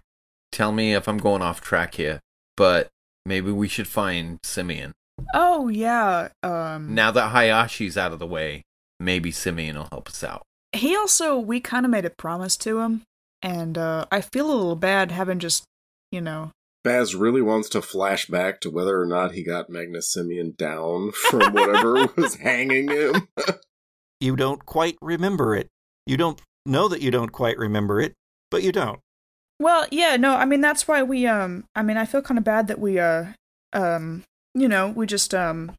Tell 0.52 0.72
me 0.72 0.94
if 0.94 1.06
I'm 1.08 1.18
going 1.18 1.42
off 1.42 1.60
track 1.60 1.94
here, 1.94 2.20
but 2.56 2.88
maybe 3.24 3.52
we 3.52 3.68
should 3.68 3.88
find 3.88 4.38
Simeon. 4.42 4.92
Oh 5.34 5.68
yeah. 5.68 6.28
Um 6.42 6.94
Now 6.94 7.10
that 7.10 7.32
Hayashi's 7.32 7.96
out 7.98 8.12
of 8.12 8.18
the 8.18 8.26
way, 8.26 8.62
maybe 8.98 9.30
Simeon 9.30 9.76
will 9.76 9.88
help 9.92 10.08
us 10.08 10.24
out. 10.24 10.42
he 10.72 10.96
also 10.96 11.38
we 11.38 11.60
kind 11.60 11.84
of 11.84 11.90
made 11.90 12.04
a 12.04 12.10
promise 12.10 12.56
to 12.56 12.80
him 12.80 13.02
and 13.42 13.76
uh 13.76 14.06
I 14.10 14.20
feel 14.22 14.46
a 14.46 14.54
little 14.54 14.76
bad 14.76 15.10
having 15.12 15.38
just, 15.38 15.64
you 16.10 16.20
know. 16.20 16.52
Baz 16.82 17.14
really 17.14 17.42
wants 17.42 17.68
to 17.70 17.82
flash 17.82 18.26
back 18.26 18.60
to 18.60 18.70
whether 18.70 19.00
or 19.00 19.06
not 19.06 19.32
he 19.32 19.42
got 19.42 19.68
Magnus 19.68 20.10
Simeon 20.10 20.54
down 20.56 21.12
from 21.12 21.52
whatever 21.52 22.06
was 22.16 22.36
hanging 22.36 22.88
him. 22.88 23.28
You 24.18 24.34
don't 24.34 24.64
quite 24.64 24.96
remember 25.02 25.54
it. 25.54 25.68
You 26.06 26.16
don't 26.16 26.40
know 26.64 26.88
that 26.88 27.02
you 27.02 27.10
don't 27.10 27.32
quite 27.32 27.58
remember 27.58 28.00
it, 28.00 28.14
but 28.50 28.62
you 28.62 28.72
don't. 28.72 29.00
Well, 29.58 29.86
yeah, 29.90 30.16
no, 30.16 30.36
I 30.36 30.46
mean 30.46 30.62
that's 30.62 30.88
why 30.88 31.02
we 31.02 31.26
um 31.26 31.64
I 31.74 31.82
mean 31.82 31.98
I 31.98 32.06
feel 32.06 32.22
kind 32.22 32.38
of 32.38 32.44
bad 32.44 32.66
that 32.68 32.78
we 32.78 32.98
uh 32.98 33.26
um 33.74 34.24
you 34.54 34.68
know, 34.68 34.88
we 34.88 35.06
just 35.06 35.34
um 35.34 35.72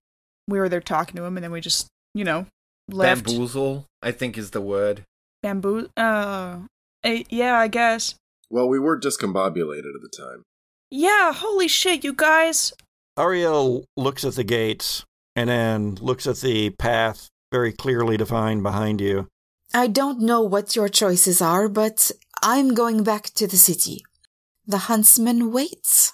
we 0.47 0.59
were 0.59 0.69
there 0.69 0.81
talking 0.81 1.15
to 1.15 1.23
him 1.23 1.35
and 1.35 1.43
then 1.43 1.51
we 1.51 1.61
just, 1.61 1.87
you 2.13 2.23
know, 2.23 2.45
left. 2.89 3.25
Bamboozle, 3.25 3.85
I 4.01 4.11
think 4.11 4.37
is 4.37 4.51
the 4.51 4.61
word. 4.61 5.03
Bamboo 5.41 5.89
uh 5.97 6.59
eh, 7.03 7.23
yeah, 7.29 7.57
I 7.57 7.67
guess. 7.67 8.15
Well, 8.51 8.67
we 8.67 8.79
were 8.79 8.99
discombobulated 8.99 9.95
at 9.95 10.01
the 10.01 10.11
time. 10.15 10.43
Yeah, 10.89 11.33
holy 11.33 11.67
shit, 11.67 12.03
you 12.03 12.13
guys. 12.13 12.73
Ariel 13.17 13.85
looks 13.95 14.23
at 14.25 14.35
the 14.35 14.43
gates 14.43 15.05
and 15.35 15.49
then 15.49 15.95
looks 15.95 16.27
at 16.27 16.37
the 16.37 16.71
path 16.71 17.29
very 17.51 17.71
clearly 17.71 18.17
defined 18.17 18.63
behind 18.63 19.01
you. 19.01 19.27
I 19.73 19.87
don't 19.87 20.19
know 20.21 20.41
what 20.41 20.75
your 20.75 20.89
choices 20.89 21.41
are, 21.41 21.69
but 21.69 22.11
I'm 22.43 22.73
going 22.73 23.03
back 23.03 23.31
to 23.35 23.47
the 23.47 23.57
city. 23.57 24.03
The 24.67 24.89
huntsman 24.89 25.51
waits. 25.51 26.11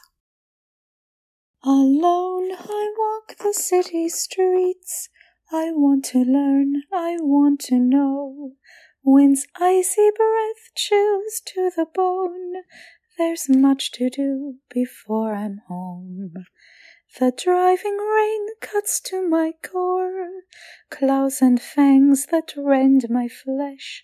Alone 1.63 2.51
I 2.51 2.93
walk 2.97 3.37
the 3.39 3.53
city 3.53 4.09
streets. 4.09 5.09
I 5.51 5.71
want 5.71 6.05
to 6.05 6.19
learn, 6.19 6.83
I 6.93 7.17
want 7.19 7.61
to 7.61 7.79
know 7.79 8.51
Wind's 9.09 9.47
icy 9.55 10.09
breath 10.13 10.75
chills 10.75 11.41
to 11.45 11.71
the 11.73 11.85
bone. 11.85 12.63
There's 13.17 13.47
much 13.47 13.93
to 13.93 14.09
do 14.09 14.55
before 14.69 15.33
I'm 15.33 15.61
home. 15.69 16.33
The 17.17 17.31
driving 17.31 17.97
rain 17.97 18.47
cuts 18.59 18.99
to 19.05 19.25
my 19.25 19.53
core, 19.63 20.41
claws 20.89 21.41
and 21.41 21.61
fangs 21.61 22.25
that 22.31 22.53
rend 22.57 23.09
my 23.09 23.29
flesh. 23.29 24.03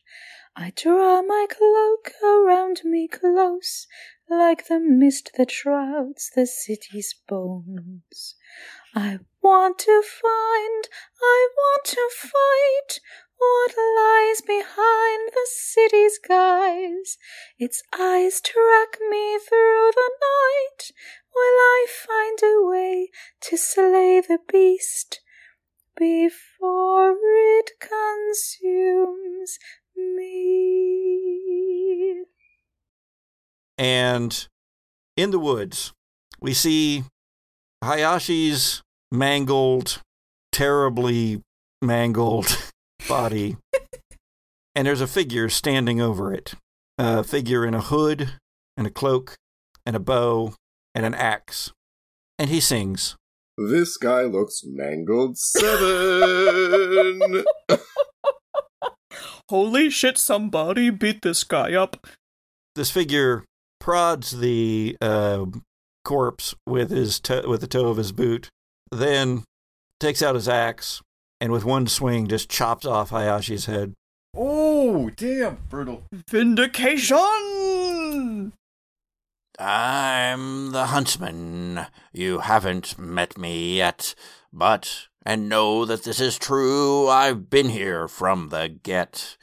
I 0.55 0.71
draw 0.73 1.21
my 1.21 1.47
cloak 1.49 2.13
around 2.23 2.85
me 2.85 3.09
close, 3.09 3.88
like 4.30 4.67
the 4.67 4.80
mist 4.80 5.31
that 5.38 5.51
shrouds 5.51 6.31
the 6.34 6.47
city's 6.47 7.13
bones. 7.27 8.35
I 8.95 9.19
want 9.41 9.80
to 9.80 10.01
find, 10.01 10.88
I 11.21 11.49
want 11.57 11.85
to 11.85 12.09
fight 12.15 12.99
what 13.38 13.73
lies 13.77 14.41
behind 14.41 15.31
the 15.31 15.47
city's 15.49 16.18
guise. 16.18 17.18
Its 17.57 17.84
eyes 17.97 18.41
track 18.41 18.99
me 19.10 19.38
through 19.38 19.91
the 19.95 20.11
night. 20.22 20.91
Will 21.35 21.41
I 21.41 21.85
find 21.89 22.39
a 22.43 22.65
way 22.65 23.10
to 23.41 23.57
slay 23.57 24.22
the 24.22 24.39
beast 24.51 25.22
before 25.97 27.15
it 27.22 27.72
consumes 27.80 29.57
me? 29.95 31.03
And 33.77 34.47
in 35.18 35.31
the 35.31 35.39
woods, 35.39 35.93
we 36.39 36.53
see 36.53 37.03
Hayashi's 37.84 38.81
mangled, 39.11 40.01
terribly 40.51 41.41
mangled 41.81 42.57
body, 43.07 43.57
and 44.75 44.88
there's 44.88 45.01
a 45.01 45.07
figure 45.07 45.49
standing 45.49 46.01
over 46.01 46.34
it. 46.34 46.53
A 46.97 47.23
figure 47.23 47.65
in 47.65 47.73
a 47.73 47.81
hood 47.81 48.34
and 48.77 48.85
a 48.85 48.91
cloak 48.91 49.35
and 49.85 49.95
a 49.95 49.99
bow 49.99 50.53
and 50.93 51.05
an 51.05 51.15
axe. 51.15 51.71
And 52.38 52.49
he 52.49 52.59
sings. 52.59 53.15
This 53.57 53.97
guy 53.97 54.23
looks 54.23 54.61
mangled 54.65 55.38
seven. 55.38 57.43
Holy 59.49 59.89
shit, 59.89 60.17
somebody 60.17 60.89
beat 60.89 61.21
this 61.21 61.43
guy 61.43 61.73
up. 61.73 62.07
This 62.75 62.89
figure 62.89 63.43
prods 63.80 64.39
the 64.39 64.97
uh, 65.01 65.45
corpse 66.03 66.55
with 66.65 66.89
his 66.89 67.19
to- 67.21 67.47
with 67.47 67.61
the 67.61 67.67
toe 67.67 67.88
of 67.88 67.97
his 67.97 68.11
boot, 68.11 68.49
then 68.91 69.43
takes 69.99 70.21
out 70.21 70.35
his 70.35 70.49
axe 70.49 71.01
and 71.43 71.51
with 71.51 71.65
one 71.65 71.85
swing 71.87 72.25
just 72.25 72.49
chops 72.49 72.85
off 72.85 73.09
Hayashi's 73.09 73.65
head. 73.65 73.93
Oh, 74.33 75.09
damn, 75.09 75.57
brutal. 75.69 76.03
Vindication! 76.29 77.19
I'm 79.59 80.71
the 80.71 80.85
huntsman. 80.85 81.87
You 82.13 82.39
haven't 82.39 82.97
met 82.97 83.37
me 83.37 83.75
yet, 83.75 84.15
but, 84.53 85.07
and 85.25 85.49
know 85.49 85.83
that 85.83 86.05
this 86.05 86.21
is 86.21 86.39
true, 86.39 87.09
I've 87.09 87.49
been 87.49 87.67
here 87.67 88.07
from 88.07 88.47
the 88.47 88.69
get. 88.81 89.35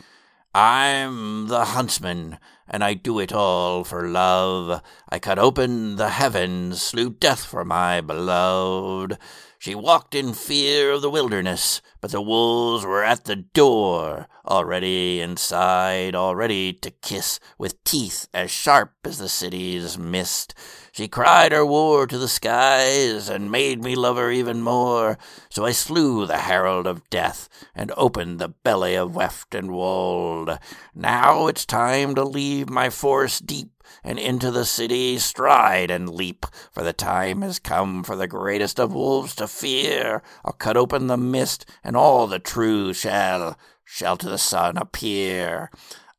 I'm 0.54 1.48
the 1.48 1.66
huntsman, 1.66 2.38
and 2.66 2.82
I 2.82 2.94
do 2.94 3.18
it 3.18 3.30
all 3.30 3.84
for 3.84 4.08
love. 4.08 4.82
I 5.10 5.18
cut 5.18 5.38
open 5.38 5.96
the 5.96 6.08
heavens, 6.08 6.80
slew 6.80 7.10
death 7.10 7.44
for 7.44 7.62
my 7.62 8.00
beloved. 8.00 9.18
She 9.62 9.74
walked 9.74 10.14
in 10.14 10.32
fear 10.32 10.90
of 10.90 11.02
the 11.02 11.10
wilderness, 11.10 11.82
but 12.00 12.12
the 12.12 12.22
wolves 12.22 12.82
were 12.82 13.04
at 13.04 13.24
the 13.24 13.36
door, 13.36 14.26
already 14.46 15.20
inside, 15.20 16.14
already 16.14 16.72
to 16.72 16.90
kiss, 16.90 17.38
with 17.58 17.84
teeth 17.84 18.26
as 18.32 18.50
sharp 18.50 18.94
as 19.04 19.18
the 19.18 19.28
city's 19.28 19.98
mist. 19.98 20.54
She 20.92 21.08
cried 21.08 21.52
her 21.52 21.66
war 21.66 22.06
to 22.06 22.16
the 22.16 22.26
skies, 22.26 23.28
and 23.28 23.50
made 23.50 23.84
me 23.84 23.94
love 23.94 24.16
her 24.16 24.30
even 24.30 24.62
more. 24.62 25.18
So 25.50 25.66
I 25.66 25.72
slew 25.72 26.24
the 26.24 26.38
herald 26.38 26.86
of 26.86 27.10
death, 27.10 27.46
and 27.74 27.92
opened 27.98 28.38
the 28.38 28.48
belly 28.48 28.94
of 28.94 29.14
weft 29.14 29.54
and 29.54 29.72
wold. 29.72 30.58
Now 30.94 31.48
it's 31.48 31.66
time 31.66 32.14
to 32.14 32.24
leave 32.24 32.70
my 32.70 32.88
forest 32.88 33.44
deep 33.44 33.79
and 34.02 34.18
into 34.18 34.50
the 34.50 34.64
city 34.64 35.18
stride 35.18 35.90
and 35.90 36.08
leap, 36.08 36.46
for 36.72 36.82
the 36.82 36.92
time 36.92 37.42
has 37.42 37.58
come 37.58 38.02
for 38.02 38.16
the 38.16 38.26
greatest 38.26 38.78
of 38.78 38.92
wolves 38.92 39.34
to 39.36 39.46
fear. 39.46 40.22
I'll 40.44 40.52
cut 40.52 40.76
open 40.76 41.06
the 41.06 41.16
mist, 41.16 41.66
and 41.84 41.96
all 41.96 42.26
the 42.26 42.38
true 42.38 42.92
shall, 42.92 43.58
shall 43.84 44.16
to 44.16 44.28
the 44.28 44.38
sun 44.38 44.76
appear. 44.76 45.70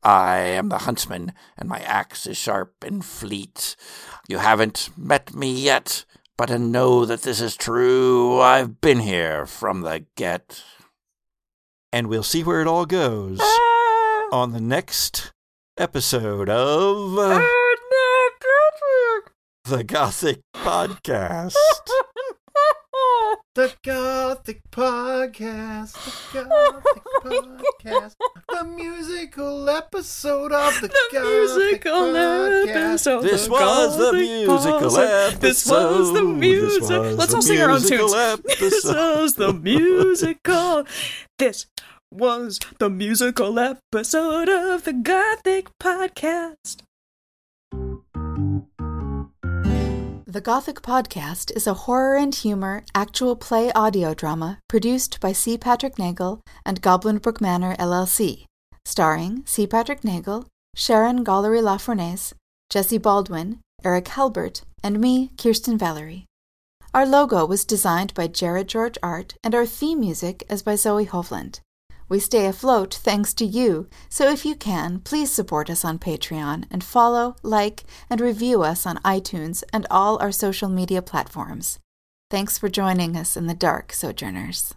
I 0.03 0.38
am 0.38 0.69
the 0.69 0.80
huntsman, 0.80 1.34
and 1.57 1.69
my 1.69 1.80
axe 1.80 2.26
is 2.26 2.38
sharp 2.38 2.84
and 2.84 3.06
fleet. 3.06 3.76
You 4.27 4.39
haven't 4.39 4.89
met 4.98 5.35
me 5.35 5.52
yet, 5.52 6.06
but 6.38 6.48
to 6.48 6.57
know 6.57 7.06
that 7.06 7.22
this 7.22 7.39
is 7.39 7.56
true, 7.56 8.39
I've 8.41 8.81
been 8.81 9.02
here 9.02 9.45
from 9.45 9.81
the 9.81 10.06
get. 10.15 10.64
And 11.93 12.07
we'll 12.07 12.23
see 12.23 12.43
where 12.43 12.61
it 12.61 12.68
all 12.68 12.85
goes 12.85 13.38
ah. 13.41 14.30
on 14.31 14.52
the 14.52 14.61
next 14.61 15.34
episode 15.77 16.49
of 16.49 17.18
uh, 17.19 17.39
ah. 17.41 17.60
the 19.65 19.83
Gothic 19.83 20.41
Podcast. 20.55 21.53
The 23.53 23.73
Gothic 23.83 24.61
Podcast. 24.71 25.93
The 26.33 26.43
Gothic 26.43 27.03
Podcast. 27.23 28.15
The 28.49 28.63
musical 28.63 29.69
episode 29.69 30.51
of 30.51 30.81
the, 30.81 30.88
Gothic 31.13 31.83
musical 31.85 31.91
Podcast. 31.91 32.67
episode. 32.69 33.21
This 33.21 33.45
the 33.45 33.51
was 33.51 33.97
the 33.97 34.13
musical 34.13 34.97
episode. 34.97 35.41
This 35.41 35.65
was 35.67 36.13
the 36.13 36.23
music. 36.23 36.81
This 36.81 36.89
was 36.89 37.17
Let's 37.17 37.31
the 37.31 37.35
all 37.35 37.41
sing 37.43 37.61
our 37.61 37.69
own 37.69 37.81
tunes. 37.81 38.13
This 38.59 38.83
was 38.85 39.35
the 39.35 39.53
musical. 39.53 40.85
This 41.38 41.67
was 42.11 42.59
the 42.79 42.89
musical 42.89 43.59
episode 43.59 44.49
of 44.49 44.85
the 44.85 44.93
Gothic 44.93 45.69
Podcast. 45.79 46.81
The 50.31 50.39
Gothic 50.39 50.81
Podcast 50.81 51.51
is 51.57 51.67
a 51.67 51.73
horror 51.73 52.15
and 52.15 52.33
humor 52.33 52.85
actual 52.95 53.35
play 53.35 53.69
audio 53.73 54.13
drama 54.13 54.59
produced 54.69 55.19
by 55.19 55.33
C. 55.33 55.57
Patrick 55.57 55.99
Neagle 55.99 56.39
and 56.65 56.81
Goblin 56.81 57.17
Brook 57.17 57.41
Manor 57.41 57.75
LLC, 57.75 58.45
starring 58.85 59.43
C. 59.45 59.67
Patrick 59.67 60.05
Neagle, 60.05 60.45
Sharon 60.73 61.25
Gollery 61.25 61.59
LaFournese, 61.61 62.31
Jesse 62.69 62.97
Allwin, 62.97 63.57
Eric 63.83 64.07
Halbert, 64.07 64.61
and 64.81 65.01
me, 65.01 65.31
Kirsten 65.37 65.77
Valerie. 65.77 66.23
Our 66.93 67.05
logo 67.05 67.45
was 67.45 67.65
designed 67.65 68.13
by 68.13 68.27
Jared 68.27 68.69
George 68.69 68.97
Art, 69.03 69.33
and 69.43 69.53
our 69.53 69.65
theme 69.65 69.99
music 69.99 70.45
is 70.49 70.63
by 70.63 70.75
Zoe 70.77 71.07
Hovland. 71.07 71.59
We 72.11 72.19
stay 72.19 72.45
afloat 72.45 72.93
thanks 72.93 73.33
to 73.35 73.45
you, 73.45 73.88
so 74.09 74.29
if 74.29 74.45
you 74.45 74.53
can, 74.53 74.99
please 74.99 75.31
support 75.31 75.69
us 75.69 75.85
on 75.85 75.97
Patreon 75.97 76.65
and 76.69 76.83
follow, 76.83 77.38
like, 77.41 77.85
and 78.09 78.19
review 78.19 78.63
us 78.63 78.85
on 78.85 78.97
iTunes 78.97 79.63
and 79.71 79.88
all 79.89 80.21
our 80.21 80.33
social 80.33 80.67
media 80.67 81.01
platforms. 81.01 81.79
Thanks 82.29 82.57
for 82.57 82.67
joining 82.67 83.15
us 83.15 83.38
in 83.38 83.47
the 83.47 83.53
dark, 83.53 83.93
Sojourners. 83.93 84.75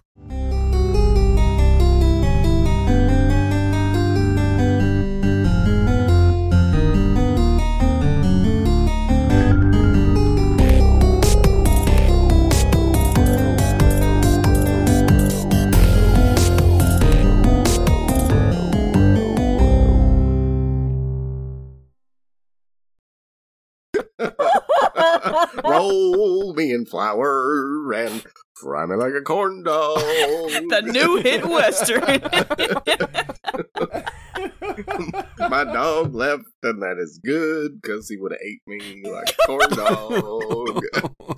Roll 25.84 26.54
me 26.54 26.72
in 26.72 26.86
flour 26.86 27.92
and 27.92 28.24
fry 28.56 28.86
me 28.86 28.96
like 28.96 29.12
a 29.14 29.20
corn 29.20 29.62
dog. 29.62 29.98
The 29.98 30.80
new 30.82 31.16
hit 31.16 31.46
western. 31.46 32.00
My 35.50 35.64
dog 35.64 36.14
left, 36.14 36.44
and 36.62 36.82
that 36.82 36.96
is 36.98 37.18
good 37.22 37.80
because 37.80 38.08
he 38.08 38.16
would 38.16 38.32
have 38.32 38.40
ate 38.42 38.62
me 38.66 39.02
like 39.10 39.30
a 39.30 39.46
corn 39.46 39.70
dog. 39.70 40.82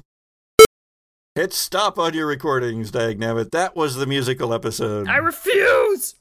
Hit 1.35 1.53
stop 1.53 1.99
on 1.99 2.15
your 2.15 2.27
recordings, 2.27 2.91
dagnabbit. 2.91 3.51
That 3.51 3.77
was 3.77 3.97
the 3.97 4.07
musical 4.07 4.55
episode. 4.55 5.09
I 5.09 5.17
refuse. 5.17 6.15